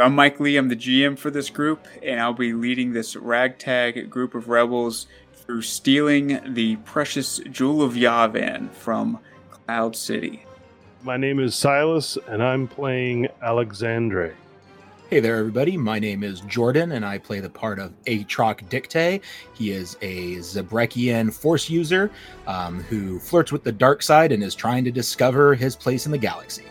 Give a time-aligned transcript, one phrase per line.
[0.00, 0.56] I'm Mike Lee.
[0.56, 5.08] I'm the GM for this group, and I'll be leading this ragtag group of rebels
[5.34, 9.18] through stealing the precious Jewel of Yavin from
[9.50, 10.44] Cloud City.
[11.02, 14.36] My name is Silas, and I'm playing Alexandre.
[15.10, 15.76] Hey there, everybody.
[15.76, 19.20] My name is Jordan, and I play the part of Atroc Dicte.
[19.54, 22.12] He is a Zabrekian force user
[22.46, 26.12] um, who flirts with the dark side and is trying to discover his place in
[26.12, 26.66] the galaxy.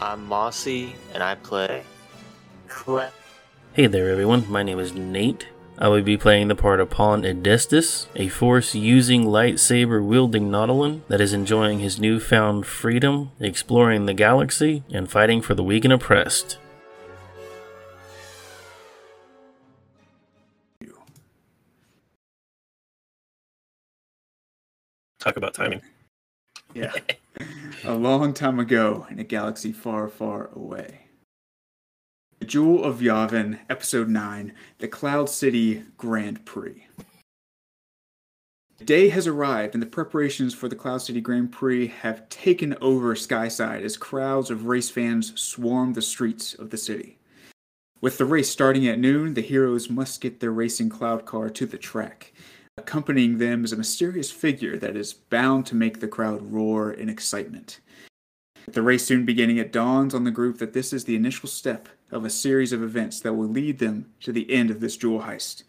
[0.00, 1.84] I'm Mossy, and I play
[2.72, 3.12] Clep.
[3.74, 4.50] Hey there, everyone.
[4.50, 5.46] My name is Nate.
[5.78, 11.02] I will be playing the part of Pon Edestus, a force using lightsaber wielding Nautolan
[11.08, 15.92] that is enjoying his newfound freedom, exploring the galaxy, and fighting for the weak and
[15.92, 16.58] oppressed.
[25.20, 25.82] Talk about timing.
[26.74, 26.92] Yeah.
[27.84, 31.01] a long time ago in a galaxy far, far away.
[32.42, 36.88] The Jewel of Yavin, Episode 9 The Cloud City Grand Prix.
[38.78, 42.76] The day has arrived, and the preparations for the Cloud City Grand Prix have taken
[42.80, 47.20] over Skyside as crowds of race fans swarm the streets of the city.
[48.00, 51.64] With the race starting at noon, the heroes must get their racing cloud car to
[51.64, 52.32] the track.
[52.76, 57.08] Accompanying them is a mysterious figure that is bound to make the crowd roar in
[57.08, 57.78] excitement.
[58.68, 61.88] The race soon beginning, it dawns on the group that this is the initial step
[62.10, 65.22] of a series of events that will lead them to the end of this jewel
[65.22, 65.64] heist.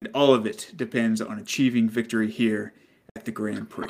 [0.00, 2.72] And all of it depends on achieving victory here
[3.16, 3.88] at the Grand Prix.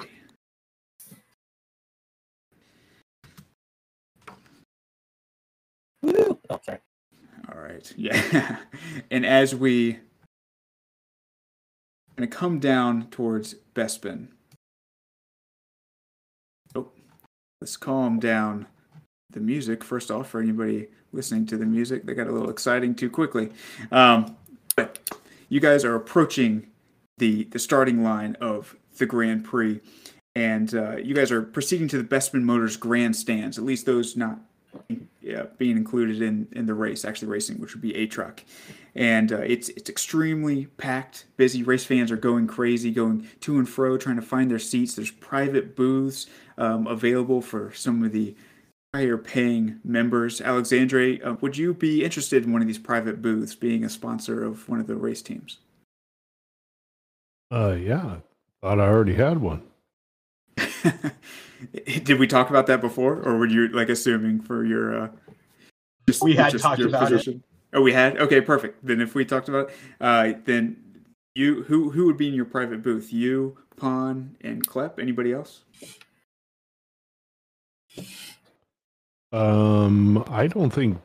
[6.02, 6.38] Woo!
[6.62, 6.78] Sorry.
[7.52, 7.92] All right.
[7.96, 8.58] Yeah.
[9.10, 9.98] and as we
[12.16, 14.28] going to come down towards Bespin.
[17.60, 18.66] Let's calm down
[19.30, 22.04] the music first off for anybody listening to the music.
[22.04, 23.50] They got a little exciting too quickly.
[23.90, 24.36] Um,
[24.76, 24.98] but
[25.48, 26.68] you guys are approaching
[27.18, 29.80] the the starting line of the Grand Prix,
[30.34, 33.58] and uh, you guys are proceeding to the Bespin Motors grandstands.
[33.58, 34.38] At least those not
[35.20, 38.40] yeah, being included in in the race, actually racing, which would be Atroc,
[38.96, 41.62] and uh, it's it's extremely packed, busy.
[41.62, 44.96] Race fans are going crazy, going to and fro, trying to find their seats.
[44.96, 46.26] There's private booths
[46.56, 48.34] um, available for some of the
[48.94, 50.40] higher paying members.
[50.40, 54.42] Alexandre, uh, would you be interested in one of these private booths, being a sponsor
[54.42, 55.58] of one of the race teams?
[57.52, 58.16] Uh, yeah,
[58.62, 59.62] thought I already had one.
[61.84, 65.02] Did we talk about that before, or were you like assuming for your?
[65.02, 65.08] Uh,
[66.08, 67.44] just, we had just talked about position?
[67.44, 67.55] it.
[67.72, 68.16] Oh, we had.
[68.18, 68.84] Okay, perfect.
[68.84, 70.76] Then if we talked about, uh, then
[71.34, 73.12] you who who would be in your private booth?
[73.12, 74.98] You, Pon, and Klep.
[74.98, 75.62] Anybody else?
[79.32, 80.98] Um, I don't think.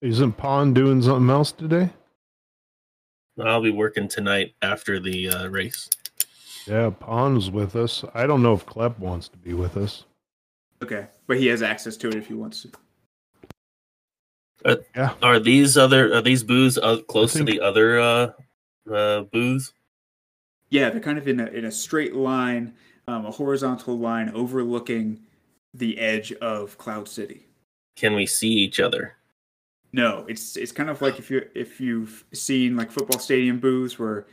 [0.00, 1.90] Isn't Pon doing something else today?
[3.40, 5.90] I'll be working tonight after the uh, race.
[6.66, 8.04] Yeah, Pon's with us.
[8.14, 10.04] I don't know if Klep wants to be with us.
[10.82, 12.70] Okay, but he has access to it if he wants to.
[14.64, 15.14] Uh, yeah.
[15.22, 17.46] Are these other are these booths uh, close think...
[17.46, 18.30] to the other uh,
[18.92, 19.72] uh, booths?
[20.70, 22.74] Yeah, they're kind of in a in a straight line,
[23.06, 25.20] um, a horizontal line overlooking
[25.74, 27.46] the edge of Cloud City.
[27.96, 29.14] Can we see each other?
[29.92, 33.98] No, it's it's kind of like if you if you've seen like football stadium booths
[33.98, 34.26] where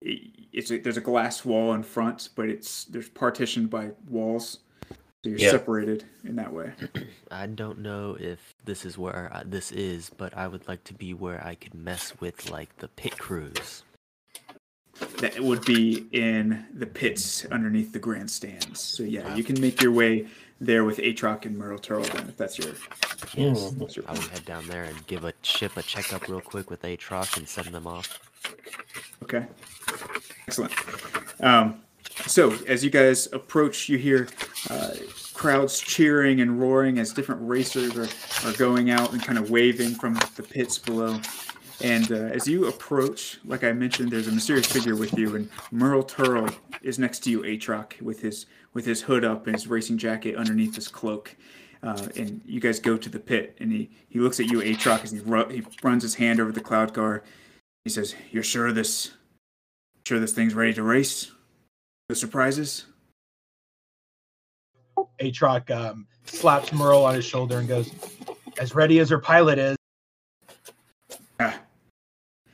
[0.00, 4.60] it's a, there's a glass wall in front, but it's there's partitioned by walls,
[5.24, 5.50] so you're yeah.
[5.52, 6.72] separated in that way.
[7.30, 10.94] I don't know if this is where I, this is, but I would like to
[10.94, 13.84] be where I could mess with like the pit crews.
[15.18, 18.80] That would be in the pits underneath the grandstands.
[18.80, 20.26] So yeah, you can make your way
[20.60, 22.74] there with Atroc and Merle Turlden if that's your.
[23.34, 26.40] Yes, that's your I would head down there and give a ship a checkup real
[26.40, 28.18] quick with Atroc and send them off.
[29.22, 29.46] Okay.
[30.48, 30.72] Excellent.
[31.40, 31.80] Um,
[32.26, 34.28] so, as you guys approach, you hear
[34.70, 34.90] uh,
[35.34, 39.94] crowds cheering and roaring as different racers are, are going out and kind of waving
[39.94, 41.20] from the pits below.
[41.80, 45.48] And uh, as you approach, like I mentioned, there's a mysterious figure with you, and
[45.72, 46.48] Merle Turl
[46.82, 50.36] is next to you, Atroc, with his with his hood up and his racing jacket
[50.36, 51.34] underneath his cloak.
[51.82, 55.02] Uh, and you guys go to the pit, and he, he looks at you, Atroc,
[55.02, 57.24] as he, ru- he runs his hand over the cloud car.
[57.84, 59.12] He says, "You're sure this
[60.04, 61.30] Sure, this thing's ready to race.
[62.12, 62.84] The surprises.
[65.18, 67.90] Atroc um, slaps Merle on his shoulder and goes,
[68.58, 69.76] "As ready as her pilot is."
[71.40, 71.58] Ah,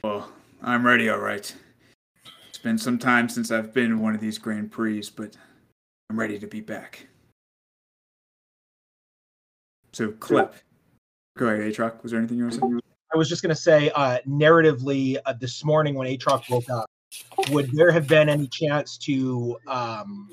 [0.05, 0.31] well,
[0.62, 1.52] I'm ready, all right.
[2.49, 5.37] It's been some time since I've been in one of these Grand Prix, but
[6.08, 7.08] I'm ready to be back.
[9.93, 10.54] So, Clip,
[11.37, 12.00] Go ahead, Atroc.
[12.04, 12.81] Was there anything you were saying?
[13.12, 16.88] I was just going to say, uh, narratively, uh, this morning when Atroc woke up,
[17.50, 20.30] would there have been any chance to, um,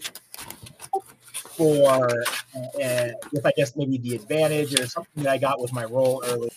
[1.34, 2.24] for,
[2.84, 6.24] uh, with I guess maybe the advantage or something that I got with my roll
[6.28, 6.50] early?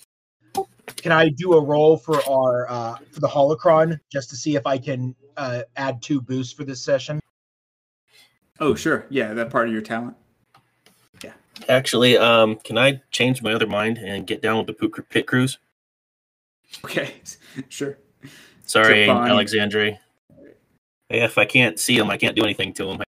[0.96, 4.66] Can I do a roll for our uh, for the holocron just to see if
[4.66, 7.20] I can uh, add two boosts for this session?
[8.60, 9.06] Oh, sure.
[9.08, 10.16] Yeah, that part of your talent.
[11.22, 11.32] Yeah.
[11.68, 15.58] Actually, um, can I change my other mind and get down with the pit crews?
[16.84, 17.14] Okay,
[17.68, 17.98] sure.
[18.64, 19.98] Sorry, Alexandre.
[21.10, 23.00] If I can't see him, I can't do anything to him.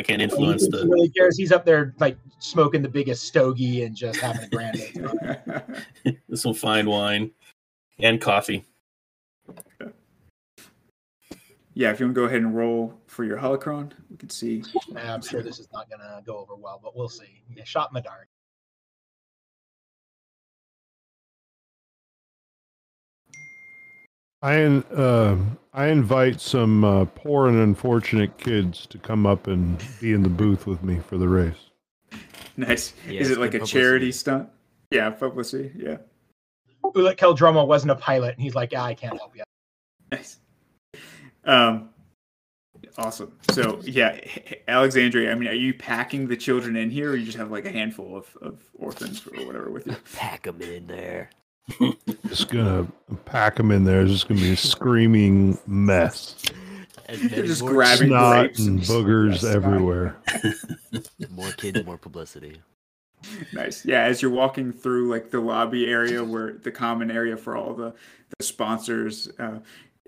[0.00, 0.78] I can't influence the.
[0.78, 1.38] He really cares.
[1.38, 6.18] He's up there like smoking the biggest stogie and just having a grand.
[6.34, 7.30] Some fine wine
[8.00, 8.64] and coffee.
[11.76, 14.62] Yeah, if you want to go ahead and roll for your holocron, we can see.
[14.96, 17.42] I'm sure this is not going to go over well, but we'll see.
[17.54, 18.28] Yeah, shot in the dark.
[24.42, 24.62] I
[24.94, 25.36] uh,
[25.76, 30.28] I invite some uh, poor and unfortunate kids to come up and be in the
[30.28, 31.70] booth with me for the race.
[32.56, 32.94] Nice.
[33.08, 33.80] Is it like a publicity.
[33.80, 34.48] charity stunt?
[34.92, 35.72] Yeah, publicity.
[35.74, 35.96] Yeah.
[36.84, 39.42] Ulit Keldroma wasn't a pilot, and he's like, "Yeah, I can't help you."
[40.12, 40.38] Nice.
[41.44, 41.88] Um,
[42.96, 43.36] awesome.
[43.50, 44.20] So yeah,
[44.68, 45.32] Alexandria.
[45.32, 47.72] I mean, are you packing the children in here, or you just have like a
[47.72, 49.96] handful of, of orphans or whatever with you?
[50.14, 51.30] Pack them in there.
[52.28, 52.86] just gonna
[53.24, 54.02] pack them in there.
[54.02, 56.36] It's just gonna be a screaming mess.
[57.08, 60.16] They're just grabbing snot grapes and, and boogers everywhere.
[61.30, 62.60] more kids, more publicity.
[63.52, 63.84] Nice.
[63.84, 67.74] Yeah, as you're walking through like the lobby area where the common area for all
[67.74, 67.94] the
[68.38, 69.60] the sponsors uh,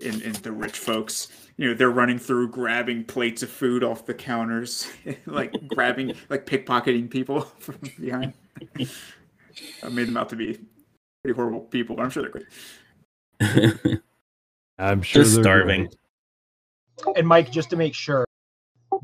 [0.03, 4.05] and, and the rich folks, you know, they're running through grabbing plates of food off
[4.05, 4.87] the counters,
[5.25, 8.33] like grabbing, like pickpocketing people from behind.
[9.83, 10.59] I made them out to be
[11.23, 13.99] pretty horrible people, but I'm sure they're great.
[14.79, 15.89] I'm sure just starving.
[17.01, 17.17] Great.
[17.17, 18.25] And Mike, just to make sure,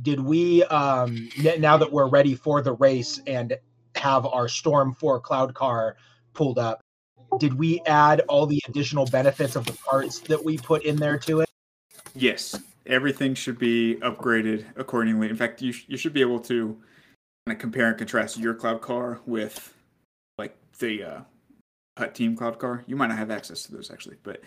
[0.01, 1.29] did we um
[1.59, 3.55] now that we're ready for the race and
[3.95, 5.97] have our Storm 4 cloud car
[6.33, 6.81] pulled up,
[7.39, 11.17] did we add all the additional benefits of the parts that we put in there
[11.19, 11.49] to it?
[12.15, 15.29] Yes, everything should be upgraded accordingly.
[15.29, 16.77] In fact, you sh- you should be able to
[17.45, 19.73] kind of compare and contrast your cloud car with
[20.37, 21.21] like the uh,
[21.97, 22.83] Hutt Team Cloud Car.
[22.87, 24.41] You might not have access to those actually, but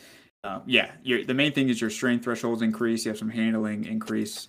[0.44, 3.04] um, yeah, the main thing is your strength thresholds increase.
[3.04, 4.48] You have some handling increase.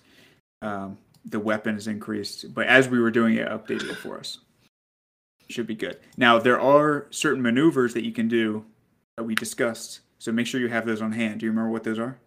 [0.62, 4.38] Um, the weapon is increased, but as we were doing it, updated it for us.
[5.48, 5.98] Should be good.
[6.16, 8.64] Now there are certain maneuvers that you can do
[9.16, 11.40] that we discussed, so make sure you have those on hand.
[11.40, 12.18] Do you remember what those are?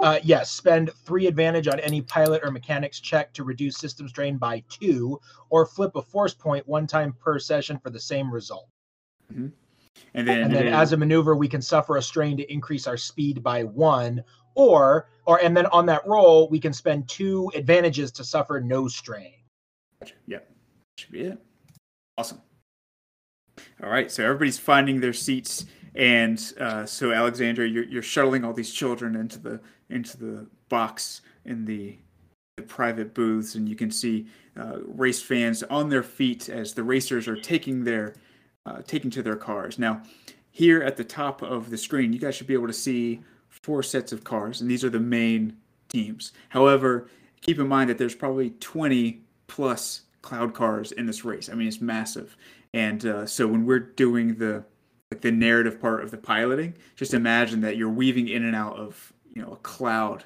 [0.00, 4.36] Uh, yes, spend three advantage on any pilot or mechanics check to reduce system strain
[4.36, 5.20] by two,
[5.50, 8.68] or flip a force point one time per session for the same result.
[9.32, 9.48] Mm-hmm.
[10.14, 12.96] And then, and then as a maneuver, we can suffer a strain to increase our
[12.96, 14.22] speed by one,
[14.54, 18.88] or or and then on that roll, we can spend two advantages to suffer no
[18.88, 19.34] strain.
[20.26, 20.50] Yep,
[20.98, 21.38] should be it.
[22.18, 22.40] Awesome.
[23.82, 28.52] All right, so everybody's finding their seats, and uh, so Alexandra, you're, you're shuttling all
[28.52, 31.96] these children into the into the box in the,
[32.56, 34.26] the private booths, and you can see
[34.58, 38.14] uh, race fans on their feet as the racers are taking their
[38.66, 39.78] uh, taking to their cars.
[39.78, 40.02] Now,
[40.50, 43.82] here at the top of the screen, you guys should be able to see four
[43.82, 45.56] sets of cars, and these are the main
[45.88, 46.32] teams.
[46.48, 47.08] However,
[47.40, 51.50] keep in mind that there's probably 20 plus cloud cars in this race.
[51.50, 52.36] I mean, it's massive,
[52.72, 54.64] and uh, so when we're doing the
[55.10, 58.76] like the narrative part of the piloting, just imagine that you're weaving in and out
[58.76, 60.24] of you know a cloud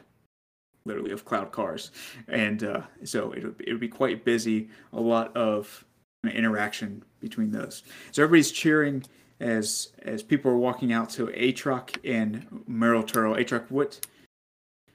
[0.84, 1.90] literally of cloud cars
[2.28, 5.84] and uh, so it would, it would be quite busy a lot of
[6.32, 9.04] interaction between those so everybody's cheering
[9.40, 13.34] as as people are walking out to Atroc and Meryl Turtle.
[13.34, 14.04] Atroc, what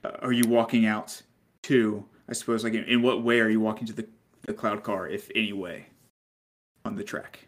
[0.04, 1.22] uh, are you walking out
[1.64, 2.04] to?
[2.28, 4.06] I suppose, like, in, in, what way are you walking to the,
[4.42, 5.86] the cloud car, if any way,
[6.84, 7.46] on the track?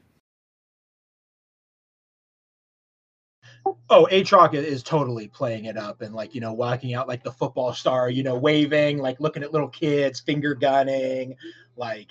[3.88, 7.32] Oh Atroc is totally playing it up and like you know walking out like the
[7.32, 11.37] football star you know waving like looking at little kids finger gunning
[11.76, 12.08] like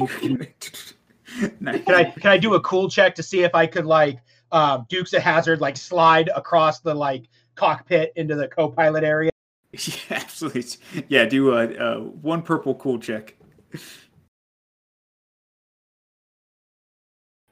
[1.60, 1.84] nice.
[1.84, 4.20] can i can i do a cool check to see if i could like
[4.52, 9.30] um, Dukes of Hazzard like slide across the like cockpit into the co-pilot area?
[9.72, 10.64] Yeah absolutely.
[11.08, 13.36] Yeah do a, a one purple cool check.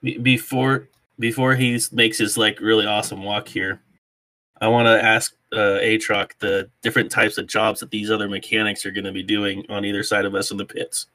[0.00, 3.80] Before before he makes his like really awesome walk here,
[4.60, 8.84] I want to ask uh, Atroc the different types of jobs that these other mechanics
[8.86, 11.06] are going to be doing on either side of us in the pits.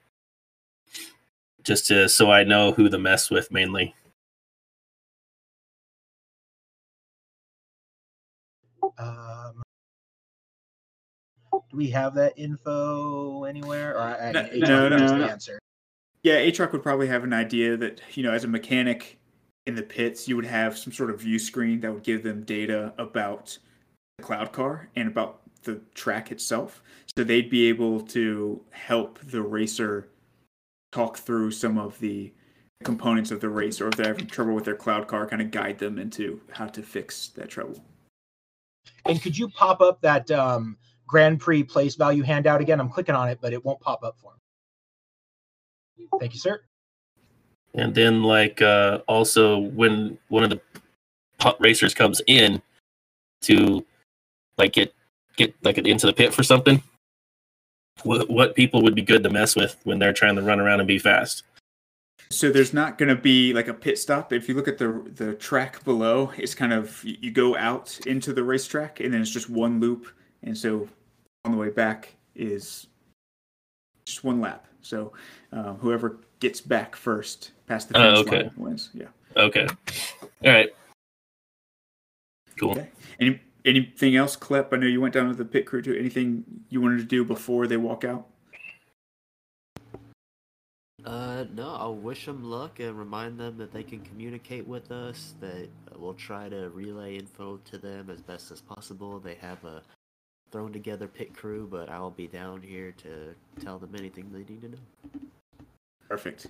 [1.64, 3.96] just to so I know who to mess with mainly.
[8.98, 9.62] Um,
[11.52, 13.96] do we have that info anywhere?
[13.96, 15.20] Or I, No, no, no, no.
[15.20, 15.60] the answer.
[16.24, 19.18] Yeah, Atroc would probably have an idea that, you know, as a mechanic
[19.68, 22.44] in the pits, you would have some sort of view screen that would give them
[22.44, 23.58] data about
[24.18, 26.82] the cloud car and about the track itself.
[27.16, 30.08] So they'd be able to help the racer
[30.92, 32.34] talk through some of the
[32.84, 35.52] components of the race, or if they're having trouble with their cloud car, kind of
[35.52, 37.84] guide them into how to fix that trouble.
[39.06, 40.78] And could you pop up that um,
[41.08, 42.80] Grand Prix place value handout again?
[42.80, 44.34] I'm clicking on it, but it won't pop up for
[45.98, 46.08] me.
[46.20, 46.62] Thank you, sir.
[47.74, 50.62] And then like uh also when one of the
[51.60, 52.62] racers comes in
[53.42, 53.86] to
[54.58, 54.94] like get
[55.38, 56.82] get like into the pit for something,
[58.04, 60.80] what what people would be good to mess with when they're trying to run around
[60.80, 61.44] and be fast?
[62.30, 64.32] So there's not going to be like a pit stop.
[64.32, 68.34] If you look at the the track below, it's kind of you go out into
[68.34, 70.08] the racetrack, and then it's just one loop,
[70.44, 70.88] and so
[71.44, 72.88] on the way back is
[74.06, 74.66] just one lap.
[74.82, 75.14] So
[75.52, 78.44] um, whoever gets back first past the Oh, finish okay.
[78.44, 78.90] line wins.
[78.94, 79.08] Yeah.
[79.38, 79.68] Okay.
[80.22, 80.70] All right.
[82.58, 82.72] Cool.
[82.72, 82.90] Okay.
[83.20, 84.74] Any anything else, Klep?
[84.74, 85.96] I know you went down to the pit crew too.
[85.96, 88.28] Anything you wanted to do before they walk out?
[91.04, 95.34] Uh, no, I'll wish them luck and remind them that they can communicate with us.
[95.40, 99.20] That we'll try to relay info to them as best as possible.
[99.20, 99.82] They have a
[100.52, 104.62] thrown together pit crew, but I'll be down here to tell them anything they need
[104.62, 104.78] to know.
[106.10, 106.48] Perfect.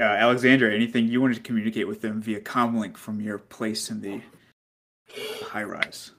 [0.00, 4.00] Uh, Alexandra, anything you wanted to communicate with them via comlink from your place in
[4.00, 4.20] the
[5.42, 6.12] high rise?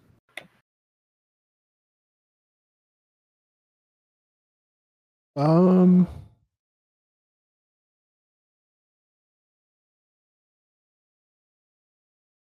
[5.35, 6.07] Um.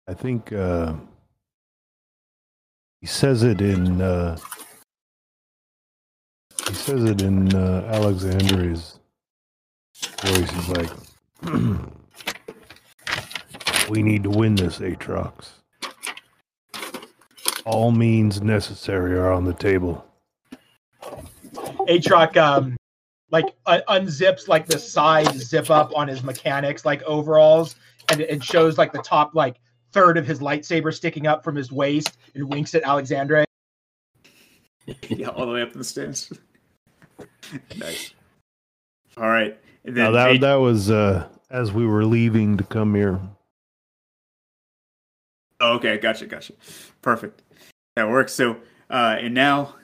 [0.07, 0.95] I think uh,
[3.01, 4.37] he says it in uh,
[6.67, 8.99] he says it in uh, Alexandria's
[10.21, 10.49] voice.
[10.51, 10.89] He's like,
[13.89, 15.49] "We need to win this, Atrox.
[17.65, 20.05] All means necessary are on the table."
[21.01, 22.77] Atroc um,
[23.31, 27.75] like un- unzips like the side zip up on his mechanics like overalls,
[28.09, 29.55] and it shows like the top like
[29.91, 33.45] third of his lightsaber sticking up from his waist, and winks at Alexandre.
[35.09, 36.31] yeah, all the way up in the stands.
[37.77, 38.13] nice.
[39.17, 39.59] All right.
[39.85, 43.19] And Now that A- that was uh, as we were leaving to come here.
[45.59, 46.53] Oh, okay, gotcha, gotcha.
[47.01, 47.43] Perfect.
[47.95, 48.33] That works.
[48.33, 48.57] So,
[48.89, 49.75] uh, and now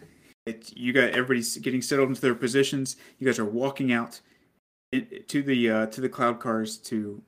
[0.48, 2.96] it, you got everybody's getting settled into their positions.
[3.20, 4.20] You guys are walking out
[4.92, 7.22] in, to the uh, to the cloud cars to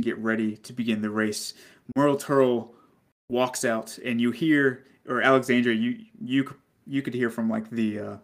[0.00, 1.54] get ready to begin the race.
[1.94, 2.74] Merle Turl
[3.28, 6.54] walks out, and you hear, or Alexandra, you you
[6.86, 8.16] you could hear from like the uh,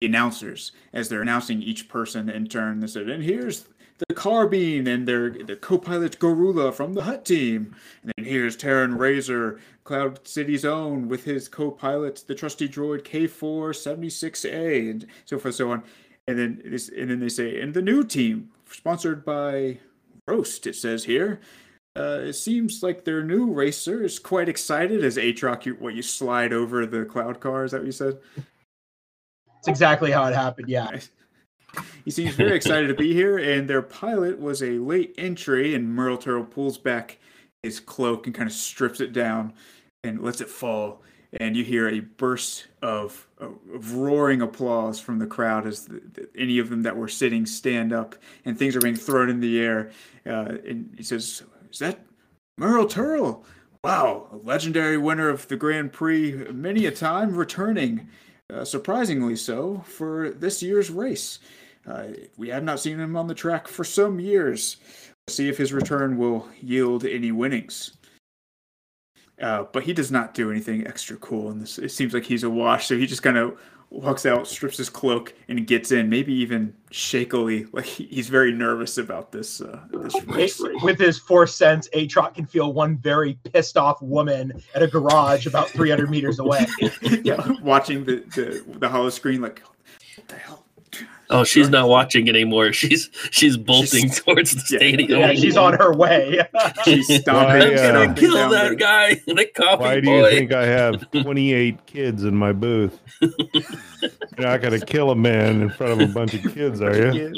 [0.00, 2.80] the announcers as they're announcing each person in turn.
[2.80, 3.66] They said, "And here's
[4.08, 8.96] the Carbine and their the co-pilot Gorula from the Hutt team." And then here's Terran
[8.98, 15.70] Razor, Cloud City's own, with his co-pilot, the trusty droid K476A, and so forth, so
[15.70, 15.82] on.
[16.28, 19.78] And then this, and then they say, and the new team, sponsored by
[20.26, 21.40] Roast, it says here.
[21.96, 26.02] Uh, it seems like their new racer is quite excited as Atroc, you, what you
[26.02, 27.64] slide over the cloud car.
[27.64, 28.18] Is that what you said?
[29.58, 30.68] It's exactly how it happened.
[30.68, 31.00] Yeah.
[32.04, 35.74] He seems very excited to be here, and their pilot was a late entry.
[35.74, 37.18] And Merle Turtle pulls back
[37.62, 39.52] his cloak and kind of strips it down
[40.04, 41.02] and lets it fall.
[41.40, 46.28] And you hear a burst of, of roaring applause from the crowd as the, the,
[46.36, 49.60] any of them that were sitting stand up, and things are being thrown in the
[49.60, 49.90] air.
[50.24, 51.42] Uh, and he says,
[51.76, 52.06] "Is that
[52.58, 53.44] Merle Turtle?
[53.84, 58.08] Wow, a legendary winner of the Grand Prix, many a time returning."
[58.52, 61.38] uh, surprisingly so, for this year's race.
[61.86, 64.76] Uh, we have not seen him on the track for some years.
[65.28, 67.96] See if his return will yield any winnings.
[69.40, 71.78] Uh, but he does not do anything extra cool in this.
[71.78, 73.58] It seems like he's a wash, so he just kind of
[73.90, 76.08] walks out, strips his cloak, and gets in.
[76.08, 80.62] Maybe even shakily, like he's very nervous about this uh, this race.
[80.82, 85.46] With his force sense, Atroc can feel one very pissed off woman at a garage
[85.46, 86.66] about 300 meters away.
[87.22, 89.62] yeah, watching the the, the hollow screen, like
[90.16, 90.65] what the hell.
[91.30, 92.72] Oh, she's not watching anymore.
[92.76, 94.78] She's she's bolting She's- towards the yeah.
[94.78, 95.20] stadium.
[95.20, 96.40] Yeah, she's on her way.
[96.84, 97.34] She's stomping.
[97.34, 100.28] Why, I'm uh, gonna kill that the- guy, the coffee Why do boy.
[100.28, 102.98] you think I have 28 kids in my booth?
[103.20, 103.30] You're
[104.38, 107.34] not going to kill a man in front of a bunch of kids, are you?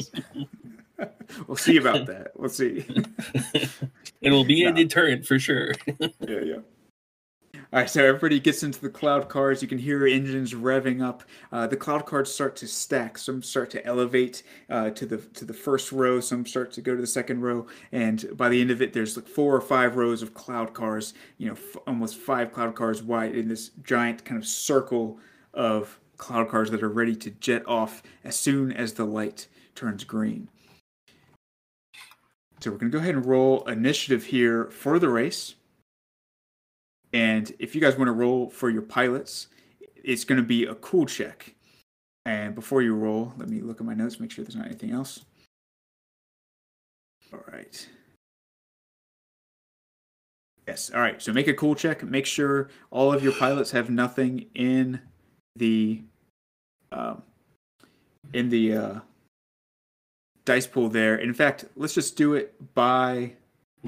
[1.46, 2.32] We'll see about that.
[2.36, 2.84] We'll see.
[4.20, 5.72] It'll be a deterrent for sure.
[5.98, 6.08] yeah,
[6.42, 6.56] yeah.
[7.70, 9.60] All right, so everybody gets into the cloud cars.
[9.60, 11.22] You can hear engines revving up.
[11.52, 13.18] Uh, the cloud cars start to stack.
[13.18, 16.18] Some start to elevate uh, to the to the first row.
[16.18, 19.16] Some start to go to the second row, and by the end of it, there's
[19.16, 21.12] like four or five rows of cloud cars.
[21.36, 25.18] You know, f- almost five cloud cars wide in this giant kind of circle
[25.52, 30.04] of cloud cars that are ready to jet off as soon as the light turns
[30.04, 30.48] green.
[32.60, 35.54] So we're gonna go ahead and roll initiative here for the race.
[37.12, 39.48] And if you guys want to roll for your pilots,
[40.02, 41.54] it's going to be a cool check.
[42.26, 44.90] And before you roll, let me look at my notes, make sure there's not anything
[44.90, 45.24] else.
[47.32, 47.88] All right.
[50.66, 50.90] Yes.
[50.94, 51.20] All right.
[51.22, 52.02] So make a cool check.
[52.02, 55.00] Make sure all of your pilots have nothing in
[55.56, 56.02] the
[56.92, 57.22] um,
[58.34, 59.00] in the uh,
[60.44, 61.16] dice pool there.
[61.16, 63.32] In fact, let's just do it by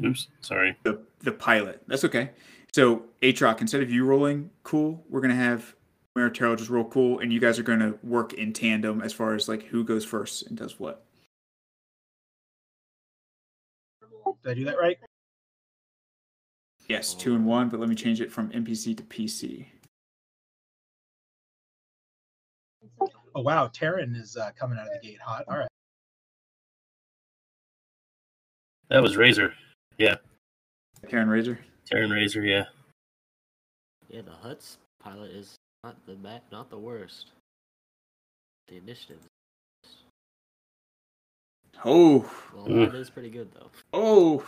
[0.03, 0.77] Oops, sorry.
[0.83, 1.83] the the pilot.
[1.87, 2.31] That's okay.
[2.73, 5.75] So Atroc, instead of you rolling cool, we're gonna have
[6.17, 9.49] Maritero just roll cool, and you guys are gonna work in tandem as far as
[9.49, 11.05] like who goes first and does what.
[14.43, 14.99] Did I do that right?
[16.89, 19.67] Yes, two and one, but let me change it from NPC to PC.
[23.35, 25.45] Oh wow, Terran is uh, coming out of the gate hot.
[25.47, 25.69] All right.
[28.89, 29.55] That was Razor.
[29.99, 30.17] Yeah.
[31.09, 31.59] Karen Razor.
[31.90, 32.64] Terran Razor, yeah.
[34.09, 37.26] Yeah, the Hutts pilot is not the ma- not the worst.
[38.68, 39.18] The initiative.
[41.85, 42.92] Oh, Well, Mm.
[42.92, 43.70] that is pretty good though.
[43.92, 44.44] oh,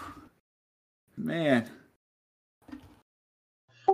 [1.16, 1.68] man.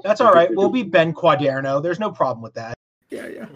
[0.02, 0.52] That's all right.
[0.54, 1.82] We'll be Ben Quaderno.
[1.82, 2.74] There's no problem with that.
[3.10, 3.46] Yeah, yeah.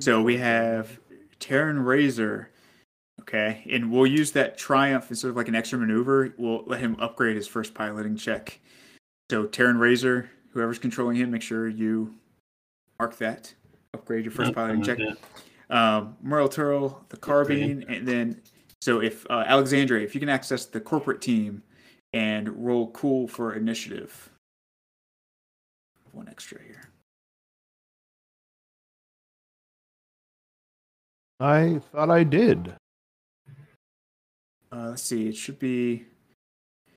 [0.00, 1.00] So we have
[1.40, 2.50] Terran Razor.
[3.28, 6.32] Okay, and we'll use that triumph as sort of like an extra maneuver.
[6.38, 8.60] We'll let him upgrade his first piloting check.
[9.30, 12.14] So Terran Razor, whoever's controlling him, make sure you
[13.00, 13.52] mark that.
[13.94, 14.98] Upgrade your first Yep, piloting check.
[14.98, 15.18] with
[15.70, 18.40] Um, Merle Turl, the carbine, and then
[18.80, 21.64] so if uh, Alexandria, if you can access the corporate team
[22.12, 24.30] and roll cool for initiative.
[26.12, 26.88] One extra here.
[31.40, 32.72] I thought I did.
[34.76, 35.28] Uh, let's see.
[35.28, 36.04] It should be.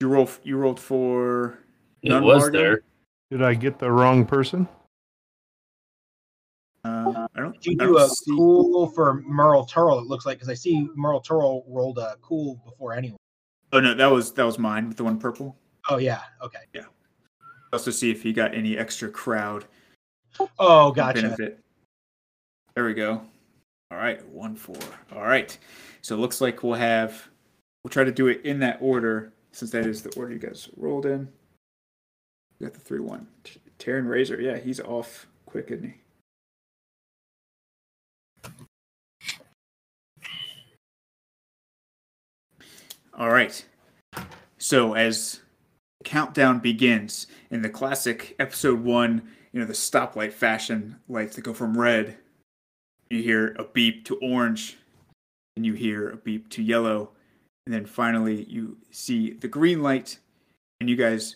[0.02, 0.30] You roll.
[0.44, 1.60] You rolled for.
[2.02, 2.58] It None was Margo?
[2.58, 2.82] there.
[3.32, 4.68] Did I get the wrong person?
[6.84, 7.54] Uh, I don't.
[7.62, 10.00] Did you I do don't a see- cool for Merle Turl?
[10.00, 13.18] It looks like because I see Merle Turl rolled a cool before anyone.
[13.72, 15.56] Oh no, that was that was mine with the one purple.
[15.90, 16.22] Oh yeah.
[16.42, 16.60] Okay.
[16.74, 16.86] Yeah.
[17.72, 19.66] Also see if he got any extra crowd
[20.58, 21.22] Oh, gotcha.
[21.22, 21.60] benefit.
[22.76, 23.22] There we go.
[23.92, 24.78] All right, one four.
[25.14, 25.56] All right.
[26.02, 27.29] So it looks like we'll have.
[27.84, 30.70] We'll try to do it in that order since that is the order you guys
[30.76, 31.30] rolled in.
[32.60, 33.28] We got the three one.
[33.78, 34.42] Terran Razor.
[34.42, 35.96] Yeah, he's off quick, isn't he?
[43.18, 43.66] All right.
[44.58, 45.42] So as
[46.04, 51.54] countdown begins in the classic episode one, you know, the stoplight fashion lights that go
[51.54, 52.18] from red,
[53.10, 54.78] you hear a beep to orange,
[55.56, 57.12] and you hear a beep to yellow,
[57.70, 60.18] and then finally you see the green light,
[60.80, 61.36] and you guys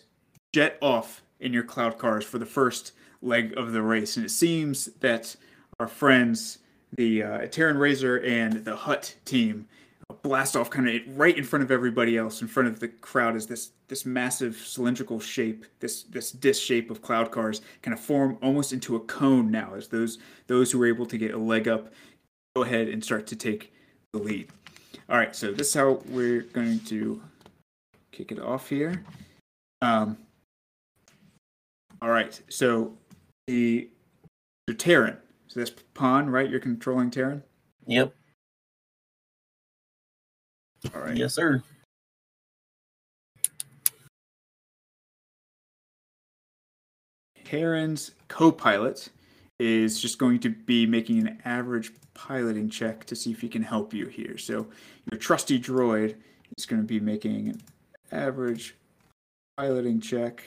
[0.52, 2.90] jet off in your cloud cars for the first
[3.22, 4.16] leg of the race.
[4.16, 5.36] And it seems that
[5.78, 6.58] our friends,
[6.96, 9.68] the uh, Terran Razor and the Hutt team,
[10.22, 13.36] blast off kind of right in front of everybody else in front of the crowd
[13.36, 18.00] is this this massive cylindrical shape this this disc shape of cloud cars kind of
[18.00, 21.38] form almost into a cone now as those those who were able to get a
[21.38, 21.92] leg up
[22.54, 23.72] go ahead and start to take
[24.12, 24.48] the lead
[25.08, 27.22] all right so this is how we're going to
[28.12, 29.04] kick it off here.
[29.82, 30.16] Um
[32.00, 32.96] all right so
[33.46, 33.88] the
[34.66, 35.18] the Terran.
[35.48, 36.48] So that's Pon right?
[36.48, 37.42] You're controlling Terran?
[37.86, 38.14] Yep.
[40.94, 41.16] all right.
[41.16, 41.62] Yes, sir.
[47.44, 49.10] Terran's co-pilot
[49.60, 53.62] is just going to be making an average piloting check to see if he can
[53.62, 54.38] help you here.
[54.38, 54.66] So
[55.10, 56.16] your trusty droid
[56.56, 57.62] is going to be making an
[58.12, 58.74] average
[59.56, 60.42] piloting check.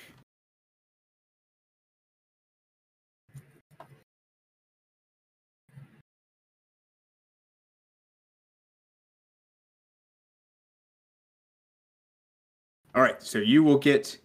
[12.96, 14.18] All right, so you will get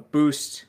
[0.00, 0.64] a boost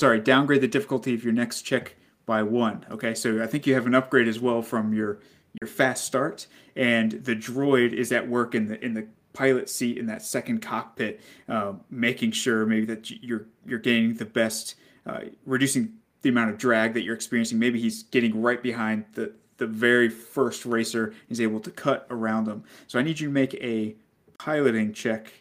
[0.00, 1.94] sorry, downgrade the difficulty of your next check
[2.30, 2.86] by one.
[2.92, 5.18] Okay, so I think you have an upgrade as well from your
[5.60, 9.98] your fast start, and the droid is at work in the in the pilot seat
[9.98, 15.22] in that second cockpit, uh, making sure maybe that you're you're gaining the best, uh,
[15.44, 17.58] reducing the amount of drag that you're experiencing.
[17.58, 21.12] Maybe he's getting right behind the the very first racer.
[21.26, 22.62] He's able to cut around them.
[22.86, 23.96] So I need you to make a
[24.38, 25.32] piloting check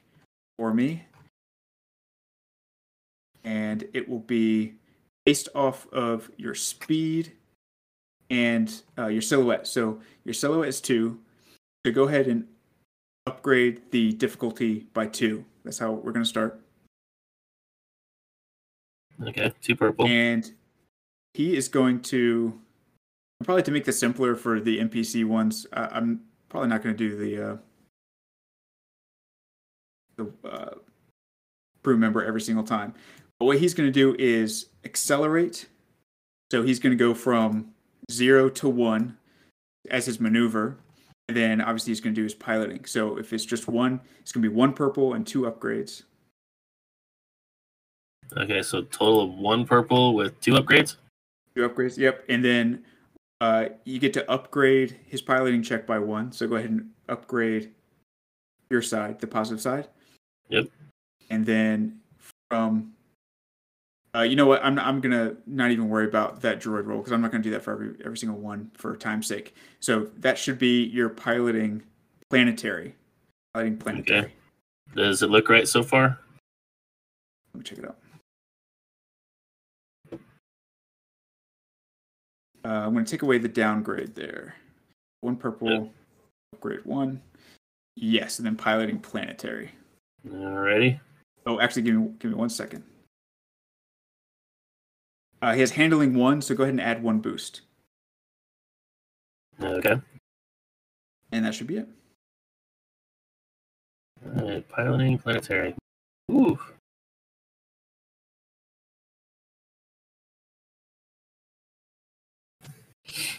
[0.57, 1.03] for me,
[3.43, 4.78] and it will be
[5.25, 7.33] based off of your speed
[8.29, 9.67] and uh, your silhouette.
[9.67, 11.19] So your silhouette is two.
[11.85, 12.45] So go ahead and
[13.25, 15.45] upgrade the difficulty by two.
[15.63, 16.61] That's how we're going to start.
[19.21, 20.07] Okay, two purple.
[20.07, 20.51] And
[21.33, 22.59] he is going to
[23.43, 25.67] probably to make this simpler for the NPC ones.
[25.73, 27.57] I'm probably not going to do the uh,
[30.17, 30.75] the uh,
[31.83, 32.93] crew member every single time.
[33.39, 35.67] What he's going to do is accelerate.
[36.51, 37.73] So he's going to go from
[38.11, 39.17] zero to one
[39.89, 40.77] as his maneuver.
[41.27, 42.85] And then obviously he's going to do his piloting.
[42.85, 46.03] So if it's just one, it's going to be one purple and two upgrades.
[48.35, 50.97] Okay, so total of one purple with two upgrades.
[51.55, 52.23] Two upgrades, yep.
[52.29, 52.83] And then
[53.41, 56.31] uh, you get to upgrade his piloting check by one.
[56.31, 57.71] So go ahead and upgrade
[58.69, 59.87] your side, the positive side.
[60.49, 60.67] Yep.
[61.29, 61.99] And then
[62.49, 62.93] from,
[64.15, 64.63] uh, you know what?
[64.63, 67.51] I'm I'm gonna not even worry about that droid roll because I'm not gonna do
[67.51, 69.53] that for every every single one for time's sake.
[69.79, 71.83] So that should be your piloting
[72.29, 72.95] planetary.
[73.53, 74.19] Piloting planetary.
[74.19, 74.33] Okay.
[74.95, 76.19] Does it look right so far?
[77.53, 77.97] Let me check it out.
[82.65, 84.55] Uh, I'm going to take away the downgrade there.
[85.21, 85.91] One purple, Yep.
[86.53, 87.21] upgrade one.
[87.95, 89.71] Yes, and then piloting planetary.
[90.27, 90.99] Alrighty.
[91.45, 92.83] Oh, actually, give me give me one second.
[95.41, 97.61] Uh, he has handling one, so go ahead and add one boost,
[99.61, 100.01] Okay.
[101.31, 101.87] and that should be it.
[104.69, 105.75] Piloting planetary.
[106.31, 106.59] Ooh.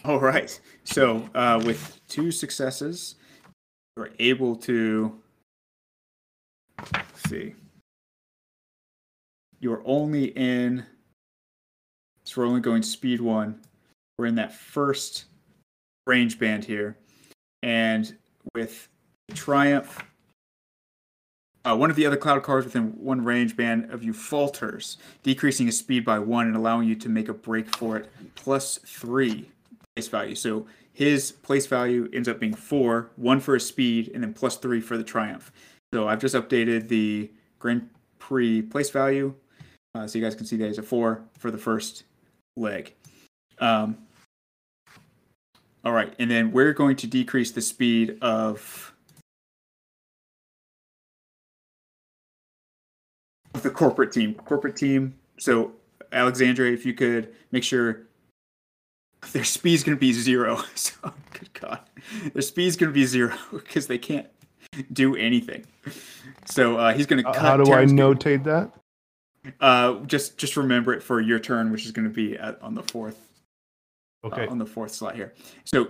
[0.03, 0.59] All right.
[0.83, 3.15] So uh, with two successes,
[3.95, 5.19] you're able to
[6.93, 7.55] let's see.
[9.59, 10.85] You're only in.
[12.31, 13.59] So we're only going speed one.
[14.17, 15.25] We're in that first
[16.07, 16.95] range band here,
[17.61, 18.15] and
[18.55, 18.87] with
[19.33, 20.01] Triumph.
[21.65, 25.65] Uh, one of the other cloud cars within one range band of you falters, decreasing
[25.65, 29.49] his speed by one and allowing you to make a break for it, plus three
[29.93, 30.33] place value.
[30.33, 34.55] So his place value ends up being four, one for his speed, and then plus
[34.55, 35.51] three for the triumph.
[35.93, 37.89] So I've just updated the Grand
[38.19, 39.35] Prix place value,
[39.93, 42.05] uh, so you guys can see that he's a four for the first
[42.57, 42.93] leg.
[43.59, 43.97] Um,
[45.83, 48.93] all right, and then we're going to decrease the speed of
[53.53, 54.33] the corporate team.
[54.35, 55.15] Corporate team.
[55.37, 55.73] So
[56.11, 58.01] Alexandria, if you could make sure
[59.33, 60.61] their speed's going to be zero.
[60.75, 61.79] So, good God,
[62.33, 64.27] their speed's going to be zero because they can't
[64.93, 65.65] do anything.
[66.45, 67.41] So uh, he's going to Uh, cut.
[67.41, 68.71] How do I Terran's gonna- notate that?
[69.59, 72.75] Uh, just just remember it for your turn, which is going to be at, on
[72.75, 73.17] the fourth.
[74.23, 74.45] uh, Okay.
[74.47, 75.33] on the fourth slot here.
[75.65, 75.87] So,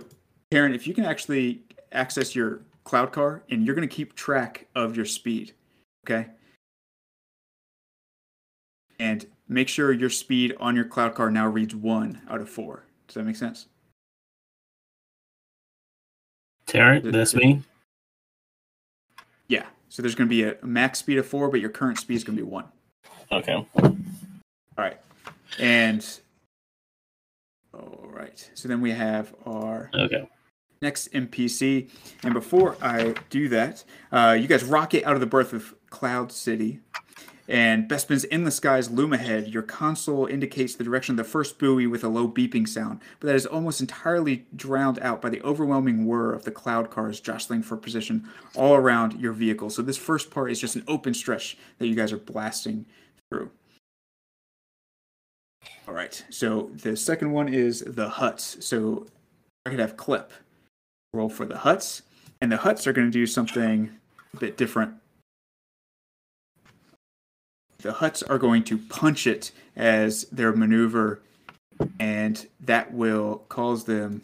[0.50, 1.60] Karen, if you can actually
[1.92, 5.52] access your cloud car, and you're going to keep track of your speed,
[6.06, 6.28] okay?
[8.98, 12.84] And make sure your speed on your cloud car now reads one out of four.
[13.06, 13.66] Does that make sense?
[16.66, 17.60] Tarrant, that's me.
[19.48, 19.66] Yeah.
[19.90, 22.24] So there's going to be a max speed of four, but your current speed is
[22.24, 22.64] going to be one.
[23.32, 23.54] Okay.
[23.54, 23.96] All
[24.76, 24.98] right.
[25.58, 26.06] And
[27.72, 28.50] all right.
[28.54, 30.28] So then we have our Okay.
[30.82, 31.88] next NPC.
[32.22, 36.30] And before I do that, uh, you guys rocket out of the birth of Cloud
[36.30, 36.80] City.
[37.48, 39.48] And Bespin's In the Skies loom ahead.
[39.48, 43.26] Your console indicates the direction of the first buoy with a low beeping sound, but
[43.26, 47.62] that is almost entirely drowned out by the overwhelming whir of the cloud cars jostling
[47.62, 49.70] for position all around your vehicle.
[49.70, 52.86] So this first part is just an open stretch that you guys are blasting
[53.32, 53.50] through.
[55.88, 56.22] All right.
[56.30, 58.62] So the second one is the Hutts.
[58.62, 59.06] So
[59.64, 60.32] I could have clip
[61.14, 62.02] roll for the Hutts,
[62.40, 63.90] and the Hutts are going to do something
[64.34, 64.94] a bit different.
[67.78, 71.20] The Hutts are going to punch it as their maneuver,
[71.98, 74.22] and that will cause them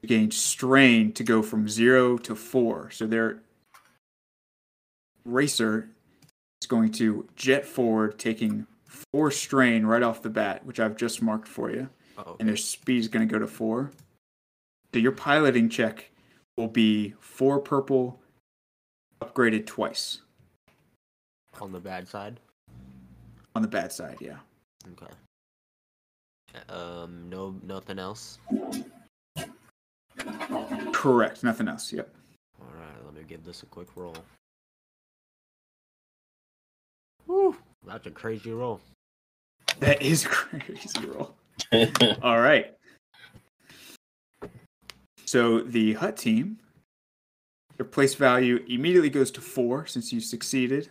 [0.00, 2.90] to gain strain to go from zero to four.
[2.90, 3.40] So their
[5.24, 5.90] racer
[6.60, 8.66] is going to jet forward, taking
[9.12, 12.56] four strain right off the bat, which I've just marked for you Oh, and their
[12.56, 13.90] speed is going to go to four.
[14.92, 16.10] So your piloting check
[16.56, 18.20] will be four purple,
[19.22, 20.20] upgraded twice
[21.60, 22.40] On the bad side.
[23.54, 24.16] on the bad side.
[24.20, 24.36] Yeah.
[24.92, 25.12] Okay.
[26.68, 28.38] Um, no, nothing else.
[30.92, 31.42] Correct.
[31.44, 31.92] Nothing else.
[31.92, 32.12] Yep.
[32.60, 34.16] All right, let me give this a quick roll.
[37.26, 37.56] Woo,
[37.86, 38.80] that's a crazy roll.
[39.80, 41.34] That is crazy roll.
[42.22, 42.74] All right.
[45.26, 46.58] So the Hutt team,
[47.76, 50.88] their place value immediately goes to four since you succeeded.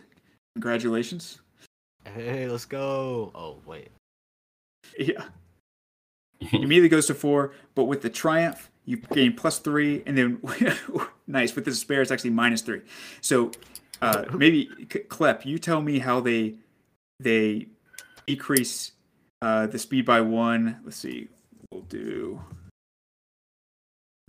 [0.54, 1.40] Congratulations.
[2.04, 3.30] Hey, let's go.
[3.34, 3.90] Oh wait.
[4.98, 5.24] Yeah.
[6.52, 10.40] immediately goes to four, but with the triumph, you gain plus three, and then
[11.26, 12.80] nice with the despair, it's actually minus three.
[13.20, 13.52] So
[14.02, 16.54] uh, maybe C- Klep, you tell me how they
[17.18, 17.66] they
[18.26, 18.92] decrease
[19.42, 20.80] uh, the speed by one.
[20.84, 21.28] Let's see,
[21.70, 22.40] we'll do.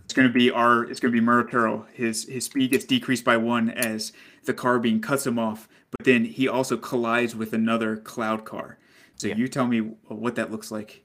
[0.04, 0.84] It's going to be our.
[0.84, 1.86] It's going to be Murkuro.
[1.92, 4.12] His his speed gets decreased by one as
[4.44, 8.78] the car being cuts him off, but then he also collides with another cloud car.
[9.16, 9.36] So Yeah.
[9.36, 11.02] you tell me what that looks like.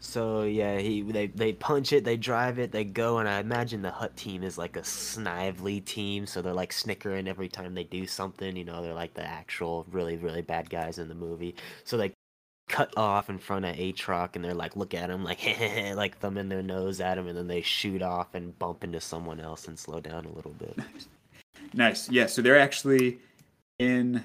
[0.00, 3.82] So yeah, he they they punch it, they drive it, they go, and I imagine
[3.82, 7.84] the Hutt team is like a snively team, so they're like snickering every time they
[7.84, 8.56] do something.
[8.56, 11.56] You know, they're like the actual really really bad guys in the movie.
[11.84, 12.12] So they
[12.68, 15.40] cut off in front of Atroc, and they're like look at him like
[15.96, 19.40] like thumbing their nose at him, and then they shoot off and bump into someone
[19.40, 20.78] else and slow down a little bit.
[21.74, 22.08] Nice.
[22.08, 23.18] Yeah, so they're actually
[23.78, 24.24] in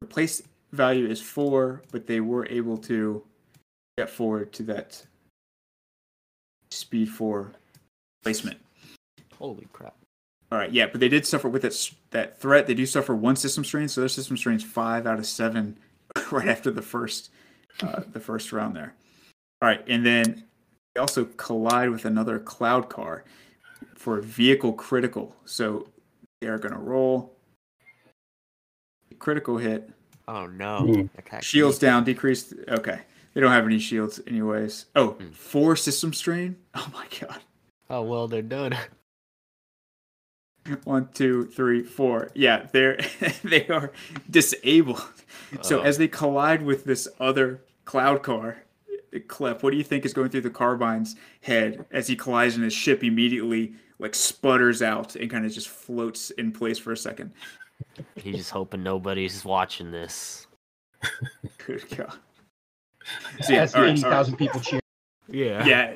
[0.00, 3.22] the place value is four, but they were able to
[3.98, 5.02] get forward to that
[6.70, 7.52] speed four
[8.22, 8.58] placement.
[9.36, 9.96] Holy crap!
[10.50, 12.66] All right, yeah, but they did suffer with that that threat.
[12.66, 15.78] They do suffer one system strain, so their system strain's five out of seven
[16.30, 17.30] right after the first
[17.82, 18.94] uh, the first round there.
[19.60, 20.44] All right, and then
[20.94, 23.24] they also collide with another cloud car
[23.96, 25.34] for vehicle critical.
[25.44, 25.88] So
[26.40, 27.34] they are going to roll
[29.18, 29.90] critical hit.
[30.28, 31.08] Oh no!
[31.20, 31.38] Hmm.
[31.40, 32.54] Shields down, decreased.
[32.68, 33.00] Okay,
[33.34, 34.86] they don't have any shields, anyways.
[34.96, 35.30] Oh, Hmm.
[35.30, 36.56] four system strain.
[36.74, 37.40] Oh my god.
[37.90, 38.76] Oh well, they're done.
[40.84, 42.30] One, two, three, four.
[42.34, 42.98] Yeah, they're
[43.44, 43.90] they are
[44.28, 45.02] disabled.
[45.62, 45.82] So Oh.
[45.82, 48.64] as they collide with this other cloud car,
[49.26, 52.64] Clep, what do you think is going through the carbine's head as he collides and
[52.64, 56.96] his ship immediately like sputters out and kind of just floats in place for a
[56.96, 57.32] second?
[58.16, 60.46] He's just hoping nobody's watching this.
[61.66, 62.18] Good God.
[63.42, 64.16] So, yeah, As all right, eighty all right.
[64.16, 64.80] thousand people cheer.
[65.28, 65.64] Yeah.
[65.66, 65.94] yeah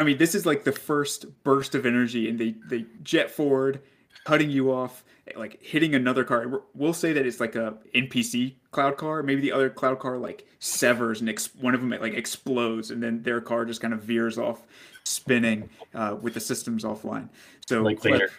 [0.00, 3.80] i mean this is like the first burst of energy and they they jet forward
[4.24, 5.04] cutting you off
[5.36, 9.40] like hitting another car We're- we'll say that it's like a npc cloud car maybe
[9.40, 13.22] the other cloud car like severs and ex- one of them like explodes and then
[13.22, 14.66] their car just kind of veers off
[15.04, 17.28] spinning uh, with the systems offline
[17.66, 18.30] so like Clep- Vader.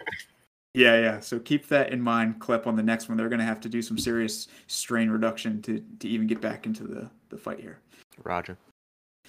[0.74, 3.46] Yeah yeah so keep that in mind Clep on the next one they're going to
[3.46, 7.38] have to do some serious strain reduction to to even get back into the the
[7.38, 7.80] fight here
[8.24, 8.58] Roger.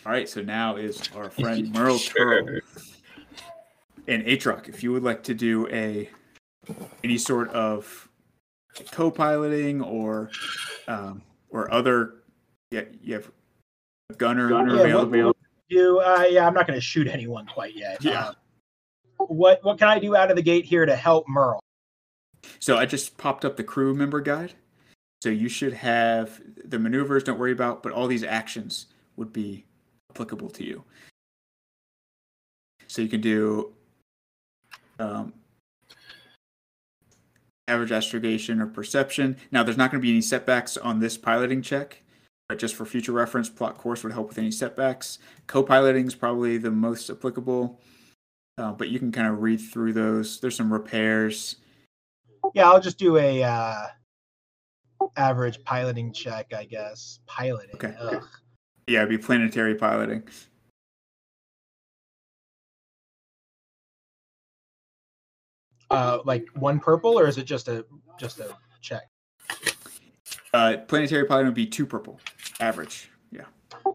[0.06, 2.60] all right, so now is our friend Merle Turl Sure.
[4.08, 4.68] and Atroc.
[4.68, 6.10] If you would like to do a
[7.04, 8.08] any sort of
[8.90, 10.30] co-piloting or
[10.88, 12.14] um, or other,
[12.70, 13.30] yeah, you have
[14.10, 15.26] a gunner, Yeah, available.
[15.28, 15.36] what-
[15.70, 18.02] Do uh, yeah, I'm not going to shoot anyone quite yet.
[18.02, 18.20] Yeah.
[18.26, 18.32] Uh,
[19.28, 21.60] what what can I do out of the gate here to help Merle?
[22.58, 24.54] So I just popped up the crew member guide.
[25.22, 27.22] So you should have the maneuvers.
[27.22, 29.64] Don't worry about, but all these actions would be
[30.10, 30.84] applicable to you.
[32.88, 33.72] So you can do
[34.98, 35.32] um,
[37.68, 39.36] average astrogation or perception.
[39.50, 42.02] Now, there's not going to be any setbacks on this piloting check,
[42.48, 45.18] but just for future reference, plot course would help with any setbacks.
[45.46, 47.80] Co-piloting is probably the most applicable,
[48.58, 50.40] uh, but you can kind of read through those.
[50.40, 51.56] There's some repairs.
[52.54, 53.86] Yeah, I'll just do a uh,
[55.16, 57.20] average piloting check, I guess.
[57.26, 57.74] Piloting.
[57.74, 57.94] Okay.
[57.98, 58.24] Ugh.
[58.86, 60.24] Yeah, it'd be planetary piloting.
[65.90, 67.84] Uh, like one purple, or is it just a
[68.18, 69.02] just a check?
[70.54, 72.18] Uh, planetary piloting would be two purple,
[72.60, 73.10] average.
[73.30, 73.44] Yeah.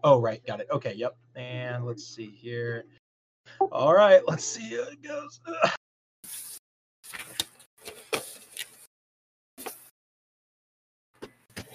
[0.04, 0.68] Oh, right, got it.
[0.70, 1.16] Okay, yep.
[1.34, 2.84] And let's see here.
[3.60, 5.40] All right, let's see how it goes.
[5.46, 5.70] Ugh.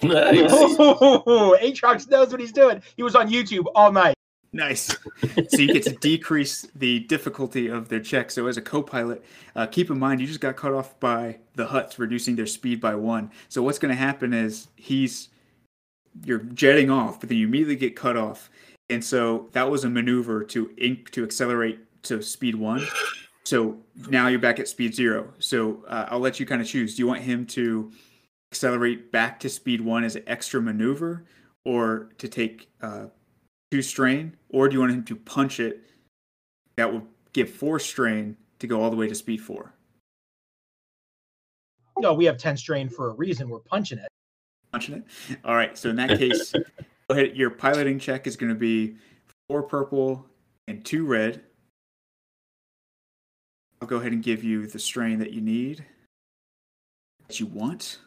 [0.02, 0.50] Nice.
[0.78, 2.82] Oh, Atrox knows what he's doing.
[2.96, 4.14] He was on YouTube all night.
[4.52, 4.96] Nice.
[5.48, 8.30] so you get to decrease the difficulty of their check.
[8.30, 9.24] So as a co-pilot,
[9.56, 12.80] uh, keep in mind you just got cut off by the Hutts, reducing their speed
[12.80, 13.30] by one.
[13.48, 15.30] So what's going to happen is he's
[16.24, 18.48] you're jetting off, but then you immediately get cut off,
[18.90, 22.86] and so that was a maneuver to inc- to accelerate to speed one.
[23.44, 25.32] So now you're back at speed zero.
[25.38, 26.96] So uh, I'll let you kind of choose.
[26.96, 27.92] Do you want him to
[28.52, 31.24] accelerate back to speed one as an extra maneuver,
[31.64, 33.06] or to take uh,
[33.70, 35.82] two strain, or do you want him to punch it?
[36.76, 39.74] That will give four strain to go all the way to speed four.
[41.98, 43.48] No, we have 10 strain for a reason.
[43.48, 44.08] We're punching it.
[44.72, 45.38] Punching it.
[45.44, 45.78] All right.
[45.78, 46.52] So in that case.
[47.10, 48.96] Your piloting check is going to be
[49.48, 50.26] four purple
[50.66, 51.42] and two red.
[53.82, 55.84] I'll go ahead and give you the strain that you need,
[57.28, 57.98] that you want.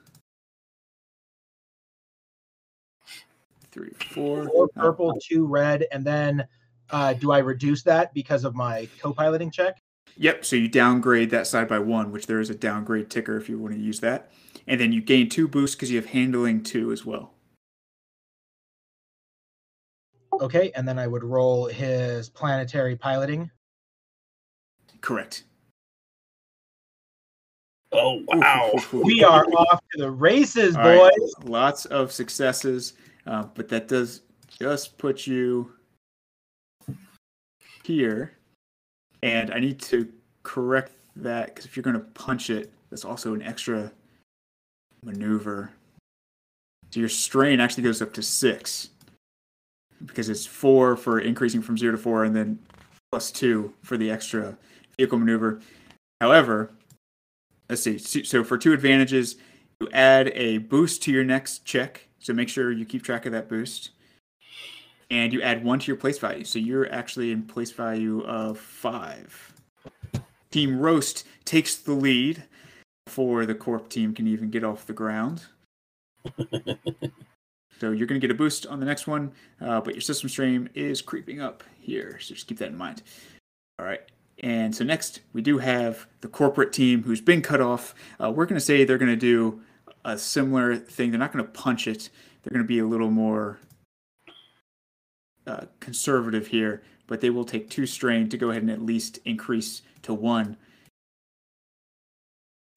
[3.71, 4.49] Three, four.
[4.49, 6.47] Four purple, two red, and then
[6.89, 9.77] uh, do I reduce that because of my co-piloting check?
[10.15, 10.45] Yep.
[10.45, 13.59] So you downgrade that side by one, which there is a downgrade ticker if you
[13.59, 14.31] want to use that,
[14.65, 17.33] and then you gain two boosts because you have handling two as well.
[20.41, 23.49] Okay, and then I would roll his planetary piloting.
[25.01, 25.43] Correct.
[27.91, 28.71] Oh wow!
[28.91, 31.13] We are off to the races, All right.
[31.17, 31.33] boys.
[31.43, 32.93] Lots of successes,
[33.25, 34.21] uh, but that does
[34.59, 35.71] just put you
[37.83, 38.33] here.
[39.23, 40.11] And I need to
[40.43, 43.91] correct that because if you're going to punch it, that's also an extra
[45.03, 45.71] maneuver.
[46.91, 48.89] So your strain actually goes up to six
[50.05, 52.59] because it's four for increasing from zero to four, and then
[53.11, 54.57] plus two for the extra
[54.97, 55.61] vehicle maneuver.
[56.21, 56.71] However,
[57.69, 57.97] let's see.
[57.97, 59.37] So for two advantages,
[59.79, 62.07] you add a boost to your next check.
[62.19, 63.91] So make sure you keep track of that boost.
[65.09, 66.43] And you add one to your place value.
[66.43, 69.53] So you're actually in place value of five.
[70.51, 72.43] Team Roast takes the lead
[73.05, 75.45] before the Corp team can even get off the ground.
[77.79, 80.29] so you're going to get a boost on the next one, uh, but your system
[80.29, 82.17] strain is creeping up here.
[82.19, 83.03] So just keep that in mind.
[83.79, 84.01] All right.
[84.43, 87.95] And so next, we do have the corporate team who's been cut off.
[88.21, 89.61] Uh, we're going to say they're going to do
[90.05, 91.11] a similar thing.
[91.11, 92.09] They're not going to punch it.
[92.43, 93.59] They're going to be a little more
[95.45, 99.19] uh, conservative here, but they will take two strain to go ahead and at least
[99.25, 100.57] increase to one.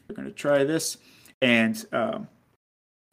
[0.09, 0.97] We're going to try this.
[1.43, 2.29] And um,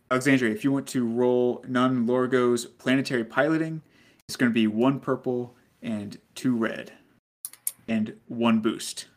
[0.10, 3.82] Alexandria, if you want to roll Nun Largo's planetary piloting,
[4.28, 6.94] it's going to be one purple and two red
[7.88, 9.08] and one boost.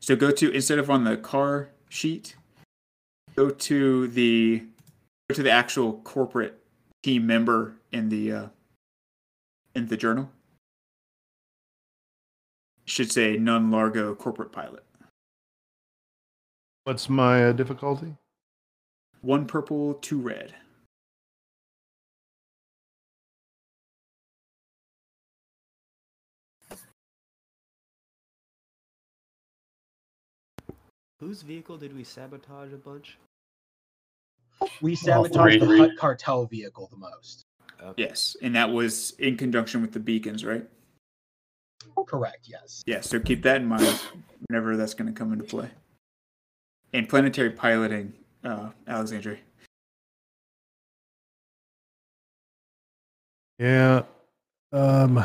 [0.00, 2.36] So go to instead of on the car sheet,
[3.34, 4.62] go to the
[5.28, 6.62] go to the actual corporate
[7.02, 8.46] team member in the uh,
[9.74, 10.30] in the journal.
[12.86, 14.84] It should say Nun Largo corporate pilot.
[16.84, 18.14] What's my uh, difficulty?
[19.22, 20.54] One purple, two red.
[31.18, 33.18] Whose vehicle did we sabotage a bunch?
[34.80, 37.46] We sabotaged the Hutt cartel vehicle the most.
[37.82, 38.04] Okay.
[38.04, 40.68] Yes, and that was in conjunction with the beacons, right?
[42.06, 42.82] Correct, yes.
[42.86, 44.00] Yeah, so keep that in mind
[44.48, 45.70] whenever that's going to come into play.
[46.92, 48.12] And planetary piloting,
[48.44, 49.38] uh, Alexandria.
[53.58, 54.02] Yeah.
[54.72, 55.24] Um,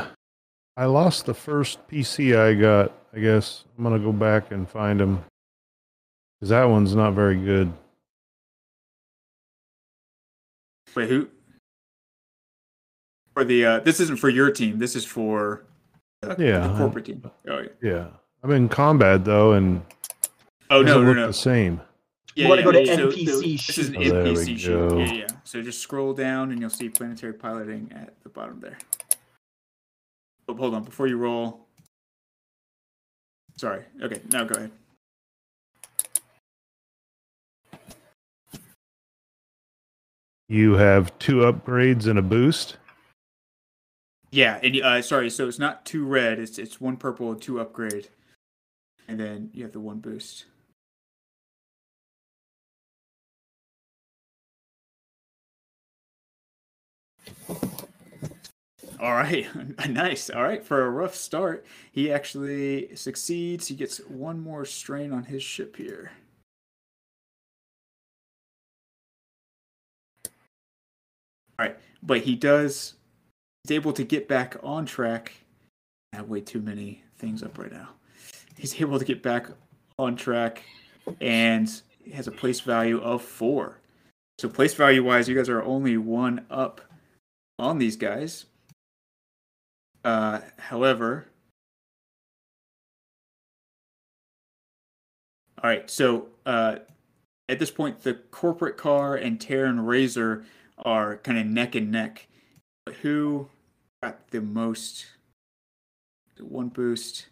[0.77, 2.93] I lost the first PC I got.
[3.13, 5.23] I guess I'm gonna go back and find them
[6.39, 7.73] because that one's not very good.
[10.95, 11.27] Wait, who?
[13.33, 14.79] For the uh, this isn't for your team.
[14.79, 15.63] This is for
[16.23, 17.31] uh, Yeah, the I- corporate team.
[17.49, 17.67] Oh, yeah.
[17.81, 18.07] Yeah,
[18.43, 19.81] I'm in combat though, and
[20.69, 21.27] oh no, no, look no.
[21.27, 21.81] the same.
[22.35, 23.97] Yeah, wanna yeah, go to yeah, NPC This is an.
[23.97, 24.69] Oh, NPC sheet.
[24.69, 25.27] Yeah, yeah.
[25.43, 28.77] So just scroll down and you'll see planetary piloting at the bottom there.
[30.47, 31.65] Oh, hold on, before you roll.
[33.57, 33.83] Sorry.
[34.01, 34.71] Okay, now go ahead.
[40.47, 42.77] You have two upgrades and a boost.
[44.31, 46.39] Yeah, and uh, sorry, so it's not two red.
[46.39, 48.09] It's it's one purple, two upgrade,
[49.07, 50.45] and then you have the one boost.
[58.99, 59.47] All right,
[59.89, 60.29] nice.
[60.29, 63.67] All right, for a rough start, he actually succeeds.
[63.67, 66.11] He gets one more strain on his ship here.
[71.59, 72.95] All right, but he does.
[73.63, 75.33] He's able to get back on track.
[76.13, 77.89] I have way too many things up right now.
[78.57, 79.47] He's able to get back
[79.97, 80.63] on track,
[81.19, 81.69] and
[82.13, 83.79] has a place value of four.
[84.39, 86.81] So place value wise, you guys are only one up
[87.59, 88.45] on these guys.
[90.03, 91.27] Uh, however,
[95.63, 95.87] all right.
[95.89, 96.77] So uh,
[97.47, 100.43] at this point, the corporate car and Terran Razor
[100.79, 102.27] are kind of neck and neck.
[103.01, 103.47] Who
[104.01, 105.05] got the most?
[106.39, 107.27] One boost.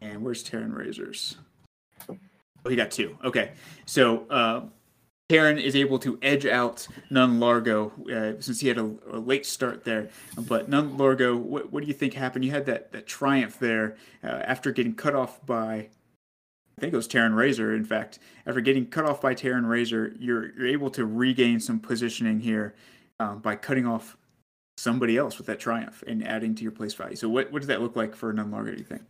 [0.00, 1.36] And where's Terran Razors?
[2.08, 3.16] Oh, he got two.
[3.24, 3.52] Okay.
[3.86, 4.62] So uh,
[5.28, 9.46] Terran is able to edge out Nun Largo uh, since he had a, a, late
[9.46, 10.10] start there.
[10.36, 12.44] But Nun Largo, what, what do you think happened?
[12.44, 15.88] You had that, that triumph there uh, after getting cut off by,
[16.76, 18.18] I think it was Terran Razor, in fact.
[18.46, 22.74] After getting cut off by Terran Razor, you're, you're able to regain some positioning here
[23.20, 24.16] um, by cutting off
[24.76, 27.16] somebody else with that triumph and adding to your place value.
[27.16, 29.02] So, what, what does that look like for Nun Largo, do you think?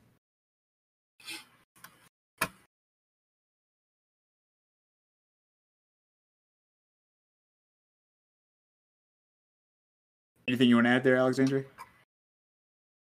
[10.47, 11.65] Anything you want to add there, Alexandria?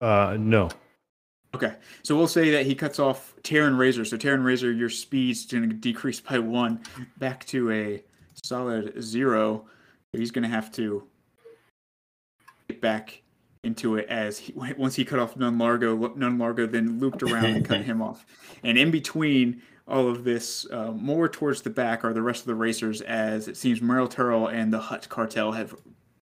[0.00, 0.68] Uh, no.
[1.54, 4.04] Okay, so we'll say that he cuts off Terran Razor.
[4.04, 6.82] So Terran Razor, your speed's going to decrease by one,
[7.18, 8.02] back to a
[8.42, 9.66] solid zero.
[10.12, 11.06] He's going to have to
[12.80, 13.22] back
[13.64, 17.46] into it as he, once he cut off Nun Largo, Nun Largo then looped around
[17.46, 18.26] and cut him off.
[18.64, 22.46] And in between all of this, uh, more towards the back are the rest of
[22.46, 25.74] the racers, as it seems Merle Turl and the Hutt Cartel have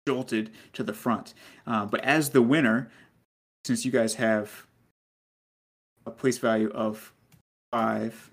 [0.06, 1.34] jolted to the front.
[1.66, 2.92] Uh, but as the winner,
[3.64, 4.66] since you guys have
[6.06, 7.14] a place value of
[7.72, 8.32] five,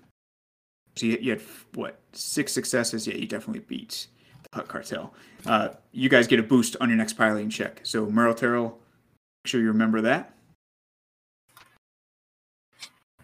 [0.97, 1.41] so you, you had
[1.75, 3.07] what six successes?
[3.07, 4.07] Yeah, you definitely beat
[4.53, 5.13] Hutt Cartel.
[5.45, 7.81] Uh, you guys get a boost on your next piloting check.
[7.83, 8.79] So Merle Turl,
[9.43, 10.33] make sure you remember that.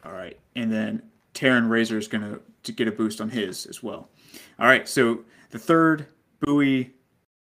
[0.03, 1.03] All right, and then
[1.34, 4.09] Terran Razor is going to get a boost on his as well.
[4.57, 6.07] All right, so the third
[6.39, 6.93] buoy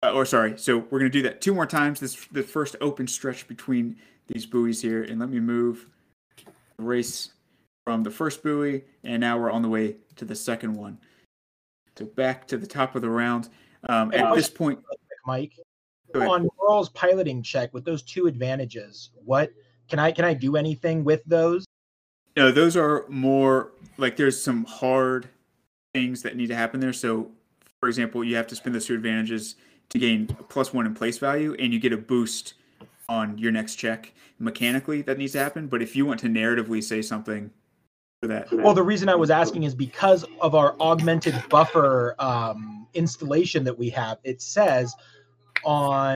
[0.04, 2.00] uh, or sorry, so we're going to do that two more times.
[2.00, 5.88] This the first open stretch between these buoys here, and let me move
[6.78, 7.32] race
[7.86, 11.00] from the first buoy, and now we're on the way to the second one.
[11.98, 13.50] So back to the top of the round.
[13.88, 14.80] Um, at this point,
[15.26, 15.54] Mike,
[16.14, 19.52] on Merle's piloting check with those two advantages, what
[19.88, 21.66] can I can I do anything with those?
[22.36, 25.30] No, those are more like there's some hard
[25.94, 26.94] things that need to happen there.
[26.94, 27.32] So,
[27.80, 29.56] for example, you have to spend those two advantages
[29.90, 32.56] to gain plus one in place value, and you get a boost
[33.08, 34.14] on your next check.
[34.40, 35.68] Mechanically, that needs to happen.
[35.68, 37.52] But if you want to narratively say something
[38.22, 42.88] for that, well, the reason I was asking is because of our augmented buffer um,
[42.94, 44.20] installation that we have.
[44.24, 44.94] It says
[45.64, 46.16] on.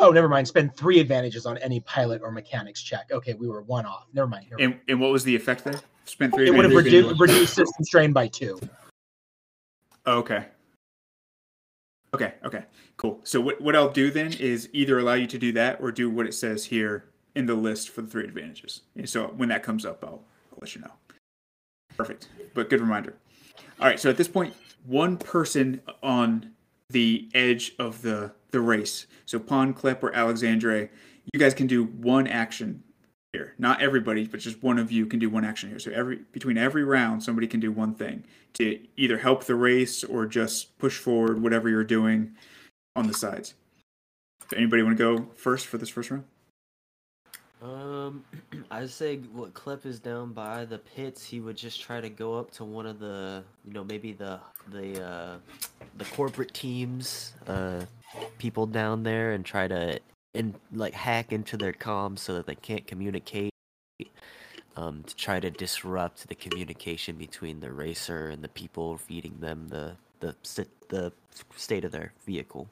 [0.00, 0.46] Oh, never mind.
[0.46, 3.08] Spend three advantages on any pilot or mechanics check.
[3.10, 4.06] Okay, we were one off.
[4.12, 4.46] Never mind.
[4.50, 4.74] Never mind.
[4.74, 5.80] And, and what was the effect there?
[6.04, 6.46] Spend three.
[6.46, 8.60] It would have redu- reduced system strain by two.
[10.06, 10.46] Okay.
[12.14, 12.64] Okay, okay,
[12.96, 13.20] cool.
[13.24, 16.08] So what, what I'll do then is either allow you to do that or do
[16.08, 17.04] what it says here
[17.38, 18.82] in the list for the three advantages.
[18.96, 20.92] And so when that comes up, I'll, I'll let you know.
[21.96, 23.14] Perfect, but good reminder.
[23.80, 26.50] All right, so at this point, one person on
[26.90, 29.06] the edge of the the race.
[29.26, 30.90] So Pon, Klep, or Alexandre,
[31.32, 32.82] you guys can do one action
[33.32, 33.54] here.
[33.58, 35.78] Not everybody, but just one of you can do one action here.
[35.78, 38.24] So every between every round, somebody can do one thing
[38.54, 42.34] to either help the race or just push forward whatever you're doing
[42.96, 43.54] on the sides.
[44.50, 46.24] So anybody want to go first for this first round?
[47.62, 48.24] Um,
[48.70, 52.38] I'd say what Klep is down by the pits, he would just try to go
[52.38, 54.40] up to one of the, you know, maybe the
[54.70, 55.36] the uh,
[55.96, 57.84] the corporate teams, uh,
[58.38, 59.98] people down there, and try to
[60.34, 63.52] and like hack into their comms so that they can't communicate
[64.76, 69.68] um, to try to disrupt the communication between the racer and the people feeding them
[69.68, 70.34] the the
[70.88, 71.12] the
[71.56, 72.68] state of their vehicle.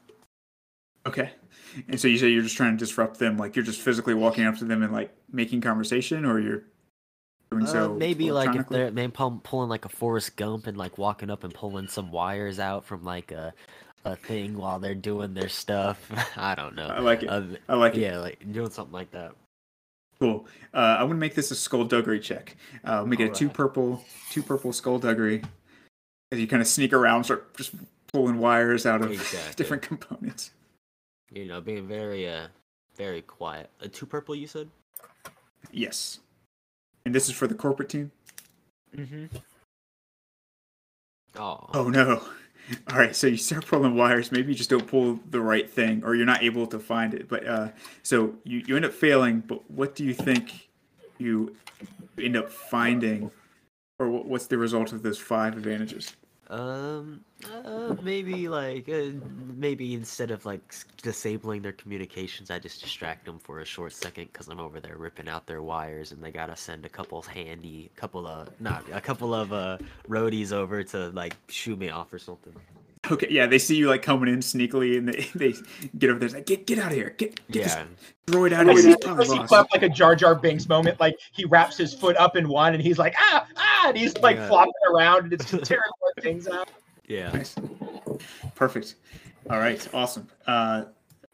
[1.06, 1.30] Okay,
[1.88, 4.44] and so you say you're just trying to disrupt them, like you're just physically walking
[4.44, 6.64] up to them and like making conversation, or you're
[7.50, 7.94] doing uh, so.
[7.94, 11.54] Maybe like if they're maybe pulling like a Forrest Gump and like walking up and
[11.54, 13.54] pulling some wires out from like a
[14.06, 16.10] a thing while they're doing their stuff.
[16.36, 16.86] I don't know.
[16.86, 17.28] I like it.
[17.28, 18.00] Uh, I like it.
[18.00, 19.32] Yeah, like doing something like that.
[20.18, 20.46] Cool.
[20.72, 22.56] Uh, I'm gonna make this a skullduggery check.
[22.84, 23.34] Uh, make it a right.
[23.34, 25.42] two purple, two purple skullduggery.
[26.32, 27.72] As you kind of sneak around, start just
[28.06, 29.52] pulling wires out of exactly.
[29.56, 30.52] different components.
[31.30, 32.46] You know, being very, uh,
[32.96, 33.70] very quiet.
[33.80, 34.68] A two purple, you said?
[35.72, 36.20] Yes.
[37.04, 38.10] And this is for the corporate team.
[38.96, 39.26] Mm-hmm.
[41.38, 41.68] Oh.
[41.74, 42.22] Oh no.
[42.90, 44.32] All right, so you start pulling wires.
[44.32, 47.28] Maybe you just don't pull the right thing, or you're not able to find it.
[47.28, 47.68] But uh,
[48.02, 49.40] so you, you end up failing.
[49.40, 50.68] But what do you think
[51.18, 51.54] you
[52.18, 53.30] end up finding,
[54.00, 56.16] or what's the result of those five advantages?
[56.48, 57.22] Um,
[57.64, 59.10] uh, maybe like uh,
[59.56, 63.92] maybe instead of like s- disabling their communications, I just distract them for a short
[63.92, 67.20] second because I'm over there ripping out their wires, and they gotta send a couple
[67.22, 69.78] handy, couple of not a couple of uh
[70.08, 72.54] roadies over to like shoot me off or something.
[73.10, 75.54] Okay, yeah, they see you like coming in sneakily, and they, they
[75.98, 76.28] get over there.
[76.30, 77.10] Like, get get out of here!
[77.16, 78.96] Get get Yeah, this droid out I of see, here!
[79.06, 80.98] I see Klep like a Jar Jar Binks moment.
[80.98, 84.16] Like he wraps his foot up in one, and he's like, ah, ah, and he's
[84.18, 84.48] like Yeah.
[84.48, 85.82] flopping around, and it's just tearing
[86.20, 86.68] things out.
[87.06, 87.30] yeah.
[87.32, 87.54] Nice,
[88.54, 88.96] perfect.
[89.50, 90.26] All right, awesome.
[90.46, 90.84] Uh,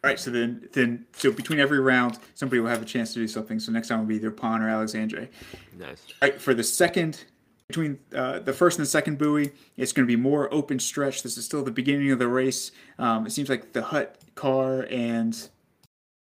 [0.04, 3.20] all right, so then then so between every round, somebody will have a chance to
[3.20, 3.58] do something.
[3.60, 5.28] So next time will be either Pon or Alexandre.
[5.78, 6.02] Nice.
[6.20, 7.24] All right, for the second,
[7.72, 11.22] between uh, the first and the second buoy, it's going to be more open stretch.
[11.22, 12.70] This is still the beginning of the race.
[12.98, 15.48] Um, it seems like the Hutt car and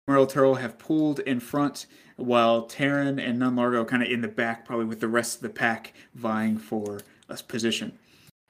[0.08, 1.86] Merle Turl have pulled in front,
[2.16, 5.42] while Terran and Nun Largo kind of in the back, probably with the rest of
[5.42, 7.98] the pack vying for a position.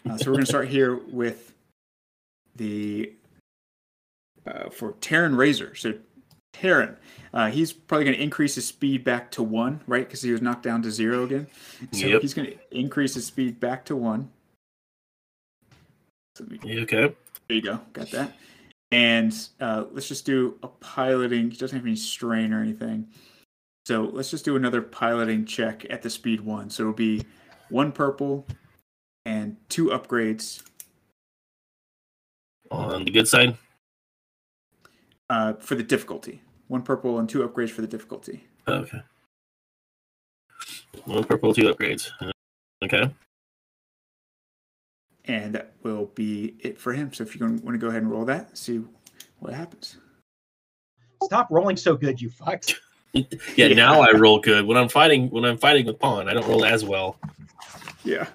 [0.09, 1.55] Uh, so we're going to start here with
[2.55, 3.13] the
[4.47, 5.75] uh, for Terran Razor.
[5.75, 5.95] So
[6.53, 6.97] Terran,
[7.33, 10.07] uh, he's probably going to increase his speed back to one, right?
[10.07, 11.47] Because he was knocked down to zero again.
[11.93, 12.23] So Yep.
[12.23, 14.31] he's going to increase his speed back to one.
[16.37, 17.15] So You okay?
[17.49, 18.37] there you go, got that.
[18.91, 21.51] And uh, let's just do a piloting.
[21.51, 23.09] He doesn't have any strain or anything.
[23.87, 26.69] So let's just do another piloting check at the speed one.
[26.71, 27.25] So it'll be
[27.71, 28.47] one purple
[29.25, 30.63] and two upgrades
[32.71, 33.57] On the good side.
[35.33, 36.43] Uh, for the difficulty.
[36.69, 38.45] One purple and two upgrades for the difficulty.
[38.69, 39.01] Okay.
[41.07, 42.11] One purple, two upgrades.
[42.85, 43.11] Okay.
[45.25, 47.15] And that will be it for him.
[47.15, 48.83] So if you want to go ahead and roll that, see
[49.39, 49.97] what happens.
[51.23, 52.75] Stop rolling so good, you fucks.
[53.15, 53.23] Yeah,
[53.57, 53.69] Yeah.
[53.69, 54.67] now I roll good.
[54.67, 57.17] When I'm fighting when I'm fighting with Pon, I don't roll as well.
[58.05, 58.27] Yeah.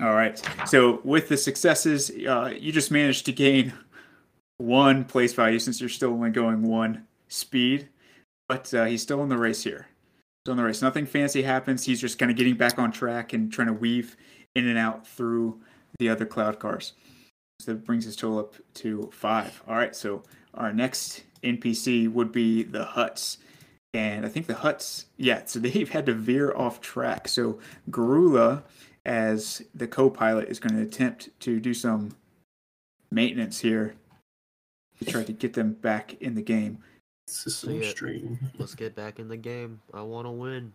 [0.00, 0.40] All right.
[0.66, 3.72] So with the successes, uh, you just managed to gain
[4.60, 7.88] one place value since you're still only going one speed,
[8.48, 9.88] but uh, he's still in the race here.
[10.44, 10.82] Still in the race.
[10.82, 11.84] Nothing fancy happens.
[11.84, 14.16] He's just kind of getting back on track and trying to weave
[14.54, 15.60] in and out through
[15.98, 16.92] the other cloud cars.
[17.60, 19.62] So that brings his total up to five.
[19.68, 19.94] All right.
[19.94, 20.22] So
[20.54, 23.38] our next NPC would be the Hutts.
[23.92, 27.28] And I think the Hutts, yeah, so they've had to veer off track.
[27.28, 27.58] So
[27.90, 28.62] Garula,
[29.04, 32.16] as the co pilot, is going to attempt to do some
[33.10, 33.94] maintenance here
[35.00, 36.78] to try to get them back in the game.
[37.26, 37.90] System Yeah.
[37.90, 38.38] strain.
[38.58, 39.80] Let's get back in the game.
[39.94, 40.72] I want to win.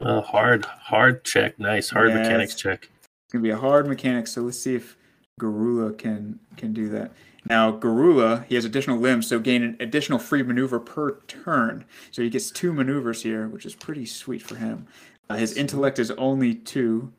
[0.00, 1.58] Uh, hard, hard check.
[1.58, 1.90] Nice.
[1.90, 2.18] Hard Yes.
[2.18, 2.82] mechanics check.
[2.84, 4.96] It's going to be a hard mechanic, so let's see if
[5.40, 7.12] Garula can can do that.
[7.48, 11.84] Now, Garula, he has additional limbs, so gain an additional free maneuver per turn.
[12.10, 14.86] So he gets two maneuvers here, which is pretty sweet for him.
[15.30, 17.12] Uh, his intellect is only two.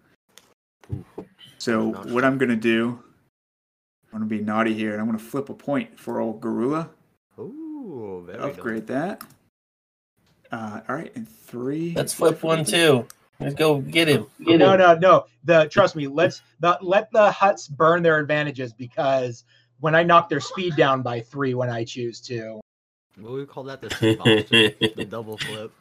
[1.58, 3.00] So what I'm going to do,
[4.14, 6.40] I'm going to be naughty here, and I'm going to flip a point for old
[6.40, 6.90] Garula.
[7.40, 9.24] Ooh, very Upgrade that.
[10.52, 11.94] Uh, all right, and three.
[11.96, 13.08] Let's flip one too.
[13.40, 14.28] Let's go get him.
[14.46, 14.80] Get No, him.
[14.80, 15.26] no, no.
[15.46, 16.08] The trust me.
[16.08, 19.46] Let's the, let the Hutts burn their advantages because
[19.80, 22.62] when I knock their speed down by three, when I choose to.
[23.20, 23.82] What do we call that?
[23.82, 23.90] The
[24.50, 25.72] sleep the double flip.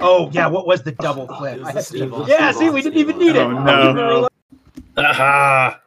[0.00, 1.58] Oh yeah, what was the double flip?
[1.58, 3.38] It I had to- yeah, see, we didn't even need it.
[3.38, 4.28] Oh, no.
[4.96, 5.80] Aha!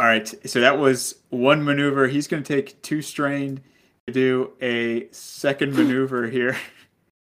[0.00, 2.08] All right, so that was one maneuver.
[2.08, 3.60] He's going to take two strain
[4.06, 6.56] to do a second maneuver here.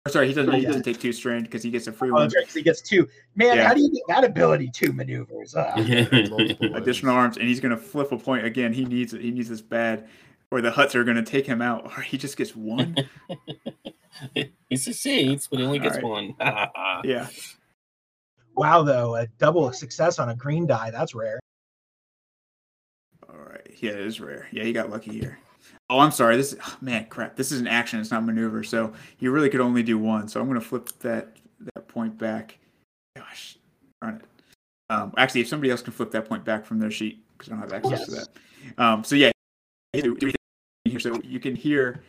[0.06, 2.14] Or sorry, he doesn't need to take two strain because he gets a free Oh,
[2.14, 2.30] one.
[2.34, 3.06] that's he gets two.
[3.34, 3.68] Man, Yeah.
[3.68, 4.70] how do you get that ability?
[4.72, 5.54] Two maneuvers.
[5.54, 5.74] Ah.
[5.76, 8.72] Multiple Additional arms, and he's going to flip a point again.
[8.72, 9.20] He needs it.
[9.20, 10.08] He needs this bad,
[10.50, 12.96] or the Hutts are going to take him out, or he just gets one.
[14.70, 16.34] he succeeds, but he only gets All one.
[17.04, 17.26] yeah.
[18.56, 20.90] Wow, though, a double success on a green die.
[20.90, 21.40] That's rare.
[23.78, 24.48] Yeah, it is rare.
[24.52, 25.38] Yeah, he got lucky here.
[25.88, 26.36] Oh, I'm sorry.
[26.36, 27.36] This oh, man, crap.
[27.36, 28.00] This is an action.
[28.00, 28.62] It's not maneuver.
[28.62, 30.28] So you really could only do one.
[30.28, 31.36] So I'm going to flip that
[31.74, 32.58] that point back.
[33.16, 33.58] Gosh,
[34.00, 34.24] darn it.
[34.88, 37.52] Um, actually, if somebody else can flip that point back from their sheet, because I
[37.52, 38.28] don't have access to that.
[38.78, 39.30] Um, so yeah,
[39.92, 40.14] here.
[40.98, 42.02] So you can hear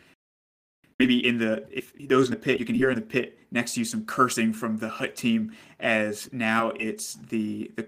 [0.98, 3.74] maybe in the if those in the pit, you can hear in the pit next
[3.74, 7.86] to you some cursing from the Hutt team as now it's the the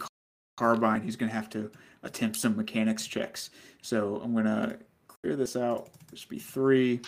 [0.57, 1.71] carbine who's going to have to
[2.05, 3.51] attempt some mechanics checks.
[3.83, 4.79] So I'm going to
[5.09, 5.89] clear this out.
[6.11, 7.01] This should be three.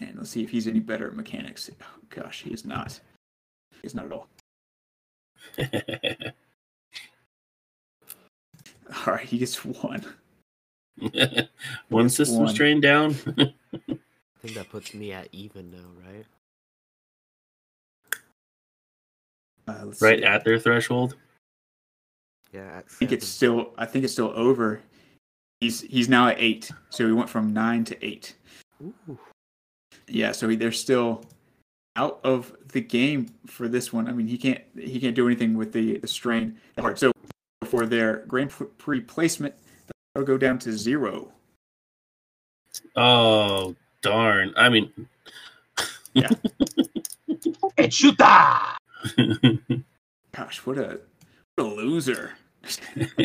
[0.00, 1.70] And let's see if he's any better at mechanics.
[1.80, 3.00] Oh, gosh, he is not.
[3.82, 4.28] He's not at all.
[9.06, 10.04] All right, he gets one.
[11.88, 12.48] one It's system one.
[12.54, 13.14] strain down.
[13.38, 13.94] I
[14.40, 16.24] think that puts me at even now, right?
[19.68, 20.24] Uh, right see.
[20.24, 21.16] at their threshold.
[22.52, 23.72] Yeah, I think it's still.
[23.76, 24.80] I think it's still over.
[25.60, 28.34] He's he's now at eight, so he went from nine to eight.
[28.82, 29.18] Ooh.
[30.08, 31.24] Yeah, so he, they're still
[31.96, 34.08] out of the game for this one.
[34.08, 36.98] I mean, he can't he can't do anything with the the strain part.
[36.98, 37.12] So
[37.64, 39.54] for their Grand Prix placement,
[40.14, 41.32] they'll go down to zero.
[42.94, 44.52] Oh darn!
[44.56, 44.92] I mean,
[47.78, 48.76] And shoota!
[50.32, 51.00] Gosh, what a what
[51.58, 52.32] a loser!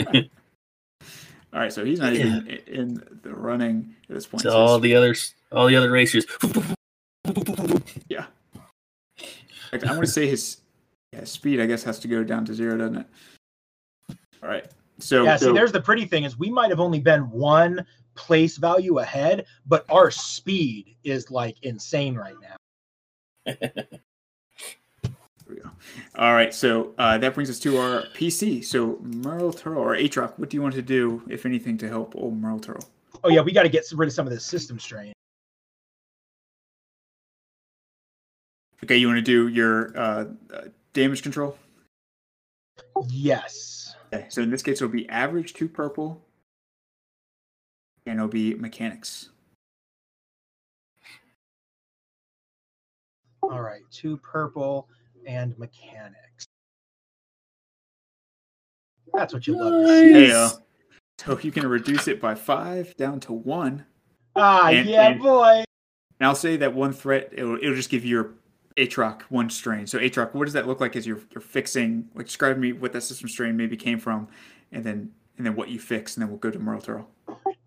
[1.53, 4.43] All right, so he's not even i- in the running at this point.
[4.43, 6.25] to So all the others, all the other racers.
[8.07, 8.25] yeah.
[9.19, 10.61] In fact, I want to say his
[11.11, 13.07] yeah, speed, I guess, has to go down to zero, doesn't it?
[14.41, 14.65] All right.
[14.99, 17.85] So Yeah, see, so- there's the pretty thing is we might have only been one
[18.15, 23.55] place value ahead, but our speed is like insane right now.
[25.51, 25.69] We go.
[26.15, 28.63] All right, so uh, that brings us to our PC.
[28.63, 32.15] So Merle Turl or Atrox, what do you want to do, if anything, to help
[32.15, 32.79] old Merle Turl?
[33.23, 35.13] Oh yeah, we got to get rid of some of this system strain.
[38.83, 40.61] Okay, you want to do your uh, uh,
[40.93, 41.57] damage control?
[43.09, 43.95] Yes.
[44.13, 46.21] Okay, so in this case, it'll be average, two purple,
[48.05, 49.29] and it'll be mechanics.
[53.43, 54.87] All right, two purple
[55.25, 56.45] and mechanics.
[59.13, 60.13] That's what you love to see.
[60.13, 60.49] Hey, uh,
[61.19, 63.85] so you can reduce it by five down to one.
[64.35, 65.63] Ah, and- yeah, and- boy.
[66.19, 68.35] And I'll say that one threat, it'll, it'll just give your
[68.77, 69.87] Atrox one strain.
[69.87, 72.07] So Atrox, what does that look like as you're, you're fixing?
[72.13, 74.27] Like, describe me what that system strain maybe came from,
[74.71, 77.07] and then and then what you fix, and then we'll go to Merle Turl.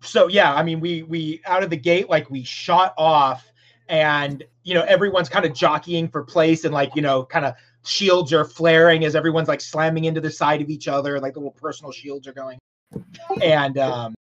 [0.01, 3.51] so yeah i mean we we out of the gate like we shot off
[3.89, 7.53] and you know everyone's kind of jockeying for place and like you know kind of
[7.85, 11.51] shields are flaring as everyone's like slamming into the side of each other like little
[11.51, 12.57] personal shields are going.
[13.41, 14.15] And um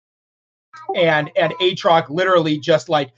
[0.95, 3.11] and and atrox literally just like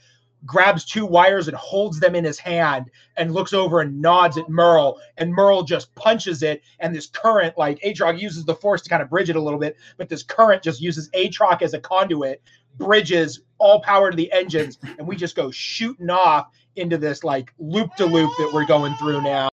[0.45, 4.47] grabs two wires and holds them in his hand and looks over and nods at
[4.47, 8.89] merle and merle just punches it and this current like atrox uses the force to
[8.89, 11.79] kind of bridge it a little bit but this current just uses atrox as a
[11.79, 12.41] conduit
[12.77, 17.53] bridges all power to the engines and we just go shooting off into this like
[17.59, 19.49] loop to loop that we're going through now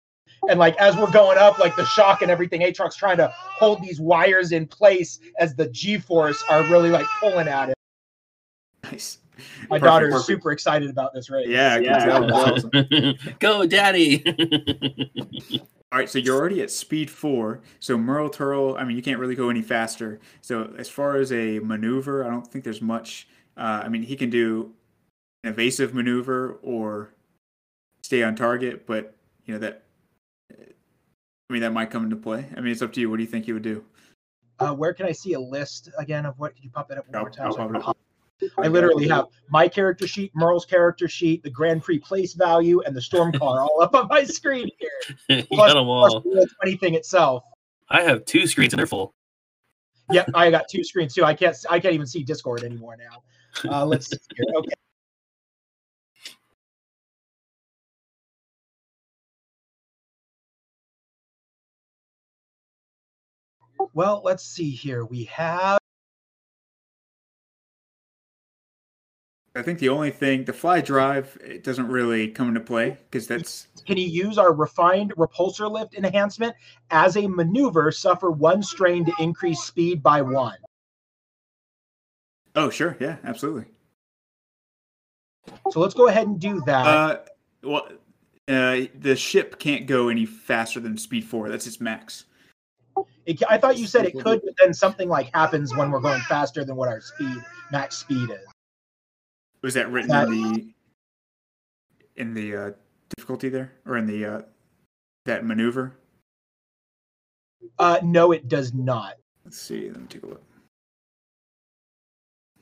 [0.49, 3.81] and like as we're going up like the shock and everything atrox's trying to hold
[3.83, 7.75] these wires in place as the g-force are really like pulling at it
[8.85, 9.19] Nice.
[9.71, 10.27] my Perfect, daughter is perfect.
[10.27, 12.21] super excited about this race Yeah, I can tell.
[12.27, 13.15] That's awesome.
[13.39, 14.23] Go, daddy!
[15.93, 17.61] All right, so you're already at speed four.
[17.79, 20.21] So Merle Turl, I mean, you can't really go any faster.
[20.41, 23.29] So as far as a maneuver, I don't think there's much.
[23.59, 24.73] Uh, I mean, he can do
[25.45, 27.11] an evasive maneuver or
[28.03, 29.15] stay on target, but
[29.45, 29.83] you know that.
[30.51, 32.47] I mean, that might come into play.
[32.57, 33.11] I mean, it's up to you.
[33.11, 33.85] What do you think he would do?
[34.61, 37.07] uh, where can i see a list again of what could you pop that up
[37.09, 38.65] one I'll- more time I'll so I pop can it up.
[38.65, 42.95] I literally have my character sheet, Merle's character sheet, the Grand Prix place value, and
[42.95, 45.17] the storm car all up on my screen here.
[45.39, 46.21] you Plus- got them Plus all.
[46.21, 47.45] the Twenty thing itself.
[47.89, 49.15] I have two screens and they're full.
[50.11, 51.25] Yep, I got two screens too.
[51.25, 51.57] I can't.
[51.71, 53.71] I can't even see Discord anymore now.
[53.71, 54.45] Uh, let's see here.
[54.57, 54.73] Okay.
[63.95, 65.05] Well, let's see here.
[65.05, 65.79] We have
[69.55, 73.27] I think the only thing, the fly drive, it doesn't really come into play because
[73.27, 76.55] that's can he use our refined repulsor lift enhancement
[76.91, 80.57] as a maneuver, suffer one strain to increase speed by one.
[82.57, 83.67] oh sure, yeah, absolutely.
[85.71, 86.87] So let's go ahead and do that.
[86.87, 87.19] Uh,
[87.63, 87.89] well,
[88.49, 91.51] uh, the ship can't go any faster than speed four.
[91.51, 92.25] That's its max.
[93.27, 96.21] It, I thought you said it could, but then something like happens when we're going
[96.23, 97.37] faster than what our speed
[97.71, 98.47] max speed is.
[99.63, 100.75] Was that written That- in the
[102.17, 102.71] in the uh,
[103.17, 104.43] difficulty there, or in the uh,
[105.25, 105.97] that maneuver?
[107.79, 109.15] Uh, no, it does not.
[109.45, 109.89] Let's see.
[109.89, 110.43] Let me take a look.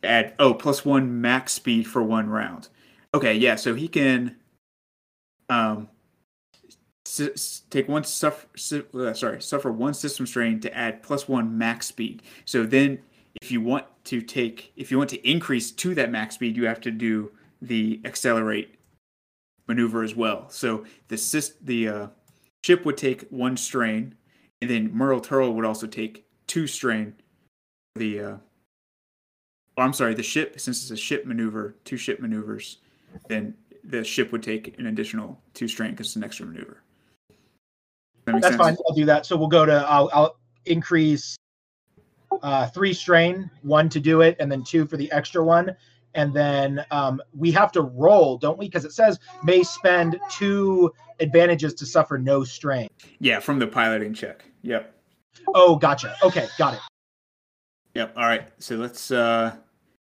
[0.03, 2.69] Add oh plus one max speed for one round.
[3.15, 3.57] Okay, yeah.
[3.57, 4.37] So he can
[5.49, 5.89] um
[7.71, 8.47] take one suffer
[8.95, 12.23] uh, sorry suffer one system strain to add plus one max speed.
[12.45, 13.01] So then,
[13.41, 16.67] if you want to take if you want to increase to that max speed, you
[16.67, 17.33] have to do
[17.63, 18.77] the accelerate
[19.67, 20.49] maneuver as well.
[20.51, 22.07] So the the uh,
[22.65, 24.15] ship would take one strain,
[24.61, 27.15] and then Merle Turl would also take two strain.
[27.95, 28.37] The uh,
[29.77, 32.79] I'm sorry, the ship since it's a ship maneuver, two ship maneuvers,
[33.29, 33.55] then
[33.85, 36.83] the ship would take an additional two strain because it's an extra maneuver.
[38.35, 38.63] That That's sense?
[38.63, 38.77] fine.
[38.89, 39.27] I'll do that.
[39.27, 39.85] So we'll go to.
[39.89, 41.37] I'll, I'll increase
[42.43, 45.75] uh, three strain, one to do it, and then two for the extra one.
[46.15, 48.67] And then um, we have to roll, don't we?
[48.67, 52.89] Because it says may spend two advantages to suffer no strain.
[53.21, 54.45] Yeah, from the piloting check.
[54.63, 54.95] Yep.
[55.55, 56.17] Oh, gotcha.
[56.23, 56.81] Okay, got it.
[57.95, 58.15] Yep.
[58.17, 58.49] All right.
[58.59, 59.11] So let's.
[59.11, 59.55] uh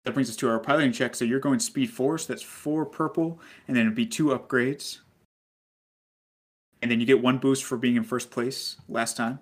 [0.05, 1.15] That brings us to our piloting check.
[1.15, 2.17] So you're going speed four.
[2.17, 4.99] So that's four purple, and then it'd be two upgrades,
[6.81, 9.39] and then you get one boost for being in first place last time.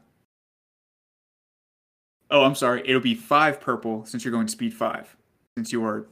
[2.32, 2.84] Oh, I'm sorry.
[2.86, 5.16] It'll be five purple since you're going speed five,
[5.58, 6.08] since you are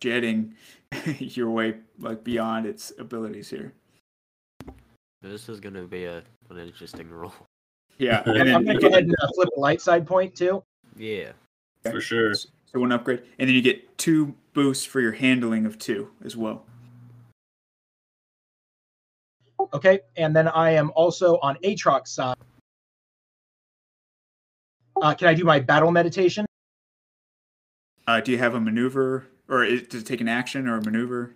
[0.00, 0.54] jetting
[1.18, 3.72] your way like beyond its abilities here.
[5.22, 7.32] This is gonna be a an interesting roll.
[7.98, 10.34] Yeah, I'm, and then I'm gonna go ahead and uh, flip a light side point
[10.34, 10.62] too.
[10.96, 11.32] Yeah.
[11.82, 12.34] For sure.
[12.34, 16.36] so one upgrade, and then you get two boosts for your handling of two as
[16.36, 16.64] well.
[19.72, 22.36] Okay, and then I am also on Atrox side.
[25.00, 26.46] Uh, can I do my battle meditation?
[28.06, 30.82] Uh, do you have a maneuver, or is, does it take an action or a
[30.82, 31.34] maneuver?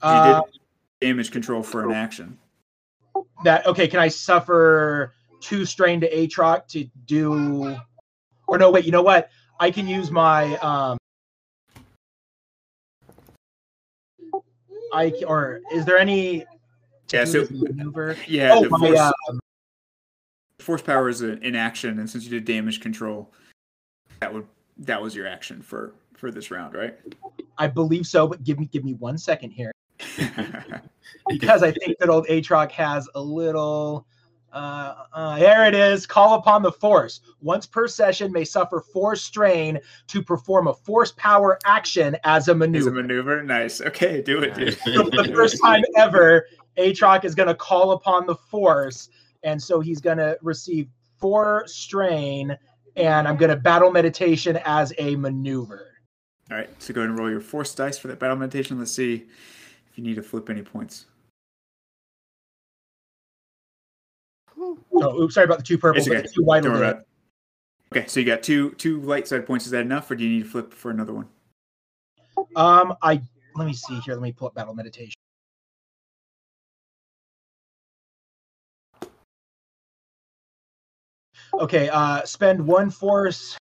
[0.00, 2.38] Uh, you did damage control for an action.
[3.44, 3.88] that okay?
[3.88, 7.76] Can I suffer two strain to Atrox to do?
[8.46, 8.84] Or no, wait.
[8.84, 9.30] You know what?
[9.58, 10.98] I can use my um.
[14.92, 16.44] I or is there any?
[17.12, 18.16] Yeah, so- maneuver.
[18.26, 19.12] Yeah, Oh, the my, force, uh,
[20.58, 23.32] force power is a, an action, and since you did damage control,
[24.20, 24.46] that would
[24.78, 26.96] that was your action for for this round, right?
[27.58, 29.72] I believe so, but give me give me one second here
[31.28, 34.06] because I think that old Atrox has a little.
[34.52, 36.06] Uh, uh, there it is.
[36.06, 37.20] Call upon the force.
[37.40, 42.50] Once per session, may suffer force strain to perform a force power action as a
[42.50, 42.90] Is a maneuver.
[42.90, 43.80] maneuver nice.
[43.80, 44.78] Okay, do it, dude.
[44.84, 46.46] So for the first time ever,
[46.76, 49.08] Atrox is going to call upon the force,
[49.42, 50.88] and so he's going to receive
[51.18, 52.56] four strain,
[52.96, 55.88] and I'm going to battle meditation as a maneuver.
[56.50, 58.78] All right, so go ahead and roll your force dice for that battle meditation.
[58.78, 61.06] Let's see if you need to flip any points.
[64.62, 66.22] Oh, oops, sorry about the two purple, It's okay.
[66.32, 67.98] two white Don't will worry do about it.
[67.98, 69.66] Okay, so you got two two light side points.
[69.66, 71.28] Is that enough, or do you need to flip for another one?
[72.56, 73.20] Um, I
[73.54, 74.14] let me see here.
[74.14, 75.14] Let me pull up battle meditation.
[81.60, 83.58] Okay, uh, spend one force.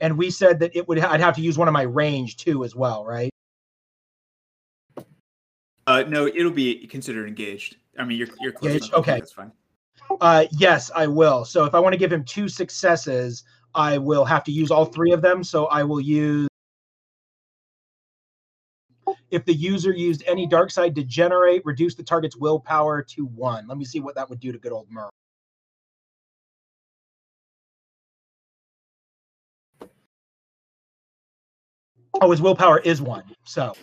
[0.00, 1.00] And we said that it would.
[1.00, 3.31] I'd have to use one of my range too, as well, right?
[5.92, 7.76] Uh, no, it'll be considered engaged.
[7.98, 8.88] I mean, you're you're close Engaged?
[8.92, 9.00] enough.
[9.00, 9.18] Okay.
[9.18, 9.52] that's fine.
[10.22, 11.44] Uh, yes, I will.
[11.44, 14.86] So if I want to give him two successes, I will have to use all
[14.86, 15.44] three of them.
[15.44, 16.48] So I will use.
[19.30, 23.68] If the user used any dark side degenerate, reduce the target's willpower to one.
[23.68, 25.10] Let me see what that would do to good old Merle.
[32.22, 33.74] Oh, his willpower is one, so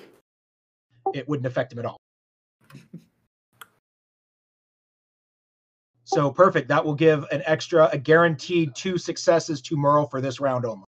[1.14, 1.98] it wouldn't affect him at all.
[6.12, 6.70] So perfect.
[6.70, 10.86] That will give an extra, a guaranteed two successes to Merle for this round only.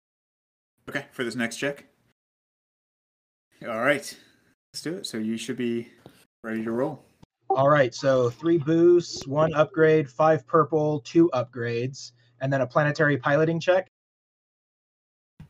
[0.89, 1.87] Okay, for this next check.
[3.63, 4.19] All right,
[4.73, 5.07] let's do it.
[5.07, 5.89] So you should be
[6.43, 7.05] ready to roll.
[7.49, 7.95] All right.
[7.95, 12.11] So three boosts, one upgrade, five purple, two upgrades,
[12.41, 13.87] and then a planetary piloting check.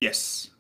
[0.00, 0.50] Yes.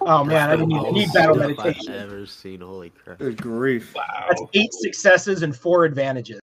[0.00, 1.66] Oh man, I didn't even need battle meditation.
[1.66, 1.94] I've meditation.
[1.94, 2.60] ever seen.
[2.60, 3.18] Holy crap!
[3.18, 3.94] Good grief.
[3.94, 4.26] Wow.
[4.28, 6.40] That's eight successes and four advantages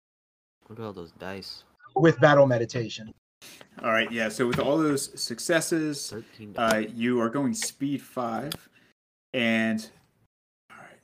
[0.69, 1.65] Look at all those dice.
[1.95, 3.13] with battle meditation.
[3.83, 4.29] All right, yeah.
[4.29, 6.15] So with all those successes,
[6.57, 8.53] uh, you are going speed five,
[9.35, 9.87] and
[10.71, 10.99] all right.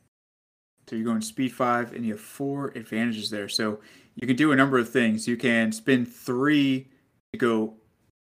[0.89, 3.49] So you're going speed five, and you have four advantages there.
[3.49, 3.81] So
[4.15, 5.29] you can do a number of things.
[5.29, 6.89] You can spend three
[7.33, 7.75] to go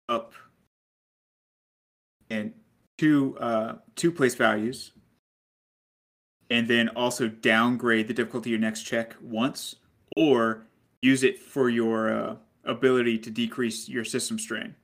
[0.09, 0.33] up,
[2.29, 2.53] and
[3.01, 4.91] two uh, two place values,
[6.51, 9.77] and then also downgrade the difficulty of your next check once,
[10.15, 10.67] or
[11.01, 12.35] use it for your uh,
[12.65, 14.75] ability to decrease your system strain.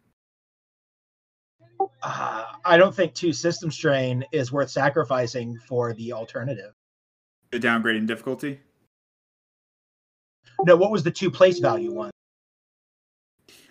[2.01, 6.73] Uh, I don't think two system strain is worth sacrificing for the alternative.
[7.51, 8.59] The downgrade in difficulty.
[10.63, 12.09] No, what was the two place value one?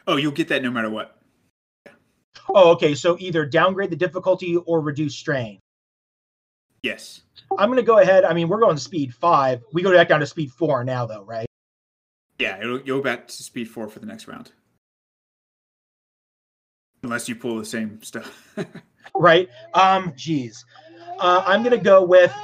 [0.06, 1.18] Oh, you'll get that no matter what.
[2.54, 2.94] Oh, okay.
[2.94, 5.58] So either downgrade the difficulty or reduce strain.
[6.82, 7.22] Yes.
[7.58, 8.24] I'm going to go ahead.
[8.24, 9.62] I mean, we're going to speed five.
[9.72, 11.46] We go back down to speed four now, though, right?
[12.38, 14.52] Yeah, it'll go back to speed four for the next round.
[17.02, 18.56] Unless you pull the same stuff.
[19.14, 19.48] right?
[19.74, 20.64] Um, geez,
[21.18, 22.34] uh, I'm gonna go with,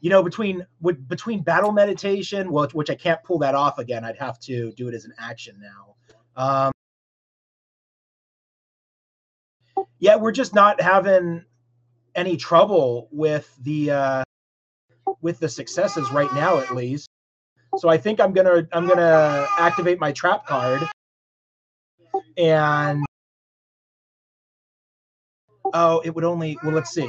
[0.00, 4.04] you know, between with, between battle meditation, which which I can't pull that off again.
[4.04, 5.94] I'd have to do it as an action now.
[6.36, 6.72] Um,
[9.98, 11.44] yeah, we're just not having
[12.14, 14.24] any trouble with the uh,
[15.20, 17.08] with the successes right now, at least.
[17.78, 20.82] So I think I'm gonna I'm gonna activate my trap card
[22.36, 23.04] and
[25.72, 27.08] oh, it would only well, let's see.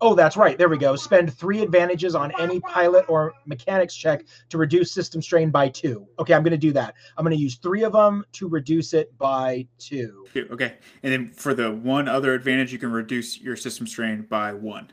[0.00, 0.56] Oh, that's right.
[0.56, 0.96] There we go.
[0.96, 6.06] Spend three advantages on any pilot or mechanics check to reduce system strain by two.
[6.18, 6.94] Okay, I'm going to do that.
[7.16, 10.26] I'm going to use three of them to reduce it by two.
[10.36, 10.74] Okay.
[11.02, 14.90] And then for the one other advantage, you can reduce your system strain by one.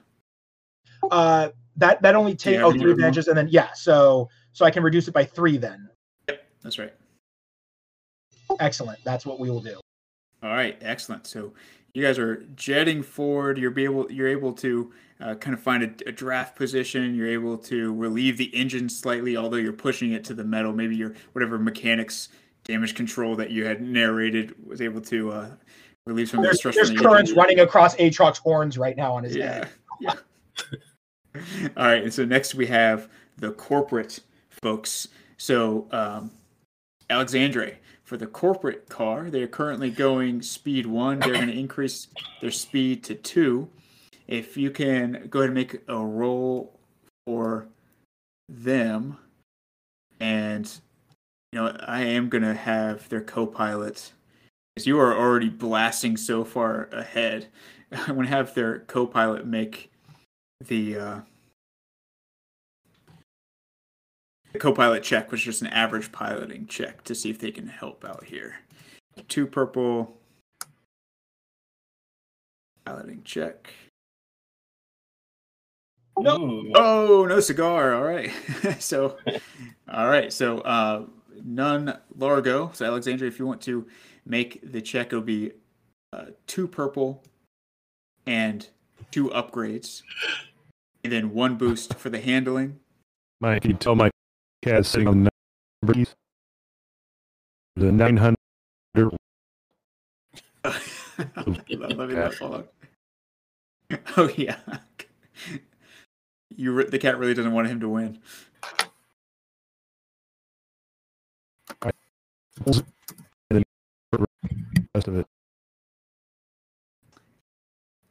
[1.11, 4.65] Uh, that that only you take have oh three advantages, and then yeah, so so
[4.65, 5.57] I can reduce it by three.
[5.57, 5.89] Then
[6.27, 6.93] Yep, That's right.
[8.59, 8.99] excellent.
[9.05, 9.79] That's what we will do.
[10.43, 11.25] All right, excellent.
[11.27, 11.53] So
[11.93, 13.57] you guys are jetting forward.
[13.57, 17.15] You're be able you're able to uh, kind of find a, a draft position.
[17.15, 20.71] You're able to relieve the engine slightly, although you're pushing it to the metal.
[20.73, 22.29] Maybe your whatever mechanics
[22.63, 25.49] damage control that you had narrated was able to uh,
[26.05, 26.75] relieve some of the stress.
[26.75, 27.41] there's from the currents engine.
[27.41, 29.69] running across Atrox's horns right now on his Yeah, head.
[29.99, 30.13] yeah.
[31.77, 34.19] All right, and so next we have the corporate
[34.49, 35.07] folks.
[35.37, 36.31] So um,
[37.09, 37.77] Alexandre,
[38.09, 41.19] for the corporate car, they're currently going speed one.
[41.19, 42.07] They're going to increase
[42.41, 43.69] their speed to two.
[44.27, 46.79] If you can go ahead and make a roll
[47.27, 47.67] for
[48.47, 49.19] them,
[50.19, 50.67] and
[51.53, 54.11] you know I am going to have their co-pilot,
[54.73, 57.45] because you are already blasting so far ahead.
[57.91, 59.91] I'm going to have their co-pilot make
[60.65, 61.19] the uh,
[64.51, 68.05] the co-pilot check, was just an average piloting check to see if they can help
[68.05, 68.55] out here.
[69.27, 70.17] Two purple
[72.85, 73.73] piloting check.
[76.19, 76.71] Ooh.
[76.75, 77.93] Oh, no cigar.
[77.93, 78.31] All right.
[78.79, 79.17] so,
[79.91, 80.33] all right.
[80.33, 81.05] So, uh,
[81.43, 82.71] Nun Largo.
[82.73, 83.87] So, Alexandra, if you want to
[84.25, 85.51] make the check, it'll be
[86.11, 87.23] uh, two purple
[88.25, 88.67] and
[89.11, 90.03] two upgrades,
[91.03, 92.79] and then one boost for the handling.
[93.41, 94.09] Mike, you tell my
[95.07, 95.29] on the
[95.83, 96.05] number.
[97.75, 98.35] The 900.
[100.65, 102.73] let me not fall out.
[104.17, 104.57] Oh yeah.
[106.55, 108.19] You re- the cat really doesn't want him to win.
[114.93, 115.25] rest of it.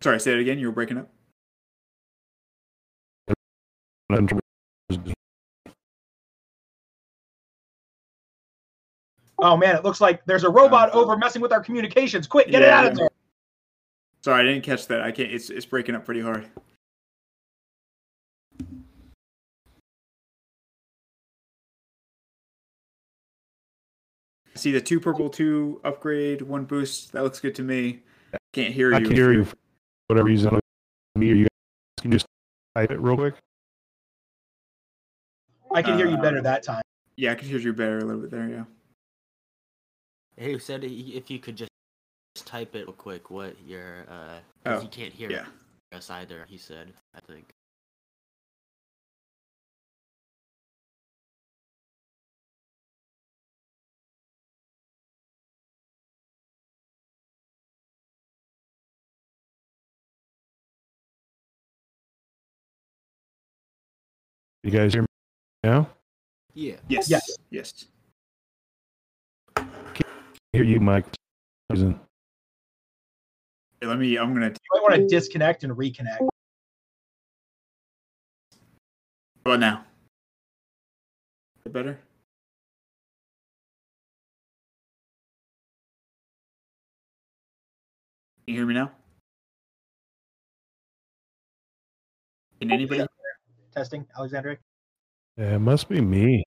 [0.00, 0.58] Sorry, say it again.
[0.58, 1.10] You were breaking up.
[9.40, 12.26] Oh man, it looks like there's a robot over messing with our communications.
[12.26, 13.08] Quick, get it out of there.
[14.24, 15.00] Sorry, I didn't catch that.
[15.00, 15.30] I can't.
[15.30, 16.48] It's it's breaking up pretty hard.
[24.56, 27.12] See the two purple, two upgrade, one boost.
[27.12, 28.00] That looks good to me.
[28.52, 29.04] Can't hear I you.
[29.04, 29.54] I can hear you for
[30.08, 30.58] whatever reason.
[31.14, 32.26] Me or you guys can just
[32.74, 33.34] type it real quick.
[35.72, 36.82] I can hear you Uh, better that time.
[37.16, 38.48] Yeah, I can hear you better a little bit there.
[38.48, 38.64] Yeah.
[40.38, 41.70] He said if you could just
[42.36, 45.46] type it real quick, what your uh, 'cause Oh, he can't hear Yeah.
[45.92, 46.44] us either.
[46.48, 47.52] He said, I think.
[64.62, 65.08] You guys hear me
[65.62, 65.88] now?
[66.54, 66.76] Yeah.
[66.88, 67.08] Yes.
[67.08, 67.36] Yes.
[67.50, 67.84] Yes.
[70.52, 71.06] Hear you, Mike.
[71.68, 72.00] for some
[73.82, 74.18] let me.
[74.18, 74.48] I'm gonna.
[74.48, 76.18] You might want to disconnect and reconnect.
[76.18, 76.28] How
[79.44, 79.84] about now?
[81.60, 81.98] Is it better?
[88.44, 88.90] Can you hear me now?
[92.60, 93.02] Can anybody?
[93.02, 93.06] Oh,
[93.74, 94.58] Testing, Alexandre.
[95.36, 96.42] Yeah, it must be me.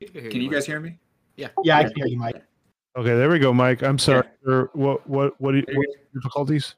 [0.00, 0.98] Can you guys hear me?
[1.36, 1.48] Yeah.
[1.64, 2.44] Yeah, I can hear you, Mike.
[2.96, 3.82] Okay, there we go, Mike.
[3.82, 4.24] I'm sorry.
[4.26, 4.32] Yeah.
[4.44, 6.74] for What what what, do you- There you what difficulties?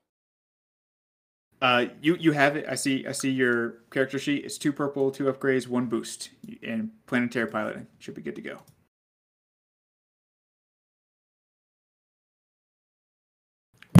[1.62, 2.64] Uh, you you have it.
[2.68, 3.06] I see.
[3.06, 4.44] I see your character sheet.
[4.46, 6.30] It's two purple, two upgrades, one boost,
[6.62, 8.60] and planetary piloting should be good to go.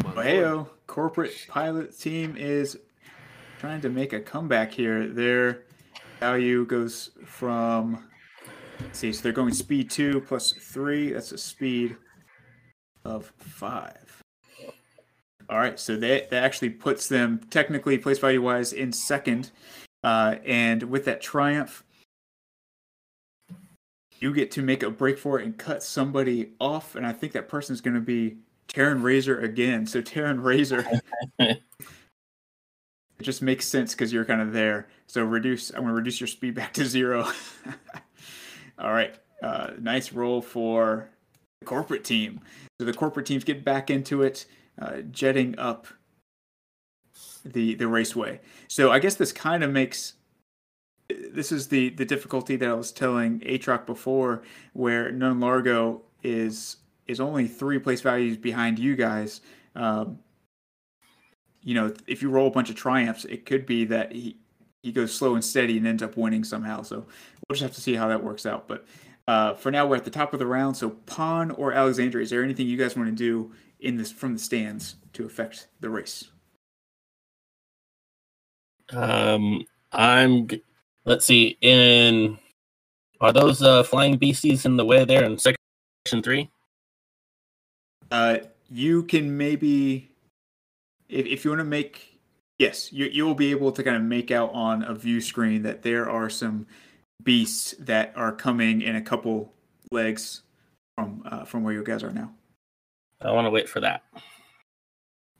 [0.05, 2.79] My Oh, heyo, corporate pilot team is
[3.59, 5.07] trying to make a comeback here.
[5.07, 5.63] Their
[6.19, 8.09] value goes from
[8.83, 11.13] let's see, so they're going speed two plus three.
[11.13, 11.97] That's a speed
[13.05, 14.23] of five.
[15.49, 19.51] All right, so that, that actually puts them technically place value wise in second.
[20.05, 21.85] Uh, and with that triumph,
[24.21, 26.95] you get to make a break for it and cut somebody off.
[26.95, 28.37] And I think that person's going to be
[28.69, 29.87] Terran Razor again.
[29.87, 30.87] So Terran Razor,
[31.39, 31.63] it
[33.21, 34.89] just makes sense because you're kind of there.
[35.07, 35.71] So reduce.
[35.71, 37.27] I'm going to reduce your speed back to zero.
[38.81, 41.11] All right, uh, nice roll for
[41.61, 42.41] the corporate team.
[42.81, 44.47] So the corporate teams get back into it,
[44.81, 45.87] uh, jetting up
[47.45, 48.41] the the raceway.
[48.69, 50.15] So I guess this kind of makes
[51.33, 56.77] this is the the difficulty that I was telling Atrox before, where Nun Largo is
[57.07, 59.41] is only three place values behind you guys.
[59.75, 60.19] Um,
[61.63, 64.37] you know, if you roll a bunch of triumphs, it could be that he
[64.83, 66.83] he goes slow and steady and ends up winning somehow.
[66.83, 68.67] So we'll just have to see how that works out.
[68.67, 68.87] But
[69.29, 70.77] uh, for now, we're at the top of the round.
[70.77, 74.35] So Pon or Alexandria, is there anything you guys want to do in this from
[74.35, 76.31] the stands to affect the race?
[78.93, 80.49] Um, I'm.
[81.05, 81.57] Let's see.
[81.61, 82.39] In
[83.21, 86.51] are those uh, flying beasties in the way there in section three?
[88.11, 88.39] Uh,
[88.71, 90.11] you can maybe,
[91.09, 92.10] if, if you want to make,
[92.61, 95.63] yes, you you will be able to kind of make out on a view screen
[95.63, 96.67] that there are some
[97.25, 99.53] beasts that are coming in a couple
[99.91, 100.43] legs
[100.97, 102.31] from uh, from where you guys are now.
[103.21, 104.03] I want to wait for that.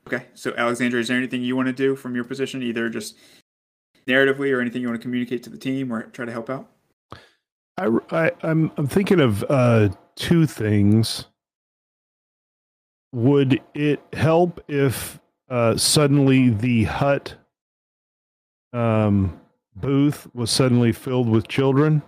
[0.07, 3.15] Okay, so Alexandra, is there anything you want to do from your position, either just
[4.07, 6.67] narratively or anything you want to communicate to the team or try to help out?
[7.77, 11.25] I, I I'm I'm thinking of uh two things.
[13.13, 15.19] Would it help if
[15.51, 17.35] uh suddenly the Hutt
[18.73, 19.39] um
[19.75, 22.01] booth was suddenly filled with children?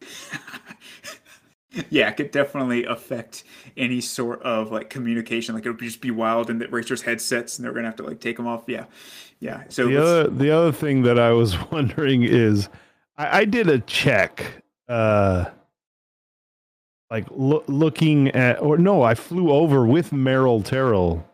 [1.90, 3.44] yeah, it could definitely affect
[3.76, 5.54] any sort of like communication.
[5.54, 8.04] Like it would just be wild, and the racers' headsets, and they're gonna have to
[8.04, 8.64] like take them off.
[8.66, 8.84] Yeah,
[9.40, 9.64] yeah.
[9.68, 12.68] So the other the other thing that I was wondering is
[13.16, 15.46] I, I did a check uh
[17.10, 21.24] like loo- looking at or no I flew over with Merle Turl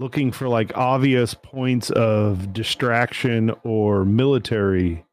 [0.00, 5.04] looking for like obvious points of distraction or military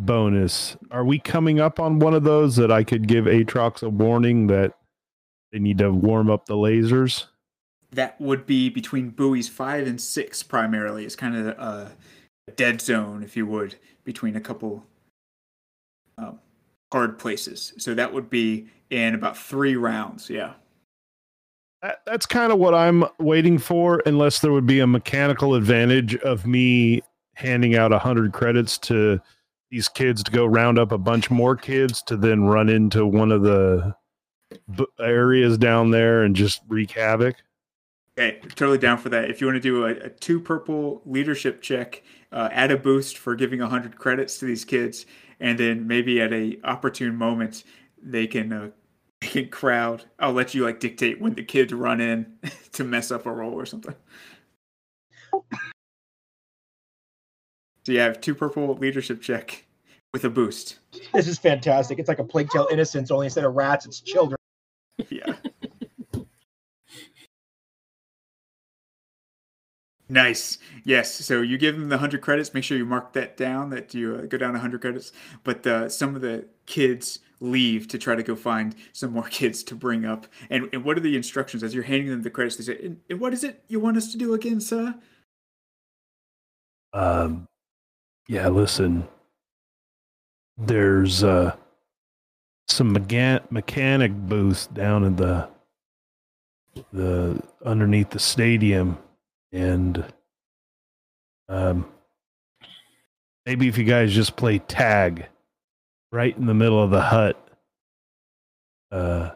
[0.00, 3.88] bonus are we coming up on one of those that I could give Atrox a
[3.88, 4.74] warning that
[5.50, 7.24] they need to warm up the lasers
[7.92, 11.04] that would be between buoys five and six primarily.
[11.04, 11.92] It's kind of a,
[12.56, 13.74] dead zone, if you would,
[14.04, 14.86] between a couple
[16.16, 16.38] um,
[16.90, 17.74] hard places.
[17.76, 20.30] So that would be in about three rounds.
[20.30, 20.54] Yeah.
[21.82, 26.16] That, that's kind of what I'm waiting for, unless there would be a mechanical advantage
[26.16, 27.02] of me
[27.34, 29.20] handing out a hundred credits to
[29.70, 33.30] these kids to go round up a bunch more kids to then run into one
[33.30, 33.94] of the
[34.76, 37.36] b- areas down there and just wreak havoc.
[38.18, 39.30] Okay, totally down for that.
[39.30, 42.02] If you want to do a, a two purple leadership check,
[42.32, 45.06] uh, add a boost for giving hundred credits to these kids,
[45.38, 47.62] and then maybe at a opportune moment
[48.02, 48.70] they can uh,
[49.20, 50.04] can crowd.
[50.18, 52.38] I'll let you like dictate when the kids run in
[52.72, 53.94] to mess up a roll or something.
[57.84, 59.64] So you have two purple leadership check
[60.12, 60.78] with a boost.
[61.12, 61.98] This is fantastic.
[61.98, 64.36] It's like a plague tale innocence, only instead of rats, it's children.
[65.10, 65.34] Yeah.
[70.08, 70.58] Nice.
[70.84, 71.14] Yes.
[71.14, 72.54] So you give them the 100 credits.
[72.54, 75.12] Make sure you mark that down that you uh, go down 100 credits.
[75.44, 79.62] But uh, some of the kids leave to try to go find some more kids
[79.64, 80.26] to bring up.
[80.50, 82.56] And, and what are the instructions as you're handing them the credits?
[82.56, 84.94] They say, and, and what is it you want us to do again, sir?
[86.92, 87.48] Um,
[88.28, 89.08] yeah, listen.
[90.56, 91.56] There's uh
[92.66, 95.48] some mechan- mechanic booths down in the
[96.92, 98.98] the underneath the stadium,
[99.52, 100.04] and
[101.48, 101.86] um,
[103.46, 105.26] maybe if you guys just play tag
[106.12, 107.36] right in the middle of the Hutt,
[108.90, 109.30] uh,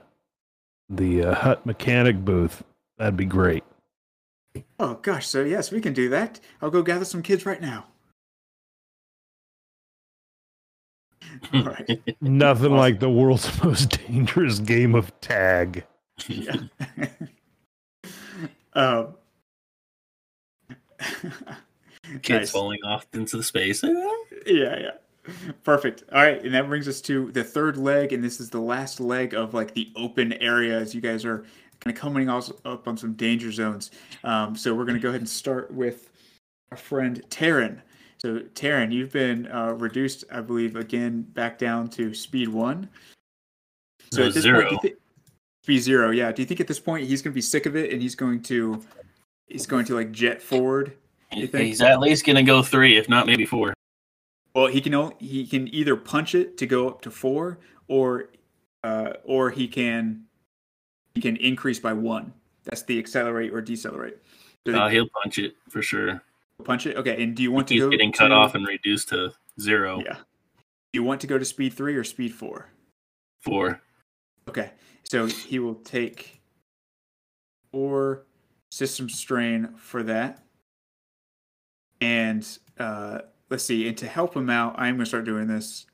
[0.88, 2.62] the uh, Hutt mechanic booth,
[2.98, 3.64] that'd be great.
[4.78, 5.26] Oh, gosh.
[5.26, 6.40] So, yes, we can do that.
[6.60, 7.86] I'll go gather some kids right now.
[11.54, 11.88] All right.
[12.20, 12.76] Nothing Awesome.
[12.76, 15.84] like the world's most dangerous game of tag.
[16.26, 16.56] Yeah.
[18.74, 19.14] um,
[22.22, 22.50] Kids nice.
[22.50, 23.82] falling off into the space.
[23.82, 24.90] Yeah, yeah.
[25.62, 26.04] Perfect.
[26.12, 29.00] All right, and that brings us to the third leg, and this is the last
[29.00, 31.44] leg of like the open area as you guys are
[31.80, 33.90] kind of coming also up on some danger zones.
[34.24, 36.10] Um, so we're gonna go ahead and start with
[36.70, 37.80] our friend Taryn.
[38.18, 42.88] So Taryn, you've been uh, reduced, I believe, again back down to speed one.
[44.12, 44.68] So No, at this zero.
[44.68, 44.94] point, thi-
[45.64, 46.32] Speed zero, yeah.
[46.32, 48.16] Do you think at this point he's going to be sick of it and he's
[48.16, 48.82] going to
[49.46, 50.96] he's going to like jet forward?
[51.32, 51.66] You think?
[51.66, 53.72] He's at least gonna go three, if not maybe four.
[54.54, 58.28] Well, he can only, he can either punch it to go up to four, or
[58.84, 60.24] uh, or he can
[61.14, 62.32] he can increase by one.
[62.64, 64.18] That's the accelerate or decelerate.
[64.66, 66.22] So Uh, he'll punch it for sure.
[66.64, 66.96] punch it.
[66.96, 69.32] Okay, and do you want to He's go getting cut to- off and reduced to
[69.60, 70.00] zero.
[70.04, 70.16] Yeah.
[70.16, 72.68] Do you want to go to speed three or speed four?
[73.40, 73.80] Four.
[74.48, 74.72] Okay,
[75.04, 76.40] so he will take
[77.72, 78.26] four
[78.70, 80.44] system strain for that.
[82.00, 82.46] And
[82.78, 83.20] uh,
[83.52, 85.84] let's see, and to help him out, I'm going to start doing this.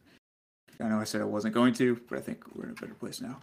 [0.81, 2.95] I know I said I wasn't going to, but I think we're in a better
[2.95, 3.41] place now.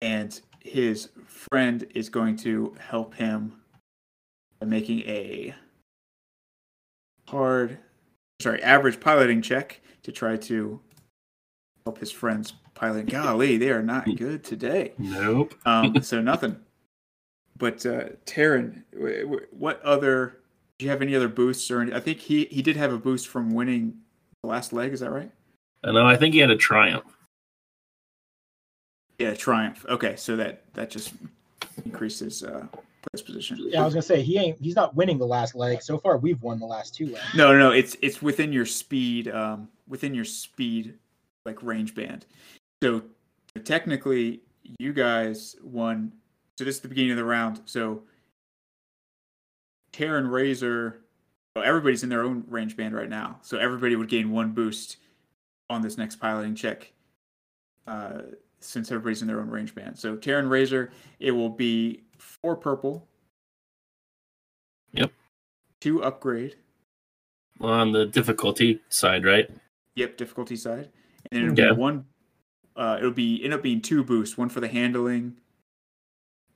[0.00, 3.60] And his friend is going to help him
[4.60, 5.52] by making a
[7.28, 7.78] hard,
[8.40, 10.80] sorry, average piloting check to try to
[11.84, 13.06] help his friends pilot.
[13.06, 14.92] Golly, they are not good today.
[14.98, 15.56] Nope.
[15.66, 16.56] Um, so nothing.
[17.58, 20.38] But uh, Taryn, wh- wh- what other?
[20.82, 21.80] Do you have any other boosts or?
[21.80, 23.98] Any, I think he he did have a boost from winning
[24.42, 24.92] the last leg.
[24.92, 25.30] Is that right?
[25.84, 26.04] I know.
[26.04, 27.04] I think he had a triumph.
[29.16, 29.86] Yeah, triumph.
[29.88, 31.12] Okay, so that that just
[31.84, 33.58] increases uh, place position.
[33.60, 34.58] Yeah, I was gonna say he ain't.
[34.60, 36.16] He's not winning the last leg so far.
[36.16, 37.32] We've won the last two legs.
[37.32, 37.70] No, no, no.
[37.70, 40.94] It's it's within your speed, um, within your speed,
[41.46, 42.26] like range band.
[42.82, 43.04] So
[43.62, 44.40] technically,
[44.80, 46.10] you guys won.
[46.58, 47.60] So this is the beginning of the round.
[47.66, 48.02] So
[49.92, 51.00] Terran Razor,
[51.54, 53.38] well, everybody's in their own range band right now.
[53.42, 54.96] So everybody would gain one boost
[55.70, 56.92] on this next piloting check,
[57.86, 58.22] uh,
[58.60, 59.98] since everybody's in their own range band.
[59.98, 60.90] So Terran Razor,
[61.20, 63.06] it will be four purple.
[64.92, 65.12] Yep.
[65.80, 66.56] Two upgrade.
[67.60, 69.50] On the difficulty side, right?
[69.94, 70.90] Yep, difficulty side.
[71.30, 71.72] And then it'll Yeah.
[71.74, 72.06] be one
[72.74, 75.36] uh it'll be end up being two boosts, one for the handling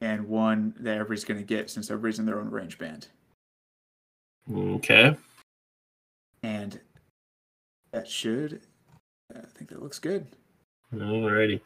[0.01, 3.09] and one that everybody's gonna get since everybody's in their own range band.
[4.53, 5.17] Okay.
[6.43, 6.81] And
[7.93, 8.61] that should
[9.35, 10.27] I think that looks good.
[10.95, 11.61] Alrighty.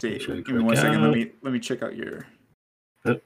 [0.00, 1.02] See, Make sure I give me one click second.
[1.02, 2.26] Let me let me check out your
[3.04, 3.22] Yep.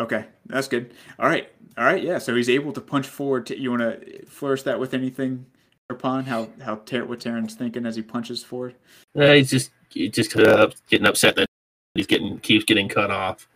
[0.00, 0.92] Okay, that's good.
[1.18, 1.48] All right.
[1.78, 2.18] All right, yeah.
[2.18, 3.46] So he's able to punch forward.
[3.46, 5.46] To, you want to flourish that with anything,
[5.90, 8.74] upon how how Ter- what Terran's thinking as he punches forward?
[9.16, 11.46] Uh, he's just he's just uh, getting upset that
[11.94, 13.48] he's getting keeps getting cut off.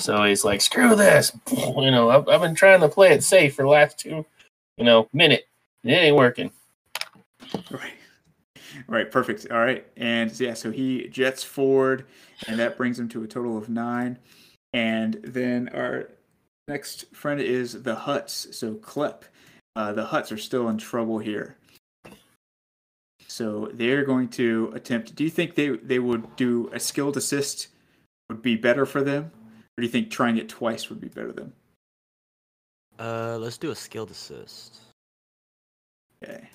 [0.00, 3.54] So he's like, "Screw this!" You know, I've, I've been trying to play it safe
[3.54, 4.24] for the last two,
[4.76, 5.46] you know, minute.
[5.84, 6.50] It ain't working.
[7.70, 7.94] Right.
[8.86, 9.46] Right, perfect.
[9.50, 9.86] All right.
[9.96, 12.06] And yeah, so he jets forward,
[12.46, 14.18] and that brings him to a total of nine.
[14.72, 16.10] And then our
[16.68, 18.54] next friend is the Hutts.
[18.54, 19.22] So Klep.
[19.76, 21.56] Uh, the Hutts are still in trouble here.
[23.26, 25.14] So they're going to attempt.
[25.14, 27.68] Do you think they, they would do a skilled assist
[28.28, 29.30] would be better for them?
[29.80, 31.54] Or do you think trying it twice would be better than?
[32.98, 34.78] Uh, let's do a skilled assist.
[36.22, 36.50] Okay.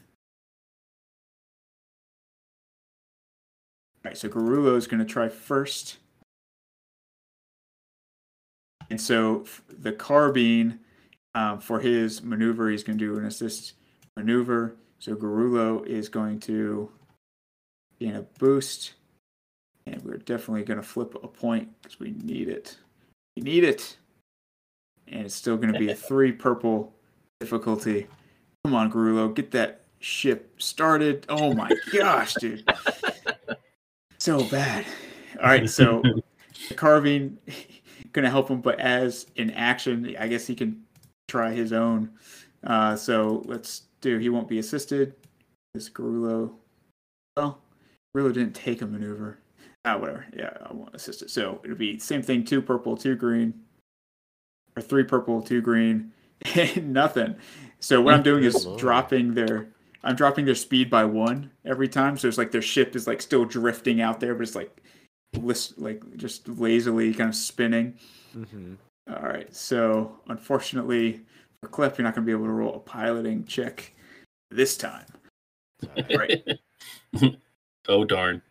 [3.95, 5.97] All right, so Garulo is going to try first.
[8.91, 10.82] And so the carbine,
[11.34, 13.73] um, for his maneuver, he's going to do an assist
[14.15, 14.76] maneuver.
[14.99, 16.91] So Garulo is going to
[17.99, 18.93] gain a boost.
[19.88, 22.77] And we're definitely going to flip a point because we need it.
[23.36, 23.98] We need it.
[25.07, 26.94] And it's still going to be a three purple
[27.40, 28.07] difficulty.
[28.64, 31.26] Come on, Garulo, get that ship started.
[31.30, 32.70] Oh my gosh, dude.
[34.18, 34.86] So bad.
[35.40, 36.02] All right, so
[36.76, 37.38] carving
[38.12, 40.82] gonna help him, but as in action, I guess he can
[41.28, 42.10] try his own.
[42.66, 44.18] Uh, so let's do.
[44.18, 45.14] He won't be assisted.
[45.76, 46.53] This Garulo.
[47.38, 47.62] Well,
[48.16, 49.38] Garulo didn't take a maneuver.
[49.86, 50.26] Ah, whatever.
[50.36, 51.30] Yeah, I won't assist it.
[51.30, 53.53] So it'll be same thing: two purple, two green,
[54.76, 56.12] or three purple, two green,
[56.56, 57.36] and nothing.
[57.80, 59.68] So what I'm doing is dropping their
[60.03, 62.18] I'm dropping their speed by one every time.
[62.18, 64.82] So it's like their ship is like still drifting out there, but it's like
[65.38, 67.98] list like just lazily kind of spinning.
[68.36, 68.76] Mm-hmm.
[69.10, 69.53] All right.
[69.53, 71.22] So unfortunately
[71.62, 73.94] for Klep, you're not gonna be able to roll a piloting check
[74.52, 75.06] this time.
[76.16, 76.44] Right.
[77.88, 78.41] oh darn.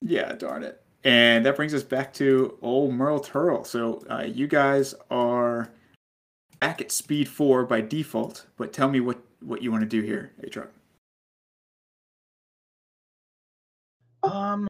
[0.00, 0.82] Yeah, darn it.
[1.04, 3.64] And that brings us back to old Merle Turtle.
[3.64, 5.70] So uh, you guys are
[6.60, 10.02] back at speed four by default, but tell me what what you want to do
[10.02, 10.68] here, Atrox.
[14.22, 14.66] Um.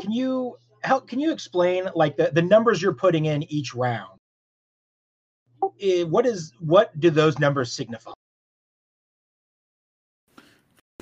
[0.00, 1.06] Can you help?
[1.06, 4.18] Can you explain like the, the numbers you're putting in each round?
[5.80, 8.12] Eh, what is what do those numbers signify?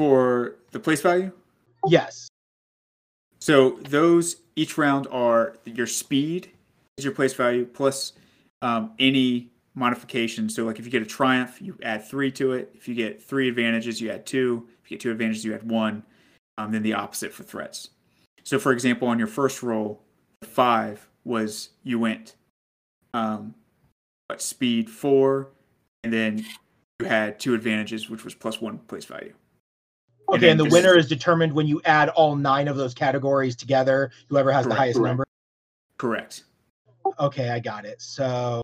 [0.00, 1.30] For the place value,
[1.86, 2.30] Yes.
[3.38, 6.52] so those each round are your speed
[6.96, 8.14] is your place value plus
[8.62, 10.48] um, any modification.
[10.48, 12.70] So like if you get a triumph, you add three to it.
[12.72, 14.66] If you get three advantages, you add two.
[14.82, 16.02] If you get two advantages, you add one.
[16.56, 17.90] Um, then the opposite for threats.
[18.42, 20.00] So for example, on your first roll,
[20.44, 22.36] five was you went
[23.12, 23.54] um,
[24.28, 25.48] what speed four,
[26.04, 26.46] and then
[27.00, 29.34] you had two advantages, which was plus one place value.
[30.30, 32.94] Okay, then and the this- winner is determined when you add all nine of those
[32.94, 34.10] categories together.
[34.28, 35.10] Whoever has the highest correct.
[35.10, 35.26] number.
[35.98, 36.44] Correct.
[37.18, 38.00] Okay, I got it.
[38.00, 38.62] So.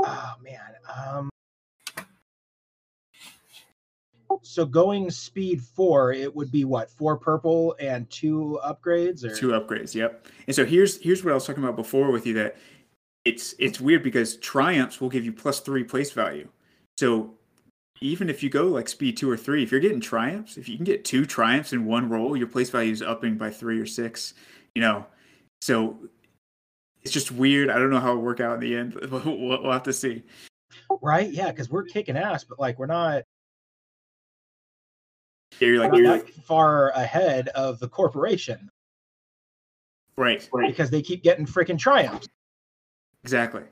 [0.00, 0.58] Oh man.
[0.94, 1.30] Um.
[4.42, 9.48] So going speed four, it would be what four purple and two upgrades, or Two
[9.48, 10.26] upgrades, yep.
[10.46, 12.56] And so here's here's what I was talking about before with you that
[13.24, 16.48] it's it's weird because triumphs will give you plus three place value.
[16.98, 17.34] So
[18.00, 20.76] even if you go like speed two or three, if you're getting triumphs, if you
[20.76, 23.86] can get two triumphs in one roll, your place value is upping by three or
[23.86, 24.34] six.
[24.74, 25.06] You know,
[25.62, 25.98] so
[27.02, 27.70] it's just weird.
[27.70, 28.94] I don't know how it'll work out in the end.
[29.10, 30.22] We'll, we'll have to see.
[31.02, 31.30] right?
[31.30, 33.22] Yeah, because we're kicking ass, but like we're not,
[35.60, 38.70] Yeah, you're like you're that far ahead of the corporation
[40.16, 42.28] right, because they keep getting freaking triumphs.
[43.24, 43.62] Exactly.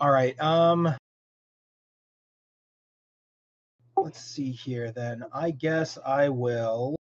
[0.00, 0.38] All right.
[0.40, 0.94] Um
[3.96, 5.24] let's see here then.
[5.32, 6.96] I guess I will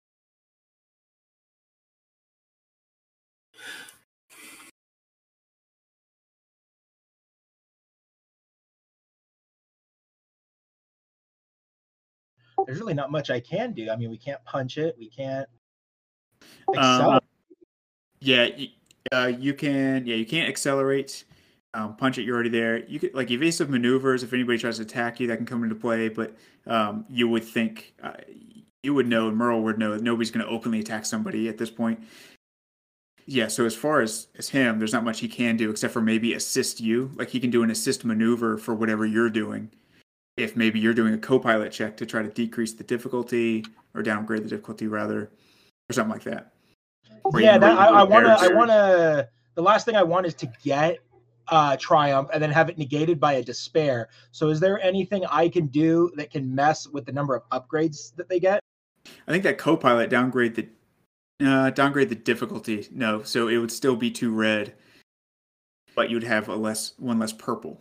[12.66, 13.90] There's really not much I can do.
[13.90, 14.96] I mean, we can't punch it.
[14.98, 15.48] We can't.
[16.76, 17.20] Um,
[18.20, 18.48] Yeah,
[19.12, 20.06] uh, you can.
[20.06, 21.24] Yeah, you can't accelerate.
[21.74, 22.22] Um, punch it.
[22.22, 22.84] You're already there.
[22.86, 24.22] You could like evasive maneuvers.
[24.22, 26.08] If anybody tries to attack you, that can come into play.
[26.08, 26.34] But
[26.66, 28.12] um, you would think uh,
[28.82, 31.58] you would know, and Merle would know that nobody's going to openly attack somebody at
[31.58, 32.00] this point.
[33.26, 33.48] Yeah.
[33.48, 36.34] So as far as as him, there's not much he can do except for maybe
[36.34, 37.10] assist you.
[37.16, 39.70] Like he can do an assist maneuver for whatever you're doing.
[40.36, 43.64] If maybe you're doing a co-pilot check to try to decrease the difficulty
[43.94, 45.30] or downgrade the difficulty rather,
[45.88, 46.52] or something like that.
[47.32, 48.32] Or yeah, you- that I, want to.
[48.32, 49.28] I want to.
[49.54, 50.98] The last thing I want is to get
[51.48, 54.08] uh triumph and then have it negated by a despair.
[54.32, 58.14] So, is there anything I can do that can mess with the number of upgrades
[58.16, 58.60] that they get?
[59.26, 60.68] I think that co-pilot downgrade the
[61.44, 62.88] uh, downgrade the difficulty.
[62.90, 64.74] No, so it would still be two red,
[65.94, 67.80] but you'd have a less one less purple.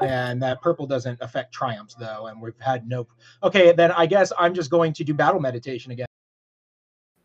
[0.00, 3.06] And that purple doesn't affect triumphs though, and we've had no.
[3.42, 6.06] Okay, then I guess I'm just going to do battle meditation again.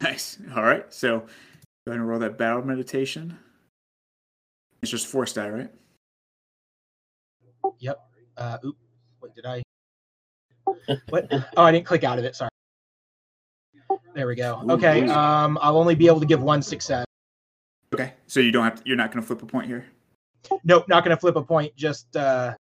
[0.06, 0.38] Nice.
[0.56, 0.86] All right.
[0.94, 1.26] So go
[1.88, 3.36] ahead and roll that battle meditation.
[4.84, 5.72] It's just force die, right?
[7.80, 8.00] Yep.
[8.38, 8.78] Uh, oop.
[9.20, 9.64] What did I?
[11.10, 11.28] What?
[11.58, 12.36] Oh, I didn't click out of it.
[12.36, 12.50] Sorry.
[14.14, 14.62] There we go.
[14.70, 15.08] Okay.
[15.10, 17.06] Um, I'll only be able to give one success.
[17.92, 18.14] Okay.
[18.28, 19.86] So you don't have to, you're not going to flip a point here.
[20.64, 21.76] Nope, not going to flip a point.
[21.76, 22.16] Just.
[22.16, 22.54] uh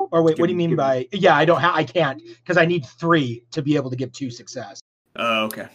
[0.00, 1.06] Or wait, what do you mean give- by?
[1.12, 1.60] Yeah, I don't.
[1.60, 4.80] Ha- I can't because I need three to be able to give two success.
[5.18, 5.68] Oh, okay.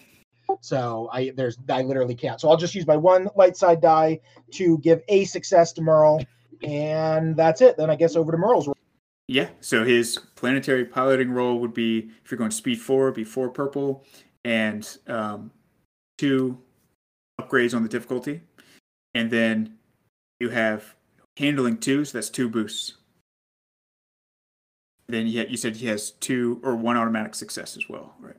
[0.61, 2.39] So I there's I literally can't.
[2.39, 4.19] So I'll just use my one light side die
[4.51, 6.23] to give a success to Merle,
[6.63, 7.77] and that's it.
[7.77, 8.77] Then I guess over to Merle's roll.
[9.27, 9.49] Yeah.
[9.61, 14.05] So his planetary piloting roll would be if you're going speed four, be four purple,
[14.43, 15.51] and um,
[16.18, 16.57] two
[17.39, 18.41] upgrades on the difficulty,
[19.13, 19.77] and then
[20.39, 20.95] you have
[21.38, 22.97] handling two, so that's two boosts.
[25.07, 28.38] Then you said he has two or one automatic success as well, right?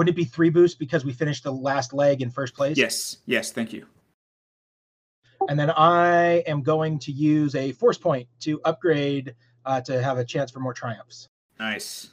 [0.00, 2.78] Wouldn't it be three boosts because we finished the last leg in first place?
[2.78, 3.18] Yes.
[3.26, 3.52] Yes.
[3.52, 3.84] Thank you.
[5.50, 9.34] And then I am going to use a force point to upgrade
[9.66, 11.28] uh, to have a chance for more triumphs.
[11.58, 12.12] Nice.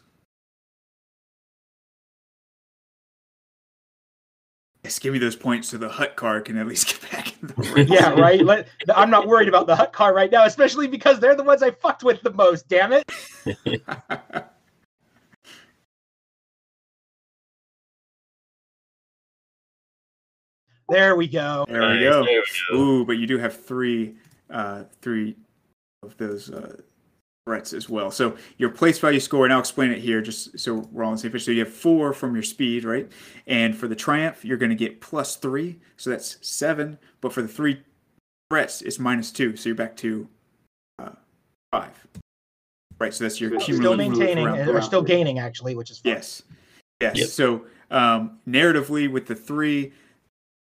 [4.84, 7.47] Yes, give me those points so the Hutt car can at least get back in
[7.47, 7.89] the race.
[7.89, 8.43] Yeah, right.
[8.43, 11.64] Let, I'm not worried about the Hutt car right now, especially because they're the ones
[11.64, 12.68] I fucked with the most.
[12.68, 13.09] Damn it!
[20.89, 21.65] There we go.
[21.68, 22.23] there we go.
[22.23, 22.77] there we go.
[22.77, 24.15] Ooh, but you do have three,
[24.49, 25.35] uh, three
[26.03, 26.80] of those uh,
[27.45, 28.11] threats as well.
[28.11, 31.15] So your place value score, and I'll explain it here, just so we're all on
[31.15, 31.43] the same page.
[31.45, 33.11] So you have four from your speed, right?
[33.47, 36.97] And for the triumph, you're going to get plus three, so that's seven.
[37.22, 37.81] But for the three
[38.49, 40.27] threats, it's minus two, so you're back to
[40.99, 41.09] uh,
[41.72, 42.07] five.
[42.99, 43.14] Right.
[43.14, 46.14] So that's your Still cumulative move maintaining, around- or still gaining, actually, which is fine.
[46.14, 46.43] Yes.
[46.99, 47.18] Yes.
[47.18, 47.27] Yep.
[47.27, 49.93] So um, narratively, with the three,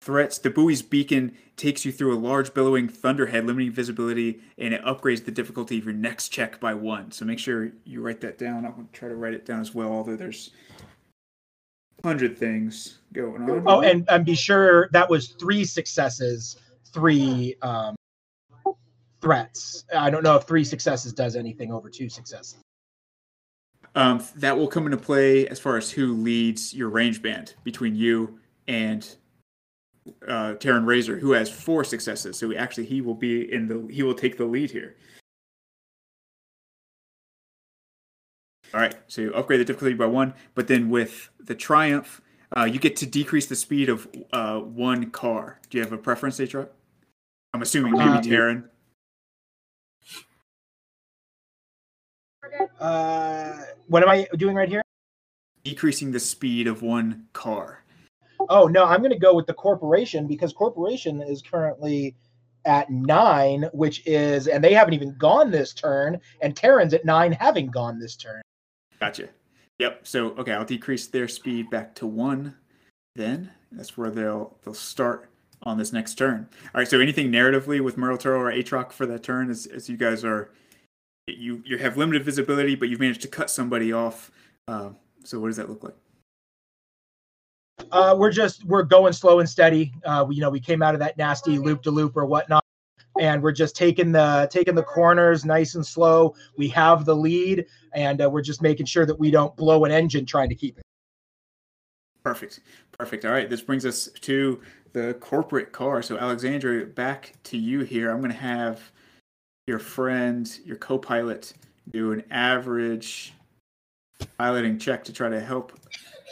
[0.00, 0.38] threats.
[0.38, 5.24] The buoy's beacon takes you through a large billowing thunderhead, limiting visibility, and it upgrades
[5.24, 7.10] the difficulty of your next check by one.
[7.12, 8.64] So make sure you write that down.
[8.64, 10.50] I'm going to try to write it down as well, although there's
[12.04, 13.62] hundred things going on.
[13.66, 16.56] Oh, and and be sure that was three successes,
[16.92, 17.96] three um,
[19.20, 19.84] threats.
[19.94, 22.58] I don't know if three successes does anything over two successes.
[23.94, 27.96] Um, that will come into play as far as who leads your range band between
[27.96, 29.08] you and
[30.26, 32.38] uh, Terran Razor, who has four successes.
[32.38, 34.96] So actually, he will be in the he will take the lead here.
[38.74, 42.20] All right, so you upgrade the difficulty by one, but then with the Triumph,
[42.56, 45.60] uh, you get to decrease the speed of uh, one car.
[45.70, 46.68] Do you have a preference, Atrox?
[47.54, 48.70] I'm assuming maybe Um, Terran.
[52.80, 53.56] Uh,
[53.86, 54.82] what am I doing right here?
[55.64, 57.82] Decreasing the speed of one car.
[58.48, 62.16] Oh no, I'm going to go with the corporation because corporation is currently
[62.64, 67.32] at nine, which is, and they haven't even gone this turn, and Terran's at nine,
[67.32, 68.42] having gone this turn.
[69.00, 69.28] Gotcha.
[69.78, 70.06] Yep.
[70.06, 72.56] So okay, I'll decrease their speed back to one.
[73.14, 75.30] Then that's where they'll they'll start
[75.62, 76.48] on this next turn.
[76.74, 76.88] All right.
[76.88, 80.24] So anything narratively with Merle Turtle or Atrox for that turn, as as you guys
[80.24, 80.50] are,
[81.26, 84.30] you you have limited visibility, but you've managed to cut somebody off.
[84.66, 84.90] Uh,
[85.24, 85.94] so what does that look like?
[87.92, 89.92] Uh, we're just we're going slow and steady.
[90.04, 92.64] Uh, we, you know, we came out of that nasty loop to loop or whatnot,
[93.20, 96.34] and we're just taking the taking the corners nice and slow.
[96.56, 99.92] We have the lead, and uh, we're just making sure that we don't blow an
[99.92, 100.84] engine trying to keep it.
[102.22, 102.60] Perfect.
[102.98, 103.24] Perfect.
[103.24, 103.48] All right.
[103.48, 104.60] This brings us to
[104.92, 106.02] the corporate car.
[106.02, 108.10] So, Alexandra, back to you here.
[108.10, 108.90] I'm going to have
[109.66, 111.52] your friend, your co pilot,
[111.90, 113.32] do an average
[114.38, 115.78] piloting check to try to help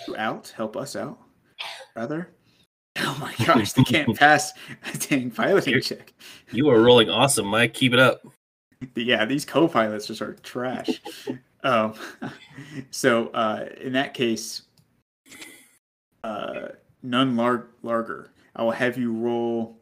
[0.08, 1.18] you out, help us out,
[1.94, 2.28] rather.
[2.98, 4.52] Oh my gosh, they can't pass
[4.92, 6.12] a dang piloting check.
[6.52, 7.74] You are rolling awesome, Mike.
[7.74, 8.22] Keep it up.
[8.94, 11.00] Yeah, these co pilots just are trash.
[11.62, 11.94] um,
[12.90, 14.62] so, uh, in that case,
[16.22, 16.68] uh,
[17.02, 18.30] none lar- larger.
[18.56, 19.78] I will have you roll.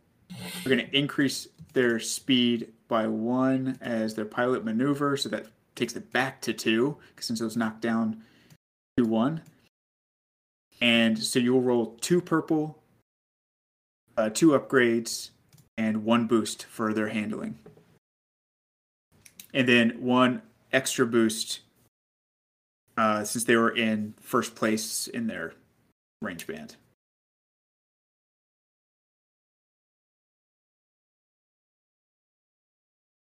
[0.64, 5.96] We're going to increase their speed by one as their pilot maneuver, so that takes
[5.96, 8.22] it back to two, 'cause since it was knocked down
[8.96, 9.42] to one.
[10.82, 12.76] And so you'll roll two purple,
[14.16, 15.30] uh, two upgrades,
[15.78, 17.56] and one boost for their handling.
[19.54, 20.42] And then one
[20.72, 21.60] extra boost
[22.96, 25.54] uh, since they were in first place in their
[26.20, 26.74] range band.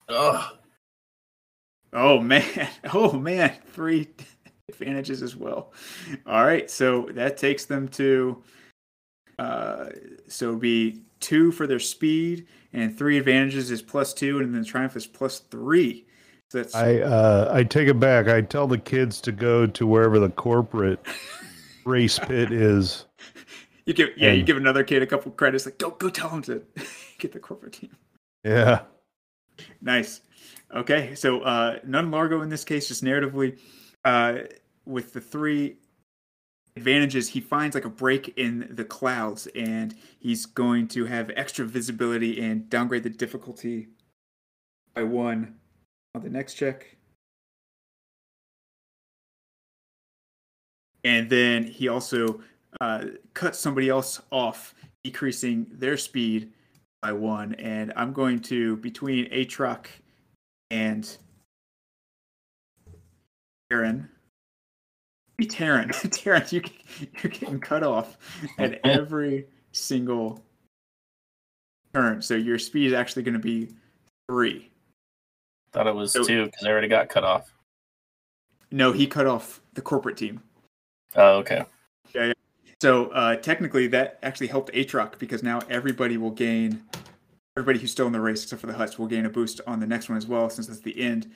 [0.07, 0.57] Oh,
[1.93, 2.69] Oh man.
[2.93, 3.57] Oh man.
[3.73, 4.07] Three
[4.73, 5.73] advantages as well.
[6.25, 6.69] All right.
[6.69, 8.41] So that takes them to
[9.39, 9.89] uh
[10.27, 14.63] so it'd be two for their speed and three advantages is plus two and then
[14.63, 16.05] triumph is plus three.
[16.49, 18.27] So that's I uh, I take it back.
[18.27, 20.99] I tell the kids to go to wherever the corporate
[21.85, 23.05] race pit is.
[23.85, 26.41] you give yeah, you give another kid a couple credits like don't go tell him
[26.43, 26.61] to
[27.19, 27.95] get the corporate team.
[28.43, 28.81] Yeah.
[29.81, 30.21] Nice.
[30.73, 33.59] Okay, so uh, Nun Largo in this case, just narratively,
[34.05, 34.39] uh,
[34.85, 35.77] with the three
[36.75, 41.65] advantages, he finds like a break in the clouds, and he's going to have extra
[41.65, 43.87] visibility and downgrade the difficulty
[44.93, 45.55] by one
[46.15, 46.97] on the next check.
[51.03, 52.41] And then he also
[52.79, 56.51] uh, cuts somebody else off, decreasing their speed
[57.01, 57.55] by one.
[57.55, 59.87] And I'm going to between Atrox
[60.69, 61.17] and
[63.69, 64.09] Terran.
[65.41, 66.61] Be Terran, Terran, you
[67.23, 68.15] you're getting cut off
[68.59, 70.39] at every single
[71.95, 72.21] turn.
[72.21, 73.69] So your speed is actually going to be
[74.29, 74.69] three.
[75.73, 77.51] thought it was So- two because I already got cut off.
[78.69, 80.43] No, he cut off the corporate team.
[81.15, 81.65] Oh, okay.
[82.79, 86.83] So uh, technically, that actually helped Atrox because now everybody will gain,
[87.57, 89.79] everybody who's still in the race except for the Hutts will gain a boost on
[89.79, 91.31] the next one as well, since it's the end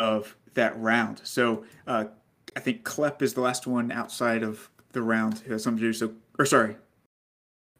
[0.00, 1.22] of that round.
[1.24, 2.04] So uh,
[2.54, 5.88] I think Klep is the last one outside of the round who has something to
[5.88, 5.92] do.
[5.92, 6.76] So, or sorry,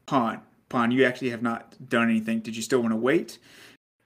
[0.06, 0.40] Pon.
[0.68, 2.40] Pon, you actually have not done anything.
[2.40, 3.38] Did you still want to wait?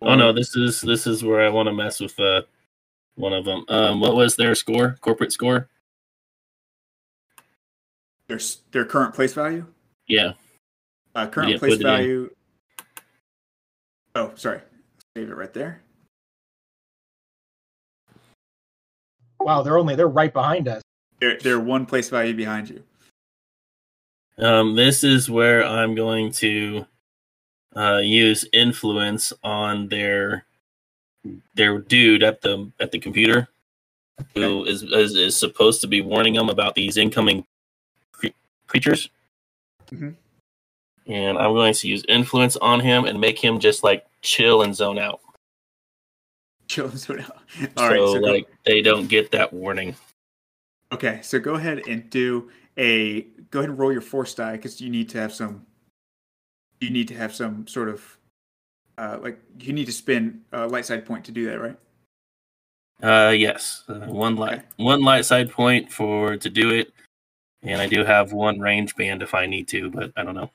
[0.03, 2.43] Oh no, this is this is where I want to mess with uh,
[3.17, 3.65] one of them.
[3.69, 4.97] Um, what was their score?
[5.01, 5.69] Corporate score?
[8.29, 9.67] their their current place value.
[10.07, 10.35] Yeah.
[11.15, 11.83] Uh, current Yeah, place in.
[11.83, 12.31] value.
[14.15, 14.61] Oh, sorry.
[15.17, 15.83] Save it right there.
[19.41, 20.83] Wow, they're only they're right behind us.
[21.21, 22.83] They're they're one place value behind you.
[24.39, 26.87] Um, this is where I'm going to
[27.77, 30.45] uh, use influence on their
[31.55, 33.49] their dude at the at the computer,
[34.35, 37.45] who is, is is supposed to be warning them about these incoming
[38.13, 38.29] cre-
[38.67, 39.11] creatures.
[39.91, 40.15] Mhm.
[41.07, 44.75] And I'm going to use influence on him and make him just like chill and
[44.75, 45.21] zone out.
[46.71, 47.37] Chill and zone out.
[47.77, 47.99] All right.
[47.99, 49.97] so So go- like they don't get that warning.
[50.93, 51.19] okay.
[51.23, 52.49] So go ahead and do
[52.79, 53.23] a.
[53.51, 55.67] Go ahead and roll your force die because you need to have some.
[56.81, 58.17] You need to have some sort of.
[58.99, 61.77] Uh, like you need to spin a light side point to do that, right?
[63.03, 66.93] Uh, yes, uh, one light, one light side point for to do it,
[67.63, 70.51] and I do have one range band if I need to, but I don't know.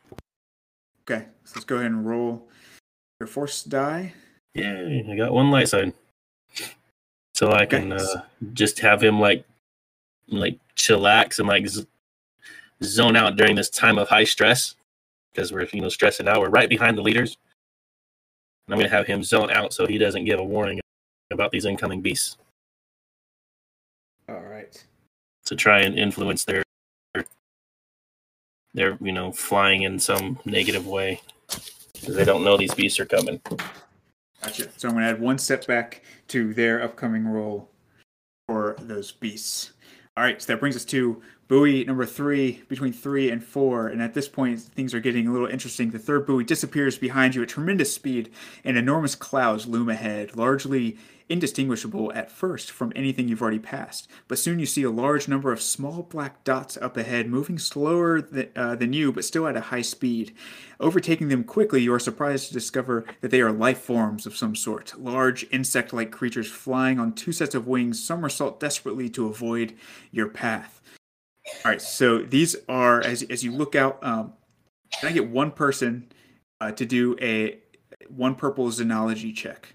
[1.10, 1.26] Okay.
[1.44, 2.48] So let's go ahead and roll
[3.20, 4.14] your force die.
[4.54, 5.92] Yay, I got one light side,
[7.36, 9.44] so I can uh, just have him like,
[10.30, 11.86] like chillax and like z-
[12.82, 14.76] zone out during this time of high stress
[15.34, 16.40] because we're you know stressing out.
[16.40, 17.38] We're right behind the leaders,
[18.66, 20.80] and I'm gonna have him zone out so he doesn't give a warning
[21.30, 22.38] about these incoming beasts.
[24.30, 24.82] All right.
[25.46, 26.64] to try and influence their
[28.74, 31.22] their you know flying in some negative way
[31.94, 33.42] because they don't know these beasts are coming.
[34.46, 34.70] Gotcha.
[34.78, 37.70] So I'm going to add one setback to their upcoming roll
[38.48, 39.74] for those beasts.
[40.18, 43.88] All right, so that brings us to buoy number three, between three and four.
[43.88, 45.92] And at this point, things are getting a little interesting.
[45.92, 48.32] The third buoy disappears behind you at tremendous speed,
[48.64, 50.98] and enormous clouds loom ahead, largely
[51.28, 54.08] indistinguishable at first from anything you've already passed.
[54.28, 58.22] But soon you see a large number of small black dots up ahead, moving slower
[58.22, 60.34] th- uh, than you, but still at a high speed.
[60.80, 64.56] Overtaking them quickly, you are surprised to discover that they are life forms of some
[64.56, 65.00] sort.
[65.00, 69.76] Large insect like creatures flying on two sets of wings somersault desperately to avoid
[70.12, 70.82] your path.
[71.64, 74.34] All right, so these are, as, as you look out, um,
[75.00, 76.12] can I get one person
[76.60, 77.60] uh, to do a
[78.10, 79.75] one purple xenology check?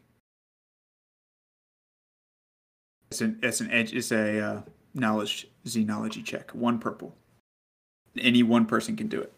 [3.11, 4.63] It's an, it's an edge, it's a uh,
[4.95, 6.51] knowledge xenology check.
[6.55, 7.15] One purple.
[8.19, 9.33] Any one person can do it.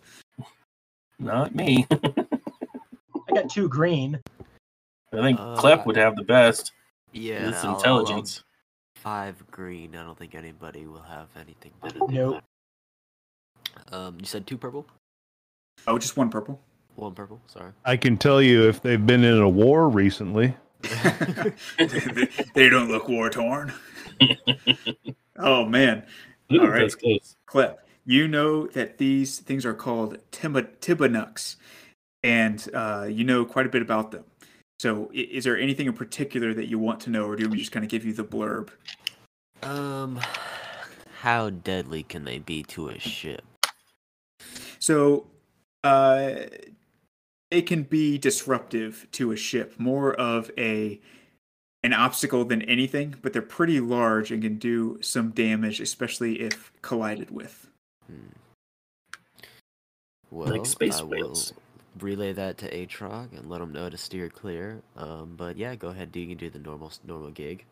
[1.18, 1.86] Not me.
[1.90, 4.20] I got two green.
[5.12, 6.72] I think Uh, Klep would have the best.
[7.12, 8.42] Yeah, It's I'll- I'll- intelligence.
[8.96, 9.96] Five green.
[9.96, 11.98] I don't think anybody will have anything better.
[11.98, 12.44] Than Nope.
[13.88, 13.92] that.
[13.94, 14.86] Um, you said two purple,
[15.88, 16.60] Oh, just one purple.
[16.94, 17.40] one purple.
[17.48, 17.72] Sorry.
[17.84, 20.54] I can tell you if they've been in a war recently.
[20.82, 23.72] They, they don't look war torn.
[25.38, 26.04] oh man,
[26.52, 26.80] Ooh, All right.
[26.80, 27.36] That's close.
[27.46, 31.56] Klep, you know that these things are called tiba, tibanuks,
[32.22, 34.24] and uh, you know quite a bit about them.
[34.78, 37.72] So, is there anything in particular that you want to know, or do we just
[37.72, 38.70] kind of give you the blurb?
[39.62, 40.20] Um,
[41.20, 43.44] how deadly can they be to a ship?
[44.80, 45.28] So,
[45.84, 46.32] uh,
[47.52, 51.00] it can be disruptive to a ship, more of a
[51.84, 56.72] an obstacle than anything, but they're pretty large and can do some damage, especially if
[56.80, 57.68] collided with.
[60.30, 61.36] Well, space I will
[62.00, 64.80] relay that to Atrox and let them know to steer clear.
[64.96, 66.16] Um, but yeah, go ahead.
[66.16, 67.66] You can do the normal normal gig.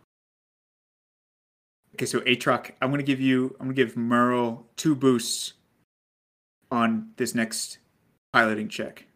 [1.95, 5.55] Okay, so Atrox, I'm gonna give you, I'm gonna give Merle two boosts
[6.71, 7.79] on this next
[8.33, 9.07] piloting check.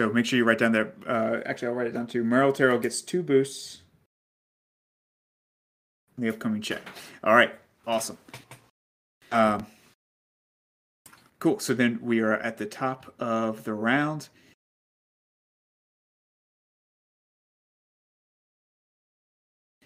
[0.00, 0.94] So make sure you write down there.
[1.06, 2.24] Uh, actually, I'll write it down too.
[2.24, 3.82] Merle Turl gets two boosts
[6.16, 6.80] in the upcoming check.
[7.22, 7.54] All right,
[7.86, 8.16] awesome.
[9.30, 9.66] Um,
[11.38, 11.58] cool.
[11.58, 14.30] So then we are at the top of the round.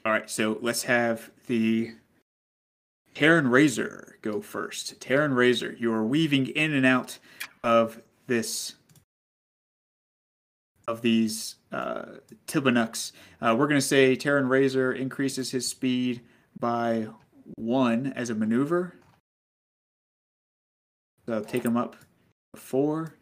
[0.04, 1.90] All right, so let's have the
[3.16, 5.00] Terran Razor go first.
[5.00, 7.18] Terran Razor, you are weaving in and out
[7.64, 8.76] of this
[10.86, 12.04] of these uh,
[12.46, 13.12] Tibanuks.
[13.40, 16.20] Uh, we're going to say Terran Razor increases his speed
[16.58, 17.08] by
[17.56, 18.94] one as a maneuver.
[21.26, 21.96] So take him up
[22.54, 23.14] four.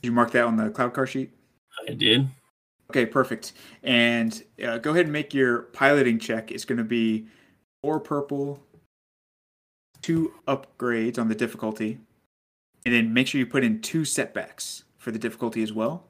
[0.00, 1.30] Did you mark that on the cloud car sheet?
[1.88, 2.28] I did.
[2.90, 3.52] Okay, perfect.
[3.82, 6.50] And uh, go ahead and make your piloting check.
[6.50, 7.26] It's going to be
[7.82, 8.60] four purple,
[10.02, 11.98] two upgrades on the difficulty,
[12.84, 16.04] and then make sure you put in two setbacks for the difficulty as well.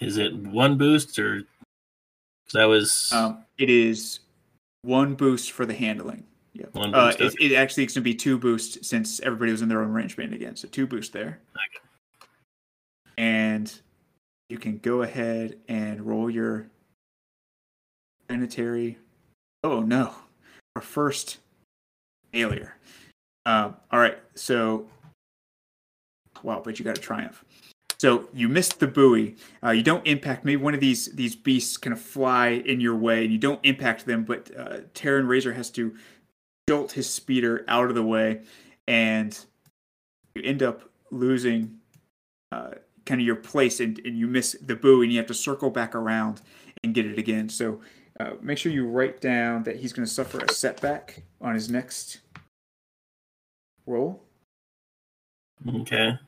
[0.00, 1.44] Is it one boost or?
[2.52, 3.10] that was.
[3.10, 4.20] Um, it is
[4.82, 6.24] one boost for the handling.
[6.52, 6.66] Yeah.
[6.72, 9.62] One Uh, boost, it, it actually is going to be two boosts since everybody was
[9.62, 10.56] in their own range band again.
[10.56, 11.40] So two boosts there.
[11.56, 12.28] Okay.
[13.16, 13.72] And
[14.50, 16.66] you can go ahead and roll your
[18.28, 18.98] planetary.
[19.62, 20.14] Oh no.
[20.76, 21.38] our first
[22.30, 22.76] failure.
[23.46, 24.86] Um, all right, so
[26.44, 27.44] wow, but you got a triumph.
[27.98, 29.36] So you missed the buoy.
[29.64, 30.44] Uh, you don't impact.
[30.44, 33.60] Maybe one of these these beasts kind of fly in your way, and you don't
[33.64, 34.24] impact them.
[34.24, 35.96] But uh, Terran Razor has to
[36.68, 38.42] jolt his speeder out of the way,
[38.86, 39.38] and
[40.34, 41.78] you end up losing
[42.52, 42.72] uh,
[43.06, 45.70] kind of your place, and, and you miss the buoy, and you have to circle
[45.70, 46.42] back around
[46.82, 47.48] and get it again.
[47.48, 47.80] So
[48.20, 51.70] uh, make sure you write down that he's going to suffer a setback on his
[51.70, 52.20] next
[53.86, 54.22] roll.
[55.66, 56.18] Okay.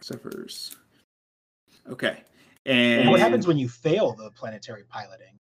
[0.00, 0.76] Suffers.
[1.88, 2.22] Okay.
[2.64, 5.38] And And what happens when you fail the planetary piloting?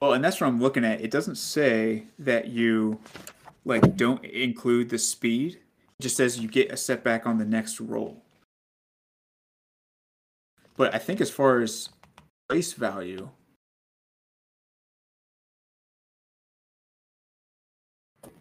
[0.00, 1.00] Well, and that's what I'm looking at.
[1.00, 2.98] It doesn't say that you
[3.64, 5.54] like don't include the speed.
[5.98, 8.22] It just says you get a setback on the next roll.
[10.76, 11.88] But I think as far as
[12.48, 13.30] place value,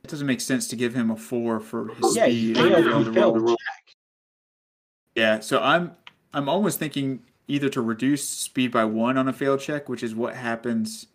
[0.06, 2.58] it doesn't make sense to give him a four for his Yeah, speed.
[2.58, 3.46] and failed, fail you the failed roll.
[3.48, 3.96] the check.
[5.16, 5.96] Yeah, so I'm
[6.32, 10.14] I'm almost thinking either to reduce speed by one on a fail check, which is
[10.14, 11.08] what happens.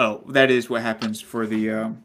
[0.00, 2.04] Oh, that is what happens for the um,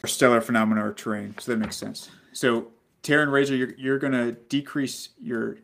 [0.00, 1.34] for stellar phenomena or terrain.
[1.40, 2.08] So that makes sense.
[2.32, 2.68] So
[3.02, 5.56] Terran Razor, you're you're gonna decrease your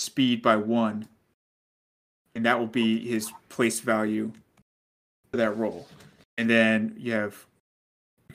[0.00, 1.08] speed by one,
[2.34, 4.32] and that will be his place value
[5.30, 5.88] for that roll.
[6.36, 7.46] And then you have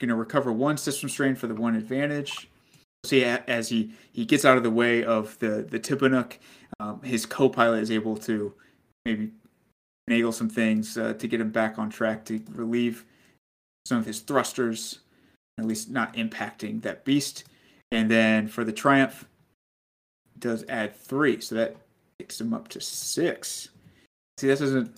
[0.02, 2.50] gonna recover one system strain for the one advantage
[3.04, 6.38] see as he he gets out of the way of the the Tibanuk,
[6.80, 8.54] um, his co-pilot is able to
[9.04, 9.30] maybe
[10.08, 13.04] finagle some things uh, to get him back on track to relieve
[13.86, 15.00] some of his thrusters,
[15.58, 17.44] at least not impacting that beast.
[17.90, 19.26] And then for the Triumph,
[20.38, 21.76] does add three, so that
[22.18, 23.68] takes him up to six.
[24.38, 24.94] See, that doesn't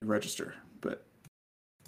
[0.00, 0.54] register,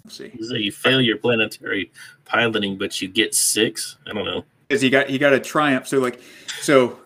[0.09, 0.31] see.
[0.41, 1.91] So you fail your planetary
[2.25, 3.97] piloting, but you get six.
[4.07, 4.45] I don't know.
[4.67, 5.87] because he got he got a triumph.
[5.87, 6.19] So like,
[6.61, 6.99] so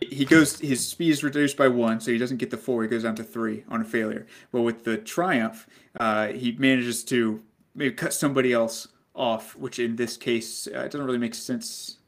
[0.00, 2.82] he goes his speed is reduced by one, so he doesn't get the four.
[2.82, 4.26] He goes down to three on a failure.
[4.50, 5.66] But with the triumph,
[6.00, 7.42] uh, he manages to
[7.74, 11.98] maybe cut somebody else off, which in this case uh, it doesn't really make sense.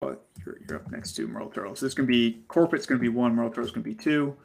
[0.00, 1.76] Well, you're, you're up next to Merle Turtle.
[1.76, 4.36] So this can be corporate's going to be one, Merle Turtle's going to be two.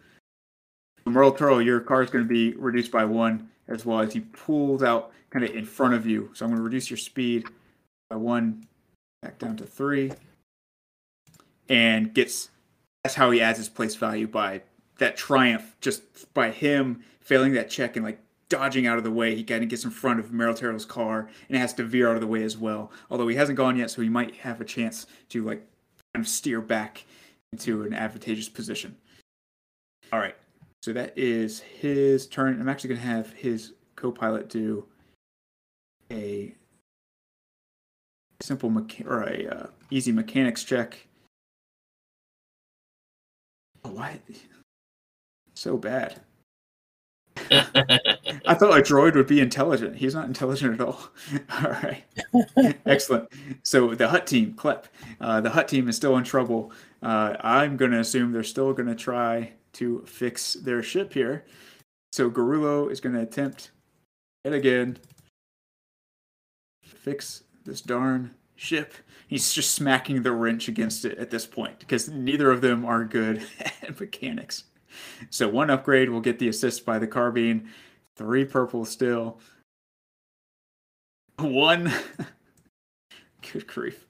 [1.05, 4.21] Merle Turtle, your car is going to be reduced by one as well as he
[4.21, 6.31] pulls out kind of in front of you.
[6.33, 7.45] So I'm going to reduce your speed
[8.09, 8.67] by one
[9.21, 10.11] back down to three
[11.69, 12.49] and gets
[13.03, 14.61] that's how he adds his place value by
[14.99, 18.19] that triumph just by him failing that check and like
[18.49, 19.35] dodging out of the way.
[19.35, 22.15] He kind of gets in front of Merle Turl's car and has to veer out
[22.15, 22.91] of the way as well.
[23.11, 25.67] Although he hasn't gone yet so he might have a chance to like
[26.13, 27.05] kind of steer back
[27.51, 28.95] into an advantageous position.
[30.13, 30.35] All right
[30.81, 34.85] so that is his turn i'm actually going to have his co-pilot do
[36.11, 36.53] a
[38.41, 41.07] simple mecha- or a uh, easy mechanics check.
[43.83, 44.19] Oh, why?
[45.55, 46.21] So bad.
[47.51, 49.95] I thought a droid would be intelligent.
[49.95, 50.99] He's not intelligent at all.
[51.63, 52.03] all right.
[52.85, 53.29] Excellent.
[53.63, 54.85] So the Hutt team, Klep,
[55.21, 56.71] uh, the Hutt team is still in trouble.
[57.01, 61.45] Uh, I'm going to assume they're still going to try to fix their ship here.
[62.11, 63.71] So Garulo is going to attempt
[64.43, 64.97] yet again
[67.07, 68.93] fix this darn ship.
[69.27, 73.05] He's just smacking the wrench against it at this point because neither of them are
[73.05, 73.45] good
[73.81, 74.65] at mechanics.
[75.29, 77.69] So one upgrade will get the assist by the carbine.
[78.15, 79.39] Three purple still.
[81.37, 81.91] One.
[83.53, 84.05] Good grief.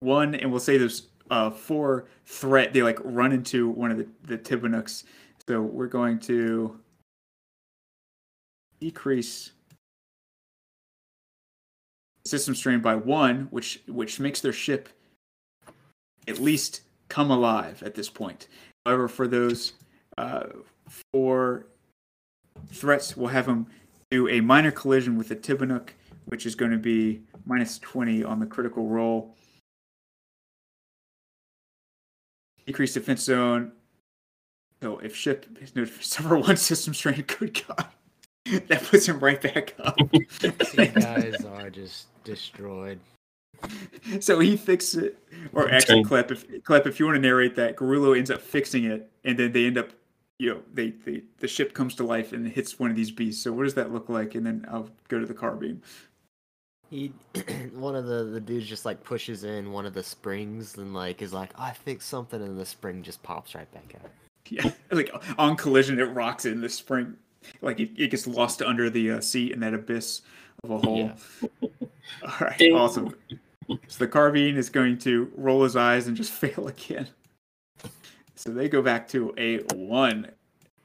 [0.00, 2.72] One, and we'll say there's uh, four threat.
[2.72, 5.04] They like run into one of the, the Tibanuks.
[5.48, 6.78] So we're going to
[8.80, 9.52] decrease
[12.24, 14.88] system strain by one, which which makes their ship
[16.28, 18.48] at least come alive at this point.
[18.84, 19.74] However, for those
[20.18, 20.46] uh,
[21.12, 21.66] four
[22.68, 23.66] threats, we'll have them
[24.10, 25.90] do a minor collision with the Tibanuk,
[26.26, 29.34] which is going to be minus 20 on the critical roll.
[32.66, 33.72] Decrease defense zone.
[34.82, 37.86] So if ship is no suffer one system strain, good God.
[38.68, 39.98] That puts him right back up.
[40.12, 43.00] You guys are just destroyed.
[44.20, 45.18] so he fixes it,
[45.52, 48.84] or actually, Klep, if Klep, if you want to narrate that, Garulo ends up fixing
[48.84, 49.90] it, and then they end up,
[50.38, 53.42] you know, they, they the ship comes to life and hits one of these beasts.
[53.42, 54.34] So what does that look like?
[54.34, 55.82] And then I'll go to the carbine.
[56.90, 57.12] He,
[57.74, 61.22] one of the the dudes just like pushes in one of the springs and like
[61.22, 64.10] is like, I fixed something, and the spring just pops right back out.
[64.48, 67.16] Yeah, like on collision, it rocks in the spring.
[67.60, 70.22] Like it, it gets lost under the uh, seat in that abyss
[70.64, 71.12] of a hole.
[72.22, 73.14] All right, awesome.
[73.68, 77.08] So the carbine is going to roll his eyes and just fail again.
[78.34, 80.30] So they go back to a one.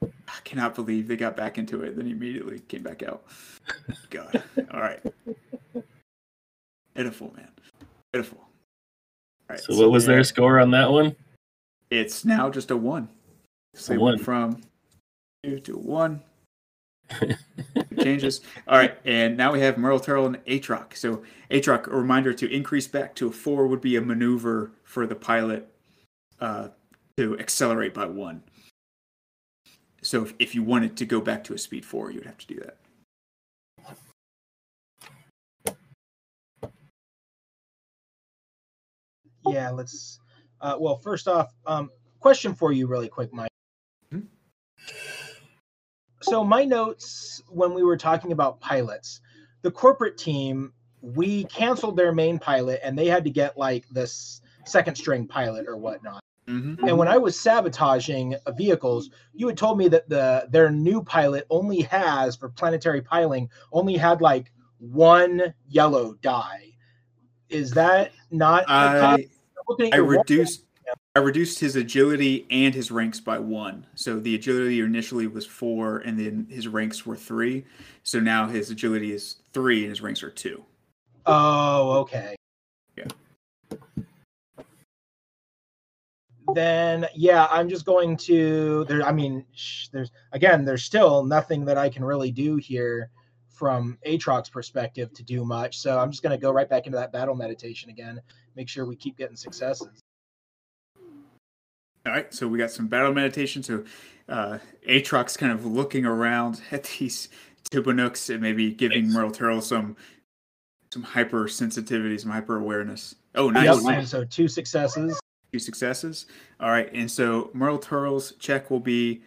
[0.02, 3.22] I cannot believe they got back into it, then immediately came back out.
[4.10, 4.42] God.
[4.72, 5.00] All right.
[6.94, 7.48] Pitiful, man.
[8.12, 8.38] Pitiful.
[8.38, 8.48] All
[9.50, 9.60] right.
[9.60, 11.16] So what was their score on that one?
[11.90, 13.08] It's now just a one.
[13.74, 14.24] So A they went one.
[14.24, 14.60] from
[15.44, 16.22] two to one.
[18.02, 18.40] Changes.
[18.66, 20.96] All right, and now we have Merle Turl and Atrox.
[20.96, 25.06] So Atrox, a reminder to increase back to a four would be a maneuver for
[25.06, 25.68] the pilot
[26.40, 26.68] uh,
[27.18, 28.42] to accelerate by one.
[30.00, 32.38] So if, if you wanted to go back to a speed four, you would have
[32.38, 32.78] to do that.
[39.46, 40.20] Yeah, let's.
[40.60, 41.90] Uh, well, first off, um,
[42.20, 43.50] question for you, really quick, Mike.
[44.12, 44.28] Mhm.
[46.22, 49.20] So my notes when we were talking about pilots,
[49.62, 54.40] the corporate team, we canceled their main pilot, and they had to get like this
[54.64, 56.22] second string pilot or whatnot.
[56.48, 56.86] Mm-hmm.
[56.88, 61.46] And when I was sabotaging vehicles, you had told me that the their new pilot
[61.50, 66.71] only has for planetary piling only had like one yellow die.
[67.52, 68.64] Is that not?
[68.66, 69.28] I
[69.92, 70.64] I reduced
[71.14, 73.86] I reduced his agility and his ranks by one.
[73.94, 77.64] So the agility initially was four, and then his ranks were three.
[78.02, 80.64] So now his agility is three, and his ranks are two.
[81.26, 82.34] Oh, okay.
[82.96, 83.76] Yeah.
[86.54, 89.02] Then yeah, I'm just going to there.
[89.02, 93.10] I mean, sh- there's again, there's still nothing that I can really do here
[93.62, 95.78] from Atrox's perspective to do much.
[95.78, 98.20] So I'm just going to go right back into that battle meditation again.
[98.56, 100.00] Make sure we keep getting successes.
[102.04, 103.62] All right, so we got some battle meditation.
[103.62, 103.84] So
[104.28, 104.58] uh,
[104.88, 107.28] Atrox kind of looking around at these
[107.70, 109.14] Tibonooks and maybe giving Nice.
[109.14, 109.96] Merle Turl some
[110.92, 113.14] some hypersensitivity, some hyper awareness.
[113.36, 113.76] Oh, nice.
[113.76, 113.84] Yep.
[113.84, 114.10] Nice.
[114.10, 115.20] So two successes.
[115.52, 116.26] Two successes.
[116.58, 119.22] All right, and so Merle Turl's check will be,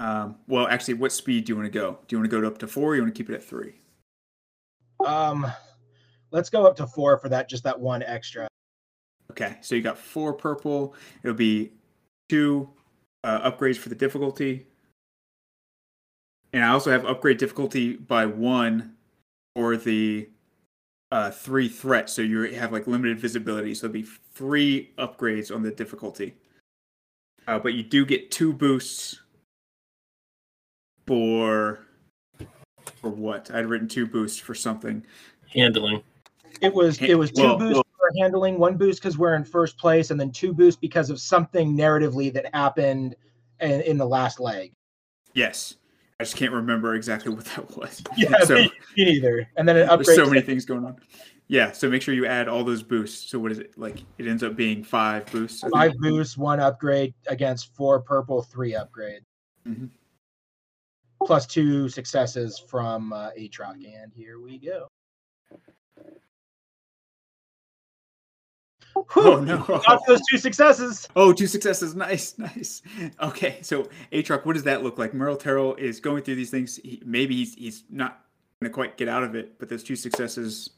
[0.00, 1.98] um, well, actually, what speed do you want to go?
[2.06, 2.92] Do you want to go up to four?
[2.92, 3.74] Or you want to keep it at three?
[5.04, 5.46] Um,
[6.30, 7.48] let's go up to four for that.
[7.48, 8.48] Just that one extra.
[9.30, 10.94] Okay, so you got four purple.
[11.22, 11.72] It'll be
[12.28, 12.70] two
[13.24, 14.66] uh, upgrades for the difficulty.
[16.52, 18.94] And I also have upgrade difficulty by one
[19.54, 20.28] for the
[21.10, 22.08] uh, three threat.
[22.08, 23.74] So you have like limited visibility.
[23.74, 26.36] So it'll be three upgrades on the difficulty.
[27.46, 29.20] Uh, but you do get two boosts
[31.08, 31.80] for
[33.00, 33.50] for what?
[33.52, 35.04] I'd written two boosts for something.
[35.52, 36.02] Handling.
[36.60, 39.44] It was it was two Well, boosts well- for handling, one boost because we're in
[39.44, 43.16] first place, and then two boosts because of something narratively that happened
[43.60, 44.72] in, in the last leg.
[45.34, 45.74] Yes.
[46.20, 48.02] I just can't remember exactly what that was.
[48.16, 49.48] Yeah, So- me, me neither.
[49.56, 50.14] And then it There's upgrades.
[50.16, 50.96] so many things going on.
[51.48, 53.30] Yeah, so make sure you add all those boosts.
[53.30, 54.02] So what is it like?
[54.18, 55.64] It ends up being five boosts.
[55.72, 59.22] Five boosts, one upgrade against four purple, three upgrade.
[59.66, 59.88] Mhm.
[61.24, 63.74] Plus two successes from uh, Atrox.
[63.74, 64.88] And here we go.
[69.16, 69.58] Oh no!
[69.86, 71.08] got those two successes.
[71.14, 71.94] Oh, two successes.
[71.98, 72.82] Nice, nice.
[73.22, 75.14] Okay, so Atrox, what does that look like?
[75.14, 76.76] Merle Turl is going through these things.
[76.76, 78.24] He, maybe he's he's not
[78.60, 80.70] going to quite get out of it, but those two successes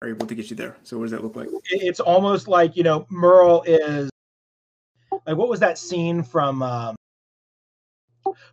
[0.00, 0.76] are able to get you there.
[0.82, 1.48] So what does that look like?
[1.70, 4.10] It's almost like, you know, Merle is
[5.26, 6.96] like what was that scene from um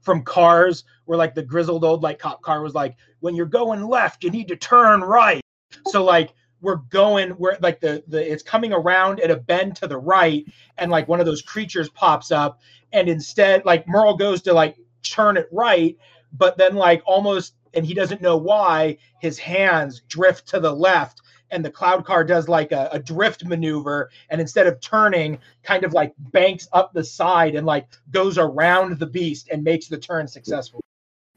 [0.01, 3.87] from Cars where like the grizzled old like cop car was like, when you're going
[3.87, 5.41] left, you need to turn right.
[5.87, 9.87] So like we're going we're like the the it's coming around at a bend to
[9.87, 10.45] the right
[10.77, 12.59] and like one of those creatures pops up
[12.91, 15.97] and instead like Merle goes to like turn it right
[16.33, 21.21] but then like almost and he doesn't know why his hands drift to the left
[21.51, 25.83] and the cloud car does like a, a drift maneuver and instead of turning kind
[25.83, 29.97] of like banks up the side and like goes around the beast and makes the
[29.97, 30.81] turn successful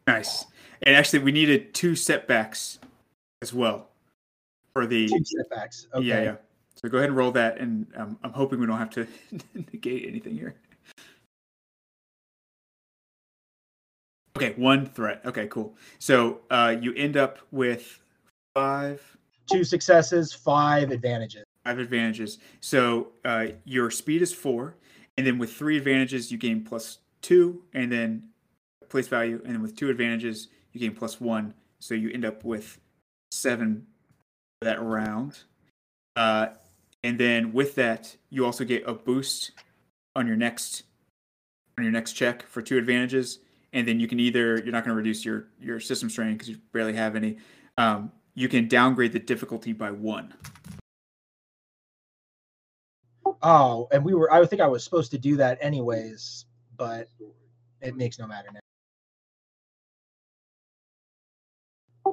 [0.07, 0.47] Nice.
[0.83, 2.79] And actually, we needed two setbacks
[3.41, 3.89] as well
[4.73, 6.37] for the two setbacks okay Yeah, yeah.
[6.75, 9.07] So go ahead and roll that, and um, I'm hoping we don't have to
[9.55, 10.55] negate anything here.
[14.37, 15.21] Okay, one threat.
[15.25, 15.77] Okay, cool.
[15.99, 18.01] So uh, you end up with
[18.55, 19.19] five
[19.51, 22.39] two successes five advantages five advantages.
[22.61, 24.77] So uh, your speed is four,
[25.17, 28.29] and then with three advantages you gain plus two, and then
[28.89, 31.55] place value, and then with two advantages you gain plus one.
[31.81, 32.79] So you end up with
[33.31, 33.87] seven
[34.61, 35.41] that round.
[36.15, 36.49] Uh,
[37.03, 39.53] and then with that you also get a boost
[40.15, 40.85] on your next
[41.79, 43.39] on your next check for two advantages,
[43.73, 46.49] and then you can either you're not going to reduce your your system strain because
[46.49, 47.39] you barely have any.
[47.79, 50.35] Um, you can downgrade the difficulty by one.
[53.43, 54.33] Oh, and we were.
[54.33, 56.47] I think I was supposed to do that anyways,
[56.77, 57.09] but
[57.81, 58.61] it makes no matter now.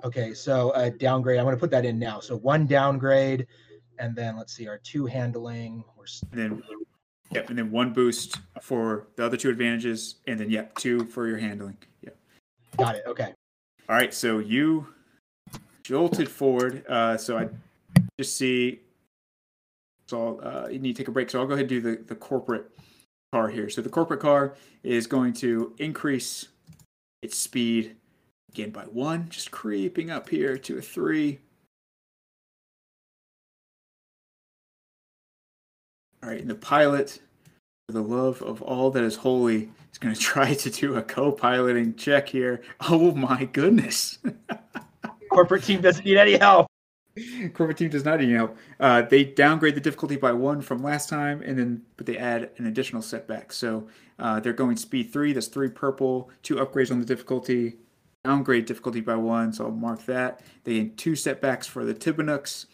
[0.04, 1.40] Okay, so a downgrade.
[1.40, 2.20] I'm going to put that in now.
[2.20, 3.48] So one downgrade,
[4.00, 5.84] and then let's see, our two handling.
[5.98, 6.64] We're And then
[7.32, 11.28] yep, and then one boost for the other two advantages, and then yep, two for
[11.28, 11.78] your handling.
[12.02, 12.18] Yep.
[12.78, 13.04] got it.
[13.06, 13.34] Okay.
[13.88, 14.88] All right, so you
[15.90, 16.86] jolted forward.
[16.88, 17.50] Uh, so I
[18.20, 18.82] just see.
[20.08, 21.32] So I'll, uh, you need to take a break.
[21.32, 22.70] So I'll go ahead and do the, the corporate
[23.34, 23.70] car here.
[23.70, 26.50] So the corporate car is going to increase
[27.24, 27.96] its speed
[28.52, 31.40] again by one, just creeping up here to a three.
[36.22, 37.20] All right, and the pilot,
[37.88, 41.02] for the love of all that is holy, is going to try to do a
[41.02, 42.62] co-piloting check here.
[42.82, 44.20] Oh my goodness!
[45.30, 46.68] Corporate team doesn't need any help.
[47.54, 48.58] Corporate team does not need help.
[48.80, 52.50] Uh, they downgrade the difficulty by one from last time, and then but they add
[52.58, 53.52] an additional setback.
[53.52, 53.88] So
[54.20, 55.34] uh, they're going speed three.
[55.34, 56.30] That's three purple.
[56.44, 57.78] Two upgrades on the difficulty.
[58.24, 59.52] Downgrade difficulty by one.
[59.54, 60.42] So I'll mark that.
[60.64, 62.66] They gain two setbacks for the Tibanooks.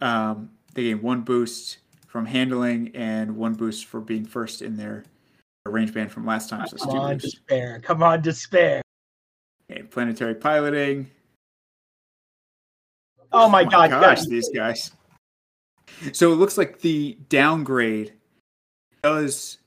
[0.00, 5.04] Um, they gain one boost from handling and one boost for being first in their
[5.66, 6.66] range band from last time.
[6.66, 7.32] So Come on, boosts.
[7.32, 7.80] despair.
[7.82, 8.80] Come on, despair.
[9.70, 11.10] Okay, planetary piloting.
[13.32, 14.92] Oh my God, gosh, these guys.
[16.12, 18.14] So it looks like the downgrade
[19.02, 19.58] does.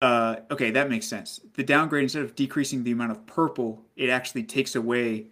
[0.00, 1.40] Uh, okay, that makes sense.
[1.54, 5.28] The downgrade instead of decreasing the amount of purple, it actually takes away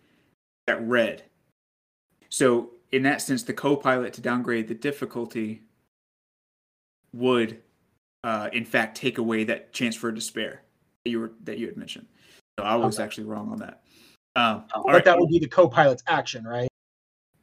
[0.67, 1.25] that red.
[2.29, 5.63] So in that sense, the co-pilot to downgrade the difficulty
[7.13, 7.61] would,
[8.23, 10.63] uh, in fact, take away that chance for despair
[11.05, 12.07] that you were that you had mentioned.
[12.59, 13.05] So I was Okay.
[13.05, 13.83] actually wrong on that.
[14.37, 15.05] Um, all But right.
[15.05, 16.70] that would be the co-pilot's action, right?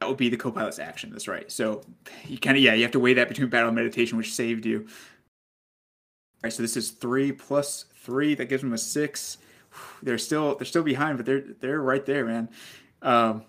[0.00, 1.10] That would be the co-pilot's action.
[1.10, 1.50] That's right.
[1.50, 1.82] So
[2.26, 4.64] you kind of yeah, you have to weigh that between battle and meditation, which saved
[4.64, 4.86] you.
[4.86, 8.34] All right, so this is three plus three.
[8.34, 9.38] That gives them a six.
[10.02, 12.48] They're still they're still behind, but they're they're right there, man.
[13.02, 13.44] Um,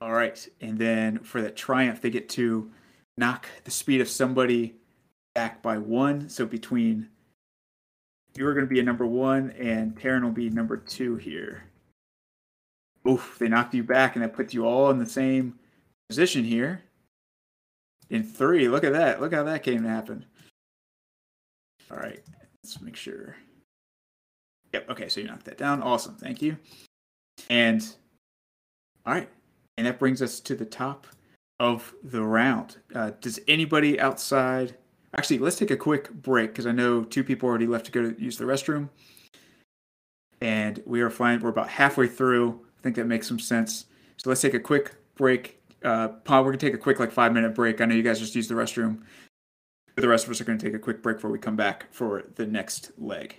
[0.00, 2.70] all right, and then for the triumph, they get to
[3.18, 4.76] knock the speed of somebody
[5.34, 6.30] back by one.
[6.30, 7.08] So between
[8.36, 11.64] you are going to be a number one, and Taryn will be number two here.
[13.08, 15.58] Oof, they knocked you back, and that puts you all in the same
[16.08, 16.82] position here.
[18.10, 19.20] In three, look at that.
[19.20, 20.26] Look how that came to happen.
[21.90, 22.20] All right,
[22.62, 23.36] let's make sure.
[24.72, 25.82] Yep, okay, so you knocked that down.
[25.82, 26.56] Awesome, thank you.
[27.48, 27.82] And,
[29.06, 29.28] all right,
[29.78, 31.06] and that brings us to the top
[31.60, 32.78] of the round.
[32.94, 34.74] Uh, does anybody outside.
[35.16, 38.10] Actually, let's take a quick break because I know two people already left to go
[38.10, 38.88] to use the restroom.
[40.40, 41.40] And we are fine.
[41.40, 42.64] We're about halfway through.
[42.80, 43.86] I think that makes some sense.
[44.16, 45.60] So let's take a quick break.
[45.84, 47.80] Uh, Paul, we're gonna take a quick like five minute break.
[47.80, 49.02] I know you guys just used the restroom.
[49.94, 51.92] But the rest of us are gonna take a quick break before we come back
[51.92, 53.36] for the next leg.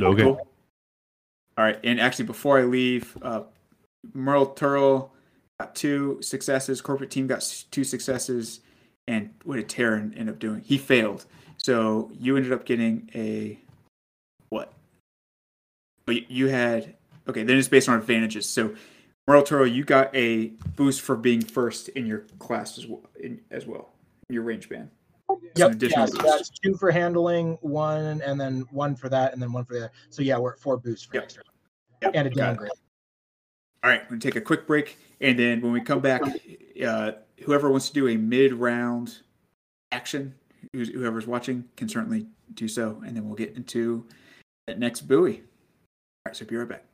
[0.00, 0.22] Okay.
[0.22, 0.48] Cool?
[1.56, 3.42] All right, and actually, before I leave, uh,
[4.12, 5.12] Merle Turl
[5.58, 6.80] got two successes.
[6.80, 8.60] Corporate team got two successes,
[9.08, 10.60] and what did Taryn end up doing?
[10.60, 11.26] He failed.
[11.56, 13.58] So you ended up getting a
[14.50, 14.72] what?
[16.06, 16.94] You- you had
[17.28, 17.42] okay.
[17.42, 18.48] Then it's based on advantages.
[18.48, 18.74] So
[19.26, 23.02] Merle Turl, you got a boost for being first in your class as well.
[23.20, 23.90] In, as well,
[24.28, 24.90] in your range band.
[25.56, 25.82] Yep.
[25.82, 29.64] Yeah, so that's two for handling, one, and then one for that, and then one
[29.64, 29.90] for the.
[30.08, 31.24] So yeah, we're at four boosts for Yep.
[31.24, 31.42] extra
[32.02, 32.72] Yep, and a downgrade.
[33.82, 36.22] All right, we're gonna take a quick break, and then when we come back,
[36.84, 37.12] uh,
[37.44, 39.18] whoever wants to do a mid-round
[39.92, 40.34] action,
[40.72, 44.06] who's, whoever's watching, can certainly do so, and then we'll get into
[44.66, 45.36] that next buoy.
[45.36, 45.42] All
[46.26, 46.84] right, so be right back.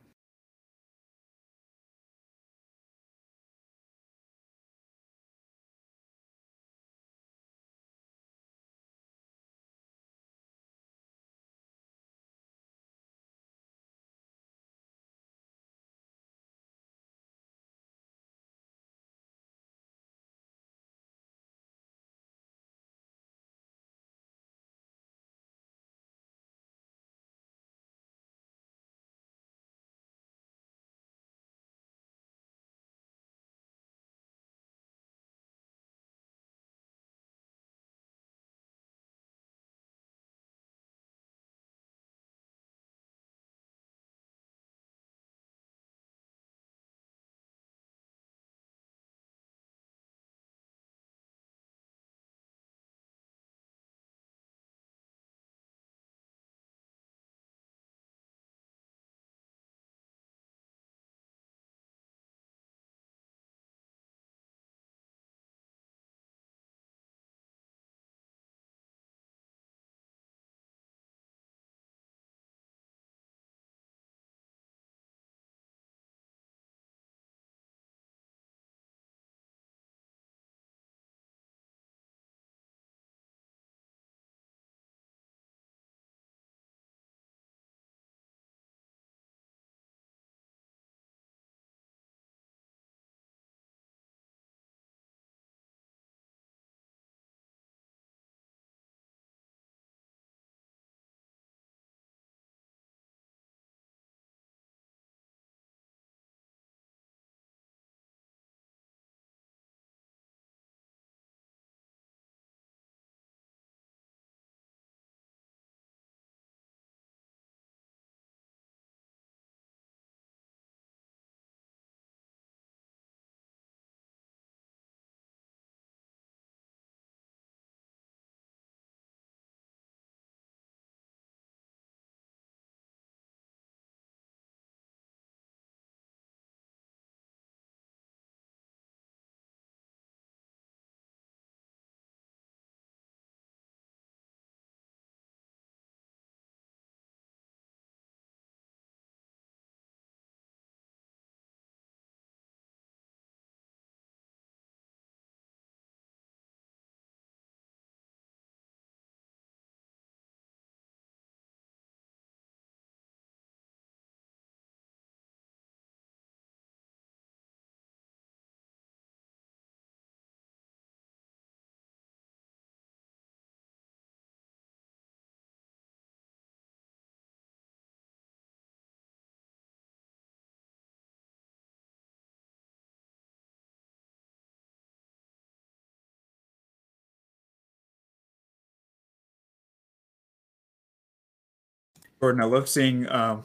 [192.19, 193.43] Jordan, I love seeing um,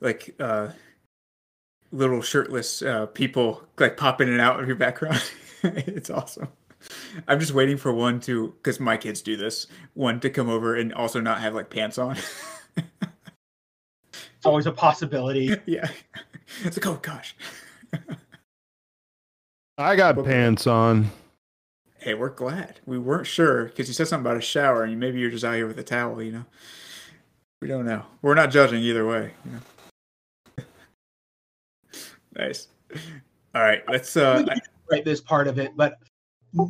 [0.00, 0.68] like uh,
[1.92, 5.22] little shirtless uh, people like pop in and out of your background.
[5.62, 6.48] it's awesome.
[7.28, 10.74] I'm just waiting for one to, because my kids do this, one to come over
[10.76, 12.16] and also not have like pants on.
[12.76, 15.54] It's always a possibility.
[15.66, 15.88] yeah.
[16.64, 17.36] It's like, oh gosh.
[19.78, 20.30] I got Okay.
[20.30, 21.10] pants on.
[21.98, 22.80] Hey, we're glad.
[22.86, 25.56] We weren't sure because you said something about a shower and maybe you're just out
[25.56, 26.44] here with a towel, you know?
[27.60, 28.04] We don't know.
[28.22, 30.64] We're not judging either way, you know?
[32.36, 32.68] nice.
[33.54, 34.44] All right, let's uh
[34.90, 35.98] right this part of it but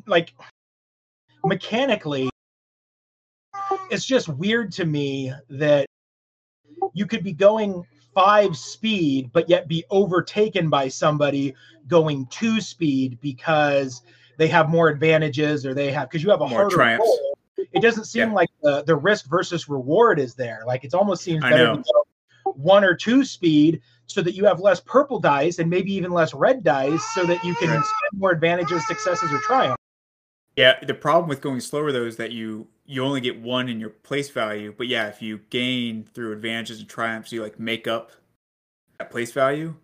[0.06, 0.34] like
[1.44, 2.28] mechanically
[3.90, 5.86] it's just weird to me that
[6.92, 7.82] you could be going
[8.14, 11.54] five speed but yet be overtaken by somebody
[11.88, 14.02] going two speed because
[14.36, 17.06] they have more advantages or they have because you have a More harder triumphs.
[17.06, 17.29] roll.
[17.72, 18.34] It doesn't seem Yeah.
[18.34, 22.04] like the, the risk versus reward is there like it almost seems better to go
[22.56, 26.34] one or two speed so that you have less purple dice and maybe even less
[26.34, 27.84] red dice so that you can Right.
[27.84, 29.76] spend more advantages, successes, or triumphs.
[30.56, 33.78] Yeah, the problem with going slower though is that you you only get one in
[33.78, 34.74] your place value.
[34.76, 38.10] But yeah, if you gain through advantages and triumphs, you like make up
[38.98, 39.76] that place value,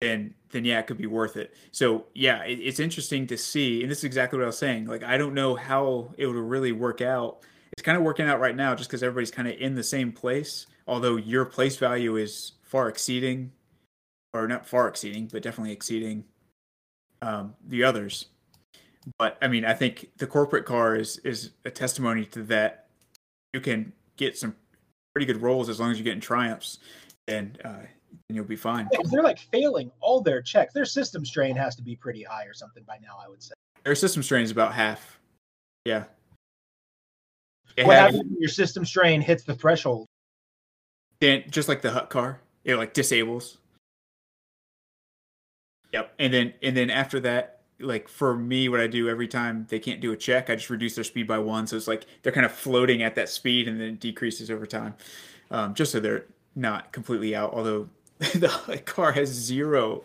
[0.00, 1.54] then then yeah, it could be worth it.
[1.72, 4.86] So yeah, it, it's interesting to see, and this is exactly what I was saying.
[4.86, 7.40] Like I don't know how it would really work out.
[7.72, 10.12] It's kind of working out right now just because everybody's kind of in the same
[10.12, 10.66] place.
[10.86, 13.52] Although your place value is far exceeding,
[14.32, 16.24] or not far exceeding, but definitely exceeding
[17.20, 18.26] um, the others
[19.16, 22.86] but I mean, I think the corporate car is is a testimony to that.
[23.54, 24.56] You can get some
[25.14, 26.78] pretty good rolls as long as you're getting triumphs,
[27.26, 27.86] and uh,
[28.28, 28.88] and you'll be fine.
[28.92, 30.74] Yeah, they're like failing all their checks.
[30.74, 33.54] Their system strain has to be pretty high or something by now, I would say.
[33.84, 35.18] Their system strain is about half.
[35.84, 36.04] Yeah.
[37.76, 40.08] It what happens when your system strain hits the threshold?
[41.20, 43.58] then just like the Hutt car, it like disables.
[45.92, 49.66] Yep, and then and then after that, like for me, what I do every time
[49.68, 51.66] they can't do a check, I just reduce their speed by one.
[51.66, 54.66] So it's like they're kind of floating at that speed, and then it decreases over
[54.66, 54.94] time,
[55.50, 57.52] um, just so they're not completely out.
[57.52, 57.88] Although
[58.34, 60.02] the car has zero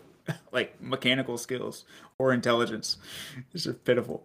[0.52, 1.84] like mechanical skills
[2.18, 2.96] or intelligence,
[3.52, 4.24] it's just pitiful.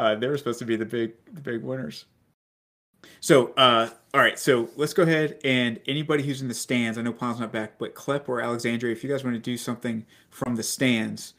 [0.00, 2.06] Uh, they were supposed to be the big the big winners.
[3.20, 4.38] So, uh, all right.
[4.38, 6.98] So let's go ahead and anybody who's in the stands.
[6.98, 9.56] I know Paul's not back, but Klep or Alexandria, if you guys want to do
[9.56, 11.34] something from the stands,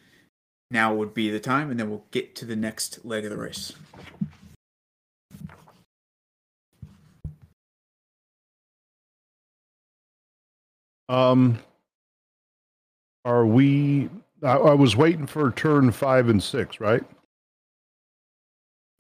[0.72, 3.38] now would be the time, and then we'll get to the next leg of the
[3.38, 3.73] race.
[11.10, 11.60] Um,
[13.23, 14.10] are we?
[14.44, 17.03] I, I was waiting for turn five and six, right?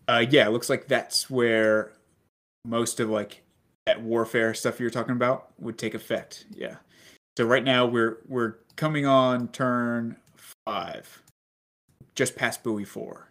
[0.07, 1.93] Uh, yeah, it looks like that's where
[2.65, 3.41] most of like
[3.85, 6.45] that warfare stuff you're talking about would take effect.
[6.51, 6.75] Yeah.
[7.37, 10.17] So right now we're we're coming on turn
[10.65, 11.21] five,
[12.15, 13.29] just past buoy four.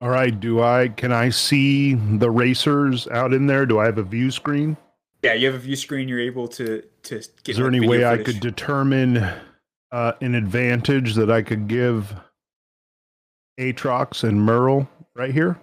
[0.00, 0.38] All right.
[0.38, 0.88] Do I?
[0.88, 3.66] Can I see the racers out in there?
[3.66, 4.76] Do I have a view screen?
[5.22, 6.08] Yeah, you have a view screen.
[6.08, 7.48] You're able to to get.
[7.48, 9.18] Is there like, any way I could determine
[9.92, 12.14] uh, an advantage that I could give
[13.60, 15.60] Atrox and Merle right here?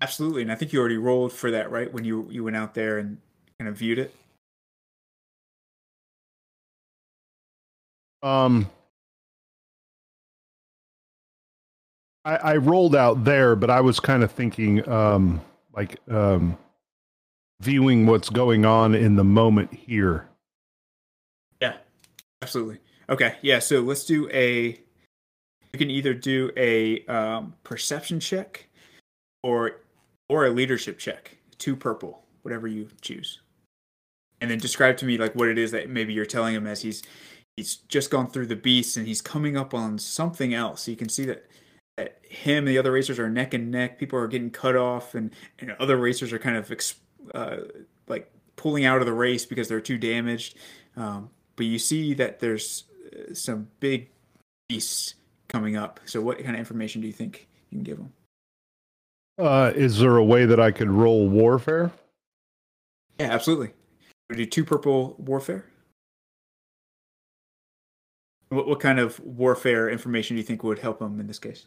[0.00, 1.92] Absolutely, and I think you already rolled for that, right?
[1.92, 3.18] When you you went out there and
[3.58, 4.14] kind of viewed it.
[8.22, 8.70] Um,
[12.24, 15.40] I, I rolled out there, but I was kind of thinking, um,
[15.74, 16.56] like, um,
[17.62, 20.28] viewing what's going on in the moment here.
[21.60, 21.76] Yeah,
[22.42, 22.78] absolutely.
[23.08, 23.60] Okay, yeah.
[23.60, 24.78] So let's do a.
[25.72, 28.68] You can either do a um, perception check,
[29.42, 29.80] or
[30.28, 31.36] or a leadership check.
[31.58, 33.40] Two purple, whatever you choose.
[34.40, 36.82] And then describe to me like what it is that maybe you're telling him as
[36.82, 37.02] he's
[37.56, 40.88] he's just gone through the beast and he's coming up on something else.
[40.88, 41.46] You can see that,
[42.22, 43.98] him and the other racers are neck and neck.
[43.98, 46.72] People are getting cut off, and, and other racers are kind of
[47.34, 47.56] uh,
[48.08, 50.56] like pulling out of the race because they're too damaged.
[50.96, 54.10] Um, but you see that there's uh, some big
[54.68, 55.14] beasts
[55.48, 56.00] coming up.
[56.04, 58.12] So what kind of information do you think you can give them?
[59.38, 61.90] Uh, is there a way that I could roll warfare?
[63.18, 63.72] Yeah, absolutely.
[64.30, 65.66] We do two purple warfare.
[68.48, 71.66] What what kind of warfare information do you think would help them in this case?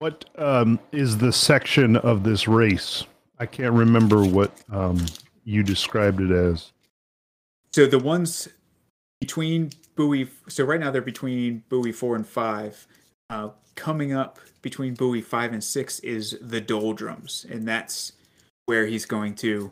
[0.00, 3.04] What um, is the section of this race?
[3.40, 5.04] I can't remember what um,
[5.44, 6.72] you described it as.
[7.72, 8.48] So the ones
[9.20, 10.28] between buoy.
[10.48, 12.86] So right now they're between buoy four and five.
[13.30, 18.12] Uh, coming up between buoy five and six is the doldrums, and that's
[18.66, 19.70] where he's going to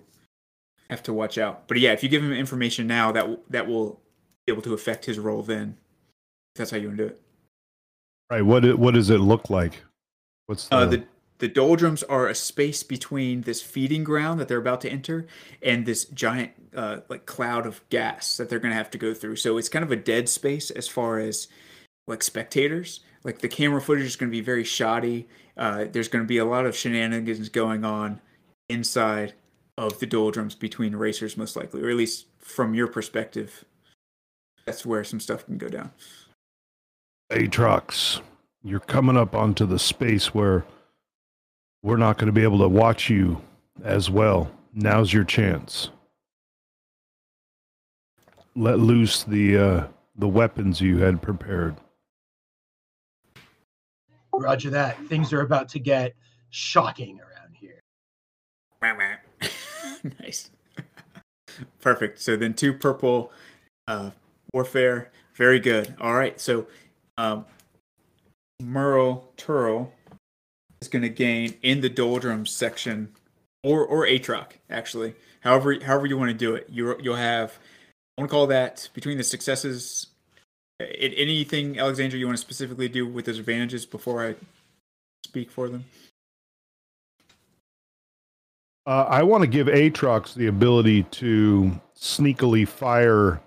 [0.88, 1.66] have to watch out.
[1.66, 4.00] But yeah, if you give him information now, that w- that will
[4.46, 5.42] be able to affect his role.
[5.42, 5.76] Then,
[6.54, 7.20] if that's how you want to do it.
[8.30, 8.42] Right.
[8.42, 9.82] What what does it look like?
[10.46, 11.04] What's the, Uh, the
[11.38, 15.26] the doldrums are a space between this feeding ground that they're about to enter
[15.62, 19.12] and this giant uh, like cloud of gas that they're going to have to go
[19.12, 19.36] through.
[19.36, 21.48] So it's kind of a dead space as far as
[22.06, 23.00] like spectators.
[23.24, 25.28] Like the camera footage is going to be very shoddy.
[25.56, 28.20] Uh, there's going to be a lot of shenanigans going on
[28.68, 29.34] inside
[29.78, 33.64] of the doldrums between racers, most likely, or at least from your perspective.
[34.64, 35.92] That's where some stuff can go down.
[37.30, 38.20] Atrox,
[38.62, 40.64] you're coming up onto the space where
[41.86, 43.40] we're not going to be able to watch you
[43.84, 44.50] as well.
[44.74, 45.90] Now's your chance.
[48.56, 49.86] Let loose the uh,
[50.16, 51.76] the weapons you had prepared.
[54.32, 54.98] Roger that.
[55.06, 56.14] Things are about to get
[56.50, 57.80] shocking around here.
[60.20, 60.50] nice.
[61.80, 62.20] Perfect.
[62.20, 63.30] So then two purple
[63.86, 64.10] uh
[64.52, 65.12] warfare.
[65.36, 65.94] Very good.
[66.00, 66.40] All right.
[66.40, 66.66] So
[67.16, 67.46] um
[68.60, 69.92] Merle Turl
[70.80, 73.12] is gonna gain in the doldrums section
[73.62, 75.14] or or Atrox, actually.
[75.40, 76.68] However however you want to do it.
[76.70, 77.58] You you'll have
[78.16, 80.08] I want to call that between the successes
[80.78, 84.34] it, anything Alexandra you want to specifically do with those advantages before I
[85.24, 85.84] speak for them?
[88.86, 93.40] Uh, I want to give Atrox the ability to sneakily fire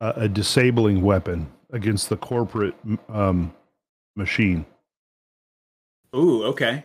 [0.00, 2.74] a, a disabling weapon against the corporate
[3.08, 3.52] um,
[4.16, 4.64] machine.
[6.14, 6.84] Ooh, okay.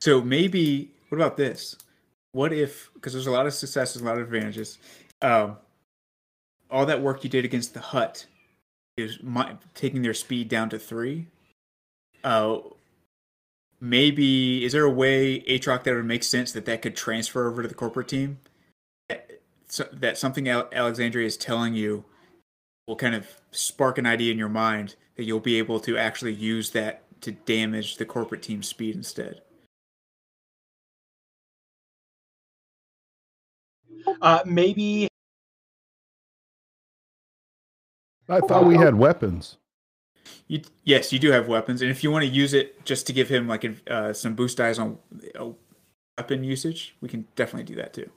[0.00, 1.76] So maybe what about this?
[2.32, 4.78] What if because there's a lot of successes, a lot of advantages.
[5.22, 5.56] Um,
[6.70, 8.26] all that work you did against the Hutt
[8.96, 11.26] is my, taking their speed down to three.
[12.22, 12.58] Uh,
[13.80, 17.62] maybe is there a way Atrox that would make sense that that could transfer over
[17.62, 18.38] to the corporate team?
[19.08, 22.04] That, so, that something Alexandria is telling you
[22.86, 26.70] will kind of spark an idea in your mind you'll be able to actually use
[26.70, 29.42] that to damage the corporate team's speed instead.
[34.22, 35.08] Uh, maybe
[38.28, 39.56] I thought we had weapons.
[40.46, 43.12] You, yes, you do have weapons, and if you want to use it just to
[43.12, 44.98] give him like uh, some boost dice on
[45.38, 45.48] uh,
[46.16, 48.10] weapon usage, we can definitely do that too.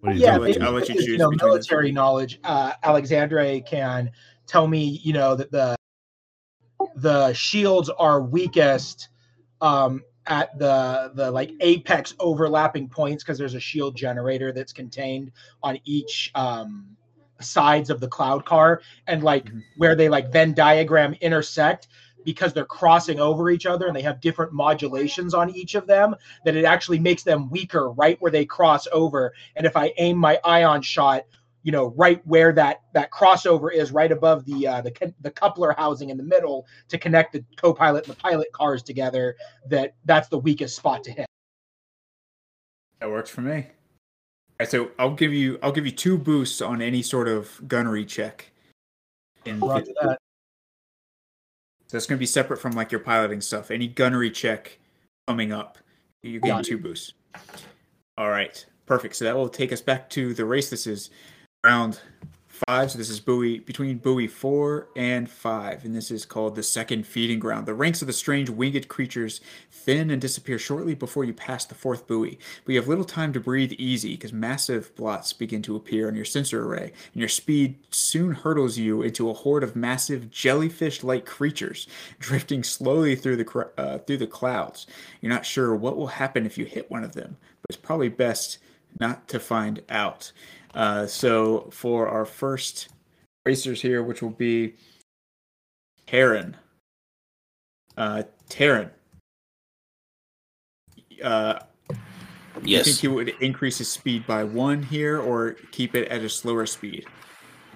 [0.00, 0.34] What do you yeah, think?
[0.34, 1.48] I'll let you- maybe I'll let you because, choose know, between them.
[1.48, 2.40] military knowledge.
[2.44, 4.10] Uh, Alexandre can
[4.46, 5.76] tell me, you know, that the
[6.96, 9.08] the shields are weakest
[9.60, 15.30] um, at the the like apex overlapping points because there's a shield generator that's contained
[15.62, 16.96] on each um,
[17.40, 19.62] sides of the cloud car, and like Mhm.
[19.76, 21.88] where they like Venn diagram intersect
[22.24, 26.14] because they're crossing over each other and they have different modulations on each of them
[26.44, 30.16] that it actually makes them weaker right where they cross over and if i aim
[30.16, 31.24] my ion shot
[31.62, 35.74] you know right where that that crossover is right above the uh, the the coupler
[35.76, 39.36] housing in the middle to connect the co-pilot and the pilot cars together
[39.66, 41.26] that that's the weakest spot to hit
[43.00, 43.54] That works for me.
[43.54, 43.64] All
[44.60, 48.04] right, so I'll give you I'll give you two boosts on any sort of gunnery
[48.04, 48.52] check.
[49.46, 50.18] And that.
[51.90, 53.72] So it's going to be separate from like your piloting stuff.
[53.72, 54.78] Any gunnery check
[55.26, 55.76] coming up,
[56.22, 57.14] you get Got two boosts.
[58.16, 59.16] All right, perfect.
[59.16, 60.70] So that will take us back to the race.
[60.70, 61.10] This is
[61.64, 61.98] round
[62.66, 62.90] five.
[62.90, 67.06] So this is buoy between buoy four and five, and this is called the second
[67.06, 67.66] feeding ground.
[67.66, 71.74] The ranks of the strange winged creatures thin and disappear shortly before you pass the
[71.74, 72.38] fourth buoy.
[72.64, 76.14] But you have little time to breathe easy because massive blots begin to appear on
[76.14, 81.24] your sensor array, and your speed soon hurtles you into a horde of massive jellyfish-like
[81.26, 81.86] creatures
[82.18, 84.86] drifting slowly through the uh, through the clouds.
[85.20, 88.08] You're not sure what will happen if you hit one of them, but it's probably
[88.08, 88.58] best
[88.98, 90.32] not to find out.
[90.74, 92.88] Uh, so for our first
[93.44, 94.74] racers here, which will be
[96.06, 96.56] Terran.
[97.96, 98.90] Uh, Terran.
[101.22, 101.58] Uh,
[102.62, 106.22] you think Yes, he would increase his speed by one here, or keep it at
[106.22, 107.06] a slower speed?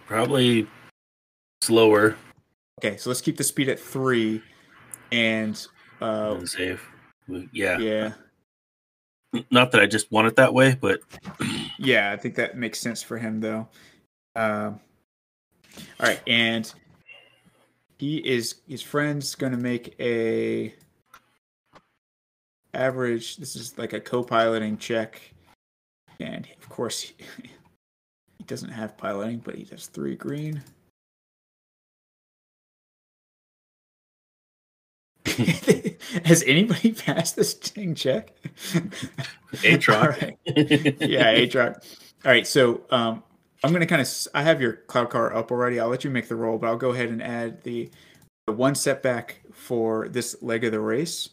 [0.06, 0.66] probably
[1.62, 2.14] slower
[2.78, 4.42] Okay, so let's keep the speed at three,
[5.12, 5.66] and
[6.00, 6.86] uh, safe.
[7.52, 7.78] Yeah.
[7.78, 8.12] yeah,
[9.50, 11.00] not that I just want it that way, but
[11.78, 13.68] yeah, I think that makes sense for him though.
[14.36, 14.80] Um,
[16.00, 16.72] all right, and
[17.98, 20.74] he is his friend's to make a
[22.72, 23.36] average.
[23.36, 25.20] This is like a co-piloting check,
[26.20, 27.14] and of course he,
[28.38, 30.62] he doesn't have piloting, but he does three green.
[36.24, 38.32] Has anybody passed this dang check?
[38.74, 40.38] All right.
[40.44, 41.96] Yeah, Atrox.
[42.24, 43.22] All right, so um,
[43.62, 44.08] I'm gonna kind of.
[44.34, 45.80] I have your cloud car up already.
[45.80, 47.90] I'll let you make the roll, but I'll go ahead and add the,
[48.46, 51.30] the one setback for this leg of the race.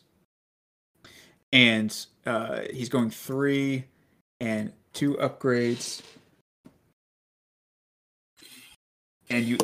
[1.54, 1.94] And
[2.26, 3.86] uh, he's going three
[4.40, 6.02] and two upgrades.
[9.30, 9.58] And you,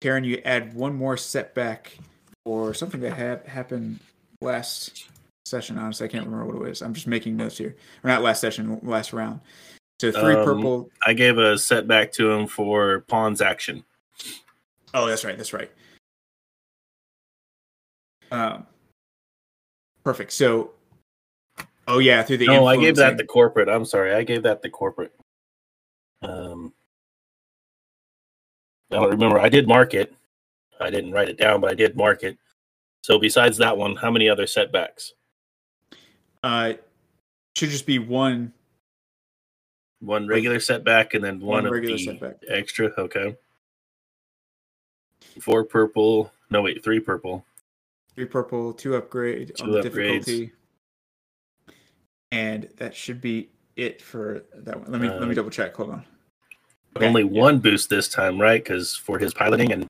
[0.00, 1.98] Karen, you add one more setback
[2.44, 4.00] for something that ha- happened
[4.40, 5.08] last
[5.46, 5.78] session.
[5.78, 6.82] Honestly, I can't remember what it was.
[6.82, 7.76] I'm just making notes here.
[8.02, 9.40] Or not last session, last round.
[10.00, 10.90] So three Um, purple.
[11.06, 13.84] I gave a setback to him for Pon's action.
[14.92, 15.36] Oh, that's right.
[15.36, 15.70] That's right.
[18.30, 18.66] Um,
[20.04, 20.32] perfect.
[20.32, 20.72] So,
[21.86, 23.68] oh yeah, through the No, I gave that the corporate.
[23.68, 25.12] I'm sorry, I gave that the corporate.
[26.22, 26.72] Um,
[28.90, 29.38] I don't remember.
[29.38, 30.12] I did mark it.
[30.80, 32.38] I didn't write it down, but I did mark it.
[33.02, 35.12] So besides that one, how many other setbacks?
[36.42, 36.74] uh,
[37.56, 38.52] should just be one
[40.00, 42.36] One regular setback and then one, one of regular the setback.
[42.48, 42.92] extra.
[42.98, 43.36] Okay.
[45.40, 46.30] Four purple.
[46.50, 47.44] No, wait, three purple.
[48.14, 49.82] Three purple, two upgrade on the upgrades.
[50.24, 50.52] difficulty,
[52.30, 54.90] and that should be it for that one.
[54.92, 55.74] Let me let me Uh, double check.
[55.76, 56.04] Hold on.
[56.96, 58.62] Okay, Only one boost this time, right?
[58.62, 59.86] Because for his piloting and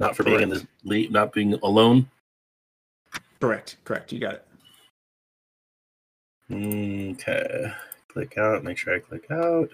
[0.00, 2.08] not for being in the lead, not being alone.
[3.40, 3.76] Correct.
[3.84, 4.10] Correct.
[4.12, 4.46] You got it.
[6.52, 7.72] Okay.
[8.08, 8.64] Click out.
[8.64, 9.70] Make sure I click out.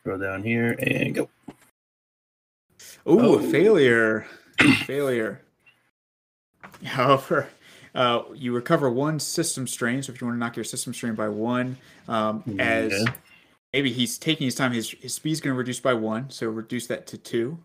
[0.00, 1.30] Scroll down here and go.
[3.08, 3.34] Ooh, Oh.
[3.38, 4.26] a failure.
[4.84, 5.40] failure.
[6.84, 7.48] However,
[7.94, 10.02] uh, you recover one system strain.
[10.02, 11.78] So if you want to knock your system strain by one,
[12.08, 13.12] um, as Okay.
[13.72, 16.28] maybe he's taking his time, his, his speed's going to reduce by one.
[16.30, 17.58] So reduce that to two.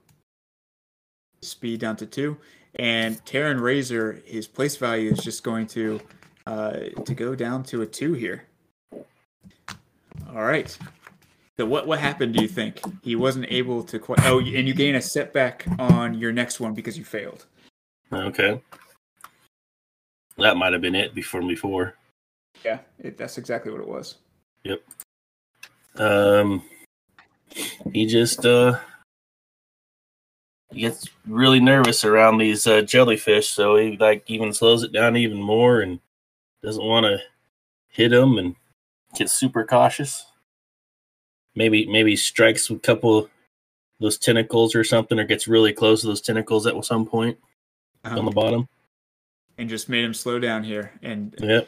[1.41, 2.38] Speed down to two.
[2.76, 5.99] And Terran Razor, his place value is just going to
[6.45, 6.72] uh,
[7.06, 8.45] to go down to a two here.
[8.94, 10.78] All right.
[11.57, 12.36] So what what happened?
[12.36, 14.24] Do you think he wasn't able to quite?
[14.24, 17.45] Oh, and you gain a setback on your next one because you failed.
[18.14, 18.61] Okay.
[20.38, 21.95] That might have been it before before.
[22.64, 24.16] Yeah, it, that's exactly what it was.
[24.64, 24.82] Yep.
[25.98, 26.64] Um
[27.94, 28.80] he just uh
[30.71, 35.17] he gets really nervous around these uh, jellyfish, so he like even slows it down
[35.17, 35.99] even more and
[36.63, 37.17] doesn't want to
[37.87, 38.55] hit them and
[39.15, 40.25] gets super cautious.
[41.55, 43.29] Maybe maybe strikes a couple of
[43.99, 47.37] those tentacles or something, or gets really close to those tentacles at some point
[48.05, 48.69] on the Um, bottom.
[49.57, 50.91] and just made him slow down here.
[51.01, 51.67] And Yep.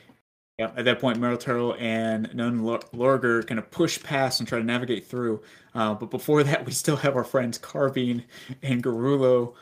[0.62, 4.60] Yeah, at that point, Turl and Nun Lor- Lorger kind of push past and try
[4.60, 5.42] to navigate through.
[5.74, 8.24] Uh, but before that, we still have our friends Carbine
[8.62, 9.56] and Garullo.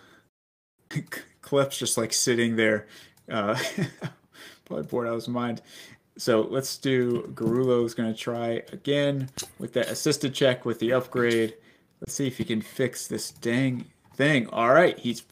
[1.41, 2.87] Klep's just like sitting there,
[3.31, 3.57] uh,
[4.65, 5.61] probably bored out of his mind.
[6.17, 11.55] So let's do Garullo's going to try again with that assisted check with the upgrade.
[12.01, 13.85] Let's see if he can fix this dang
[14.17, 14.47] thing.
[14.47, 15.23] All right, he's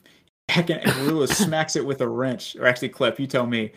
[0.47, 0.79] back in.
[0.79, 2.55] Garullo smacks it with a wrench.
[2.55, 3.73] Or actually, Klep, you tell me.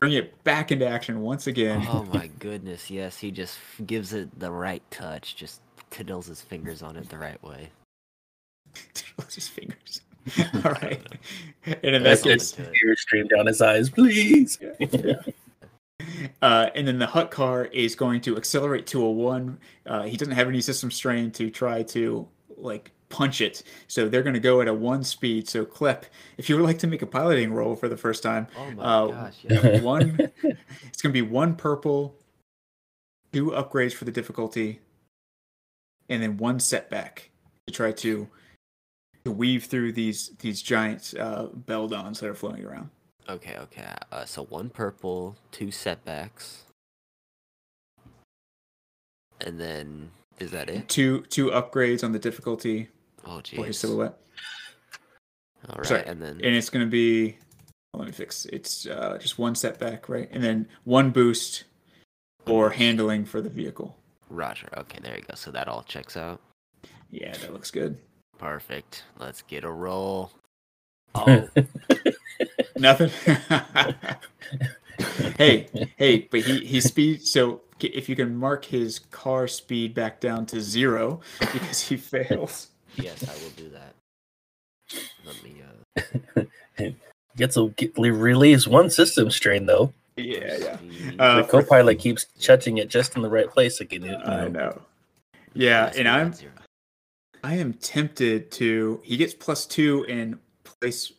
[0.00, 1.86] Bring it back into action once again.
[1.90, 5.60] Oh my goodness, yes, he just gives it the right touch, just
[5.90, 7.68] tiddles his fingers on it the right way.
[8.94, 10.00] Tickles his fingers.
[10.64, 11.06] All right.
[11.66, 14.58] And in that That's case, tears stream down his eyes, please.
[14.78, 15.16] yeah.
[16.40, 19.58] Uh, and then the Hutt car is going to accelerate to a one.
[19.84, 24.22] Uh, he doesn't have any system strain to try to like punch it, so they're
[24.22, 25.48] going to go at a one speed.
[25.48, 26.04] So Klep,
[26.38, 28.82] if you would like to make a piloting roll for the first time, Oh my
[28.82, 29.80] Uh, gosh, yeah.
[29.82, 32.16] one, it's going to be one purple,
[33.32, 34.80] two upgrades for the difficulty,
[36.08, 37.30] and then one setback
[37.66, 38.28] to try to
[39.24, 42.88] to weave through these these giant uh, beldons that are floating around.
[43.28, 43.86] Okay, okay.
[44.10, 46.64] Uh, so one purple, two setbacks,
[49.40, 50.88] and then is that it?
[50.88, 52.88] Two two upgrades on the difficulty
[53.26, 54.18] Oh for his silhouette.
[55.68, 57.36] All right, Sorry, and then and it's going to be
[57.94, 61.64] let me fix it's uh, just one setback right and then one boost
[62.46, 63.96] or handling for the vehicle
[64.28, 64.68] Roger.
[64.76, 65.34] Okay, there you go.
[65.34, 66.40] So that all checks out.
[67.10, 67.98] yeah that looks good
[68.38, 69.04] Perfect.
[69.18, 70.32] Let's get a roll.
[71.12, 71.48] Oh,
[72.76, 73.10] nothing
[75.38, 75.66] hey
[75.96, 80.46] hey but he he speed so if you can mark his car speed back down
[80.46, 83.94] to zero because he fails yes, I will do that.
[85.24, 85.62] Let me.
[85.62, 86.90] Uh,
[87.36, 89.92] Gets to get, relieves one system strain though.
[90.16, 90.78] yeah yeah.
[91.18, 94.02] Uh, the co-pilot keeps touching it just in the right place again.
[94.02, 94.48] you i know.
[94.48, 94.82] know
[95.54, 96.52] yeah Yes, and i'm zero.
[97.42, 99.00] I am tempted to.
[99.02, 101.12] He gets plus two in place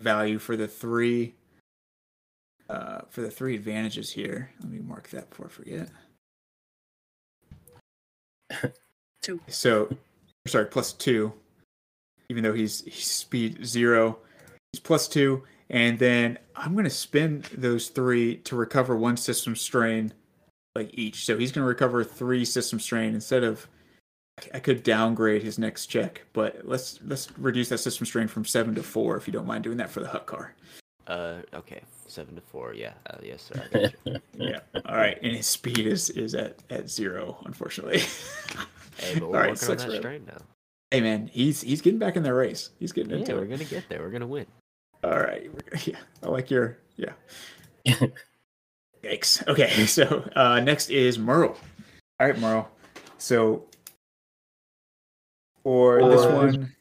[0.00, 1.34] value for the three
[2.68, 4.50] uh, for the three advantages here.
[4.60, 5.88] Let me mark that before I forget.
[9.22, 9.40] Two.
[9.46, 9.88] So,
[10.46, 11.32] sorry, plus two.
[12.28, 14.18] Even though he's he's speed zero,
[14.72, 20.12] he's plus two, and then I'm gonna spend those three to recover one system strain,
[20.74, 21.26] like each.
[21.26, 23.66] So he's gonna recover three system strain instead of.
[24.54, 28.74] I could downgrade his next check, but let's let's reduce that system strain from seven
[28.76, 30.54] to four if you don't mind doing that for the Hutt car.
[31.06, 32.74] Uh, okay, seven to four.
[32.74, 33.62] Yeah, uh, yes, sir.
[33.62, 34.16] I got you.
[34.34, 34.60] Yeah.
[34.86, 38.02] All right, and his speed is is at at zero, unfortunately.
[38.98, 40.38] hey, but we're right, working on that for now.
[40.90, 42.70] Hey man, he's he's getting back in the race.
[42.78, 44.00] He's getting Yeah, into we're gonna get there.
[44.02, 44.46] We're gonna win.
[45.04, 45.50] All right.
[45.86, 47.12] Yeah, I like your yeah.
[49.02, 49.46] Yikes.
[49.48, 51.56] Okay, so uh, next is Merle.
[52.20, 52.70] All right, Merle.
[53.18, 53.66] So
[55.62, 56.72] for this Uh, one,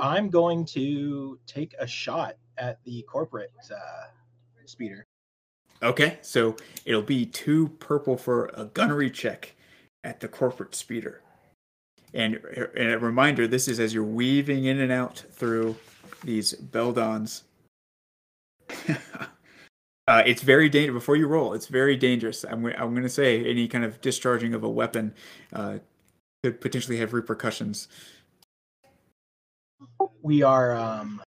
[0.00, 4.08] I'm going to take a shot at the corporate uh,
[4.66, 5.06] speeder.
[5.82, 6.54] okay, so
[6.84, 9.54] it'll be two purple for a gunnery check
[10.04, 11.22] at the corporate speeder.
[12.12, 12.36] And,
[12.76, 15.76] and a reminder, this is as you're weaving in and out through
[16.24, 17.42] these Beldons.
[20.08, 20.94] uh, it's very dangerous.
[21.02, 22.44] Before you roll, it's very dangerous.
[22.44, 25.14] I'm, I'm going to say any kind of discharging of a weapon
[25.52, 25.78] uh,
[26.42, 27.88] could potentially have repercussions.
[30.22, 31.22] We are um,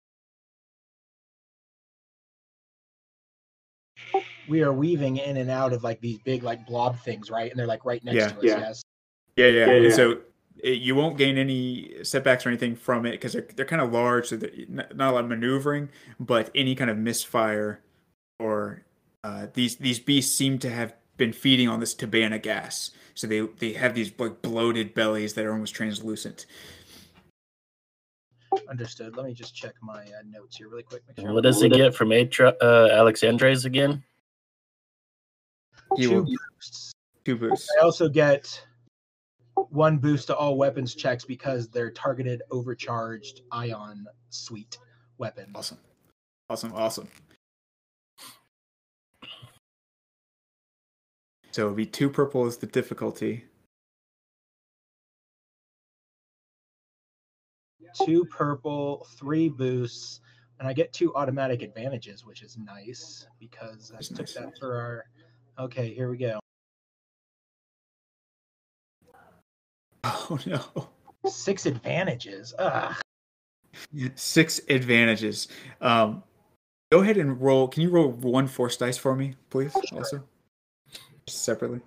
[4.48, 7.50] we are weaving in and out of like these big like blob things, right?
[7.50, 8.44] And they're like right next Yeah, to us.
[8.44, 8.58] yeah.
[8.58, 8.82] Yes.
[9.36, 9.66] Yeah, yeah.
[9.66, 9.90] Yeah, And yeah.
[9.90, 10.18] So
[10.58, 13.92] it, you won't gain any setbacks or anything from it because they're, they're kind of
[13.92, 15.88] large, so not, not a lot of maneuvering.
[16.18, 17.80] But any kind of misfire
[18.38, 18.82] or
[19.24, 23.40] uh, these these beasts seem to have been feeding on this Tibanna gas, so they
[23.40, 26.46] they have these like bloated bellies that are almost translucent.
[28.68, 29.16] Understood.
[29.16, 31.02] Let me just check my uh, notes here really quick.
[31.06, 34.02] Make sure what does he get from Atra- uh, Alexandres again?
[35.96, 36.92] He Two boosts.
[37.24, 37.68] two boosts.
[37.78, 38.66] I also get
[39.70, 44.78] one boost to all weapons checks because they're targeted overcharged ion suite
[45.18, 45.50] weapons.
[45.54, 45.78] Awesome,
[46.48, 47.08] awesome, awesome.
[51.52, 53.44] So it'll be two purple is the difficulty.
[58.06, 60.20] Two purple, three boosts,
[60.60, 64.34] and I get two automatic advantages, which is nice because I That's took nice.
[64.34, 65.04] that for our.
[65.58, 66.39] Okay, here we go.
[70.04, 70.88] Oh no.
[71.30, 72.54] Six advantages.
[72.58, 72.94] Ugh.
[74.14, 75.48] Six advantages.
[75.80, 76.22] Um,
[76.90, 77.68] go ahead and roll.
[77.68, 79.74] Can you roll one force dice for me, please?
[79.92, 80.22] Also,
[81.26, 81.80] separately.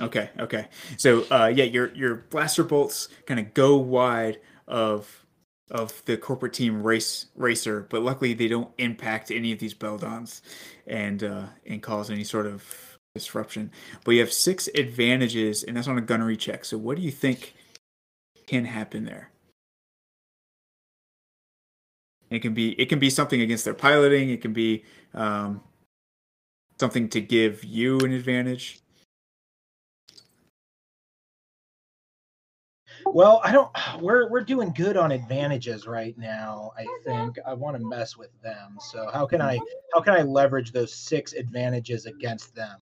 [0.00, 0.68] Okay, okay.
[0.96, 5.24] So, uh, yeah, your your blaster bolts kind of go wide of
[5.70, 10.40] of the corporate team race racer, but luckily they don't impact any of these Beldons
[10.86, 13.70] and uh, and cause any sort of disruption.
[14.04, 16.64] But you have six advantages, and that's on a gunnery check.
[16.64, 17.54] So, what do you think
[18.46, 19.30] can happen there?
[22.30, 24.30] It can be it can be something against their piloting.
[24.30, 24.84] It can be
[25.14, 25.62] um,
[26.78, 28.80] something to give you an advantage.
[33.14, 33.70] Well, I don't.
[34.00, 36.72] We're we're doing good on advantages right now.
[36.78, 38.78] I think I want to mess with them.
[38.80, 39.58] So how can I
[39.92, 42.78] how can I leverage those six advantages against them?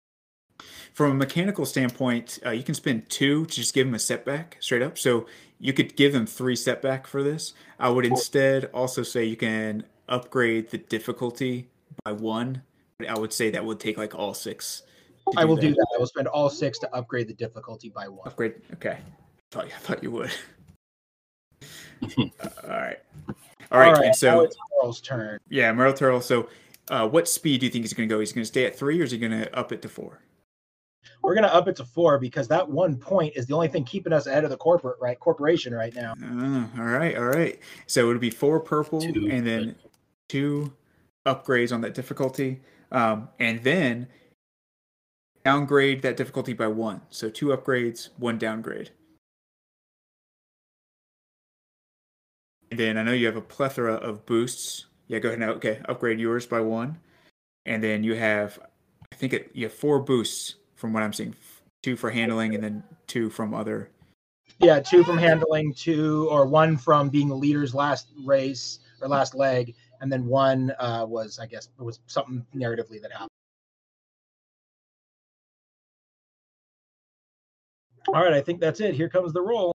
[0.92, 4.56] From a mechanical standpoint, uh, you can spend two to just give them a setback
[4.60, 4.98] straight up.
[4.98, 5.26] So
[5.58, 7.54] you could give them three setback for this.
[7.78, 11.68] I would instead also say you can upgrade the difficulty
[12.04, 12.62] by one.
[12.98, 14.82] But I would say that would take like all six.
[15.36, 15.86] I will do that.
[15.94, 18.26] I will spend all six to upgrade the difficulty by one.
[18.26, 18.54] Upgrade.
[18.74, 18.98] Okay.
[19.54, 20.32] Thought I thought you would.
[21.62, 21.66] Uh,
[22.64, 22.98] all right.
[23.70, 23.96] All right.
[23.96, 25.38] and now so it's Carl's turn.
[25.48, 26.20] yeah, Merle Turl.
[26.20, 26.48] So
[26.90, 28.18] uh, what speed do you think he's going to go?
[28.18, 30.20] He's going to stay at three, or is he going to up it to four?
[31.22, 34.12] We're gonna up it to four because that one point is the only thing keeping
[34.12, 36.14] us ahead of the corporate right corporation right now.
[36.22, 37.58] Ah, all right, all right.
[37.86, 39.74] So it'll be four purple Two, and then
[40.28, 40.72] two
[41.26, 42.60] upgrades on that difficulty,
[42.92, 44.06] um, and then
[45.44, 47.00] downgrade that difficulty by one.
[47.10, 48.90] So two upgrades, one downgrade.
[52.74, 54.86] And then I know you have a plethora of boosts.
[55.06, 55.50] Yeah, go ahead now.
[55.50, 56.98] Okay, upgrade yours by one,
[57.64, 58.58] and then you have,
[59.12, 61.36] I think it, you have four boosts from what I'm seeing.
[61.84, 63.90] Two for handling, and then two from other
[64.58, 69.36] Yeah, two from handling, two or one from being the leader's last race or last
[69.36, 73.28] leg, and then one uh, was I guess it was something narratively that happened.
[78.08, 78.96] All right, I think that's it.
[78.96, 79.73] Here comes the roll.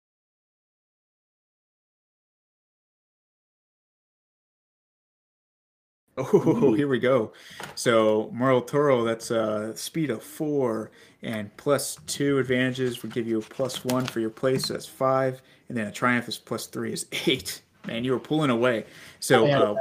[6.18, 7.32] Oh, here we go.
[7.74, 10.90] So Merle Turl, that's a speed of four
[11.22, 14.66] and plus two advantages would give you a plus one for your place.
[14.66, 17.62] So that's five, and then a triumph is plus three is eight.
[17.86, 18.84] Man, you were pulling away.
[19.20, 19.62] So Yeah.
[19.62, 19.74] uh,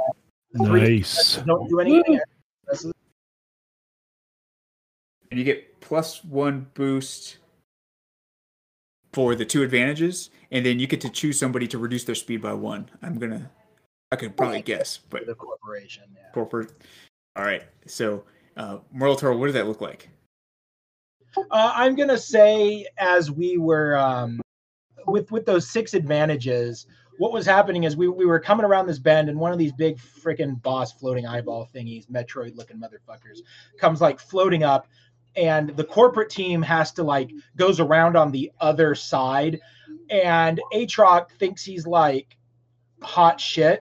[0.54, 1.36] Nice.
[1.46, 2.20] Don't do anything.
[5.30, 7.36] And you get plus one boost
[9.12, 12.40] for the two advantages, and then you get to choose somebody to reduce their speed
[12.40, 12.88] by one.
[13.02, 13.50] I'm gonna,
[14.10, 16.04] I could probably guess, but the corporation.
[16.14, 16.30] Yeah.
[16.32, 16.72] corporate.
[17.36, 18.24] All right, so
[18.56, 20.08] uh, Merle Turl, what does that look like?
[21.36, 24.40] Uh, I'm gonna say as we were um,
[25.06, 26.86] with with those six advantages,
[27.18, 29.72] what was happening is we we were coming around this bend, and one of these
[29.72, 33.40] big freaking boss floating eyeball thingies, Metroid looking motherfuckers,
[33.78, 34.88] comes like floating up,
[35.36, 39.60] and the corporate team has to like goes around on the other side,
[40.10, 42.36] and Atrox thinks he's like
[43.02, 43.80] hot shit,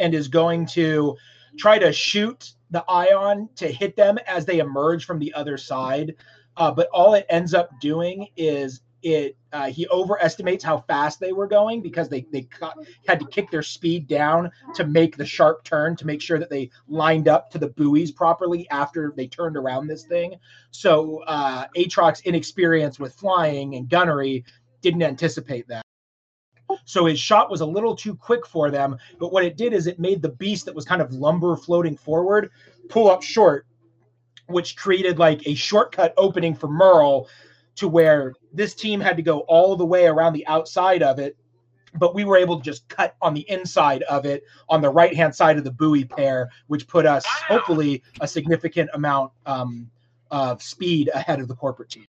[0.00, 1.16] and is going to
[1.58, 6.14] try to shoot the ion to hit them as they emerge from the other side.
[6.56, 11.32] Uh, but all it ends up doing is it uh, he overestimates how fast they
[11.32, 12.76] were going because they they cut,
[13.08, 16.50] had to kick their speed down to make the sharp turn to make sure that
[16.50, 20.34] they lined up to the buoys properly after they turned around this thing.
[20.70, 24.44] So uh, inexperience with flying and gunnery
[24.82, 25.82] didn't anticipate that.
[26.84, 29.86] So his shot was a little too quick for them, but what it did is
[29.86, 32.50] it made the beast that was kind of lumber floating forward
[32.90, 33.66] pull up short,
[34.46, 37.28] which created like a shortcut opening for Merle
[37.76, 41.36] to where this team had to go all the way around the outside of it.
[41.94, 45.14] But we were able to just cut on the inside of it on the right
[45.14, 49.90] hand side of the buoy pair, which put us hopefully a significant amount um,
[50.30, 52.06] of speed ahead of the corporate team.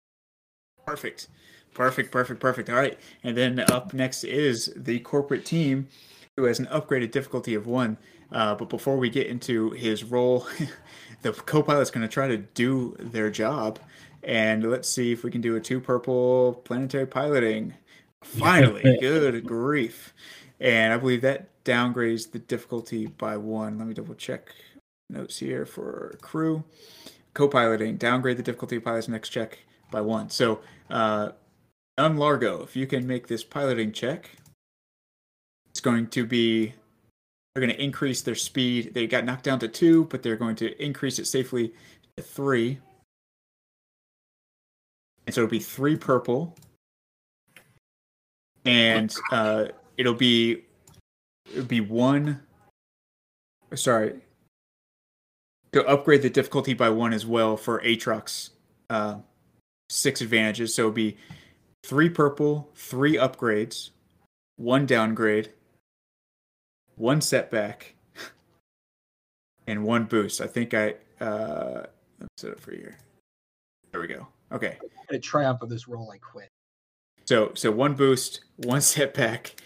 [0.87, 1.29] Perfect.
[1.75, 2.69] Perfect, perfect, perfect.
[2.69, 2.99] All right.
[3.23, 5.89] And then up next is the corporate team
[6.37, 7.99] who has an upgraded difficulty of one.
[8.33, 10.47] Uh, but before we get into his role,
[11.23, 13.79] the co pilot's going to try to do their job.
[14.23, 17.75] And let's see if we can do a two purple planetary piloting.
[18.23, 20.13] Finally, good grief.
[20.61, 23.79] And I believe that downgrades the difficulty by one.
[23.79, 24.51] Let me double check
[25.09, 26.65] notes here for crew.
[27.33, 29.59] Co piloting, downgrade the difficulty of pilot's next check
[29.91, 30.31] by one.
[30.31, 30.61] So,
[30.91, 31.31] uh,
[32.01, 34.31] Nun Largo, if you can make this piloting check,
[35.69, 36.73] it's going to be
[37.53, 38.95] they're going to increase their speed.
[38.95, 41.75] They got knocked down to two, but they're going to increase it safely
[42.17, 42.79] to three.
[45.27, 46.57] And so it'll be three purple,
[48.65, 49.67] and uh,
[49.99, 50.65] it'll be
[51.53, 52.41] it'll be one.
[53.75, 54.15] Sorry,
[55.73, 58.53] to upgrade the difficulty by one as well for Atrox.
[58.89, 59.17] Uh,
[59.91, 61.19] six advantages, so it'll be
[61.85, 63.91] three purple, three upgrades,
[64.57, 65.53] one downgrade,
[66.97, 67.95] one setback,
[69.67, 70.41] and one boost.
[70.41, 71.87] I think I uh
[72.19, 72.93] let me set it for you.
[73.93, 74.27] There we go.
[74.53, 74.79] Okay.
[75.11, 76.49] A triumph of this roll, I quit.
[77.25, 79.57] So so one boost, one setback,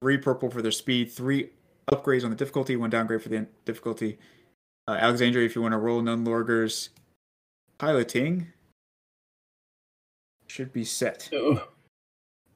[0.00, 1.50] three purple for their speed, three
[1.90, 4.18] upgrades on the difficulty, one downgrade for the difficulty.
[4.88, 6.90] Uh, Alexandria, if you want to roll Nun Largo's
[7.78, 8.48] piloting,
[10.52, 11.30] should be set.
[11.32, 11.62] Oh,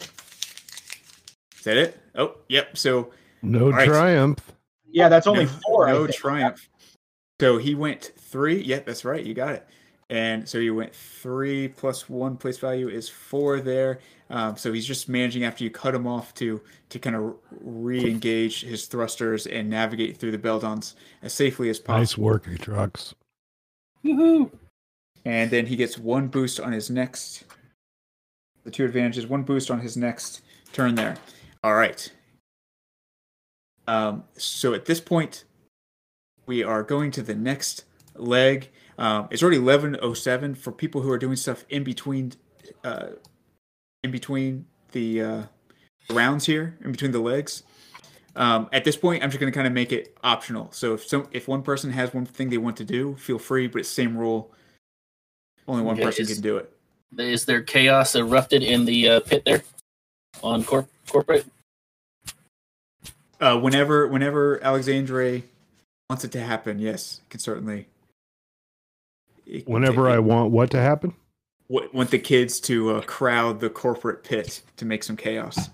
[0.01, 1.99] Is that it?
[2.15, 2.77] Oh, yep.
[2.77, 3.11] So
[3.41, 3.89] No right.
[3.89, 4.53] triumph.
[4.91, 5.87] Yeah, that's only no, four.
[5.89, 6.69] No triumph.
[7.41, 8.63] So he went three.
[8.63, 9.25] Yep, that's right.
[9.25, 9.67] You got it.
[10.11, 14.01] And so you went three plus one place value is four there.
[14.29, 16.61] Um, so he's just managing after you cut him off to
[16.91, 22.01] to kind of re-engage his thrusters and navigate through the Beldons as safely as possible.
[22.01, 23.15] Nice work, trucks.
[24.05, 24.51] woohoo.
[25.25, 27.45] And then he gets one boost on his next.
[28.67, 31.17] The two advantages, one boost on his next turn there.
[31.63, 32.13] All right.
[33.87, 35.45] Um, so at this point,
[36.47, 37.85] we are going to the next
[38.17, 38.71] leg.
[38.99, 42.33] Um, it's already eleven oh seven for people who are doing stuff in between,
[42.83, 43.11] uh,
[44.03, 45.43] in between the uh,
[46.11, 47.63] rounds here, in between the legs.
[48.35, 50.73] Um, at this point, I'm just going to kind of make it optional.
[50.73, 53.69] So if some, if one person has one thing they want to do, feel free.
[53.69, 54.53] But it's same rule.
[55.69, 56.73] Only one person can do it.
[57.19, 59.63] Is there chaos erupted in the uh, pit there
[60.43, 61.47] on corp- corporate?
[63.41, 65.43] Uh, whenever whenever Alexandre
[66.11, 67.87] wants it to happen, yes, it can certainly.
[69.47, 71.15] it can Whenever take- I want what to happen?
[71.69, 75.71] wa- want the kids to uh, crowd the corporate pit to make some chaos.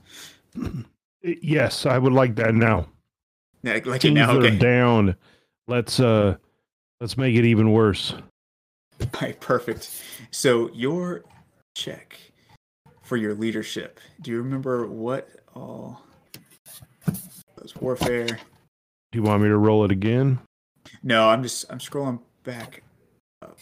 [1.24, 2.88] Yes, I would like that now.
[3.62, 4.58] Yeah, Like it Things now, are okay.
[4.58, 5.14] down.
[5.68, 6.36] Let's uh
[7.00, 8.12] let's make it even worse.
[9.20, 10.02] Right, perfect.
[10.30, 11.24] So your
[11.76, 12.18] check
[13.02, 14.00] for your leadership.
[14.20, 16.02] Do you remember what all
[17.60, 18.26] was warfare?
[18.26, 18.38] Do
[19.18, 20.38] you want me to roll it again?
[21.02, 22.82] No, I'm just I'm scrolling back
[23.42, 23.58] up.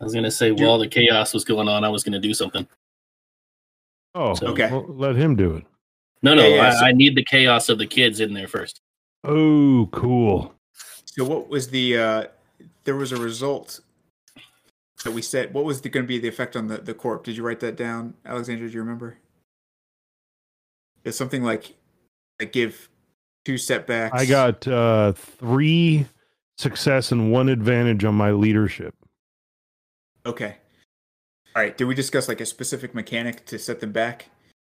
[0.00, 2.34] I was gonna say You- while the chaos was going on, I was gonna do
[2.34, 2.66] something.
[4.14, 4.70] Oh, So- Okay.
[4.70, 5.64] well, let him do it.
[6.22, 8.48] No, no, Yeah, yeah, I, so- I need the chaos of the kids in there
[8.48, 8.80] first.
[9.24, 10.54] Oh, cool.
[11.04, 12.24] So what was the uh
[12.84, 13.80] there was a result
[15.04, 17.24] that we said what was going to be the effect on the the corp?
[17.24, 18.68] Did you write that down, Alexandra?
[18.68, 19.18] Do you remember?
[21.04, 21.74] It's something like
[22.40, 22.88] like give
[23.44, 24.14] two setbacks.
[24.20, 26.06] I got uh, three
[26.58, 28.94] success and one advantage on my leadership.
[30.24, 30.56] Okay.
[31.54, 31.76] All right.
[31.76, 34.26] Did we discuss like a specific mechanic to set them back?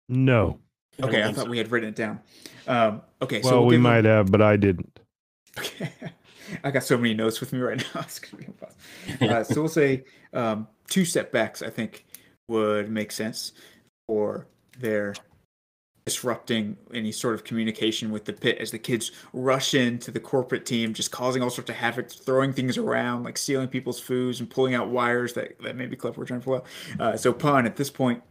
[0.10, 0.60] No.
[1.02, 1.50] Okay, I think thought so.
[1.50, 2.20] we had written it down.
[2.68, 5.00] Um, okay, so well, we'll we give them- might have, but I didn't.
[5.60, 5.92] Okay.
[6.64, 8.02] I got so many notes with me right now.
[8.02, 9.36] It's gonna be impossible.
[9.36, 10.04] Uh, so we'll say
[10.34, 11.62] um, two setbacks.
[11.62, 12.06] I think
[12.48, 13.54] would make sense
[14.08, 14.48] for
[14.80, 15.14] their
[16.06, 20.66] disrupting any sort of communication with the pit as the kids rush into the corporate
[20.66, 24.50] team, just causing all sorts of havoc, throwing things around, like stealing people's foods and
[24.50, 26.66] pulling out wires that that maybe Clever were trying to pull out.
[27.00, 28.22] Uh, so Pon, at this point,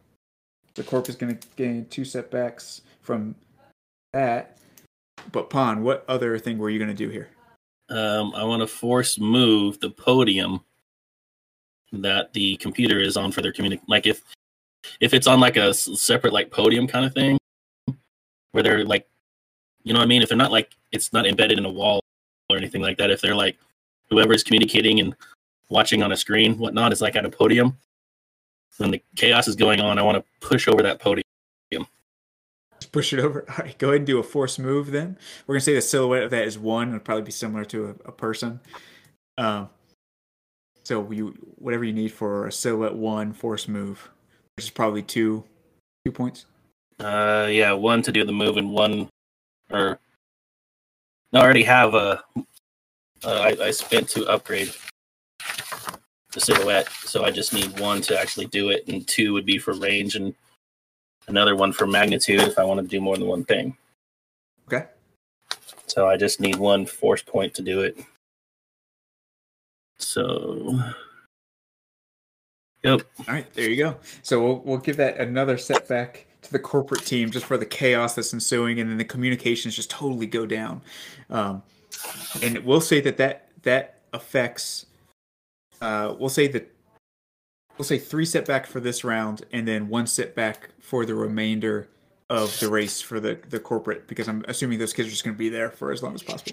[0.75, 3.35] the corp is going to gain two setbacks from
[4.13, 4.59] that.
[5.31, 7.29] But Pon, what other thing were you going to do here?
[7.89, 10.61] Um, I want to force move the podium
[11.93, 14.23] that the computer is on for their communi Like if
[15.01, 17.39] if it's on like a separate like podium kind of thing,
[18.53, 19.07] where they're like,
[19.83, 20.23] you know what I mean?
[20.23, 22.01] If they're not like it's not embedded in a wall
[22.51, 23.11] or anything like that.
[23.11, 23.59] If they're like
[24.11, 25.15] whoever is communicating and
[25.69, 27.77] watching on a screen, whatnot, is like at a podium.
[28.79, 31.22] When the chaos is going on, I want to push over that podium.
[32.93, 33.45] Push it over.
[33.49, 35.17] All right, go ahead and do a force move then.
[35.47, 36.89] We're going to say the silhouette of that is one.
[36.89, 38.61] It'll probably be similar to a, a person.
[39.39, 39.71] Um,
[40.85, 44.11] so you whatever you need for a silhouette one force move,
[44.57, 45.45] which is probably two
[46.05, 46.47] two points.
[46.99, 49.09] Uh, yeah, one to do the move and one,
[49.71, 49.99] or
[51.33, 52.23] no, I already have a.
[53.25, 54.73] Uh, I, I spent to upgrade
[56.33, 59.59] the silhouette, so I just need one to actually do it, and two would be
[59.59, 60.35] for range, and
[61.29, 63.77] another one for magnitude if I want to do more than one thing.
[64.67, 64.87] Okay.
[65.87, 67.99] So I just need one force point to do it.
[69.99, 70.81] So,
[72.83, 73.03] yep.
[73.21, 73.97] All right, there you go.
[74.23, 78.15] So we'll we'll give that another setback to the corporate team just for the chaos
[78.15, 80.83] that's ensuing, and then the communications just totally go down.
[81.31, 81.63] Um,
[82.43, 84.87] and we'll say that that that affects.
[85.81, 86.71] Uh, we'll say that
[87.83, 91.89] we'll say three setback for this round, and then one setback for the remainder
[92.31, 95.35] of the race for the the corporate, because I'm assuming those kids are just going
[95.35, 96.53] to be there for as long as possible.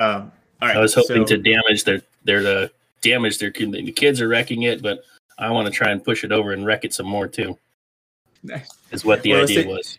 [0.00, 2.68] Um, all right, I was hoping so- to damage their their uh,
[3.00, 5.04] damage their the kids are wrecking it, but
[5.38, 7.56] I want to try and push it over and wreck it some more too.
[8.42, 8.68] Nice.
[8.90, 9.98] Is what the Well, idea say- was.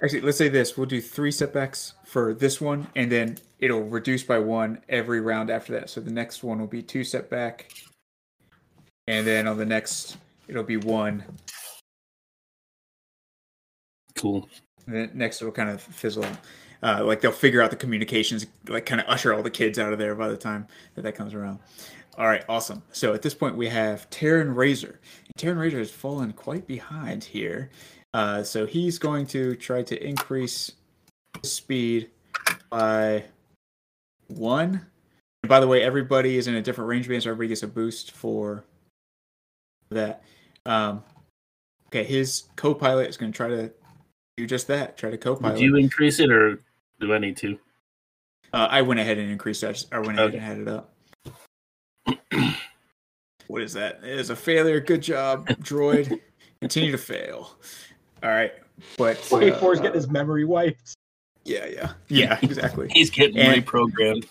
[0.00, 4.22] Actually, let's say this: we'll do three setbacks for this one, and then it'll reduce
[4.22, 5.90] by one every round after that.
[5.90, 7.72] So the next one will be two setback,
[9.06, 10.16] and then on the next
[10.48, 11.24] it'll be one.
[14.16, 14.48] Cool.
[14.86, 16.26] And then next it'll kind of fizzle.
[16.82, 19.92] Uh, like they'll figure out the communications, like kind of usher all the kids out
[19.92, 21.60] of there by the time that that comes around.
[22.18, 22.82] All right, awesome.
[22.92, 25.00] So at this point we have Terran Razor.
[25.36, 27.70] Terran Razor has fallen quite behind here,
[28.12, 30.72] uh, so he's going to try to increase
[31.40, 32.10] his speed
[32.68, 33.24] by
[34.26, 34.86] one.
[35.42, 37.68] And by the way, everybody is in a different range band, so everybody gets a
[37.68, 38.64] boost for
[39.92, 40.22] that.
[40.66, 41.02] Um,
[41.88, 43.70] okay, his co-pilot is going to try to
[44.36, 44.96] do just that.
[44.96, 45.54] Try to co-pilot.
[45.56, 46.62] Did you increase it or
[47.00, 47.58] do I need to?
[48.52, 49.70] Uh, I went ahead and increased that.
[49.70, 50.38] I just- I went ahead Okay.
[50.38, 50.94] and had it up.
[53.48, 54.00] what is that?
[54.02, 54.80] It is a failure.
[54.80, 56.20] Good job, droid.
[56.60, 57.56] Continue to fail.
[58.22, 58.52] All right,
[58.96, 60.94] but Wait, Four's uh, getting his memory wiped.
[61.44, 62.88] Yeah, yeah, yeah, exactly.
[62.92, 64.30] He's getting And- reprogrammed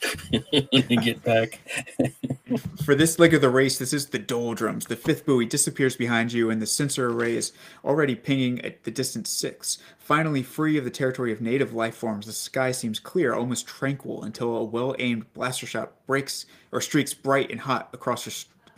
[0.89, 1.59] to get back.
[2.83, 4.85] For this leg of the race, this is the doldrums.
[4.85, 7.53] The fifth buoy disappears behind you, and the sensor array is
[7.85, 9.77] already pinging at the distance six.
[9.97, 14.23] Finally, free of the territory of native life forms, the sky seems clear, almost tranquil,
[14.23, 18.33] until a well-aimed blaster shot breaks or streaks bright and hot across your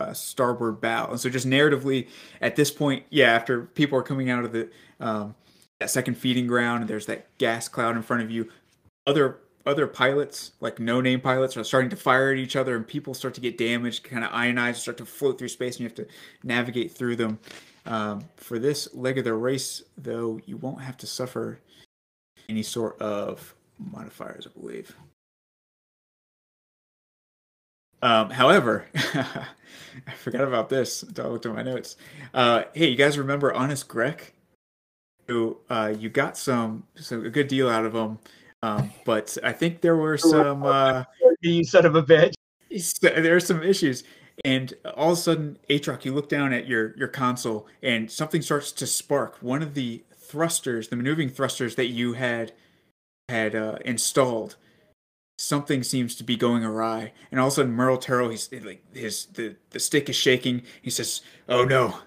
[0.07, 1.07] uh, starboard bow.
[1.09, 2.07] And so, just narratively,
[2.41, 4.69] at this point, yeah, after people are coming out of the
[4.99, 5.35] um,
[5.79, 8.49] that second feeding ground, and there's that gas cloud in front of you,
[9.07, 12.87] other other pilots, like no name pilots, are starting to fire at each other, and
[12.87, 15.87] people start to get damaged, kind of ionized, start to float through space, and you
[15.87, 16.07] have to
[16.43, 17.39] navigate through them.
[17.85, 21.59] Um, for this leg of the race, though, you won't have to suffer
[22.49, 24.95] any sort of modifiers, I believe.
[28.01, 31.03] Um, however, I forgot about this.
[31.03, 31.95] until I looked at my notes.
[32.33, 34.32] Uh, hey, you guys remember Honest Greg?
[35.27, 38.19] Who uh, you got some, some a good deal out of him,
[38.61, 40.63] um, but I think there were some.
[40.63, 41.03] Uh,
[41.43, 42.33] You son of a bitch.
[43.01, 44.03] there are some issues.
[44.45, 48.41] And all of a sudden Atrox you look down at your your console and something
[48.41, 49.37] starts to spark.
[49.41, 52.53] One of the thrusters the maneuvering thrusters that you had
[53.29, 54.55] had uh, installed
[55.37, 57.11] something seems to be going awry.
[57.29, 60.63] And all of a sudden Merle Turl he's like his the the stick is shaking.
[60.81, 61.99] He says oh no.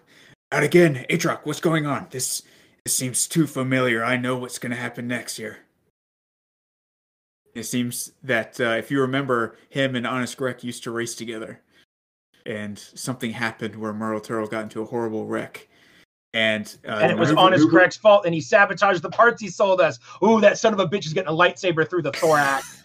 [0.50, 2.08] Not again Atrox what's going on?
[2.10, 2.42] This
[2.86, 5.58] this seems too familiar i know what's going to happen next here
[7.56, 11.62] it seems that uh, if you remember, him and Honest Greg used to race together,
[12.44, 15.66] and something happened where Merle Turl got into a horrible wreck,
[16.34, 19.80] and uh, And it was Honest Greg's fault, and he sabotaged the parts he sold
[19.80, 19.98] us.
[20.22, 22.74] Ooh, that son of a bitch is getting a lightsaber through the thorax.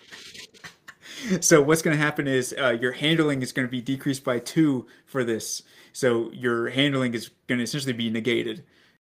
[1.40, 4.40] So what's going to happen is uh, your handling is going to be decreased by
[4.40, 5.62] two for this.
[5.94, 8.64] So your handling is going to essentially be negated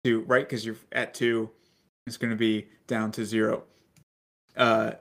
[0.07, 1.49] to right because you're at two.
[2.05, 3.63] It's going to be down to zero.
[4.55, 4.91] Uh,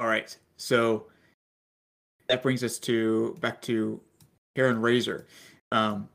[0.00, 0.36] all right.
[0.56, 1.06] So
[2.28, 4.00] that brings us to back to
[4.56, 5.26] Terran Razor.
[5.70, 6.08] Um,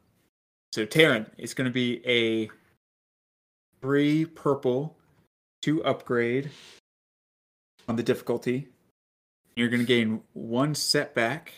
[0.73, 2.49] so Terran, it's going to be a
[3.81, 4.97] three purple,
[5.61, 6.51] two upgrade
[7.87, 8.67] on the difficulty.
[9.55, 11.53] You're going to gain one setback.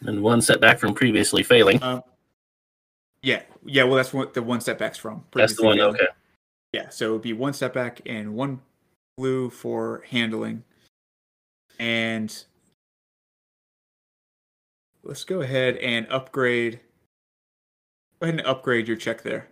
[0.00, 1.80] And one setback from previously failing.
[1.82, 2.02] Um,
[3.22, 3.84] yeah, yeah.
[3.84, 5.24] Well, that's what the one setback's from.
[5.32, 5.80] That's the one.
[5.80, 6.06] Okay.
[6.72, 8.60] Yeah, so it would be one step back and one
[9.16, 10.64] blue for handling.
[11.78, 12.44] And
[15.02, 16.80] let's go ahead and upgrade.
[18.20, 19.48] Go ahead and upgrade your check there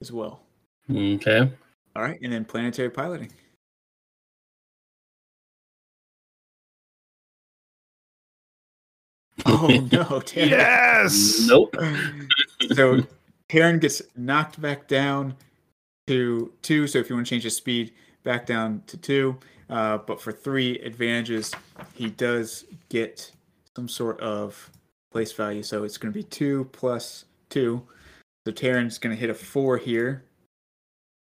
[0.00, 0.40] as well.
[0.90, 1.50] Okay.
[1.94, 3.32] All right, and then planetary piloting.
[9.46, 10.50] Oh no, Terran.
[10.50, 11.46] Yes.
[11.46, 11.76] Nope.
[12.74, 13.00] so
[13.48, 15.34] Terran gets knocked back down
[16.06, 16.86] to two.
[16.86, 17.92] So if you want to change his speed,
[18.22, 19.38] back down to two.
[19.70, 21.52] Uh, but for three advantages,
[21.94, 23.30] he does get
[23.76, 24.70] some sort of
[25.12, 25.62] place value.
[25.62, 27.82] So it's going to be two plus two.
[28.46, 30.24] So Terran's going to hit a four here.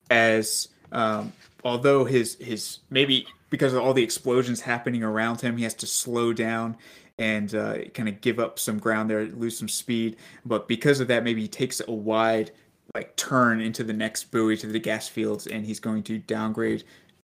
[0.10, 1.32] As um,
[1.64, 5.88] although his his maybe because of all the explosions happening around him, he has to
[5.88, 6.76] slow down
[7.22, 10.18] and uh, kind of give up some ground there, lose some speed.
[10.44, 12.52] But because of that, maybe he takes a wide
[12.96, 16.84] like turn into the next buoy to the gas fields, and he's going to downgrade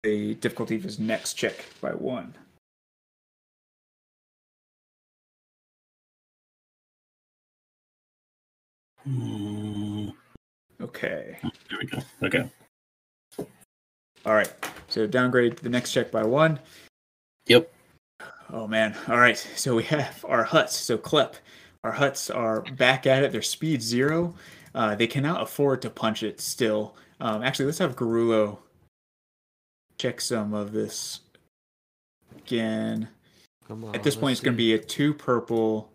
[0.04, 2.34] the difficulty of his next check by one.
[10.80, 11.36] Okay.
[11.42, 11.98] There we go.
[12.22, 12.48] Okay.
[14.24, 14.52] All right.
[14.86, 16.60] So downgrade the next check by one.
[17.46, 17.72] Yep.
[18.52, 18.94] Oh man.
[19.08, 19.36] All right.
[19.56, 20.72] So we have our Hutts.
[20.72, 21.34] So Klep,
[21.82, 23.32] our Hutts are back at it.
[23.32, 24.34] Their speed zero.
[24.74, 26.94] Uh, they cannot afford to punch it still.
[27.20, 28.58] Um, actually, let's have Garulo
[29.98, 31.20] check some of this
[32.36, 33.08] again.
[33.68, 33.94] Come on.
[33.94, 35.90] At this point, it's going to be a two purple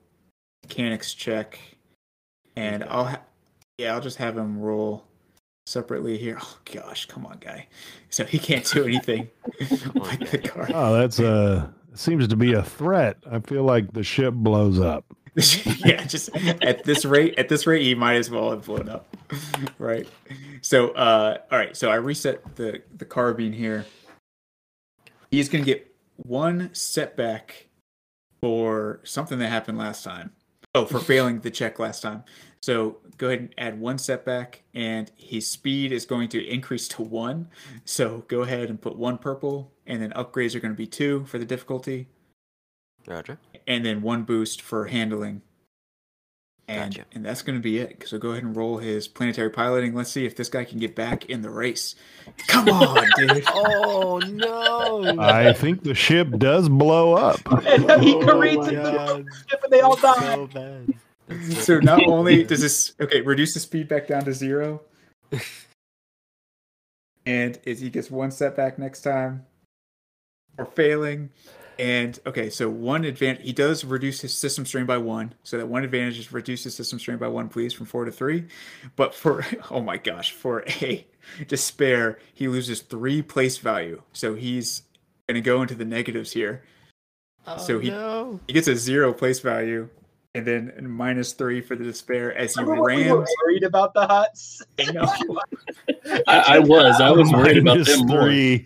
[0.63, 1.59] mechanics check,
[2.55, 2.91] and Okay.
[2.91, 3.21] I'll ha-
[3.77, 5.03] yeah, I'll just have him roll
[5.65, 6.37] separately here.
[6.41, 7.67] Oh gosh, come on, guy.
[8.09, 9.29] So he can't do anything
[9.59, 10.71] with the card.
[10.73, 11.67] Oh, that's uh
[11.99, 13.17] seems to be a threat.
[13.29, 15.05] I feel like the ship blows up.
[15.85, 19.15] yeah, just at this rate, at this rate, he might as well have blown up,
[19.77, 20.07] right?
[20.61, 21.77] So, uh, all right.
[21.77, 23.85] So I reset the the carbine here.
[25.29, 27.67] He's gonna get one setback
[28.41, 30.31] for something that happened last time.
[30.73, 32.23] Oh, for failing the check last time.
[32.61, 37.01] So go ahead and add one setback, and his speed is going to increase to
[37.01, 37.47] one.
[37.85, 41.25] So go ahead and put one purple, and then upgrades are going to be two
[41.25, 42.07] for the difficulty
[43.05, 43.37] Roger.
[43.67, 45.41] and then one boost for handling.
[46.69, 47.05] And Gotcha.
[47.13, 48.03] and that's going to be it.
[48.05, 49.95] So go ahead and roll his planetary piloting.
[49.95, 51.95] Let's see if this guy can get back in the race.
[52.47, 53.43] Come on, dude.
[53.53, 55.15] Oh no!
[55.17, 57.39] I think the ship does blow up.
[57.65, 60.35] And he Oh careens into the ship and they all die.
[60.35, 60.87] So bad.
[60.87, 60.99] That's
[61.59, 64.81] So not only does this okay reduce the speed back down to zero,
[67.25, 69.45] and is he gets one setback next time
[70.57, 71.29] or failing.
[71.79, 75.35] And okay, so one advantage he does reduce his system strain by one.
[75.43, 78.11] So that one advantage is reduce his system strain by one, please, from four to
[78.11, 78.45] three.
[78.95, 81.05] But for oh my gosh, for a
[81.47, 84.01] despair, he loses three place value.
[84.13, 84.83] So he's
[85.27, 86.63] gonna go into the negatives here.
[87.45, 88.39] Oh, so Oh, he- no.
[88.47, 89.87] He gets a zero place value,
[90.37, 93.11] and then minus three for the despair as he Remember when we
[93.45, 94.61] worried about the Hutts.
[94.79, 96.21] I know.
[96.27, 97.01] I, I was.
[97.01, 98.21] I was worried about Minus them more.
[98.23, 98.65] three.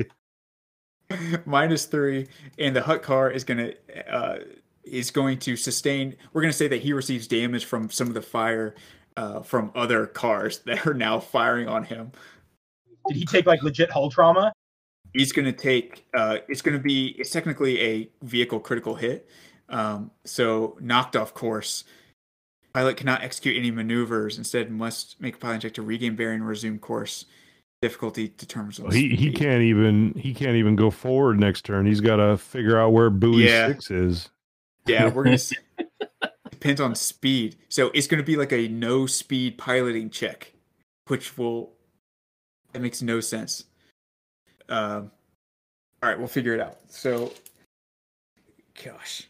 [1.45, 2.27] minus three,
[2.59, 3.72] and the Hutt car is gonna
[4.09, 4.40] uh,
[4.83, 6.16] is going to sustain.
[6.33, 8.75] We're gonna say that he receives damage from some of the fire
[9.16, 12.11] uh, from other cars that are now firing on him.
[13.08, 14.51] Did he take like legit hull trauma?
[15.14, 16.06] He's gonna take.
[16.14, 17.16] Uh, it's gonna be.
[17.17, 19.30] It's technically a vehicle critical hit.
[19.72, 21.83] Um, so knocked off course.
[22.74, 24.38] Pilot cannot execute any maneuvers.
[24.38, 27.25] Instead, must make a pilot check to regain bearing and resume course.
[27.82, 28.80] Difficulty determines.
[28.80, 31.85] Well, he he can't even he can't even go forward next turn.
[31.88, 33.67] He's got to figure out where buoy Yeah.
[33.69, 34.30] six is.
[34.85, 35.58] Yeah, we're gonna see.
[36.51, 37.56] depends on speed.
[37.69, 40.53] So it's gonna be like a no speed piloting check,
[41.08, 41.72] which will
[42.74, 43.64] that makes no sense.
[44.69, 45.11] Um,
[46.03, 46.77] all right, we'll figure it out.
[46.88, 47.33] So,
[48.85, 49.27] gosh,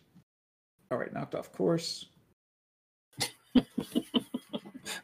[0.92, 2.06] all right, knocked off course.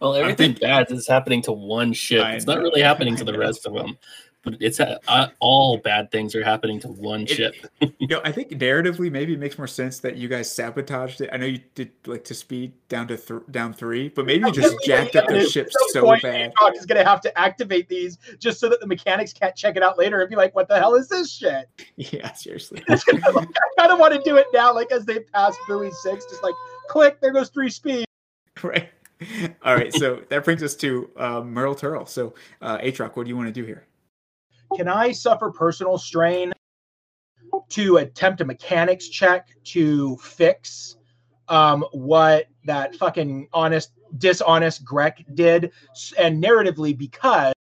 [0.02, 2.24] Well, everything think- bad is happening to one ship.
[2.24, 3.40] I It's not really happening I to the know.
[3.40, 3.98] rest of them.
[4.52, 7.56] But it's uh, all bad things are happening to one It- ship.
[8.00, 11.30] You know, I think narratively, maybe it makes more sense that you guys sabotaged it.
[11.34, 14.52] I know you did like to speed down to th- down three, but maybe you
[14.54, 16.36] just jacked up their At ship so point, bad.
[16.36, 19.84] Hancock is gonna have to activate these just so that the mechanics can't check it
[19.84, 21.68] out later and be like, "What the hell is this shit?"
[21.98, 22.82] Yeah, seriously.
[22.90, 22.96] I
[23.78, 26.56] kind of want to do it now, like as they pass buoy six, just like
[26.88, 28.06] click, there goes three speed.
[28.64, 28.90] right.
[29.66, 32.06] All right, so that brings us to uh, Merle Turl.
[32.06, 33.86] So, uh, Atrox, what do you want to do here?
[34.76, 36.54] Can I suffer personal strain
[37.70, 40.98] to attempt a mechanics check to fix
[41.48, 45.72] um, what that fucking honest, dishonest Grek did?
[46.18, 47.54] And narratively, because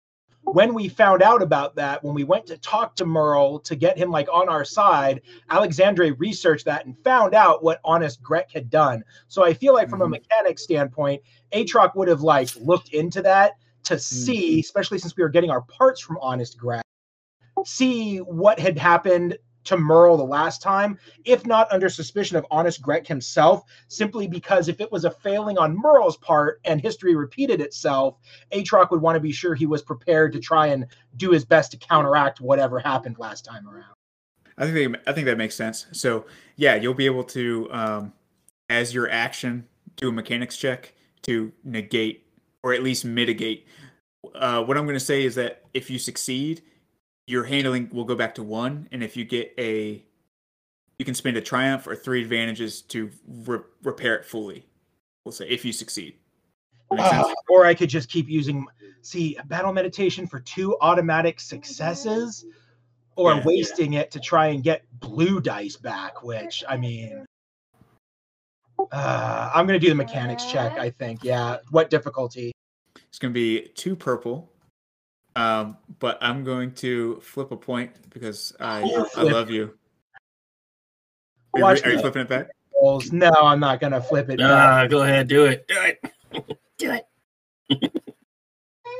[0.45, 3.99] when we found out about that, when we went to talk to Merle to get
[3.99, 8.71] him like on our side, Alexandre researched that and found out what honest Grek had
[8.71, 9.03] done.
[9.29, 10.11] So I feel like from a Mhm.
[10.11, 15.29] mechanics standpoint, Atrox would have like looked into that to see, especially since we were
[15.29, 16.84] getting our parts from honest Grek
[17.65, 22.83] see what had happened to Merle the last time, if not under suspicion of honest
[22.83, 27.61] Greg himself, simply because if it was a failing on Merle's part and history repeated
[27.61, 28.19] itself,
[28.53, 30.87] Atrox would want to be sure he was prepared to try and
[31.17, 33.95] do his best to counteract whatever happened last time around.
[34.57, 35.87] I think they, I think that makes sense.
[35.93, 36.27] So,
[36.57, 38.13] yeah, you'll be able to, um,
[38.69, 42.27] as your action, do a mechanics check to negate
[42.63, 43.67] or at least mitigate.
[44.35, 46.63] Uh, what I'm going to say is that if you succeed,
[47.27, 50.03] your handling will go back to one, and if you get a,
[50.99, 54.67] you can spend a triumph or three advantages to re- repair it fully.
[55.25, 56.17] We'll say if you succeed.
[56.91, 57.27] That makes sense?
[57.29, 58.67] Ah, or I could just keep using,
[59.01, 62.45] see, battle meditation for two automatic successes,
[63.17, 63.43] or Yeah.
[63.45, 67.25] wasting it to try and get blue dice back, which, I mean,
[68.93, 71.25] uh, I'm going to do the mechanics check, I think.
[71.25, 71.59] Yeah.
[71.71, 72.53] What difficulty?
[73.09, 74.51] It's going to be two purple.
[75.37, 79.75] Um, but I'm going to flip a point because I You I love you.
[81.55, 82.49] Are you, are you flipping it back?
[83.13, 84.39] No, I'm not going to flip it.
[84.39, 84.51] back.
[84.51, 85.67] Ah, go ahead, do it.
[85.67, 86.59] Do it.
[86.79, 87.07] do it.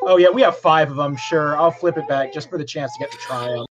[0.03, 0.29] Oh, yeah.
[0.31, 1.17] We have five of them.
[1.17, 1.57] Sure.
[1.57, 3.67] I'll flip it back just for the chance to get the triumph.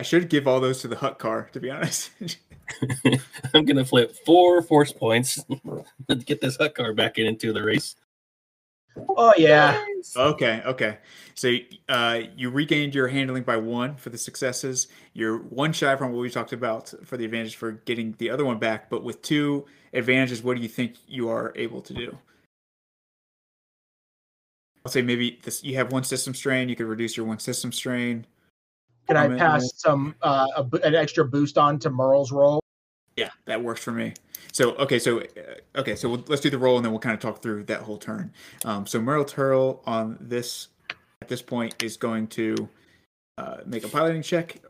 [0.00, 2.10] I should give all those to the Hutt car, to be honest.
[3.54, 5.42] I'm gonna flip four force points
[6.08, 7.96] to get this Hutt car back in into the race.
[8.96, 9.82] Oh, yeah.
[10.16, 10.98] okay, okay.
[11.34, 11.56] So
[11.88, 14.88] uh, you regained your handling by one for the successes.
[15.12, 18.44] You're one shy from what we talked about for the advantage for getting the other
[18.44, 18.90] one back.
[18.90, 22.18] But with two advantages, what do you think you are able to do?
[24.84, 26.68] I'll say maybe this, you have one system strain.
[26.68, 28.26] You could reduce your one system strain.
[29.06, 32.62] Can I pass some, uh, a an extra boost on to Merle's roll?
[33.16, 34.14] Yeah, that works for me.
[34.52, 37.14] So okay, so uh, okay, so we'll, let's do the roll and then we'll kind
[37.14, 38.32] of talk through that whole turn.
[38.64, 40.68] Um, so Merle Turl on this
[41.22, 42.68] at this point is going to
[43.38, 44.60] uh, make a piloting check.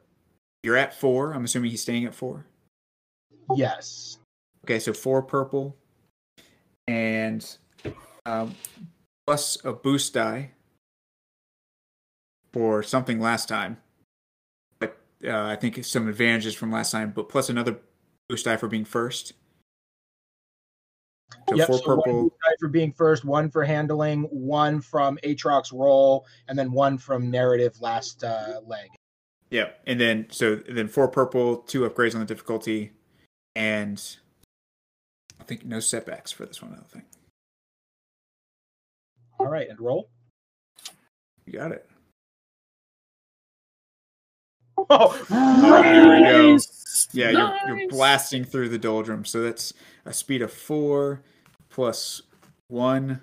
[0.62, 1.32] You're at four.
[1.32, 2.44] I'm assuming he's staying at four.
[3.56, 4.18] Yes.
[4.64, 5.74] Okay, so four purple,
[6.86, 7.56] and
[8.26, 8.54] um,
[9.26, 10.50] plus a boost die
[12.52, 13.78] for something last time.
[14.78, 17.78] But uh, I think some advantages from last time, but plus another
[18.28, 19.32] boost die for being first.
[21.48, 21.66] So yep.
[21.66, 22.22] four so purple.
[22.22, 27.30] boost for being first, one for handling, one from Atrox's roll, and then one from
[27.30, 28.88] narrative last uh, leg.
[29.50, 32.92] Yeah, and then so then four purple, two upgrades on the difficulty,
[33.54, 34.02] and
[35.40, 36.72] I think no setbacks for this one.
[36.72, 37.04] I don't think
[39.38, 40.08] All right, and roll.
[41.44, 41.86] you got it.
[44.78, 46.52] Oh, Oh, here we go.
[46.52, 47.08] Nice.
[47.12, 49.24] Yeah, you're, you're blasting through the doldrum.
[49.24, 49.74] So that's
[50.04, 51.22] a speed of four
[51.70, 52.22] plus
[52.68, 53.20] one.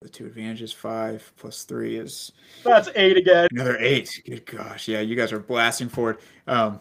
[0.00, 2.32] The two advantages, five plus three is
[2.64, 3.48] that's eight again.
[3.52, 4.20] another eight.
[4.26, 6.18] Good gosh, yeah, you guys are blasting forward.
[6.48, 6.80] Um,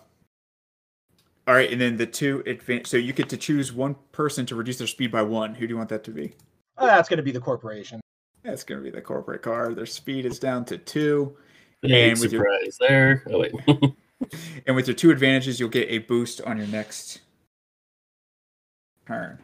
[1.47, 2.89] All right, and then the two advance.
[2.89, 5.53] So you get to choose one person to reduce their speed by one.
[5.53, 6.33] Who do you want that to be?
[6.77, 8.01] Uh, that's going to be the corporation.
[8.43, 9.73] That's going to be the corporate car.
[9.75, 11.37] Their speed is down to two,
[11.83, 13.23] Big And with your- surprise there.
[13.29, 13.53] Oh wait.
[14.65, 17.21] and with your two advantages, you'll get a boost on your next
[19.11, 19.37] turn.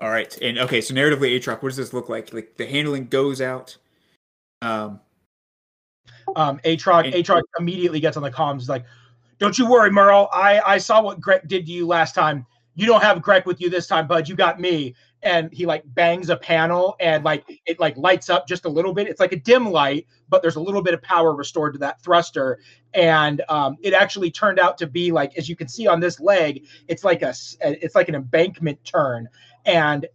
[0.00, 2.32] All right, and okay, so narratively, Atrox, what does this look like?
[2.32, 3.76] Like the handling goes out.
[4.62, 5.00] Um,
[6.36, 8.84] Um, Atrox, And- Atrox immediately gets on the comms like,
[9.38, 10.28] "Don't you worry, Merle.
[10.32, 12.46] I I saw what Greg did to you last time.
[12.74, 14.28] You don't have Greg with you this time, bud.
[14.28, 18.46] You got me." And he like bangs a panel and like it like lights up
[18.46, 19.08] just a little bit.
[19.08, 22.00] It's like a dim light, but there's a little bit of power restored to that
[22.02, 22.60] thruster.
[22.94, 26.20] And um, it actually turned out to be like, as you can see on this
[26.20, 29.28] leg, it's like a it's like an embankment turn.
[29.66, 30.06] And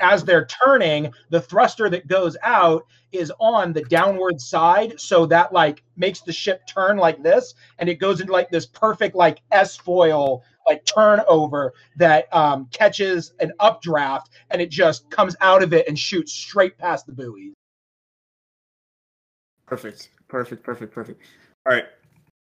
[0.00, 5.52] as they're turning, the thruster that goes out is on the downward side so that
[5.52, 9.40] like makes the ship turn like this and it goes into like this perfect like
[9.52, 15.72] s foil like turnover that um, catches an updraft and it just comes out of
[15.72, 17.52] it and shoots straight past the buoys
[19.66, 20.10] Perfect.
[20.28, 20.62] Perfect.
[20.62, 20.92] Perfect.
[20.92, 21.22] Perfect.
[21.66, 21.86] All right.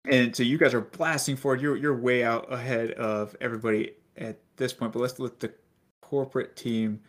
[0.08, 1.62] And so you guys are blasting forward.
[1.62, 4.94] You're you're way out ahead of everybody at this point.
[4.94, 5.52] But let's let the
[6.02, 7.00] corporate team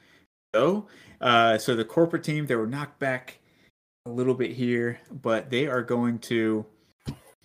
[0.55, 0.87] go.
[1.21, 3.39] Uh, so the corporate team they were knocked back
[4.07, 6.65] a little bit here, but they are going to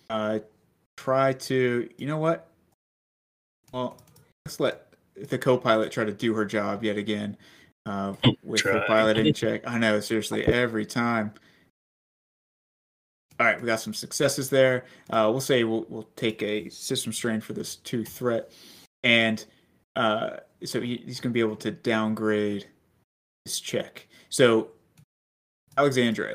[0.08, 0.38] uh,
[0.96, 1.88] try to.
[1.98, 2.48] You know what?
[3.72, 3.98] Well,
[4.44, 7.36] let's let the co-pilot try to do her job yet again
[7.86, 9.62] uh, with the pilot in check.
[9.66, 11.32] I know, seriously, every time.
[13.40, 14.84] All right, we got some successes there.
[15.10, 18.52] Uh, we'll say we'll we'll take a system strain for this two threat,
[19.02, 19.44] and
[19.96, 22.66] uh, so he, he's going to be able to downgrade
[23.44, 24.06] his check.
[24.28, 24.68] So,
[25.76, 26.34] Alexandre,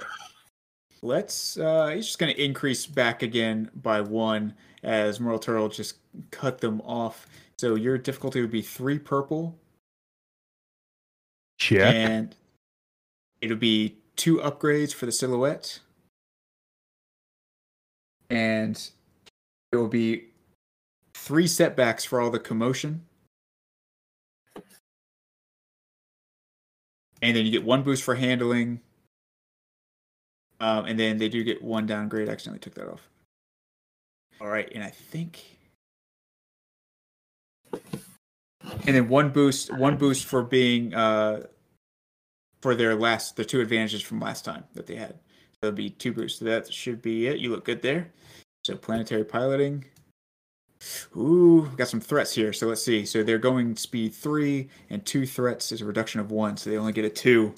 [1.01, 1.57] let's.
[1.57, 5.97] Uh, he's just going to increase back again by one as Merle Turl just
[6.31, 7.27] cut them off.
[7.57, 9.57] So your difficulty would be three purple,
[11.57, 11.93] Check.
[11.93, 12.35] and
[13.41, 15.79] it'll be two upgrades for the silhouette.
[18.29, 18.89] And
[19.71, 20.25] it will be
[21.13, 23.05] three setbacks for all the commotion.
[27.21, 28.81] And then you get one boost for handling.
[30.59, 32.29] Um, and then they do get one downgrade.
[32.29, 33.09] I accidentally took that off
[34.41, 35.43] all right and i think
[38.85, 41.43] and then one boost one boost for being uh
[42.61, 45.15] for their last the two advantages from last time that they had.
[45.61, 46.39] So it'll be two boosts.
[46.39, 47.39] So that should be it.
[47.39, 48.11] You look good there.
[48.65, 49.85] So planetary piloting.
[51.15, 52.53] Ooh, got some threats here.
[52.53, 53.05] So let's see.
[53.05, 56.57] So they're going speed three, and two threats is a reduction of one.
[56.57, 57.55] So they only get a two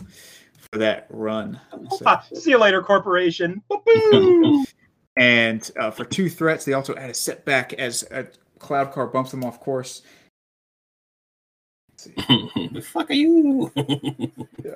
[0.72, 1.60] for that run.
[1.98, 3.62] So- see you later corporation.
[5.20, 8.26] and uh, for two threats, they also add a setback as a
[8.58, 10.02] cloud car bumps them off course.
[11.92, 12.14] Let's see.
[12.74, 13.70] the fuck are you?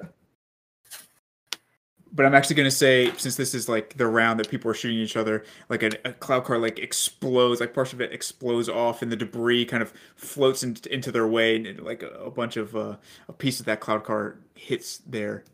[2.11, 4.97] but I'm actually gonna say since this is like the round that people are shooting
[4.97, 9.01] each other, like a, a cloud car like explodes, like part of it explodes off,
[9.01, 12.57] and the debris kind of floats in, into their way, and like a, a bunch
[12.57, 12.97] of uh,
[13.29, 15.45] a piece of that cloud car hits their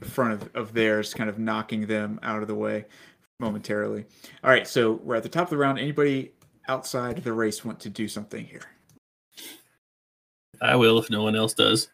[0.00, 2.84] front of, of theirs, kind of knocking them out of the way
[3.38, 4.04] momentarily.
[4.42, 5.78] All right, so we're at the top of the round.
[5.78, 6.32] Anybody
[6.68, 8.62] outside the race want to do something here?
[10.60, 11.88] I will if no one else does.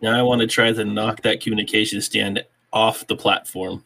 [0.00, 3.84] Now I want to try to knock that communication stand off the platform.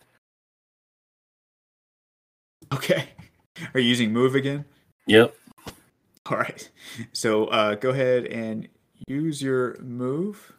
[2.72, 3.08] Okay,
[3.74, 4.64] are you using move again?
[5.06, 5.34] Yep.
[6.26, 6.68] All right.
[7.12, 8.68] So uh, go ahead and
[9.08, 10.52] use your move.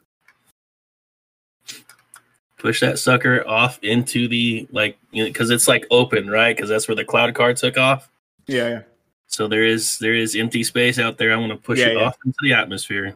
[2.61, 6.55] Push that sucker off into the like you know because it's like open, right?
[6.55, 8.07] Because that's where the cloud car took off.
[8.45, 8.81] Yeah, yeah.
[9.25, 11.33] So there is there is empty space out there.
[11.33, 12.03] I want to push Yeah, it yeah.
[12.03, 13.15] off into the atmosphere.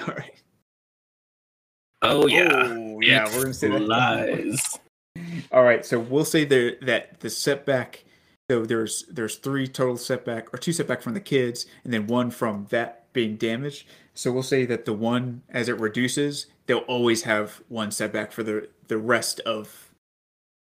[0.00, 0.32] All right.
[2.00, 2.48] Oh yeah.
[2.52, 3.26] Oh, yeah.
[3.34, 3.84] We're gonna say that.
[3.84, 4.78] flies.
[5.52, 5.84] All right.
[5.84, 8.04] So we'll say there that the setback.
[8.50, 12.30] So there's there's three total setback or two setback from the kids, and then one
[12.30, 13.86] from that being damaged.
[14.14, 18.42] So we'll say that the one as it reduces, they'll always have one setback for
[18.42, 19.90] the the rest of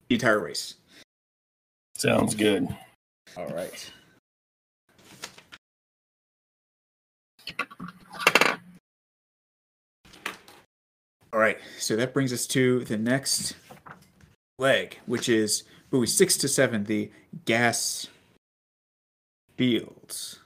[0.07, 0.75] the entire race.
[1.95, 2.67] Sounds good.
[3.37, 3.91] All right.
[11.31, 13.55] All right, so that brings us to the next
[14.57, 17.11] leg, which is buoy six to seven, the
[17.45, 18.07] gas
[19.55, 20.39] fields.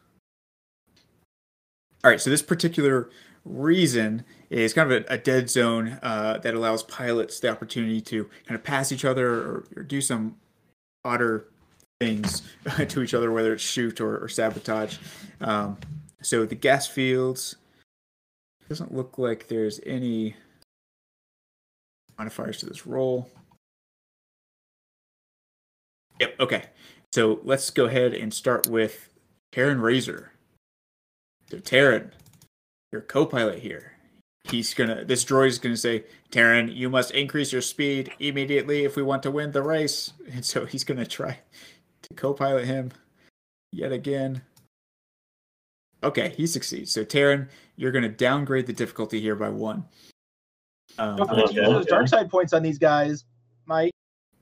[2.04, 3.10] All right, so this particular
[3.46, 4.26] reason
[4.60, 8.56] is kind of a, a dead zone uh, that allows pilots the opportunity to kind
[8.56, 10.36] of pass each other or, or do some
[11.04, 11.48] odder
[12.00, 12.42] things
[12.88, 14.98] to each other, whether it's shoot or, or sabotage.
[15.42, 15.78] Um,
[16.22, 17.56] so the gas fields
[18.70, 20.36] doesn't look like there's any
[22.18, 23.30] modifiers to this roll.
[26.20, 26.36] Yep.
[26.40, 26.64] Okay.
[27.12, 29.10] So let's go ahead and start with
[29.52, 30.32] Terran Razor.
[31.50, 32.12] So Terran,
[32.92, 33.93] your co-pilot here.
[34.46, 35.06] He's gonna.
[35.06, 39.24] This droid is gonna say, Terran, you must increase your speed immediately if we want
[39.24, 40.14] to win the race.
[40.34, 41.40] And so he's gonna try
[42.02, 42.92] to co-pilot him
[43.72, 44.42] yet again.
[46.04, 46.92] Okay, he succeeds.
[46.92, 49.86] So Terran, you're gonna downgrade the difficulty here by one.
[50.98, 53.24] Um, Don't forget to use those dark side points on these guys,
[53.66, 53.92] Mike.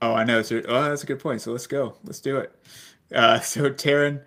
[0.02, 0.42] Oh, I know.
[0.42, 1.40] So, oh, that's a good point.
[1.40, 1.94] So let's go.
[2.04, 2.52] Let's do it.
[3.14, 4.20] Uh, so Taryn,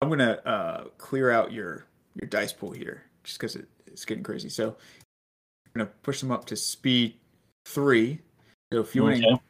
[0.00, 1.84] I'm gonna uh, clear out your
[2.14, 4.48] your dice pool here, just because it, it's getting crazy.
[4.48, 4.76] So
[5.74, 7.14] I'm gonna push them up to speed
[7.66, 8.20] three.
[8.72, 9.40] So if you want to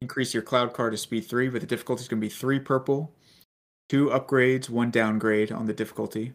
[0.00, 3.14] increase your cloud car to speed three, but the difficulty is gonna be three purple,
[3.88, 6.32] two upgrades, one downgrade on the difficulty,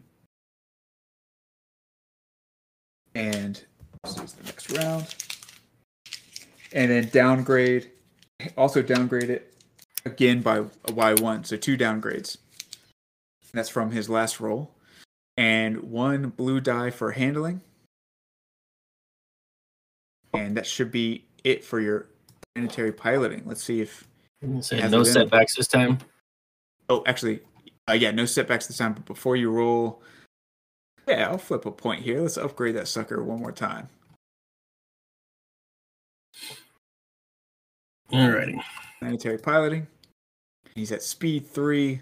[3.14, 3.64] and
[4.02, 5.14] this is the next round,
[6.72, 7.90] and then downgrade
[8.56, 9.54] also downgrade it
[10.04, 12.38] again by a Y1, so two downgrades.
[13.52, 14.74] That's from his last roll.
[15.36, 17.60] And one blue die for handling.
[20.34, 22.08] And that should be it for your
[22.54, 23.42] planetary piloting.
[23.46, 24.06] Let's see if.
[24.42, 25.98] No setbacks this time.
[26.90, 27.40] Oh, actually,
[27.88, 28.92] uh, yeah, no setbacks this time.
[28.92, 30.02] But before you roll,
[31.08, 32.20] yeah, I'll flip a point here.
[32.20, 33.88] Let's upgrade that sucker one more time.
[38.12, 38.60] Alrighty.
[38.98, 39.86] planetary piloting.
[40.74, 42.00] He's at speed three.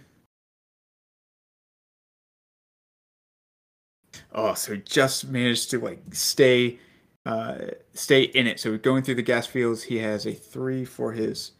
[4.32, 6.78] Oh, so he just managed to like stay,
[7.26, 7.58] uh,
[7.94, 8.60] stay in it.
[8.60, 11.52] So going through the gas fields, he has a three for his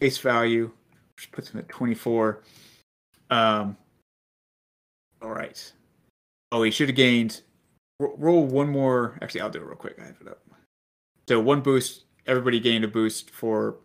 [0.00, 0.70] base value,
[1.16, 2.42] which puts him at twenty-four.
[3.30, 3.76] Um.
[5.20, 5.72] All right.
[6.50, 7.42] Oh, he should have gained.
[8.00, 9.18] ro- Roll one more.
[9.22, 9.98] Actually, I'll do it real quick.
[10.00, 10.40] I have it up.
[11.28, 12.04] So one boost.
[12.26, 13.76] Everybody gained a boost for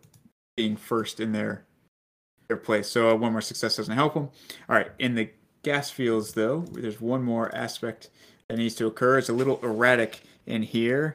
[0.56, 1.64] being first in their
[2.48, 2.88] their place.
[2.88, 4.30] So one more success doesn't help them.
[4.68, 5.30] All right, in the
[5.62, 8.10] gas fields though, there's one more aspect
[8.48, 9.18] that needs to occur.
[9.18, 11.14] It's a little erratic in here.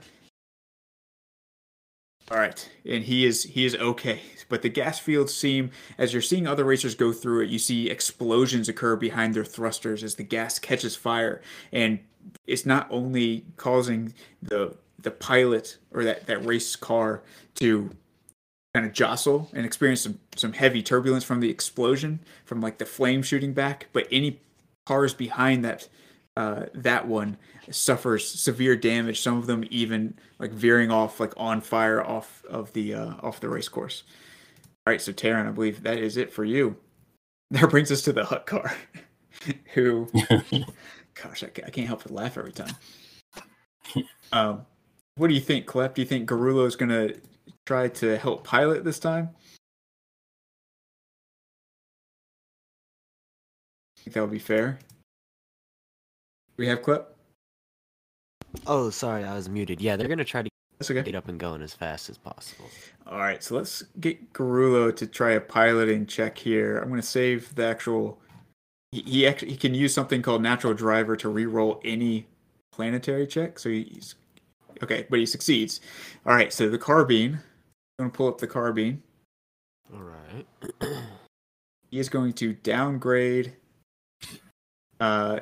[2.32, 4.22] All right, and he is he is okay.
[4.48, 7.90] But the gas fields seem, as you're seeing other racers go through it, you see
[7.90, 11.42] explosions occur behind their thrusters as the gas catches fire,
[11.74, 12.00] and
[12.48, 17.22] it's not only causing the the pilot or that that race car
[17.56, 17.90] to
[18.74, 22.86] kind of jostle and experience some some heavy turbulence from the explosion from like the
[22.86, 24.40] flame shooting back but any
[24.86, 25.88] cars behind that
[26.38, 27.38] uh that one
[27.72, 32.72] suffers severe damage some of them even like veering off like on fire off of
[32.74, 34.04] the uh off the race course
[34.86, 36.76] all right so Taryn I believe that is it for you
[37.52, 38.74] that brings us to the Hutt car
[39.74, 40.10] who
[41.14, 42.76] gosh I I can't help but laugh every time
[44.32, 44.66] um
[45.16, 47.10] what do you think Klep do you think Garulo is gonna
[47.66, 49.30] try to help pilot this time.
[53.98, 54.80] I think that would be fair.
[56.58, 57.13] We have clip.
[58.68, 59.82] Oh, sorry, I was muted.
[59.82, 60.50] Yeah, they're gonna try to
[60.80, 61.04] That's okay.
[61.04, 62.66] get up and going as fast as possible.
[63.06, 66.78] All right, so let's get Garulo to try a piloting check here.
[66.78, 68.18] I'm going to save the actual.
[68.92, 72.28] He, he actually he can use something called natural driver to re-roll any
[72.72, 73.60] planetary check.
[73.60, 74.16] So he's
[74.82, 75.82] okay, but he succeeds.
[76.26, 77.40] All right, so the carbine.
[78.00, 79.04] I'm going to pull up the carbine.
[79.94, 80.46] All right.
[81.92, 83.54] He is going to downgrade
[85.00, 85.42] uh,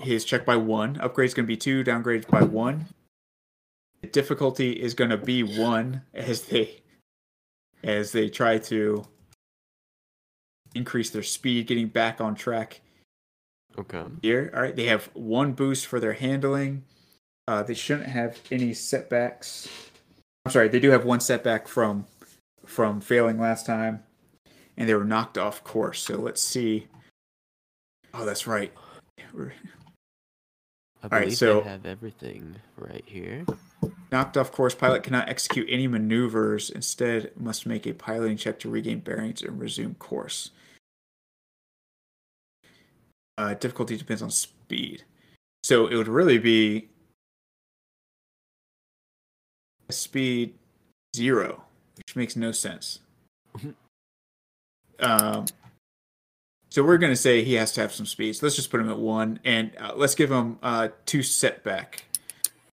[0.00, 0.98] his check by one.
[1.00, 1.82] Upgrade is going to be two.
[1.84, 2.86] Downgrade by one.
[4.00, 6.82] The difficulty is going to be one as they
[7.82, 9.04] as they try to
[10.74, 12.80] increase their speed, getting back on track
[13.78, 14.04] okay.
[14.22, 14.50] here.
[14.54, 16.84] All right, they have one boost for their handling.
[17.48, 19.68] Uh, they shouldn't have any setbacks.
[20.44, 22.06] I'm sorry, they do have one setback from
[22.64, 24.02] from failing last time,
[24.76, 26.02] and they were knocked off course.
[26.02, 26.86] So let's see.
[28.14, 28.72] Oh, that's right.
[29.32, 29.52] We're
[31.02, 33.44] I right, believe so- they have everything right here.
[34.12, 34.74] knocked off course.
[34.74, 36.68] Pilot cannot execute any maneuvers.
[36.70, 40.50] Instead, must make a piloting check to regain bearings and resume course.
[43.38, 45.04] Uh, difficulty depends on speed.
[45.62, 46.88] So it would really be
[49.88, 50.54] a speed
[51.16, 51.62] zero,
[51.96, 53.00] which makes no sense.
[55.00, 55.46] um,
[56.70, 58.36] so we're going to say he has to have some speed.
[58.36, 62.04] So let's just put him at one, and uh, let's give him uh, two setback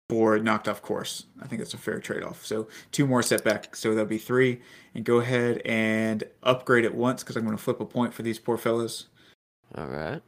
[0.08, 1.24] for knocked off course.
[1.42, 2.44] I think that's a fair trade off.
[2.44, 4.60] So two more setback, so that'll be three.
[4.94, 8.22] And go ahead and upgrade it once because I'm going to flip a point for
[8.22, 9.06] these poor fellas.
[9.74, 10.22] All right.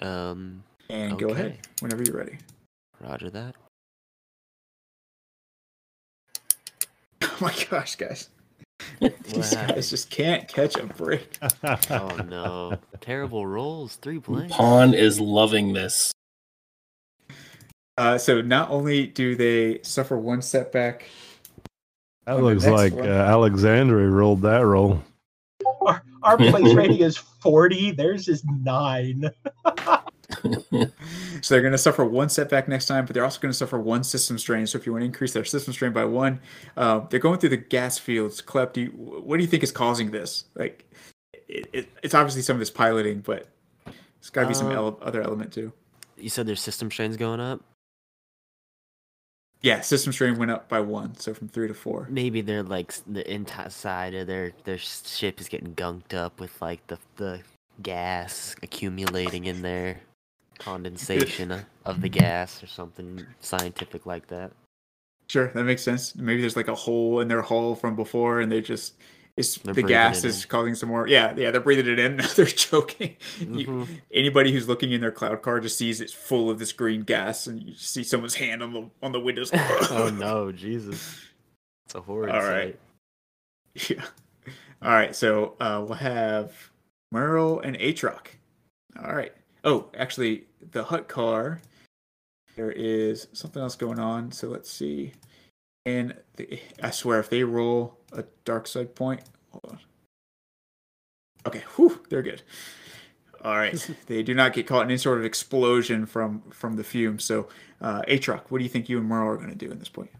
[0.00, 2.38] Um, And go ahead whenever you're ready.
[3.00, 3.54] Roger that.
[7.22, 8.30] Oh my gosh, guys.
[9.24, 9.74] These happened?
[9.76, 11.38] guys just can't catch a break.
[11.90, 12.78] Oh no!
[13.00, 13.96] Terrible rolls.
[13.96, 14.54] Three blanks.
[14.54, 16.12] Pon is loving this.
[17.96, 21.06] Uh, so not only do they suffer one setback,
[22.26, 23.08] That looks like one.
[23.08, 25.02] uh, Alexandria rolled that roll.
[25.82, 27.90] Our, our place rating is 40.
[27.92, 29.24] Theirs is nine.
[30.42, 33.78] so they're going to suffer one setback next time, but they're also going to suffer
[33.78, 34.66] one system strain.
[34.66, 36.40] So if you want to increase their system strain by one,
[36.76, 38.40] uh, they're going through the gas fields.
[38.40, 40.44] Klep, do you, what do you think is causing this?
[40.54, 40.84] Like,
[41.48, 43.48] it, it, it's obviously some of this piloting, but
[44.18, 45.72] it's got to be some Um, ele- other element too.
[46.16, 47.62] You said their system strain's going up.
[49.60, 52.06] Yeah, system strain went up by one, so from three to four.
[52.08, 56.86] Maybe they're like the inside of their their ship is getting gunked up with like
[56.86, 57.40] the the
[57.82, 60.00] gas accumulating in there,
[60.58, 64.52] condensation of- the gas or something scientific like that.
[65.28, 66.14] Sure, that makes sense.
[66.16, 68.94] Maybe there's like a hole in their hull from before, and they just
[69.36, 70.48] it's They're the gas is in.
[70.48, 71.06] causing some more.
[71.06, 72.16] Yeah, yeah, they're breathing it in.
[72.18, 73.16] Now they're choking.
[73.38, 73.88] You- Mhm.
[74.12, 77.46] anybody who's looking in their cloud car just sees it's full of this green gas,
[77.46, 79.50] and you see someone's hand on the on the windows.
[79.54, 81.20] oh no, Jesus!
[81.86, 82.30] It's a horror.
[82.30, 82.76] All right.
[83.76, 83.90] sight.
[83.90, 84.04] Yeah.
[84.82, 86.52] All right, so uh, we'll have
[87.12, 88.28] Merle and Atrox.
[89.04, 89.32] All right.
[89.68, 91.60] Oh, actually, the Hutt car.
[92.56, 94.32] There is something else going on.
[94.32, 95.12] So let's see.
[95.84, 99.78] And the, I swear, if they roll a dark side point, hold on.
[101.46, 102.40] Okay, whew, they're good.
[103.44, 106.82] All right, they do not get caught in any sort of explosion from from the
[106.82, 107.24] fumes.
[107.24, 107.48] So,
[107.82, 109.90] uh, Atrox, what do you think you and Merle are going to do in this
[109.90, 110.10] point?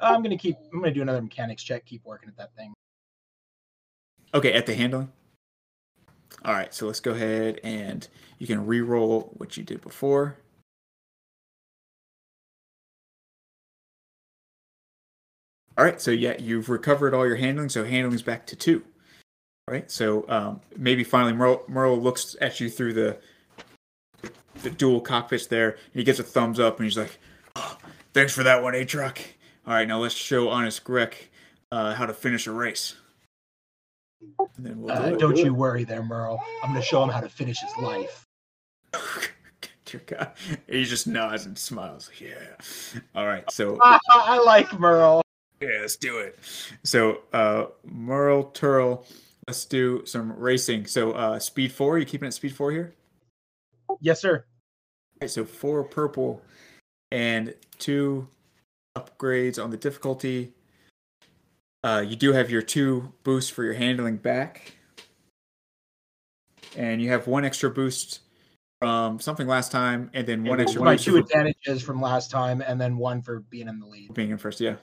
[0.00, 0.56] I'm gonna keep.
[0.72, 1.84] I'm gonna do another mechanics check.
[1.84, 2.72] Keep working at that thing.
[4.32, 5.12] Okay, at the handling.
[6.44, 8.06] All right, so let's go ahead and
[8.38, 10.36] you can re-roll what you did before.
[15.76, 18.84] All right, so yeah, you've recovered all your handling, so handling's back to two.
[19.66, 23.18] All right, so um, maybe finally Merle, Merle looks at you through the
[24.62, 27.18] the dual cockpits there, and he gives a thumbs up, and he's like,
[27.56, 27.76] oh,
[28.12, 29.18] "Thanks for that one, A-Truck.
[29.66, 31.16] All right, now let's show Honest Greg
[31.72, 32.94] uh, how to finish a race."
[34.56, 36.40] And then we'll Uh, do don't you worry there, Merle.
[36.62, 38.24] I'm gonna show him how to finish his life.
[39.84, 40.32] Dear God.
[40.66, 42.10] He just nods and smiles.
[42.18, 42.56] Yeah.
[43.14, 43.48] All right.
[43.50, 45.22] So I like Merle.
[45.60, 46.38] yeah, let's do it.
[46.82, 49.06] So uh Merle Turl,
[49.46, 50.86] let's do some racing.
[50.86, 52.94] So uh speed four, you keeping it speed four here?
[54.00, 54.44] Yes, sir.
[55.18, 56.42] Okay, so four purple
[57.12, 58.26] and two
[58.96, 60.52] upgrades on the difficulty.
[61.84, 64.72] Uh, you do have your two boosts for your handling back.
[66.76, 68.20] And you have one extra boost
[68.80, 72.62] from something last time, and then one extra My boost two advantages from last time,
[72.62, 74.14] and then one for being in the lead.
[74.14, 74.60] being in first.
[74.60, 74.76] Yeah.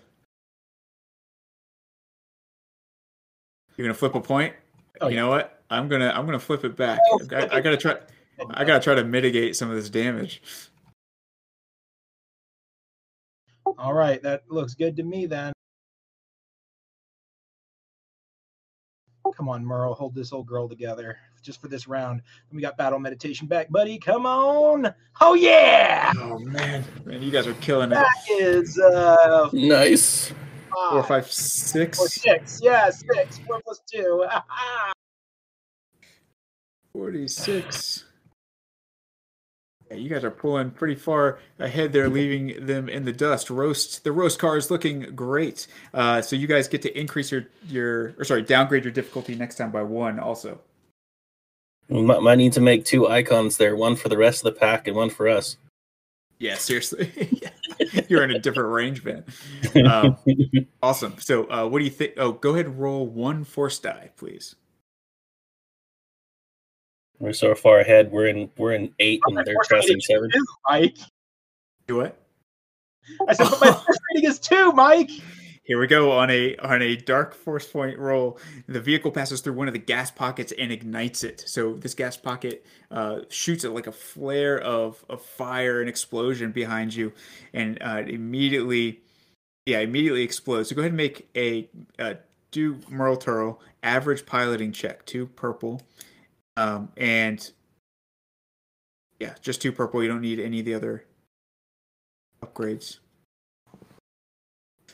[3.76, 4.54] You're gonna flip a point.
[5.02, 5.22] Oh, you yeah.
[5.22, 5.64] know what?
[5.72, 7.00] I'm gonna I'm gonna flip it back.
[7.12, 7.98] Oh, I, I gotta try.
[8.52, 10.44] I gotta try to mitigate some of this damage.
[13.78, 15.52] All right, that looks good to me then.
[19.35, 22.22] Come on, Merle, hold this old girl together just for this round.
[22.50, 23.98] And we got battle meditation back, buddy.
[23.98, 24.93] Come on.
[25.19, 26.11] Oh yeah.
[26.18, 27.95] Oh man, man, you guys are killing it.
[27.95, 30.34] That is uh Nice.
[30.90, 32.00] Four, five, five, six.
[32.00, 32.60] or six.
[32.64, 33.40] Yeah, six.
[33.40, 34.26] Four plus two.
[36.93, 38.06] 46.
[39.94, 43.50] You guys are pulling pretty far ahead there, leaving them in the dust.
[43.50, 45.68] Roast the roast car is looking great.
[45.94, 49.56] Uh, so you guys get to increase your your or sorry, downgrade your difficulty next
[49.56, 50.20] time by one.
[50.20, 50.60] Also,
[51.90, 54.60] We might, might need to make two icons there, one for the rest of the
[54.60, 55.58] pack and one for us.
[56.40, 57.11] yeah, seriously,
[57.42, 58.02] Yeah.
[58.10, 59.24] you're in a different range, man.
[59.86, 60.18] Um,
[60.82, 61.16] awesome.
[61.20, 62.14] So, uh, what do you think?
[62.18, 64.56] Oh, go ahead roll one force die, please.
[67.22, 68.11] We're so far ahead.
[68.11, 70.30] We're in we're in eight and they're force trusting rating seven.
[70.32, 70.98] two, Mike.
[71.88, 72.17] Do what?
[73.27, 75.11] I said, but my force rating is two, Mike.
[75.64, 78.40] Here we go on a on a dark force point roll.
[78.67, 81.43] The vehicle passes through one of the gas pockets and ignites it.
[81.45, 86.51] So this gas pocket uh, shoots it like a flare of, of fire and explosion
[86.51, 87.14] behind you,
[87.53, 89.01] and uh, it immediately,
[89.67, 90.69] yeah, immediately explodes.
[90.69, 91.69] So go ahead and make a
[92.00, 92.16] uh,
[92.50, 95.06] do Merle Turl average piloting check.
[95.06, 95.82] Two purple,
[96.58, 97.52] um, and
[99.20, 100.02] yeah, just two purple.
[100.02, 101.06] You don't need any of the other
[102.44, 102.98] upgrades.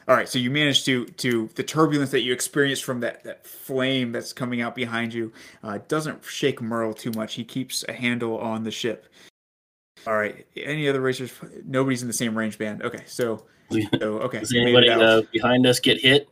[0.08, 3.46] All right, so you managed to to the turbulence that you experienced from that that
[3.46, 7.34] flame that's coming out behind you uh, doesn't shake Merle too much.
[7.34, 9.08] He keeps a handle on the ship.
[10.06, 11.34] All right, any other racers?
[11.66, 12.84] Nobody's in the same range band.
[12.84, 13.44] Okay, so
[14.00, 14.40] so okay.
[14.40, 16.30] Does anybody uh, behind us get hit?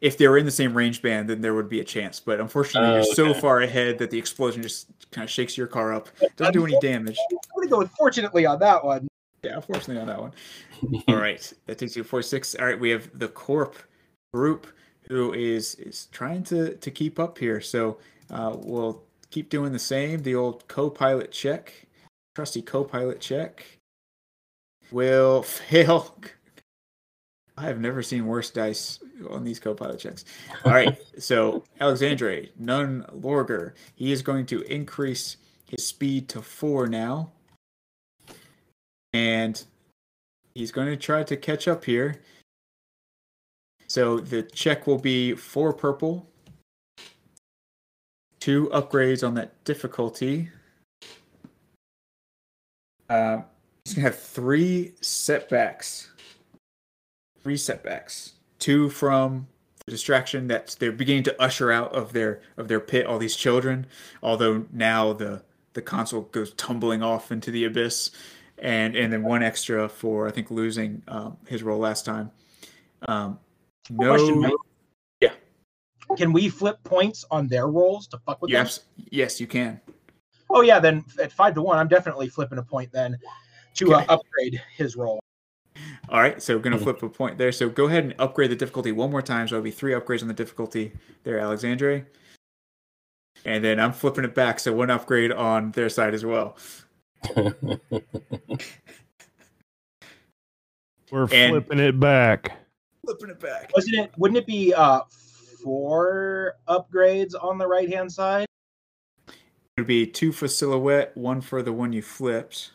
[0.00, 2.20] If they were in the same range band, then there would be a chance.
[2.20, 5.66] But unfortunately, Oh, you're so far ahead that the explosion just kind of shakes your
[5.66, 6.08] car up.
[6.36, 7.16] Doesn't do any damage.
[7.30, 9.08] I'm gonna go unfortunately on that one.
[9.42, 10.32] Yeah, unfortunately on that one.
[11.08, 12.54] All right, that takes you to 46.
[12.56, 13.76] All right, we have the Corp
[14.32, 14.66] group
[15.08, 17.60] who is is trying to to keep up here.
[17.60, 17.98] So
[18.30, 20.22] uh, we'll keep doing the same.
[20.22, 21.86] The old co-pilot check,
[22.34, 23.64] trusty co-pilot check.
[24.90, 26.14] Will fail.
[27.56, 28.98] I have never seen worse dice
[29.30, 30.24] on these co-pilot checks.
[30.64, 33.70] All right, so Alexandre, Nun Largo.
[33.94, 37.30] He is going to increase his speed to four now
[39.14, 39.64] and
[40.54, 42.20] he's going to try to catch up here.
[43.86, 46.28] So the check will be four purple,
[48.40, 50.50] two upgrades on that difficulty.
[53.08, 53.42] Uh,
[53.84, 56.10] he's going to have three setbacks.
[57.44, 58.32] Three setbacks.
[58.58, 59.46] Two from
[59.84, 63.06] the distraction that they're beginning to usher out of their of their pit.
[63.06, 63.86] All these children,
[64.22, 65.42] although now the
[65.74, 68.10] the console goes tumbling off into the abyss
[68.58, 72.30] and and then one extra for I think losing um, his role last time.
[73.06, 73.38] Um,
[73.90, 74.50] no, Question,
[75.20, 75.32] Yeah.
[76.16, 78.64] Can we flip points on their roles to fuck with them?
[78.64, 79.80] yes, yes, you can.
[80.48, 83.18] Oh yeah, then at five to one, I'm definitely flipping a point then
[83.74, 85.20] to uh, upgrade his roll.
[86.08, 86.82] All right, so we're gonna Mhm.
[86.82, 87.50] flip a point there.
[87.52, 89.48] So go ahead and upgrade the difficulty one more time.
[89.48, 90.92] So it'll be three upgrades on the difficulty
[91.24, 92.06] there, Alexandre.
[93.44, 96.56] And then I'm flipping it back, so one upgrade on their side as well.
[101.10, 102.58] We're And- flipping it back.
[103.04, 103.70] Flipping it back.
[103.74, 104.10] Wasn't it?
[104.16, 105.02] Wouldn't it be uh
[105.62, 108.46] four upgrades on the right hand side?
[109.76, 112.72] It'd be two for silhouette, one for the one you flipped.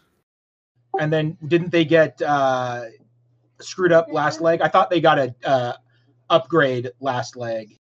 [0.99, 2.85] And then didn't they get uh
[3.61, 4.61] screwed up last leg?
[4.61, 5.73] I thought they got a uh,
[6.29, 7.77] upgrade last leg.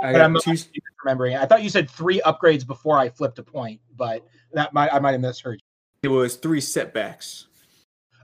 [0.00, 0.64] I But I'm got not two.
[1.04, 1.36] remembering.
[1.36, 4.98] I thought you said three upgrades before I flipped a point, but that might I
[4.98, 5.60] might have misheard.
[6.02, 7.46] It was three setbacks.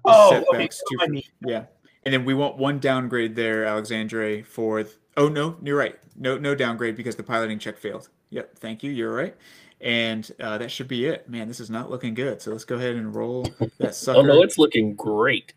[0.04, 0.44] Oh, okay.
[0.50, 1.64] setbacks, two I mean, Yeah,
[2.04, 4.42] and then we want one downgrade there, Alexandre.
[4.44, 5.98] For th- oh no, you're right.
[6.16, 8.08] No, no downgrade because the piloting check failed.
[8.30, 8.92] Yep, thank you.
[8.92, 9.34] You're right,
[9.80, 11.28] and uh, that should be it.
[11.28, 12.40] Man, this is not looking good.
[12.40, 13.46] So let's go ahead and roll
[13.78, 14.18] that sucker.
[14.20, 15.54] oh no, it's looking great.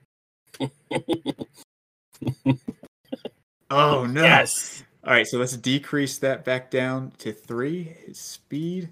[3.70, 4.24] oh no.
[4.24, 4.84] Yes.
[5.04, 7.84] All right, so let's decrease that back down to three.
[8.06, 8.90] His speed.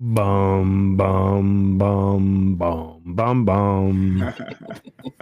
[0.00, 4.34] Bum bum bum bum bum bum.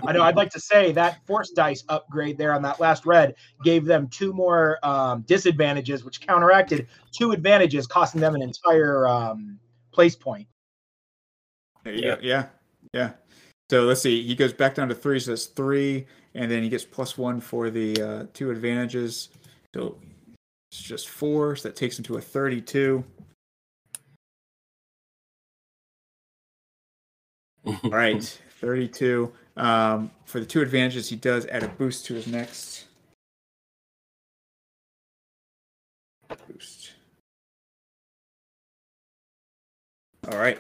[0.07, 0.23] I know.
[0.23, 3.35] I'd like to say that force dice upgrade there on that last red
[3.65, 9.59] gave them two more um, disadvantages, which counteracted two advantages, costing them an entire um,
[9.93, 10.47] place point.
[11.83, 12.15] There you Yeah.
[12.17, 12.21] go.
[12.23, 12.47] Yeah,
[12.93, 13.11] yeah.
[13.71, 14.23] So let's see.
[14.23, 17.41] He goes back down to three, so that's three, and then he gets plus one
[17.41, 19.31] for the uh, two advantages.
[19.75, 19.97] So
[20.71, 23.05] it's just four, so that takes him to a thirty-two.
[27.67, 29.33] All right, thirty-two.
[29.57, 32.85] Um, for the two advantages, he does add a boost to his next
[36.47, 36.93] boost.
[40.31, 40.59] All right.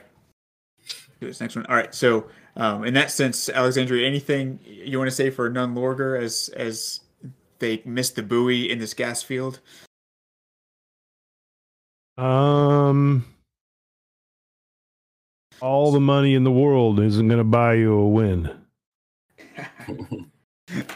[1.20, 1.67] Do this next one.
[1.67, 1.94] All right.
[1.94, 2.26] So,
[2.57, 7.01] um, in that sense, Alexandria, anything you want to say for Nun Largo as as
[7.59, 9.60] they missed the buoy in this gas field?
[12.17, 13.26] Um,
[15.60, 18.51] all the money in the world isn't going to buy you a win.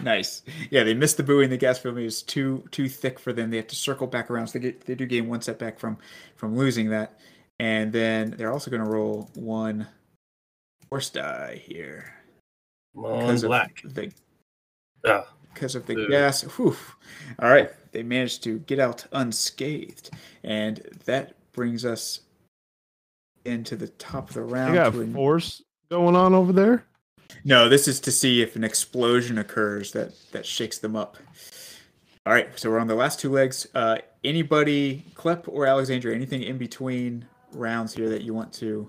[0.03, 0.43] nice.
[0.71, 1.99] Yeah, they missed the buoy in the gas field.
[1.99, 3.51] It was too too thick for them.
[3.51, 4.47] They have to circle back around.
[4.47, 5.99] So they get they do gain one setback from
[6.37, 7.21] from losing that,
[7.59, 9.87] and then they're also going to roll one
[10.91, 12.13] force die here
[12.97, 13.83] On because black.
[13.85, 14.13] of the
[15.07, 16.09] Ah, because of the Boo.
[16.09, 16.43] gas.
[16.43, 16.77] Whew.
[17.39, 20.11] All right, they managed to get out unscathed,
[20.45, 22.21] and that brings us
[23.47, 24.75] into the top of the You round.
[24.75, 26.85] got to an- force going on over there.
[27.45, 31.17] No, this is to see if an explosion occurs that that shakes them up.
[32.27, 33.67] All right, so we're on the last two legs.
[33.75, 38.87] Uh, anybody, Klep or Alexandria, anything in between rounds here that you want to?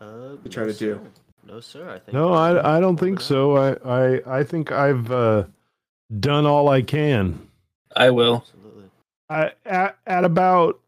[0.00, 1.00] Uh, To try no, to do.
[1.46, 1.88] No, sir.
[1.88, 2.12] I think.
[2.12, 3.56] No, I I don't think so.
[3.56, 5.44] I I I think I've uh,
[6.20, 7.48] done all I can.
[7.96, 8.44] I will.
[8.46, 8.84] Absolutely.
[9.30, 10.78] I, at, at about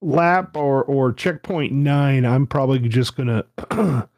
[0.00, 3.44] lap or or checkpoint nine, I'm probably just gonna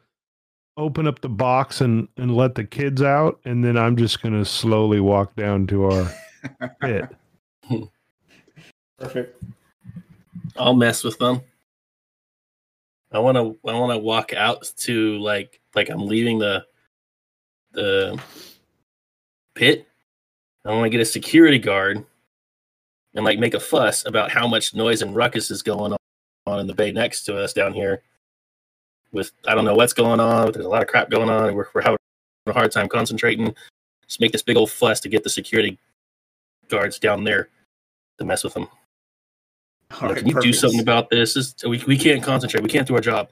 [0.77, 4.43] open up the box and and let the kids out, and then I'm just gonna
[4.45, 6.11] slowly walk down to our
[6.81, 7.09] pit.
[8.97, 9.43] Perfect.
[10.57, 11.41] I'll mess with them.
[13.15, 13.57] I want to.
[13.69, 16.65] I want to walk out to like like I'm leaving the
[17.71, 18.19] the
[19.53, 19.87] pit.
[20.65, 22.05] I want to get a security guard
[23.13, 25.95] and like make a fuss about how much noise and ruckus is going
[26.45, 28.01] on in the bay next to us down here.
[29.13, 30.51] With I don't know what's going on.
[30.51, 31.55] There's a lot of crap going on.
[31.55, 31.97] We're we're having
[32.47, 33.55] a hard time concentrating.
[34.05, 35.79] Just make this big old fuss to get the security
[36.67, 37.47] guards down there
[38.19, 38.67] to mess with them.
[40.01, 41.35] All right, Can you do something about this?
[41.35, 42.61] this we, we can't concentrate.
[42.63, 43.29] We can't do our job.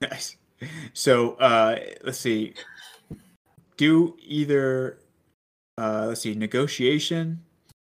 [0.00, 0.36] Nice.
[0.92, 2.54] So uh, let's see.
[3.76, 4.98] Do either
[5.78, 7.42] uh, let's see negotiation.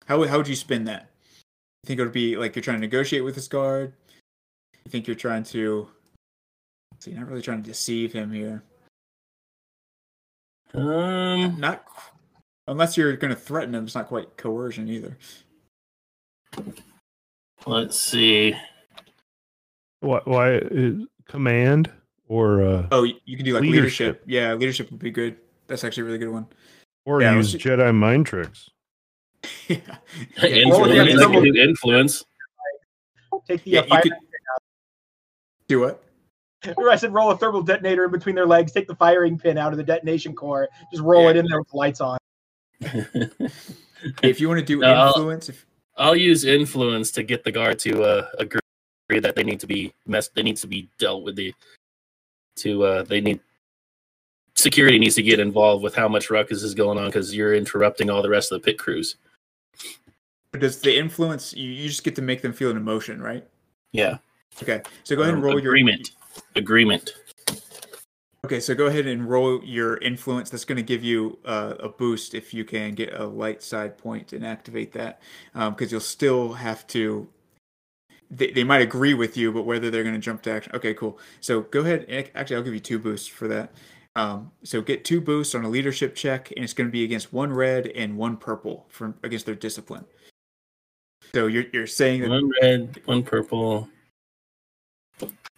[0.07, 1.11] How would- how would you spin that?
[1.83, 3.93] You think it would be like you're trying to negotiate with this guard?
[4.85, 5.89] You think you're trying to?
[7.01, 8.63] So you're not really trying to deceive him here.
[10.75, 11.85] Um, Not
[12.67, 13.85] unless you're going to threaten him.
[13.85, 15.17] It's not quite coercion either.
[17.67, 18.55] Let's see.
[20.01, 20.27] What?
[20.27, 20.59] Why?
[20.59, 20.91] Uh,
[21.29, 21.91] command
[22.29, 24.23] or uh, Oh, you you can do like Leadership.
[24.23, 24.23] leadership.
[24.27, 25.37] Yeah, leadership would be good.
[25.67, 26.47] That's actually a really good one.
[27.05, 28.69] or Yeah, use Jedi mind tricks?
[29.69, 29.79] yeah.
[30.43, 30.95] influence.
[30.95, 32.25] yeah, I can influence.
[33.49, 34.03] Take the Yeah, uh, you fire.
[34.03, 34.13] could
[35.69, 36.03] do what?
[36.91, 38.73] I said roll a thermal detonator in between their legs.
[38.73, 40.69] Take the firing pin out of the detonation core.
[40.91, 42.19] Just roll it in there with lights on.
[44.23, 45.65] If you want to do No, influence, if
[45.97, 48.61] I'll use influence to get the guard to uh, agree
[49.21, 50.35] that they need to be messed.
[50.35, 51.37] They need to be dealt with.
[51.37, 51.55] The
[52.57, 53.41] to uh, they need
[54.55, 58.11] security needs to get involved with how much ruckus is going on because you're interrupting
[58.11, 59.17] all the rest of the pit crews.
[60.53, 63.47] But does the influence you, you just get to make them feel an emotion, right?
[63.93, 64.19] Yeah.
[64.63, 66.13] Okay, so go ahead and Um, your agreement.
[66.55, 67.15] Agreement.
[68.47, 68.61] Okay.
[68.61, 70.51] So go ahead and roll your influence.
[70.51, 73.99] That's going to give you uh, a boost if you can get a light side
[73.99, 75.21] point and activate that,
[75.55, 77.29] because you'll still have to.
[78.31, 80.73] They, they might agree with you, but whether they're going to jump to action.
[80.75, 81.19] Okay, cool.
[81.41, 82.07] So go ahead.
[82.09, 83.73] and- Actually, I'll give you two boosts for that.
[84.17, 87.33] Um, so get two boosts on a leadership check, and it's going to be against
[87.33, 90.05] one red and one purple from against their discipline.
[91.35, 93.89] So you're you're saying that One red, one purple,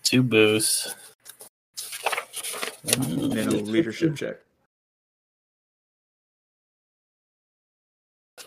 [0.02, 0.94] two boosts.
[2.97, 4.36] And a leadership check.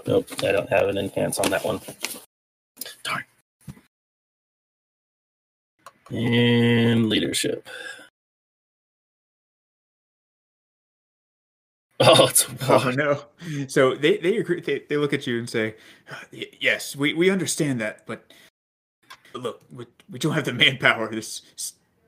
[0.07, 1.79] Nope, I don't have an enhance on that one.
[3.03, 3.23] Darn.
[6.09, 7.67] And leadership.
[12.03, 12.31] Oh,
[12.67, 13.25] Oh no!
[13.67, 14.59] So they they agree.
[14.59, 15.75] They, they look at you and say,
[16.31, 18.33] "Yes, we, we understand that, but
[19.31, 21.09] but look, we, we don't have the manpower.
[21.11, 21.43] There's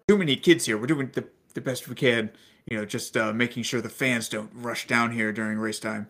[0.08, 0.80] too many kids here.
[0.80, 2.32] We're doing the the best we can.
[2.70, 6.08] You know, just uh, making sure the fans don't rush down here during race time.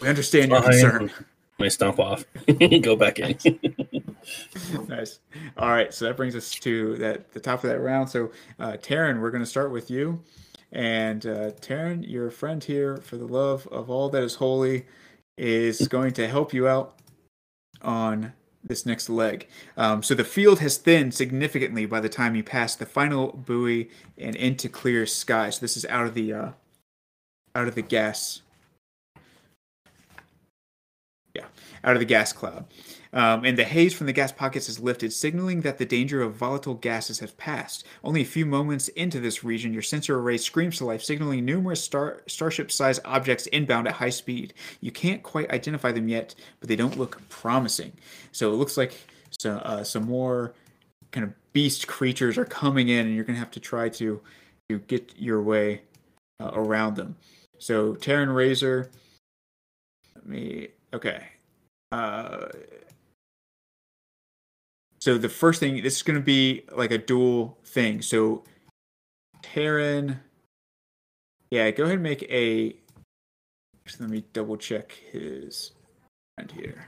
[0.00, 1.10] We understand your concern.
[1.60, 2.24] I stomp off.
[2.82, 3.38] Go back in.
[4.88, 5.20] nice.
[5.56, 8.08] All right, so that brings us to that the top of that round.
[8.08, 10.20] So, uh, Taryn, we're going to start with you,
[10.72, 14.86] and uh, Taryn, your friend here, for the love of all that is holy,
[15.36, 16.98] is going to help you out
[17.82, 18.32] on
[18.64, 19.48] this next leg.
[19.76, 23.90] Um, so the field has thinned significantly by the time you pass the final buoy
[24.16, 25.50] and into clear sky.
[25.50, 26.50] So this is out of the uh,
[27.54, 28.42] out of the gas.
[31.34, 31.46] Yeah,
[31.82, 32.66] out of the gas cloud.
[33.14, 36.34] Um, and the haze from the gas pockets is lifted, signaling that the danger of
[36.34, 37.84] volatile gases has passed.
[38.02, 41.84] Only a few moments into this region, your sensor array screams to life, signaling numerous
[41.84, 44.54] star- starship-sized objects inbound at high speed.
[44.80, 47.92] You can't quite identify them yet, but they don't look promising.
[48.32, 48.94] So it looks like
[49.38, 50.54] so, uh, some more
[51.10, 54.20] kind of beast creatures are coming in, and you're going to have to try to
[54.68, 55.82] to get your way
[56.40, 57.16] uh, around them.
[57.58, 58.90] So Terran Razor.
[60.14, 60.68] Let me.
[60.94, 61.24] Okay.
[61.90, 62.48] Uh,
[65.02, 68.02] so the first thing, this is going to be like a dual thing.
[68.02, 68.44] So
[69.42, 70.20] Terran,
[71.50, 72.76] yeah, go ahead and make a.
[73.98, 75.72] Let me double check his
[76.36, 76.86] friend here.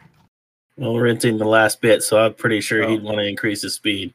[0.76, 2.88] well, we're entering the last bit, so I'm pretty sure Oh.
[2.88, 4.14] he'd want to increase his speed.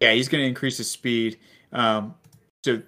[0.00, 1.38] Yeah, he's going to increase his speed.
[1.74, 2.14] Um,
[2.64, 2.80] so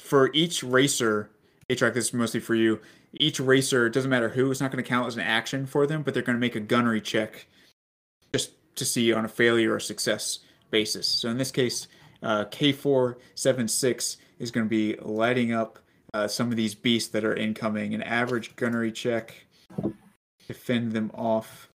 [0.00, 1.30] for each racer,
[1.70, 2.78] Atrox, this is mostly for you.
[3.14, 5.86] Each racer, it doesn't matter who, it's not going to count as an action for
[5.86, 7.46] them, but they're going to make a gunnery check
[8.34, 10.40] just to see on a failure or success
[10.70, 11.06] basis.
[11.08, 11.88] So in this case,
[12.22, 15.78] uh, K476 is going to be lighting up
[16.14, 17.94] uh, some of these beasts that are incoming.
[17.94, 19.34] An average gunnery check
[20.46, 21.68] to fend them off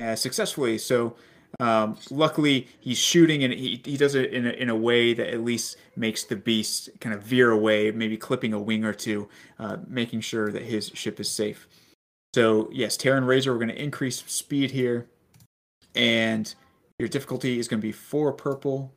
[0.00, 0.78] uh, successfully.
[0.78, 1.16] So
[1.58, 5.28] Um, luckily, he's shooting and he, he does it in a, in a way that
[5.34, 9.28] at least makes the beast kind of veer away, maybe clipping a wing or two,
[9.58, 11.66] uh, making sure that his ship is safe.
[12.32, 15.08] So, yes, Terran Razor, we're going to increase speed here.
[15.96, 16.54] And
[16.98, 18.92] your difficulty is going to be four purple,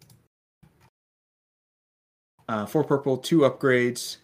[2.47, 4.17] uh, four purple, two upgrades,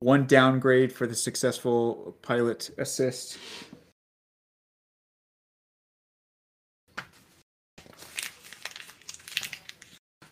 [0.00, 3.38] one downgrade for the successful pilot assist.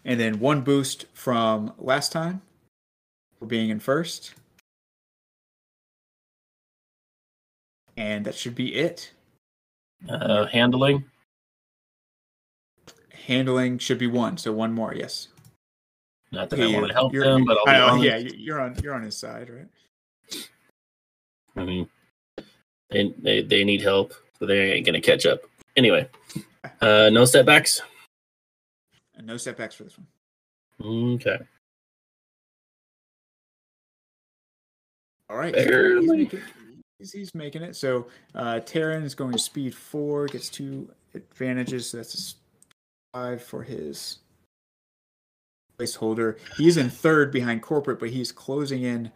[0.05, 2.43] And then one boost from last time
[3.39, 4.35] for being in first.
[7.97, 9.13] And that should be it.
[10.09, 11.05] Uh, handling.
[13.27, 15.29] Handling should be one, so one more, yes.
[16.33, 18.95] Not that I want to help them, but I'll be I yeah, you're on you're
[18.95, 19.69] on his side, right?
[21.57, 21.89] I mean,
[22.91, 25.41] they, they they need help, but they ain't gonna catch up.
[25.77, 26.09] Anyway,
[26.81, 27.81] uh, no setbacks.
[29.15, 31.15] And no setbacks for this one.
[31.15, 31.39] Okay.
[35.31, 35.55] All right.
[35.55, 36.31] Barely.
[37.13, 37.77] He's, he's making it.
[37.77, 41.91] So uh, Terran is going to speed four, gets two advantages.
[41.91, 42.37] So that's
[43.13, 44.19] five for his
[45.79, 46.39] placeholder.
[46.57, 49.13] He's in third behind corporate, but he's closing in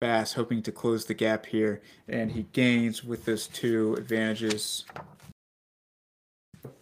[0.00, 1.82] fast, hoping to close the gap here.
[2.08, 4.84] And he gains with those two advantages.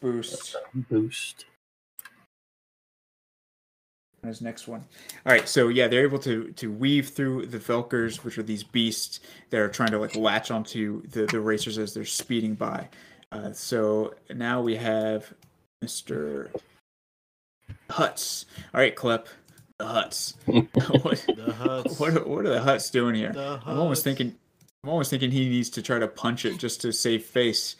[0.00, 0.56] Boost.
[0.74, 1.46] Boost.
[4.24, 4.80] On his next one.
[5.26, 8.62] All right, so yeah, they're able to to weave through the Velkers, which are these
[8.64, 9.20] beasts
[9.50, 12.88] that are trying to like latch onto the the racers as they're speeding by.
[13.30, 15.34] Uh, so now we have
[15.82, 16.50] Mister
[17.90, 18.46] Hutts.
[18.72, 19.26] All right, Klep,
[19.78, 20.34] the Hutts.
[20.46, 22.00] what, The Hutts.
[22.00, 23.32] what are- what are the Hutts doing here?
[23.32, 24.34] The I'm almost thinking.
[24.82, 27.76] I'm almost thinking he needs to try to punch it just to save face,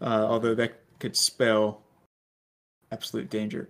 [0.00, 1.82] uh, although that could spell
[2.92, 3.68] absolute danger.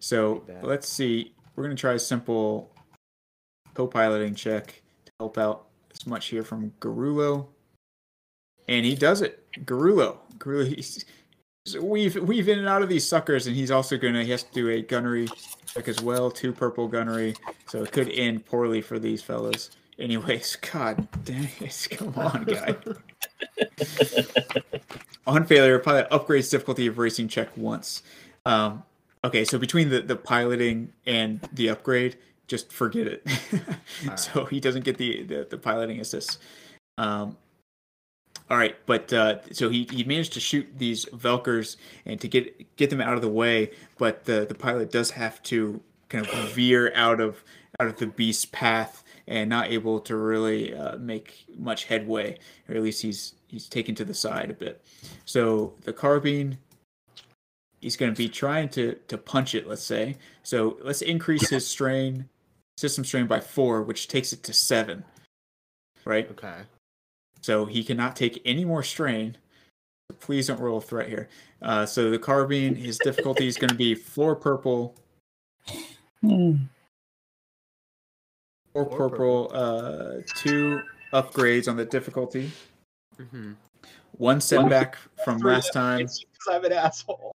[0.00, 1.32] So let's see.
[1.60, 2.70] We're gonna try a simple
[3.74, 7.48] co-piloting check to help out as much here from Garulo,
[8.66, 9.44] and he does it.
[9.66, 11.04] Garulo, Garulo, he's
[11.66, 14.42] he's weave weave in and out of these suckers, and he's also gonna he has
[14.42, 15.28] to do a gunnery
[15.66, 17.34] check as well, two purple gunnery,
[17.66, 19.68] so it could end poorly for these fellas.
[19.98, 22.74] Anyways, god dang it, come on, guy.
[25.26, 28.02] On failure, pilot upgrades difficulty of racing check once.
[28.46, 28.82] Um,
[29.24, 32.16] okay, so between the, the piloting and the upgrade,
[32.46, 33.26] just forget it.
[34.16, 36.38] so he doesn't get the, the, the piloting assist.
[36.98, 37.36] Um,
[38.50, 42.76] all right, but uh, so he, he managed to shoot these Velkers and to get
[42.76, 46.52] get them out of the way, but the, the pilot does have to kind of
[46.52, 47.44] veer out of
[47.78, 52.36] out of the beast's path and not able to really uh, make much headway,
[52.68, 54.84] or at least he's he's taken to the side a bit.
[55.24, 56.58] So the carbine,
[57.80, 59.66] he's going to be trying to to punch it.
[59.66, 60.16] Let's say.
[60.42, 62.28] So let's increase his strain,
[62.76, 65.04] system strain by four, which takes it to seven.
[66.04, 66.30] Right.
[66.30, 66.62] Okay.
[67.42, 69.36] So he cannot take any more strain.
[70.18, 71.28] Please don't roll a threat here.
[71.62, 74.94] Uh, so the carbine, his difficulty is going to be four purple,
[76.20, 76.58] four
[78.72, 80.80] Four purple, uh, two
[81.12, 82.50] upgrades on the difficulty,
[83.18, 83.52] Mm-hmm.
[84.12, 86.00] one setback from last time.
[86.00, 87.32] It's because I'm an asshole.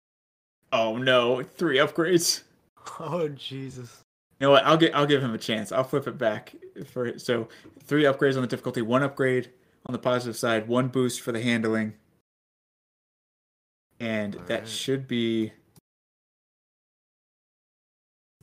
[0.71, 2.43] Oh no, three upgrades.
[2.99, 4.01] Oh Jesus.
[4.39, 4.65] You know what?
[4.65, 5.71] I'll get I'll give him a chance.
[5.71, 6.55] I'll flip it back
[6.91, 7.47] for so
[7.83, 9.51] three upgrades on the difficulty, one upgrade
[9.85, 11.93] on the positive side, one boost for the handling,
[13.99, 14.67] and that Alright.
[14.67, 15.53] should be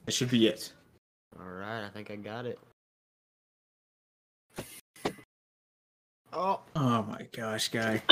[0.05, 0.73] that should be it.
[1.39, 2.61] All right, I think I got it.
[6.33, 8.03] Oh, Oh my gosh, guy!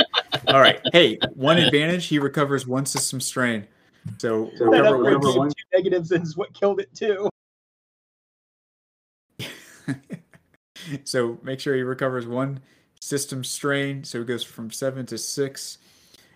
[0.49, 2.07] All right, hey, one advantage.
[2.07, 3.69] He recovers one system strain.
[4.19, 5.49] So upgrade whatever one.
[5.49, 7.29] two negatives is what killed it too.
[11.05, 12.61] so make sure he recovers one
[13.01, 14.05] system strain.
[14.05, 15.79] So he goes from seven to six.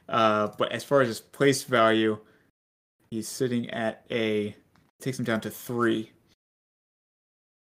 [0.09, 2.19] Uh, but as far as his place value,
[3.11, 4.55] he's sitting at a
[5.01, 6.11] takes him down to three,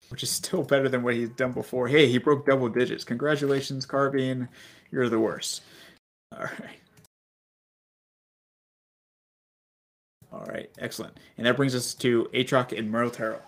[0.09, 1.87] which is still better than what he's done before.
[1.89, 3.05] Hey, he broke double digits.
[3.05, 4.49] Congratulations, Carbine.
[4.91, 5.63] You're the worst.
[6.33, 6.80] All right.
[10.33, 11.19] All right, excellent.
[11.39, 13.41] And that brings us to Atrox and Merle Turl.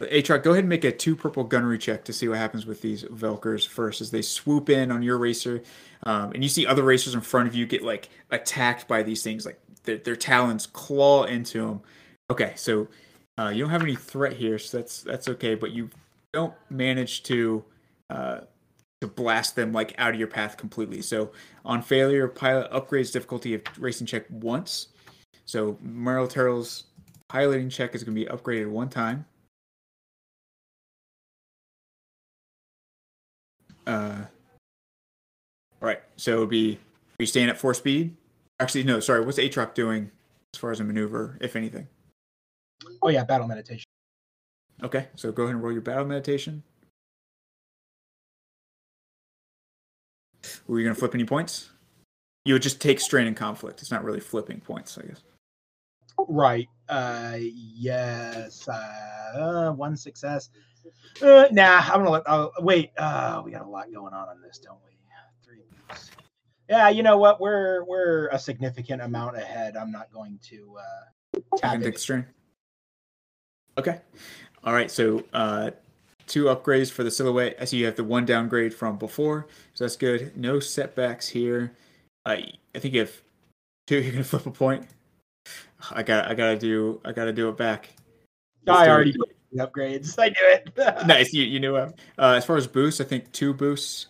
[0.00, 2.80] Atrox, go ahead and make a two purple gunnery check to see what happens with
[2.80, 5.62] these Velkers first as they swoop in on your racer.
[6.04, 9.22] Um, and you see other racers in front of you get like attacked by these
[9.22, 11.80] things, like their, their talons claw into them.
[12.30, 12.88] Okay, so
[13.38, 15.54] uh, you don't have any threat here, so that's that's okay.
[15.54, 15.90] But you
[16.32, 17.64] don't manage to
[18.10, 18.40] uh,
[19.02, 21.02] to blast them like out of your path completely.
[21.02, 21.32] So
[21.64, 24.88] on failure, pilot upgrades difficulty of racing check once.
[25.44, 26.84] So Merle Turl's
[27.28, 29.26] piloting check is going to be upgraded one time.
[33.88, 34.22] Uh,
[35.80, 38.16] all right, so it would be are you staying at four speed?
[38.60, 39.24] Actually, no, sorry.
[39.24, 40.12] What's Atrox doing
[40.54, 41.88] as far as a maneuver, if anything?
[43.02, 43.86] Oh yeah, battle meditation.
[44.80, 46.62] Okay, so go ahead and roll your battle meditation.
[50.66, 51.70] Were you going to flip any points?
[52.44, 53.80] You would just take strain and conflict.
[53.80, 55.22] It's not really flipping points, I guess.
[56.28, 56.68] Right.
[56.88, 58.68] Uh, yes.
[58.68, 60.50] Uh, one success.
[61.22, 62.22] Uh, nah, I'm gonna let.
[62.26, 62.90] Uh, wait.
[62.96, 64.92] Uh, we got a lot going on on this, don't we?
[65.44, 65.62] Three.
[65.88, 66.10] weeks.
[66.68, 66.88] Yeah.
[66.88, 67.40] You know what?
[67.40, 69.76] We're we're a significant amount ahead.
[69.76, 71.82] I'm not going to uh, it.
[71.82, 72.26] take strain.
[73.78, 74.00] Okay.
[74.64, 74.90] All right.
[74.90, 75.70] So uh,
[76.26, 77.56] two upgrades for the silhouette.
[77.60, 80.36] I see you have the one downgrade from before, so that's good.
[80.36, 81.72] No setbacks here.
[82.24, 82.36] Uh,
[82.74, 83.12] I think you have
[83.86, 84.00] two.
[84.00, 84.86] You're gonna flip a point.
[85.90, 86.28] I got.
[86.30, 87.00] I gotta do.
[87.04, 87.90] I gotta do it back.
[88.68, 90.14] I already did the upgrades.
[90.18, 90.72] I knew it.
[91.06, 91.32] nice.
[91.32, 91.94] You you knew him.
[92.18, 94.06] Uh, as far as boosts, I think two boosts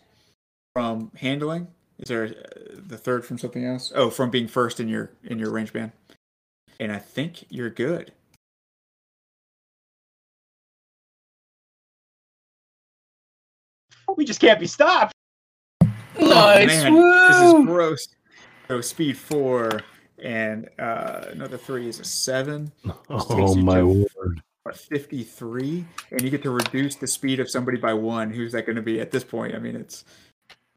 [0.75, 1.69] from handling.
[1.99, 3.93] Is there uh, the third from something else?
[3.95, 5.93] Oh, from being first in your in your range band.
[6.81, 8.13] And I think you're good.
[14.17, 15.15] We just can't be stopped.
[16.21, 16.67] Nice.
[16.67, 18.09] Man, this is gross.
[18.69, 19.81] So speed four
[20.23, 22.73] and uh, another three is a seven.
[23.09, 24.43] Oh my to- word!
[24.65, 28.65] Or 53 and you get to reduce the speed of somebody by one who's that
[28.65, 30.05] going to be at this point i mean it's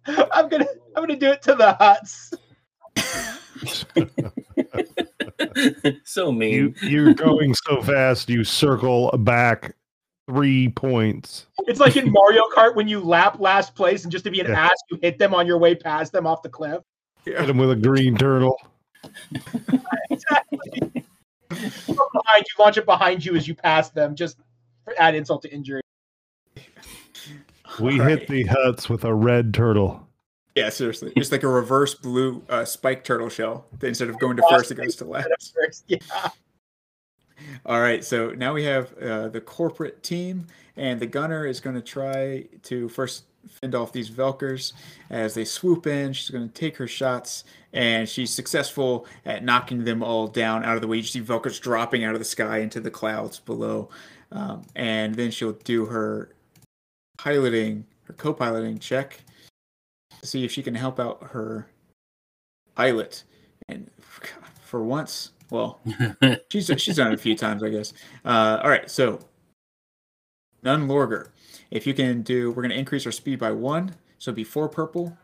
[0.07, 2.33] I'm gonna I'm gonna do it to the Hutts.
[6.03, 6.53] so mean.
[6.53, 8.30] You you're going so fast.
[8.30, 9.75] You circle back
[10.28, 11.45] three points.
[11.68, 14.48] It's like in Mario Kart when you lap last place and just to be an
[14.48, 14.66] Yeah.
[14.66, 16.82] ass, you hit them on your way past them off the cliff.
[17.24, 18.58] Hit him with a green turtle.
[20.10, 21.04] Exactly.
[21.50, 24.38] Behind you, launch it behind you as you pass them, just
[24.84, 25.82] for add insult to injury.
[27.80, 30.08] We All hit the Hutts with a red turtle.
[30.56, 34.44] yeah seriously just like a reverse blue uh, spike turtle shell instead of going to
[34.50, 35.28] first it goes to last
[35.88, 35.98] Yeah.
[37.65, 41.75] All right so now we have uh, the corporate team and the gunner is going
[41.75, 44.74] to try to first fend off these velkers
[45.09, 46.14] as they swoop in.
[46.14, 47.43] She's going to take her shots
[47.74, 50.98] and she's successful at knocking them all down out of the way.
[50.98, 53.90] You see velkers dropping out of the sky into the clouds below
[54.32, 56.33] um, and then she'll do her
[57.17, 59.22] piloting her co-piloting check
[60.22, 61.67] to see if she can help out her
[62.75, 63.24] pilot.
[63.67, 63.90] And
[64.61, 65.80] for once well
[66.51, 67.93] she's she's done it a few times i guess.
[68.24, 69.19] Uh, all right so
[70.64, 71.25] Nun Largo
[71.72, 74.43] if you can do we're going to increase our speed by one so it'd be
[74.43, 75.17] four purple.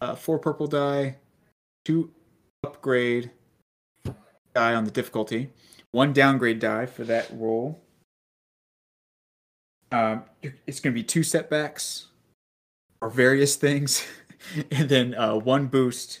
[0.00, 1.16] Uh, four purple die
[1.84, 2.10] two
[2.64, 3.30] upgrade
[4.54, 5.50] die on the difficulty
[5.94, 7.80] one downgrade die for that roll.
[9.92, 12.08] Um, it's going to be two setbacks
[13.00, 14.04] or various things,
[14.72, 16.18] and then uh, one boost,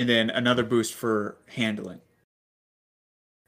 [0.00, 2.00] and then another boost for handling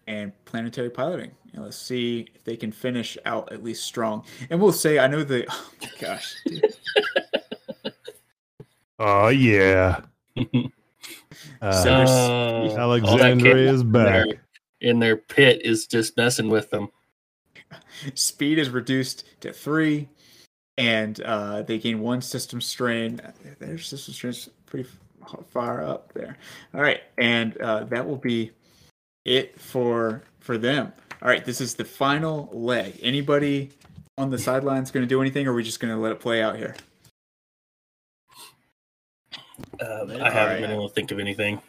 [0.06, 1.30] and planetary piloting.
[1.46, 4.24] You know, let's see if they can finish out at least strong.
[4.50, 5.46] And we'll say, I know the.
[5.50, 6.74] Oh my gosh, dude.
[8.98, 10.00] Oh yeah.
[11.60, 14.36] Uh, So- Uh, Alexandria is in their, back.
[14.80, 16.88] in their pit is just messing with them.
[18.14, 20.08] speed is reduced to three,
[20.76, 23.20] and uh, they gain one system strain.
[23.58, 24.98] Their system strain is pretty f-
[25.50, 26.36] far up there.
[26.74, 28.52] All right, and uh, that will be
[29.24, 30.92] it for for them.
[31.22, 32.98] All right, this is the final leg.
[33.02, 33.70] Anybody
[34.18, 36.20] on the sidelines going to do anything, or are we just going to let it
[36.20, 36.74] play out here?
[39.80, 41.60] Um, I haven't been able to think of anything.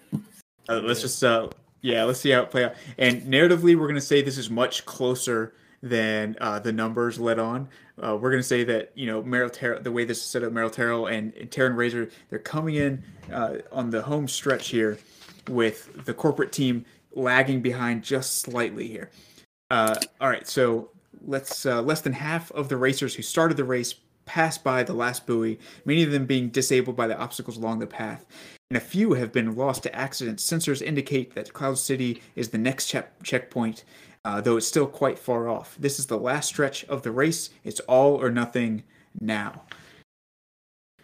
[0.68, 1.50] Uh, let's just uh,
[1.82, 2.76] yeah, let's see how it play out.
[2.98, 5.54] And narratively, we're going to say this is much closer
[5.84, 7.68] than uh, the numbers let on.
[8.02, 10.44] Uh, we're going to say that you know Merle Ter- the way this is set
[10.44, 14.70] up, Merle Turl and, and Taryn Razor, they're coming in uh, on the home stretch
[14.70, 14.98] here
[15.50, 19.12] with the corporate team lagging behind just slightly here.
[19.70, 20.90] Uh, all right, so
[21.22, 23.94] let's uh, less than half of the racers who started the race
[24.26, 27.86] passed by the last buoy, many of them being disabled by the obstacles along the
[27.86, 28.26] path
[28.74, 30.44] and a few have been lost to accidents.
[30.44, 33.84] Sensors indicate that Cloud City is the next check- checkpoint,
[34.26, 35.76] uh, though it's still quite far off.
[35.80, 37.50] This is the last stretch of the race.
[37.64, 38.84] It's all or nothing
[39.20, 39.64] now.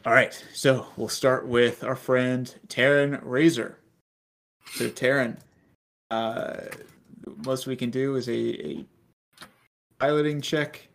[0.06, 3.78] All right, so we'll start with our friend Taryn Razor.
[4.76, 5.38] So, Taryn,
[6.10, 6.58] uh,
[7.46, 8.86] most we can do is a, a
[10.00, 10.88] piloting check.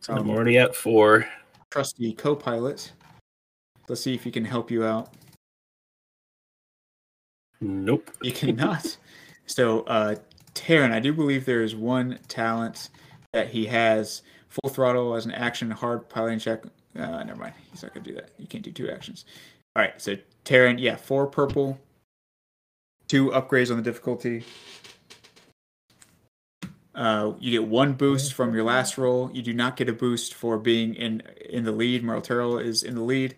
[0.00, 1.28] So I'm Um, already at four.
[1.70, 2.92] trusty co-pilot.
[3.88, 5.14] Let's see if he can help you out.
[7.60, 8.10] Nope.
[8.22, 8.96] You cannot.
[9.46, 10.16] so, uh,
[10.54, 12.90] Taryn, I do believe there is one talent
[13.32, 16.64] that he has full throttle as an action, hard piloting check.
[16.98, 17.54] Uh, never mind.
[17.70, 18.30] He's not going to do that.
[18.38, 19.24] You can't do two actions.
[19.76, 20.00] All right.
[20.00, 21.78] So, Taryn, yeah, four purple,
[23.06, 24.44] two upgrades on the difficulty.
[26.94, 29.30] Uh, you get one boost from your last roll.
[29.32, 32.02] You do not get a boost for being in in the lead.
[32.02, 33.36] Merle Turl is in the lead.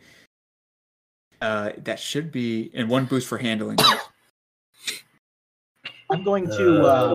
[1.41, 3.79] Uh, that should be and one boost for handling.
[6.13, 7.15] I'm going to uh,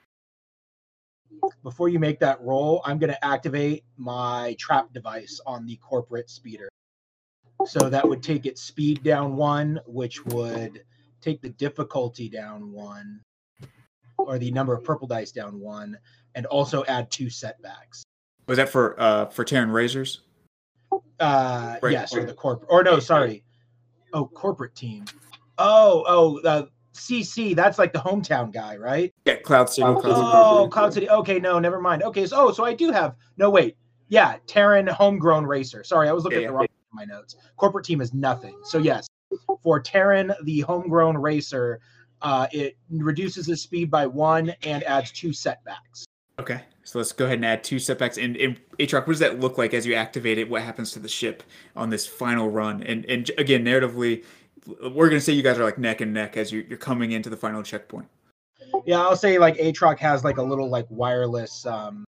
[1.44, 5.76] Uh, before you make that roll, I'm going to activate my trap device on the
[5.78, 6.68] corporate speeder.
[7.66, 10.84] So that would take its speed down one, which would
[11.22, 13.22] take the difficulty down one,
[14.18, 15.98] or the number of purple dice down one,
[16.36, 18.04] and also add two setbacks.
[18.48, 20.22] Was that for uh for Terran Razors?
[21.20, 23.44] Uh, Right, yes, or the corporate, or no, sorry,
[24.14, 25.06] oh, corporate team.
[25.58, 26.66] Oh, oh, uh,
[26.98, 27.56] CC.
[27.56, 29.14] That's like the hometown guy, right?
[29.26, 29.84] Yeah, Cloud City.
[29.84, 30.14] Cloud City.
[30.16, 31.10] Oh, Cloud City.
[31.10, 32.04] Okay, no, never mind.
[32.04, 33.78] Okay, so oh, so I do have no wait.
[34.10, 35.84] Yeah, Terran homegrown racer.
[35.84, 36.68] Sorry, I was looking Yeah, at the wrong yeah.
[36.94, 37.36] wrong my notes.
[37.58, 38.56] Corporate team is nothing.
[38.64, 39.08] So yes,
[39.62, 41.80] for Terran, the homegrown racer,
[42.22, 46.06] uh, it reduces his speed by one and adds two setbacks.
[46.40, 48.18] Okay, so let's go ahead and add two setbacks.
[48.18, 50.50] And, and Atrox, what does that look like as you activate it?
[50.50, 51.44] What happens to the ship
[51.76, 52.84] on this final run?
[52.84, 54.24] And and again, narratively,
[54.92, 57.30] we're gonna say you guys are like neck and neck as you're, you're coming into
[57.30, 58.08] the final checkpoint.
[58.86, 62.06] Yeah, I'll say like Atrox has like a little like wireless um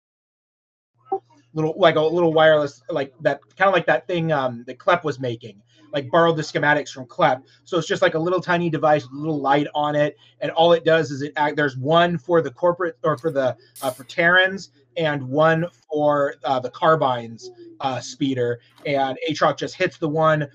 [1.54, 5.04] little like a little wireless like that kind of like that thing um that Klep
[5.04, 5.62] was making.
[5.90, 7.42] Like borrowed the schematics from Klep.
[7.64, 10.50] So it's just like a little tiny device with a little light on it and
[10.50, 13.90] all it does is it act there's one for the corporate or for the uh,
[13.90, 20.08] for Terrans and one for uh, the carbines uh, speeder and Atrox just hits the
[20.08, 20.46] one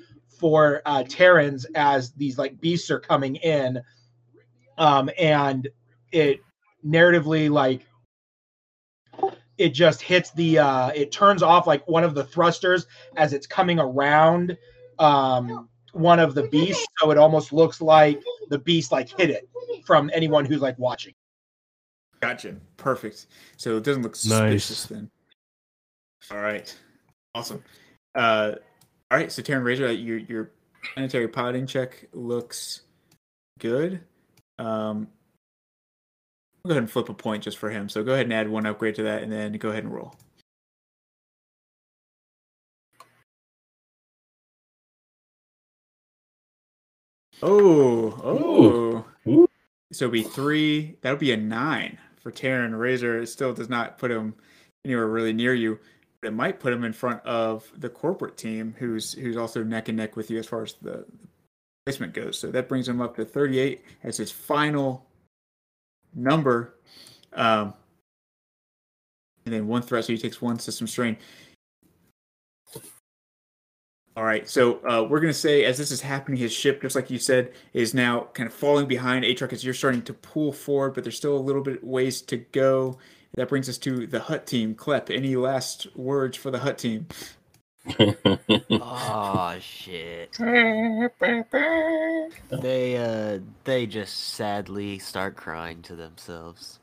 [0.43, 3.81] for uh, Terrans as these like beasts are coming in
[4.77, 5.69] um and
[6.11, 6.41] it
[6.85, 7.88] narratively like
[9.57, 13.47] it just hits the uh it turns off like one of the thrusters as it's
[13.47, 14.57] coming around
[14.99, 19.47] um one of the beasts so it almost looks like the beast like hit it
[19.85, 21.13] from anyone who's like watching
[22.19, 22.55] Gotcha.
[22.77, 23.27] Perfect.
[23.57, 25.11] So it doesn't look suspicious then.
[26.31, 26.73] All right.
[27.35, 27.61] Awesome.
[28.15, 28.53] Uh,
[29.14, 29.32] all right.
[29.32, 30.51] So Terran Razor, uh, your your
[30.95, 32.82] planetary piloting check looks
[33.59, 34.01] good.
[34.58, 35.08] Um,
[36.66, 37.90] I'll go ahead and flip a point just for him.
[37.90, 40.16] So go ahead and add one upgrade to that, and then go ahead and roll.
[47.43, 49.06] Oh, oh.
[49.30, 49.48] Ooh.
[49.92, 50.98] So it'd be three.
[51.01, 53.19] That would be a nine for Terran Razor.
[53.19, 54.33] It still does not put him
[54.83, 55.77] anywhere really near you.
[56.26, 59.98] It might put him in front of the corporate team, who's who's also neck and
[59.98, 61.06] neck with you as far as the
[61.85, 62.38] placement goes.
[62.38, 65.06] So that brings him up to 38 as his final
[66.16, 66.76] number.
[67.34, 67.74] Um,
[69.45, 71.18] and then one threat, so he takes one system strain.
[74.16, 77.10] All right, so uh, we're gonna say as this is happening, his ship, just like
[77.10, 80.93] you said, is now kind of falling behind Atrox as you're starting to pull forward,
[80.93, 83.00] but there's still a little bit ways to go.
[83.36, 84.76] That brings us to the Hutt team.
[84.76, 87.08] Klep, any last words for the Hutt team?
[88.70, 90.38] Oh shit.
[92.52, 96.80] They uh they just sadly start crying to themselves.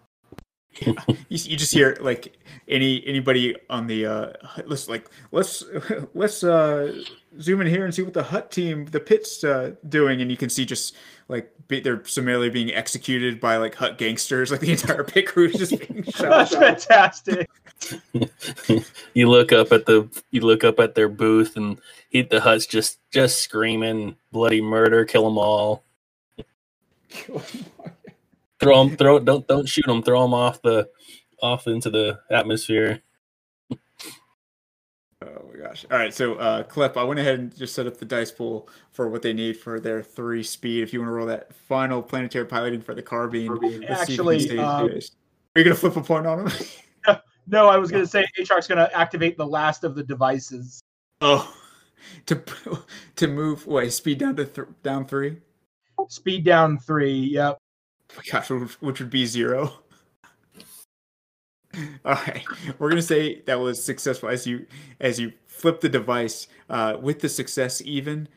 [0.80, 0.94] You,
[1.28, 2.36] you just hear like
[2.68, 4.32] any anybody on the uh
[4.66, 5.64] let's like let's
[6.14, 7.02] let's uh
[7.40, 10.20] zoom in here and see what the Hutt team the pit's uh doing.
[10.20, 10.96] And you can see just
[11.28, 14.50] like be, they're summarily being executed by like Hutt gangsters.
[14.50, 17.50] Like the entire pit crew is just being shot that's fantastic.
[19.14, 21.78] You look up at the you look up at their booth and
[22.10, 25.82] he, the Hutt's just just screaming bloody murder, kill them all.
[28.60, 30.88] Throw them, throw don't don't shoot them, throw them off the
[31.42, 33.00] off into the atmosphere.
[33.72, 33.76] oh
[35.22, 35.86] my gosh.
[35.90, 38.68] All right so uh Klep, i went ahead and just set up the dice pool
[38.92, 40.82] for what they need for their three speed.
[40.82, 43.54] If you want to roll that final planetary piloting for the carbine
[43.88, 46.52] let's see if you can Actually, um, are you gonna flip a point on them
[47.46, 50.80] no i was going to say atrox's going to activate the last of the devices.
[51.20, 51.52] Oh,
[52.26, 52.42] to
[53.16, 55.38] to move what speed down to th- down three?
[56.08, 57.59] speed down three yep
[58.16, 59.72] my gosh, which, would be zero.
[62.04, 62.44] All right,
[62.78, 64.66] we're gonna say that was successful as you
[65.00, 68.28] as you flip the device uh, with the success even.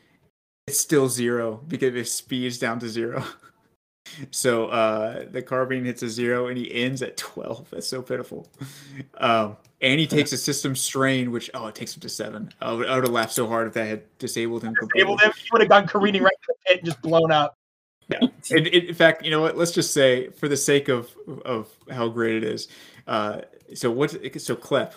[0.66, 3.24] It's still zero because it speeds down to zero.
[4.30, 7.70] So uh, the carbine hits a zero and he ends at 12.
[7.70, 8.48] That's so pitiful.
[9.18, 12.50] Um, and he takes a system strain, which, oh, it takes him to seven.
[12.60, 15.10] I would, I would have laughed so hard if that had disabled him completely.
[15.10, 17.56] Able to, he would have gone careening right to the pit and just blown up.
[18.08, 18.26] Yeah.
[18.50, 19.56] And, in fact, you know what?
[19.56, 22.68] Let's just say, for the sake of of how great it is,
[23.06, 23.42] uh,
[23.74, 24.10] so what?
[24.10, 24.94] So Klep,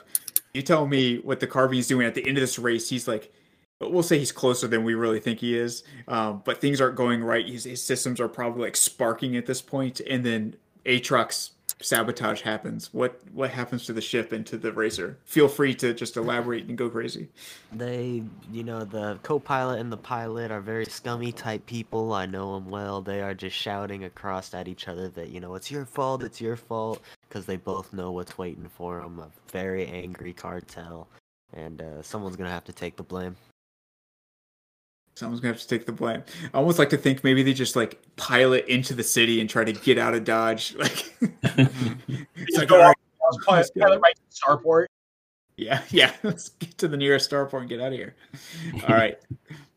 [0.53, 2.90] you tell me what the carbine's doing at the end of this race.
[2.90, 3.32] He's like,
[3.80, 7.24] we'll say he's closer than we really think he is, um, but things aren't going
[7.24, 7.48] right.
[7.48, 10.56] His, his systems are probably like sparking at this point, and then
[10.86, 12.93] Atrox sabotage happens.
[12.93, 15.17] What what happens to the ship and to the racer?
[15.25, 17.30] Feel free to just elaborate and go crazy.
[17.72, 22.14] They, you know, the co-pilot and the pilot are very scummy type people.
[22.14, 23.01] I know them well.
[23.01, 26.41] They are just shouting across at each other that you know it's your fault, it's
[26.41, 29.19] your fault, because they both know what's waiting for them.
[29.19, 31.07] A very angry cartel,
[31.53, 33.35] and uh, someone's gonna have to take the blame.
[35.18, 36.22] Someone's gonna have to take the blame.
[36.54, 39.64] I almost like to think maybe they just like pilot into the city and try
[39.64, 40.76] to get out of Dodge.
[40.88, 44.86] Like, it's like, go all right, off, pilot, pilot right to Starport.
[45.56, 46.14] yeah, yeah.
[46.22, 48.14] Let's get to the nearest starport and get out of here.
[48.88, 49.18] All right,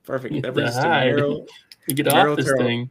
[0.05, 0.43] perfect.
[0.43, 1.15] That brings us to Hide.
[1.15, 1.47] Merle.
[1.89, 2.59] Get Merle off this Turl.
[2.59, 2.91] thing.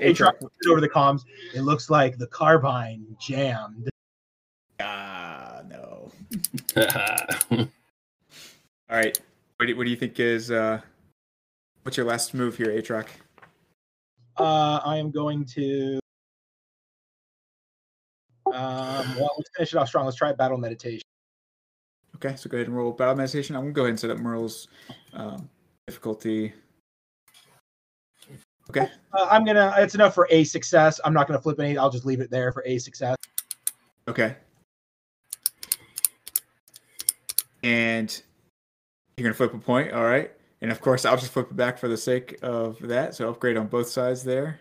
[0.00, 1.22] Atrox looks over the comms.
[1.56, 3.88] It looks like the carbine jammed.
[4.78, 6.12] Ah, no.
[6.76, 7.66] All
[8.88, 9.20] right.
[9.56, 10.80] What do, what do you think is uh,
[11.88, 13.06] what's your last move here, Atrox?
[14.36, 15.98] Uh, I am going to.
[18.44, 18.52] Um,
[19.16, 20.04] well, let's finish it off strong.
[20.04, 21.00] Let's try battle meditation.
[22.16, 23.56] Okay, so go ahead and roll battle meditation.
[23.56, 24.68] I'm gonna go ahead and set up Merle's
[25.14, 25.48] um,
[25.86, 26.52] difficulty.
[28.68, 28.90] Okay.
[29.14, 29.72] Uh, I'm gonna.
[29.78, 31.00] It's enough for a success.
[31.06, 31.78] I'm not gonna flip any.
[31.78, 33.16] I'll just leave it there for a success.
[34.06, 34.36] Okay.
[37.62, 38.22] And
[39.16, 40.32] you're gonna flip a point, all right.
[40.60, 43.14] And of course, I'll just flip it back for the sake of that.
[43.14, 44.60] So upgrade on both sides there.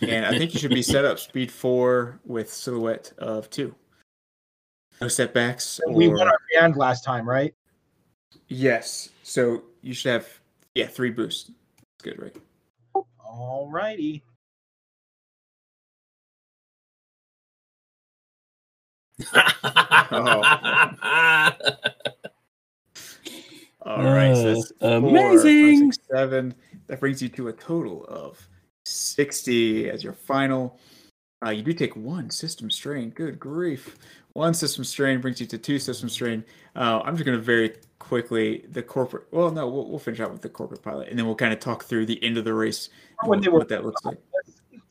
[0.00, 3.74] And I think you should be set up speed four with silhouette of two.
[5.00, 5.80] No setbacks.
[5.86, 5.92] Or...
[5.92, 7.54] We won our band last time, right?
[8.48, 9.10] Yes.
[9.22, 10.28] So you should have
[10.74, 11.50] yeah three boosts.
[11.78, 12.36] That's good, right?
[13.24, 14.22] All righty.
[20.10, 20.42] Oh.
[23.82, 24.34] All right.
[24.34, 25.92] So that's Uh, four, five, amazing.
[25.92, 26.54] six, seven.
[26.88, 28.46] That brings you to a total of
[28.84, 30.78] sixty as your final.
[31.46, 33.10] Uh, you do take one system strain.
[33.10, 33.96] Good grief!
[34.32, 36.44] One system strain brings you to two system strain.
[36.74, 39.26] Uh, I'm just going to very quickly the corporate.
[39.30, 41.60] Well, no, we'll, we'll finish out with the corporate pilot, and then we'll kind of
[41.60, 42.88] talk through the end of the race.
[43.22, 44.18] and When what, they were- what that looks like.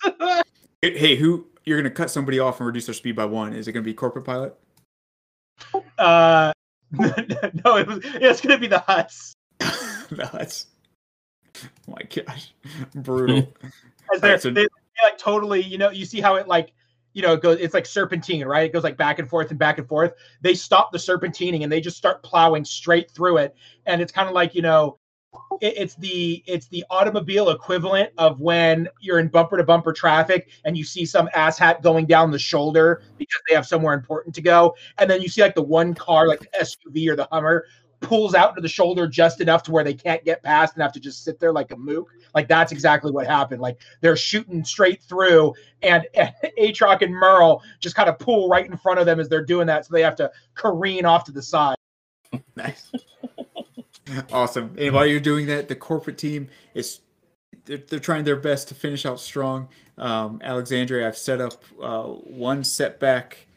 [0.81, 3.51] Hey, who you're going to cut somebody off and reduce their speed by one?
[3.53, 4.55] Is it going to be corporate pilot?
[5.97, 6.53] Uh,
[7.65, 7.99] no, it was.
[8.03, 9.33] It's gonna be the Hutts.
[10.11, 10.67] no, that's
[11.63, 12.53] oh my gosh,
[12.95, 13.37] brutal.
[14.13, 15.61] As they're, Alright, so- they, they like totally.
[15.61, 16.73] You know, you see how it like.
[17.13, 17.57] You know, it goes.
[17.59, 18.65] It's like serpentine, right?
[18.65, 20.13] It goes like back and forth and back and forth.
[20.41, 23.55] They stop the serpentining and they just start plowing straight through it.
[23.87, 25.06] And it's kind of like you know, it,
[25.61, 30.77] it's the it's the automobile equivalent of when you're in bumper to bumper traffic and
[30.77, 34.75] you see some asshat going down the shoulder because they have somewhere important to go,
[34.97, 37.65] and then you see like the one car, like the SUV or the Hummer,
[37.99, 40.93] pulls out to the shoulder just enough to where they can't get past and have
[40.93, 42.09] to just sit there like a mook.
[42.35, 43.61] Like that's exactly what happened.
[43.61, 46.05] Like they're shooting straight through, and,
[46.59, 49.67] Atrox and Merle just kind of pull right in front of them as they're doing
[49.67, 51.75] that, so they have to careen off to the side.
[52.55, 52.91] Nice,
[54.31, 54.75] awesome.
[54.77, 56.99] And while you're doing that, the corporate team is
[57.65, 59.67] they're, they're trying their best to finish out strong.
[59.97, 63.47] Um, Alexandria, I've set up uh, one setback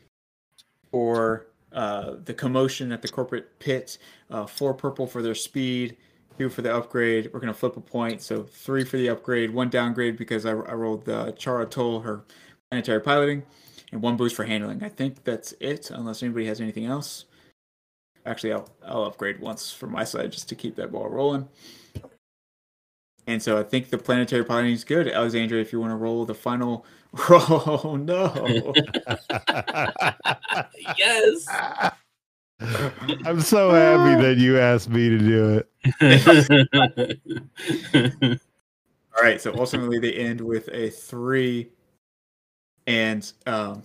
[0.90, 3.98] for uh, the commotion at the corporate pit,
[4.30, 5.96] uh, four purple for their speed,
[6.38, 7.30] two for the upgrade.
[7.32, 8.22] We're going to flip a point.
[8.22, 12.24] So three for the upgrade, one downgrade because I, I rolled uh, Chara Toll, her
[12.70, 13.44] planetary piloting,
[13.92, 14.82] and one boost for handling.
[14.82, 17.26] I think that's it, unless anybody has anything else.
[18.30, 21.48] Actually, I'll, I'll upgrade once from my side just to keep that ball rolling.
[23.26, 25.08] And so I think the planetary piloting is good.
[25.08, 26.86] Alexandria, if you want to roll the final
[27.28, 27.40] roll,
[27.84, 28.72] oh, no.
[30.96, 31.48] yes.
[33.26, 35.64] I'm so happy that you asked me to do
[38.22, 38.38] it.
[39.16, 41.70] All right, so ultimately they end with a three,
[42.86, 43.82] and um.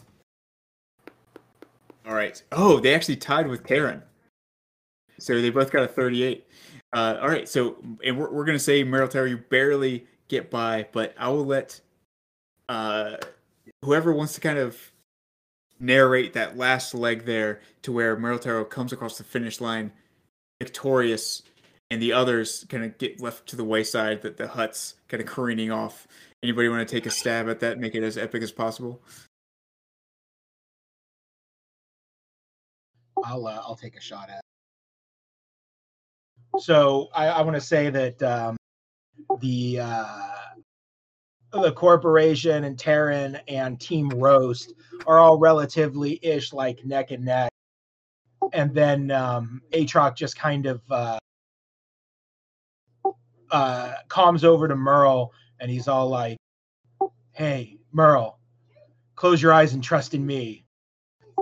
[2.07, 2.43] All right.
[2.51, 4.03] Oh, they actually tied with Karen.
[5.17, 6.47] So they both got a thirty-eight.
[6.93, 7.47] Uh, all right.
[7.47, 11.45] So and we're we're gonna say Merle Turl, you barely get by, but I will
[11.45, 11.79] let
[12.67, 13.17] uh
[13.83, 14.91] whoever wants to kind of
[15.79, 19.91] narrate that last leg there to where Merle Turl comes across the finish line
[20.59, 21.43] victorious
[21.91, 24.21] and the others kind of get left to the wayside.
[24.21, 26.07] That the Hutts kind of careening off.
[26.43, 27.79] Anybody want to take a stab at that?
[27.79, 29.01] Make it as epic as possible.
[33.23, 34.41] I'll uh, I'll take a shot at.
[36.59, 38.57] So I, I want to say that um,
[39.41, 40.29] the uh,
[41.51, 44.73] the corporation and Terran and Team Roast
[45.07, 47.51] are all relatively ish like neck and neck,
[48.53, 51.17] and then um, Atrox just kind of uh,
[53.51, 56.37] uh, calms over to Merle and he's all like,
[57.33, 58.39] "Hey, Merle,
[59.15, 60.64] close your eyes and trust in me."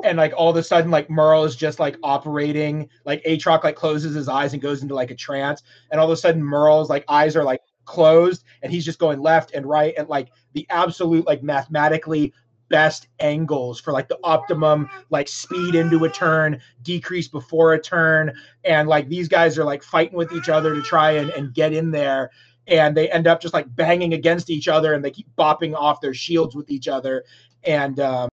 [0.03, 3.75] And like all of a sudden like Merle is just like operating like Atrox like
[3.75, 6.89] closes his eyes and goes into like a trance and all of a sudden Merle's
[6.89, 10.65] like eyes are like closed and he's just going left and right and like the
[10.69, 12.33] absolute like mathematically
[12.69, 18.33] best angles for like the optimum like speed into a turn decrease before a turn
[18.63, 21.73] and like these guys are like fighting with each other to try and, and get
[21.73, 22.31] in there
[22.67, 26.01] and they end up just like banging against each other and they keep bopping off
[26.01, 27.23] their shields with each other
[27.63, 28.29] and um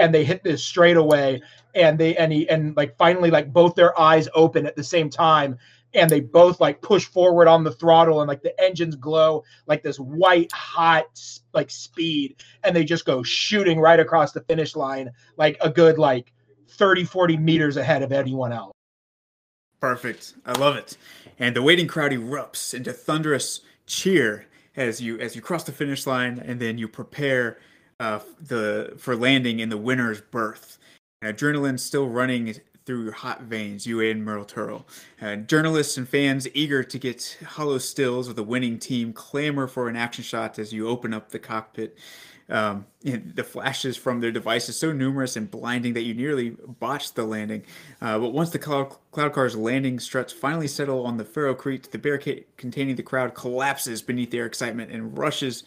[0.00, 1.42] and they hit this straight away
[1.74, 5.10] and they and he and like finally like both their eyes open at the same
[5.10, 5.58] time
[5.92, 9.82] and they both like push forward on the throttle and like the engines glow like
[9.82, 11.06] this white hot
[11.52, 15.98] like speed and they just go shooting right across the finish line like a good
[15.98, 16.32] like
[16.68, 18.72] 30 40 meters ahead of anyone else
[19.80, 20.34] Perfect.
[20.44, 20.98] I love it.
[21.38, 24.46] And the waiting crowd erupts into thunderous cheer
[24.76, 27.58] as you as you cross the finish line, and then you prepare
[28.00, 30.78] uh, the for landing in the winner's berth.
[31.22, 32.54] And adrenaline still running
[32.86, 34.86] through your hot veins, you and Merle Turl.
[35.46, 39.96] Journalists and fans eager to get hollow stills of the winning team clamor for an
[39.96, 41.98] action shot as you open up the cockpit.
[42.48, 47.22] Um, the flashes from their devices so numerous and blinding that you nearly botched the
[47.22, 47.62] landing.
[48.00, 51.98] Uh, but once the cloud, cloud car's landing struts finally settle on the Ferrocrete, the
[51.98, 55.62] barricade containing the crowd collapses beneath their excitement and rushes.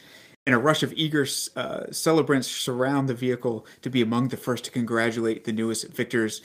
[0.46, 4.66] And a rush of eager uh, celebrants surround the vehicle to be among the first
[4.66, 6.42] to congratulate the newest victors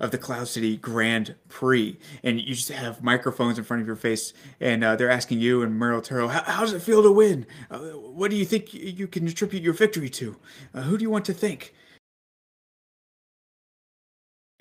[0.00, 3.96] of the Cloud City Grand Prix, and you just have microphones in front of your
[3.96, 7.46] face, and uh, they're asking you and Merle Turl, how, does it feel to win?
[7.70, 10.36] Uh, what do you think you can attribute your victory to?
[10.74, 11.74] Uh, who do you want to thank?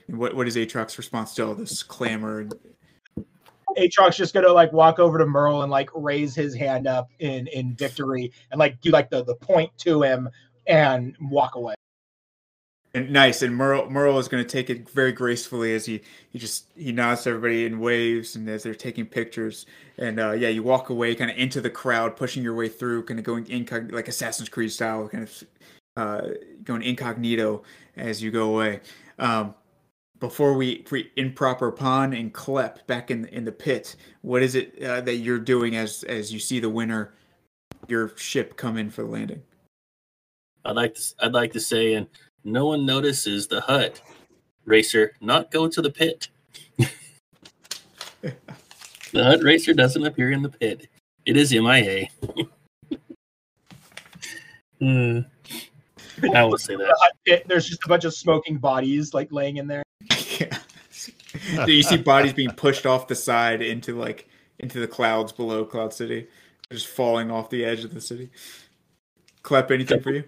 [0.07, 2.39] What what is Atrox's response to all this clamor?
[2.39, 2.53] And...
[3.77, 7.47] Atrox's just gonna like walk over to Merle and like raise his hand up in
[7.47, 10.29] in victory and like do like the the point to him
[10.67, 11.75] and walk away.
[12.93, 13.41] And nice.
[13.41, 17.23] And Merle, Merle is to take it very gracefully as he, he just he nods
[17.23, 19.65] to everybody and waves, and as they're taking pictures.
[19.97, 23.03] And uh, yeah, you walk away, kind of into the crowd, pushing your way through,
[23.03, 25.43] kind of going incog like Assassin's Creed style, kind of
[25.95, 26.29] uh,
[26.63, 27.61] going incognito
[27.97, 28.79] as you go away.
[29.19, 29.53] Um,
[30.19, 34.81] before we, we improper Pon and Klep back in in the pit, what is it
[34.81, 37.13] uh, that you're doing as as you see the winner,
[37.87, 39.41] your ship come in for the landing?
[40.65, 42.07] I'd like to I'd like to say and
[42.43, 44.01] no one notices the Hutt
[44.65, 46.29] racer not go to the pit.
[48.21, 48.33] the
[49.13, 50.87] Hutt racer doesn't appear in the pit.
[51.25, 52.07] It is MIA.
[54.79, 55.21] Hmm.
[56.35, 57.43] I will say that.
[57.47, 59.81] There's just a bunch of smoking bodies like laying in there.
[60.39, 60.57] Yeah.
[61.65, 64.27] Do you see bodies being pushed off the side into like
[64.59, 66.27] into the clouds below Cloud City,
[66.71, 68.29] just falling off the edge of the city?
[69.43, 70.23] Klep anything for you?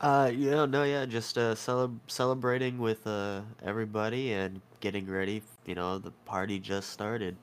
[0.00, 5.42] Uh, you know, no, yeah, just uh, celeb- celebrating with uh everybody and getting ready.
[5.64, 7.36] You know, the party just started.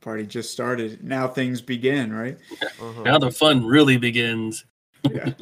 [0.00, 1.02] Party just started.
[1.02, 2.38] Now things begin, right?
[2.80, 3.02] Uh-huh.
[3.02, 4.64] Now the fun really begins.
[5.10, 5.32] Yeah.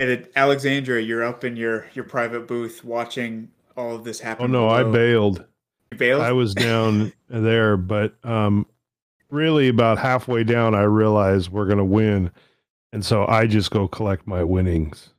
[0.00, 4.54] and at Alexandria, you're up in your your private booth watching all of this happened.
[4.54, 5.44] Oh no, I bailed.
[5.90, 6.22] You bailed?
[6.22, 8.66] I was down there, but um,
[9.30, 12.30] really about halfway down, I realized we're gonna win,
[12.92, 15.10] and so I just go collect my winnings.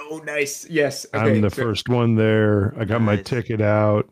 [0.00, 0.68] Oh, nice.
[0.68, 1.06] Yes.
[1.14, 2.74] I'm the so- first one there.
[2.78, 4.08] I got my ticket out.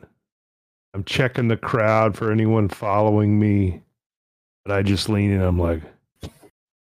[0.94, 3.82] I'm checking the crowd for anyone following me,
[4.64, 5.40] but I just lean in.
[5.42, 5.82] I'm like,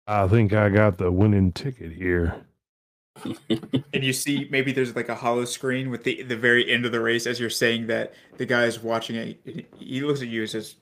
[0.06, 2.34] I think I got the winning ticket here.
[3.22, 6.92] And you see maybe there's like a hollow screen with the the very end of
[6.92, 9.66] the race as you're saying that the guy's watching it.
[9.78, 10.76] He looks at you and says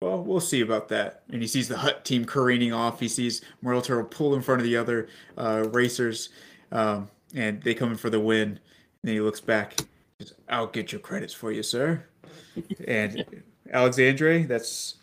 [0.00, 1.24] well we'll see about that.
[1.30, 3.00] And he sees the Hutt team careening off.
[3.00, 6.28] He sees Merle Turtle pull in front of the other uh, racers
[6.70, 8.48] um, and they come in for the win.
[8.50, 8.60] And
[9.02, 9.76] then he looks back.
[10.20, 12.04] Says, i'll get your credits for you sir.
[12.86, 13.24] And
[13.72, 14.94] alexandre that's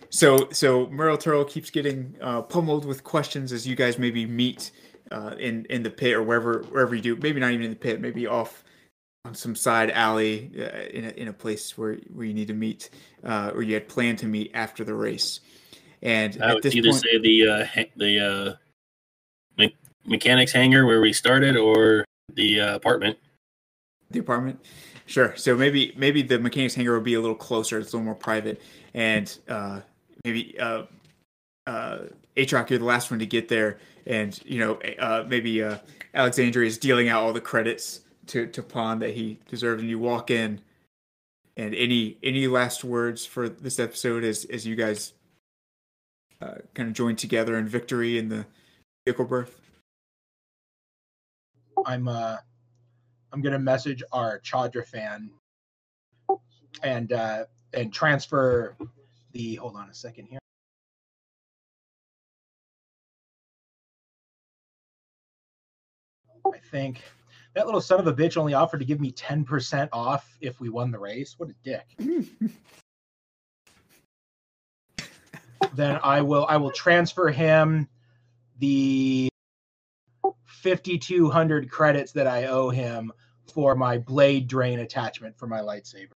[0.09, 4.71] So so Merle Turtle keeps getting uh, pummeled with questions as you guys maybe meet
[5.11, 7.15] uh, in in the pit or wherever wherever you do.
[7.17, 7.99] Maybe not even in the pit.
[7.99, 8.63] Maybe off
[9.25, 12.53] on some side alley uh, in a, in a place where where you need to
[12.53, 12.89] meet
[13.23, 15.39] uh, or you had planned to meet after the race.
[16.01, 18.53] And I at would this either point, say the uh, ha- the uh,
[19.57, 22.03] me- mechanics hangar where we started, or
[22.33, 23.17] the uh, apartment.
[24.11, 24.59] the apartment.
[25.05, 25.33] Sure.
[25.37, 27.79] So maybe maybe the mechanics hangar would be a little closer.
[27.79, 28.61] It's a little more private,
[28.93, 29.79] and uh,
[30.25, 30.83] maybe uh,
[31.65, 31.99] uh,
[32.35, 35.77] Atrox, you're the last one to get there, and you know uh, maybe uh,
[36.13, 39.99] Alexandria is dealing out all the credits to to Pon that he deserved, and you
[39.99, 40.61] walk in.
[41.55, 45.13] And any any last words for this episode as as you guys
[46.41, 48.45] uh, kind of join together in victory in the
[49.05, 49.61] vehicle birth?
[51.85, 52.37] I'm uh
[53.31, 55.29] I'm gonna message our Chadra fan
[56.81, 58.75] and uh and transfer
[59.31, 60.39] the hold on a second here.
[66.45, 67.01] I think
[67.53, 70.69] that little son of a bitch only offered to give me 10% off if we
[70.69, 71.35] won the race.
[71.37, 71.85] What a dick.
[75.75, 77.87] then I will I will transfer him
[78.59, 79.29] the
[80.45, 83.11] 5200 credits that I owe him
[83.53, 86.11] for my blade drain attachment for my lightsaber.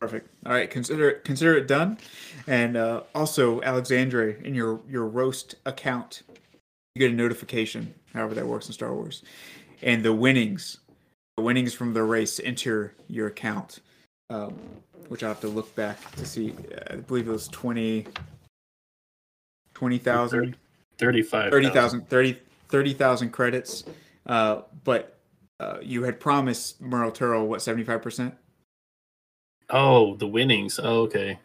[0.00, 0.28] Perfect.
[0.44, 1.98] All right, consider it consider it done.
[2.46, 6.22] And uh, also, Alexandre, in your your roast account,
[6.94, 7.94] you get a notification.
[8.12, 9.22] However, that works in Star Wars,
[9.82, 10.78] and the winnings,
[11.36, 13.80] the winnings from the race enter your account,
[14.30, 14.54] um,
[15.08, 16.54] which I have to look back to see.
[16.90, 18.06] I believe it was 20
[19.74, 20.56] 20,000.
[20.98, 21.50] 35.
[21.50, 22.38] 30,000 30
[22.68, 23.84] 30,000 credits.
[24.26, 25.18] Uh, but
[25.60, 28.34] uh, you had promised Merle Turl what seventy five percent.
[29.70, 30.80] Oh, the winnings.
[30.82, 31.38] Oh, okay.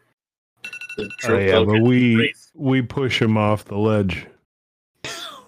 [0.97, 2.51] The Oh, yeah, but we race.
[2.53, 4.25] we push him off the ledge.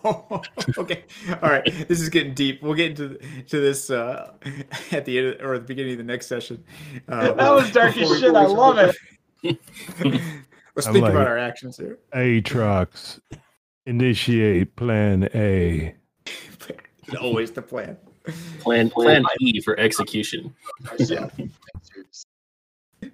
[0.77, 1.03] okay.
[1.41, 1.63] All right.
[1.88, 2.61] This is getting deep.
[2.61, 4.33] We'll get into to this uh,
[4.91, 6.63] at the end of, or at the beginning of the next session.
[7.07, 8.33] Uh, That was dark as shit.
[8.35, 8.95] I love it.
[10.75, 11.99] Let's I'm think like- about our actions here.
[12.13, 13.19] Atrox,
[13.85, 15.95] initiate plan A.
[17.19, 17.97] Always the plan.
[18.59, 20.53] plan plan E for execution.
[20.97, 21.27] Yeah.
[23.03, 23.09] All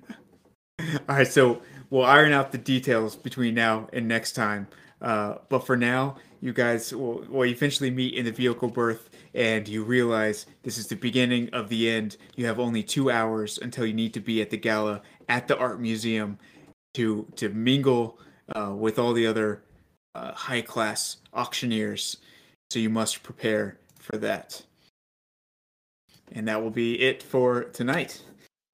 [1.07, 1.27] right.
[1.27, 4.67] So we'll iron out the details between now and next time.
[5.01, 9.09] Uh, but for now, you guys will well, you eventually meet in the vehicle berth,
[9.33, 12.17] and you realize this is the beginning of the end.
[12.35, 15.57] You have only two hours until you need to be at the gala at the
[15.57, 16.39] art museum
[16.95, 18.19] to to mingle
[18.55, 19.63] uh, with all the other
[20.15, 22.17] uh, high class auctioneers.
[22.71, 24.63] So you must prepare for that.
[26.31, 28.21] And that will be it for tonight.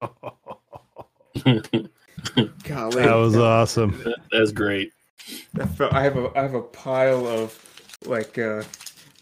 [2.64, 4.02] Golly, That was awesome.
[4.32, 4.93] That's great.
[5.58, 7.58] I have a I have a pile of
[8.04, 8.62] like uh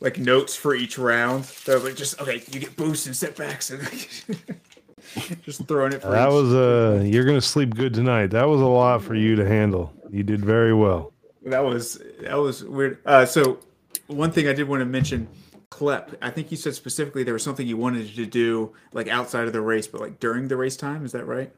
[0.01, 1.45] like notes for each round.
[1.65, 3.83] They're like just okay, you get boosts and setbacks and
[5.45, 6.33] just throwing it for That each.
[6.33, 8.29] was uh you're gonna sleep good tonight.
[8.29, 9.93] That was a lot for you to handle.
[10.11, 11.13] You did very well.
[11.45, 12.99] that was that was weird.
[13.07, 13.61] Uh so
[14.07, 15.29] one thing I did want to mention
[15.71, 19.47] Klep, I think you said specifically there was something you wanted to do like outside
[19.47, 21.51] of the race, but like during the race time, is that right?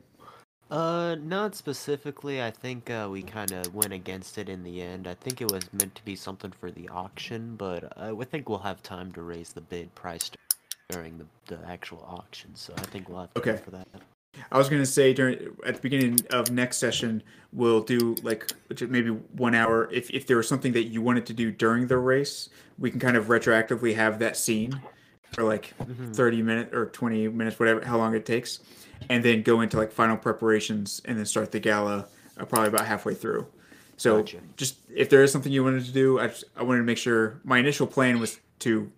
[0.70, 2.42] Uh, not specifically.
[2.42, 5.06] I think uh, we kind of went against it in the end.
[5.06, 8.58] I think it was meant to be something for the auction, but I think we'll
[8.58, 10.30] have time to raise the bid price
[10.88, 12.50] during the, the actual auction.
[12.54, 13.62] So I think we'll have time Okay.
[13.62, 13.86] for that.
[14.50, 18.50] I was gonna say during at the beginning of next session we'll do like
[18.88, 19.88] maybe one hour.
[19.92, 22.98] If if there was something that you wanted to do during the race, we can
[22.98, 24.80] kind of retroactively have that scene
[25.32, 26.16] for like Mhm.
[26.16, 28.58] thirty minutes or twenty minutes, whatever, how long it takes,
[29.10, 32.06] and then go into like final preparations and then start the gala
[32.38, 33.46] uh, probably about halfway through.
[33.96, 34.38] So Gotcha.
[34.56, 36.98] just if there is something you wanted to do, I just, I wanted to make
[36.98, 37.40] sure.
[37.44, 38.90] My initial plan was to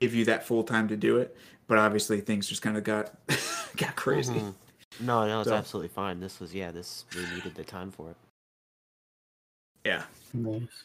[0.00, 1.36] give you that full time to do it,
[1.68, 3.12] but obviously things just kind of got
[3.76, 4.34] got crazy.
[4.34, 4.54] Mhm.
[5.00, 6.20] No, no, it's So- absolutely fine.
[6.20, 8.16] This was yeah, this we needed the time for it.
[9.84, 10.02] Yeah.
[10.32, 10.84] Nice.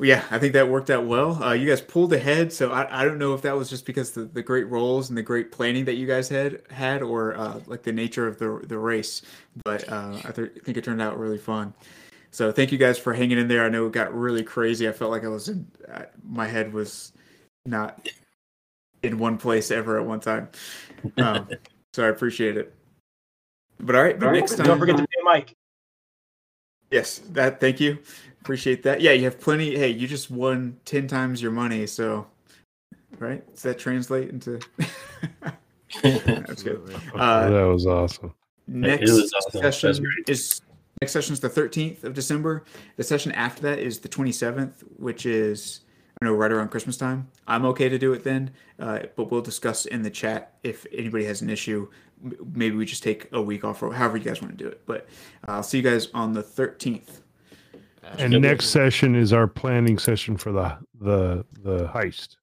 [0.00, 1.42] Yeah, I think that worked out well.
[1.42, 4.12] Uh, you guys pulled ahead, so I, I don't know if that was just because
[4.12, 7.60] the, the great roles and the great planning that you guys had had, or uh,
[7.66, 9.22] like the nature of the the race.
[9.64, 11.72] But uh, I th- think it turned out really fun.
[12.30, 13.64] So thank you guys for hanging in there.
[13.64, 14.88] I know it got really crazy.
[14.88, 17.12] I felt like I was in uh, my head was
[17.64, 18.08] not
[19.02, 20.48] in one place ever at one time.
[21.16, 21.48] Um,
[21.94, 22.74] so I appreciate it.
[23.80, 25.54] But all right, but next time, Don't forget to pay Mike.
[26.90, 27.60] Yes, that.
[27.60, 27.98] Thank you.
[28.46, 29.00] Appreciate that.
[29.00, 29.76] Yeah, you have plenty.
[29.76, 32.28] Hey, you just won ten times your money, so
[33.18, 33.44] right?
[33.52, 34.60] Does that translate into?
[36.04, 36.80] That's good.
[37.12, 38.32] Uh, that was awesome.
[38.68, 39.60] Next was awesome.
[39.60, 40.60] Session is
[41.00, 42.62] next session is the thirteenth of December.
[42.94, 45.80] The session after that is the twenty seventh, which is
[46.22, 47.26] I know right around Christmas time.
[47.48, 51.24] I'm okay to do it then, uh, but we'll discuss in the chat if anybody
[51.24, 51.88] has an issue.
[52.54, 54.82] Maybe we just take a week off or however you guys want to do it.
[54.86, 55.08] But
[55.48, 57.22] uh, I'll see you guys on the thirteenth.
[58.18, 62.36] And next session is our planning session for the the the heist.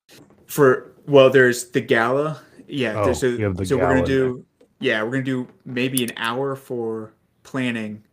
[0.48, 2.42] For well, there's the gala.
[2.68, 4.46] Yeah, Oh, there's so, you have the so we're gonna gala do.
[4.80, 8.04] Yeah, we're gonna do maybe an hour for planning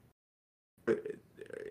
[0.88, 0.94] uh,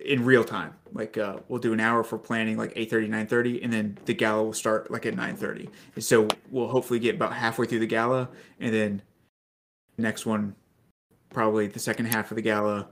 [0.04, 0.74] in real time.
[0.94, 4.44] Like uh, we'll do an hour for planning, like 8:30, 9:30, and then the gala
[4.44, 5.70] will start like at 9:30.
[5.96, 9.02] And so we'll hopefully get about halfway through the gala, and then
[9.98, 10.56] next one,
[11.30, 12.88] probably the second half of the gala,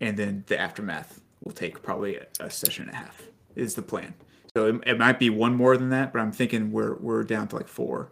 [0.00, 3.22] and then the aftermath will take probably a, a session and a half.
[3.54, 4.12] Is the plan.
[4.54, 7.48] So it, it might be one more than that, but I'm thinking we're we're down
[7.48, 8.10] to like four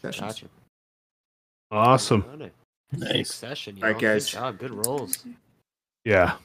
[0.00, 0.40] sessions.
[0.40, 0.46] Gotcha.
[1.70, 2.22] Awesome.
[2.22, 2.50] Got.
[2.96, 3.28] Nice.
[3.28, 4.26] Succession, you All right, guys.
[4.26, 4.58] Good job.
[4.58, 5.24] Good rolls.
[6.04, 6.36] Yeah,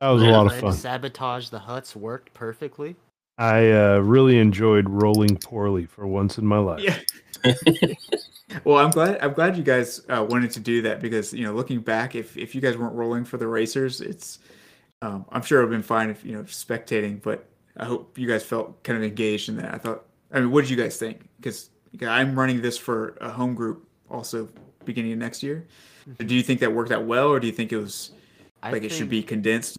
[0.00, 0.72] that was a lot of fun.
[0.72, 2.96] Sabotage the Hutts worked perfectly.
[3.38, 6.80] I uh, really enjoyed rolling poorly for once in my life.
[6.80, 6.98] Yeah.
[8.64, 9.18] well, I'm glad.
[9.20, 12.36] I'm glad you guys uh, wanted to do that because you know, looking back, if
[12.36, 14.38] if you guys weren't rolling for the racers, it's
[15.02, 18.18] um, I'm sure it would have been fine if you know spectating, but I hope
[18.18, 19.74] you guys felt kind of engaged in that.
[19.74, 20.04] I thought.
[20.32, 21.28] I mean, what did you guys think?
[21.36, 21.70] Because
[22.02, 24.48] I'm running this for a home group also
[24.84, 25.66] beginning of next year.
[26.18, 28.12] Do you think that worked out well, or do you think it was
[28.62, 29.78] I like it should be condensed?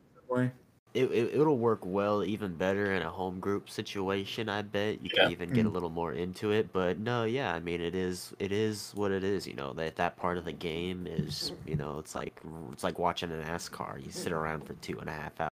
[0.93, 1.17] In some way?
[1.17, 4.49] It, it it'll work well, even better in a home group situation.
[4.49, 5.24] I bet you Yeah.
[5.24, 5.74] can even get a Mm.
[5.74, 6.72] little more into it.
[6.74, 9.48] But no, yeah, I mean, it is it is what it is.
[9.48, 12.40] You know that that part of the game is you know it's like
[12.72, 14.03] it's like watching a NASCAR.
[14.03, 15.49] You sit around for two and a half hours,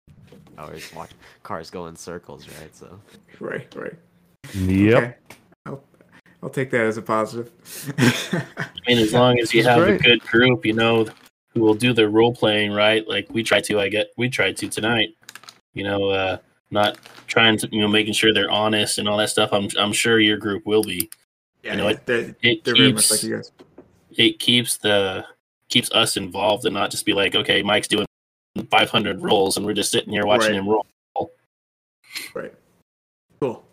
[0.58, 1.10] hours watch
[1.42, 2.74] cars go in circles, right?
[2.74, 3.00] So
[3.40, 3.72] Right.
[3.74, 3.94] Right.
[4.54, 4.96] Yep.
[4.96, 5.14] Okay.
[5.66, 5.84] I'll,
[6.42, 7.50] I'll take that as a positive.
[7.98, 10.00] I mean, as long as you That's have great.
[10.00, 11.06] a good group, you know,
[11.58, 13.80] who will do their role playing right, like we try to.
[13.80, 15.10] I get we tried to tonight.
[15.74, 16.38] You know, uh,
[16.70, 19.50] not trying to, you know, making sure they're honest and all that stuff.
[19.52, 21.10] I'm I'm sure your group will be.
[21.62, 23.52] yeah, You know, It very much keeps like you guys.
[24.16, 25.24] it keeps the
[25.68, 28.06] keeps us involved and not just be like, okay, Mike's doing
[28.70, 30.58] 500 rolls and we're just sitting here watching Right.
[30.58, 30.86] him roll.
[32.34, 32.54] Right.
[33.40, 33.64] Cool.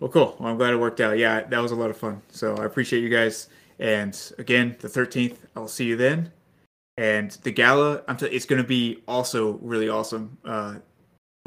[0.00, 0.36] Well, cool.
[0.38, 1.16] Well, I'm glad it worked out.
[1.18, 2.22] Yeah, that was a lot of fun.
[2.30, 3.48] So I appreciate you guys.
[3.78, 6.32] And again, the 13th, I'll see you then.
[6.98, 10.36] And the gala, I'm t- it's going to be also really awesome.
[10.44, 10.74] Uh,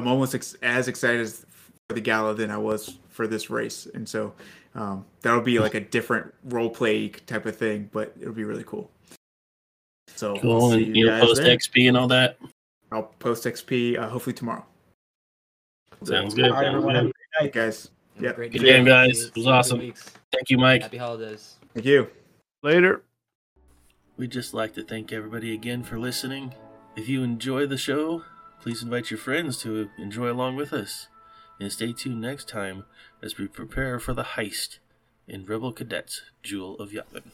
[0.00, 1.44] I'm almost ex- as excited as
[1.88, 3.86] for the gala than I was for this race.
[3.92, 4.32] And so
[4.74, 8.64] um, that'll be like a different role play type of thing, but it'll be really
[8.64, 8.90] cool.
[10.16, 11.58] So I'll and you know, post then.
[11.58, 12.38] XP and all that.
[12.90, 14.64] I'll post XP uh, hopefully tomorrow.
[16.02, 16.46] Sounds good.
[16.50, 16.94] All right, everyone.
[16.94, 17.52] Have a great night.
[17.52, 17.90] guys.
[18.14, 18.36] Have a Yep.
[18.36, 19.08] great Good game, guys.
[19.08, 19.78] It was see you in two awesome.
[20.32, 20.80] Thank you, Mike.
[20.82, 21.56] Happy holidays.
[21.74, 22.08] Thank you.
[22.62, 23.02] Later.
[24.22, 26.54] We'd just like to thank everybody again for listening.
[26.94, 28.22] If you enjoy the show,
[28.60, 31.08] please invite your friends to enjoy along with us.
[31.58, 32.84] And stay tuned next time
[33.20, 34.78] as we prepare for the heist
[35.26, 37.32] in Rebel Cadets Jewel of Yavin.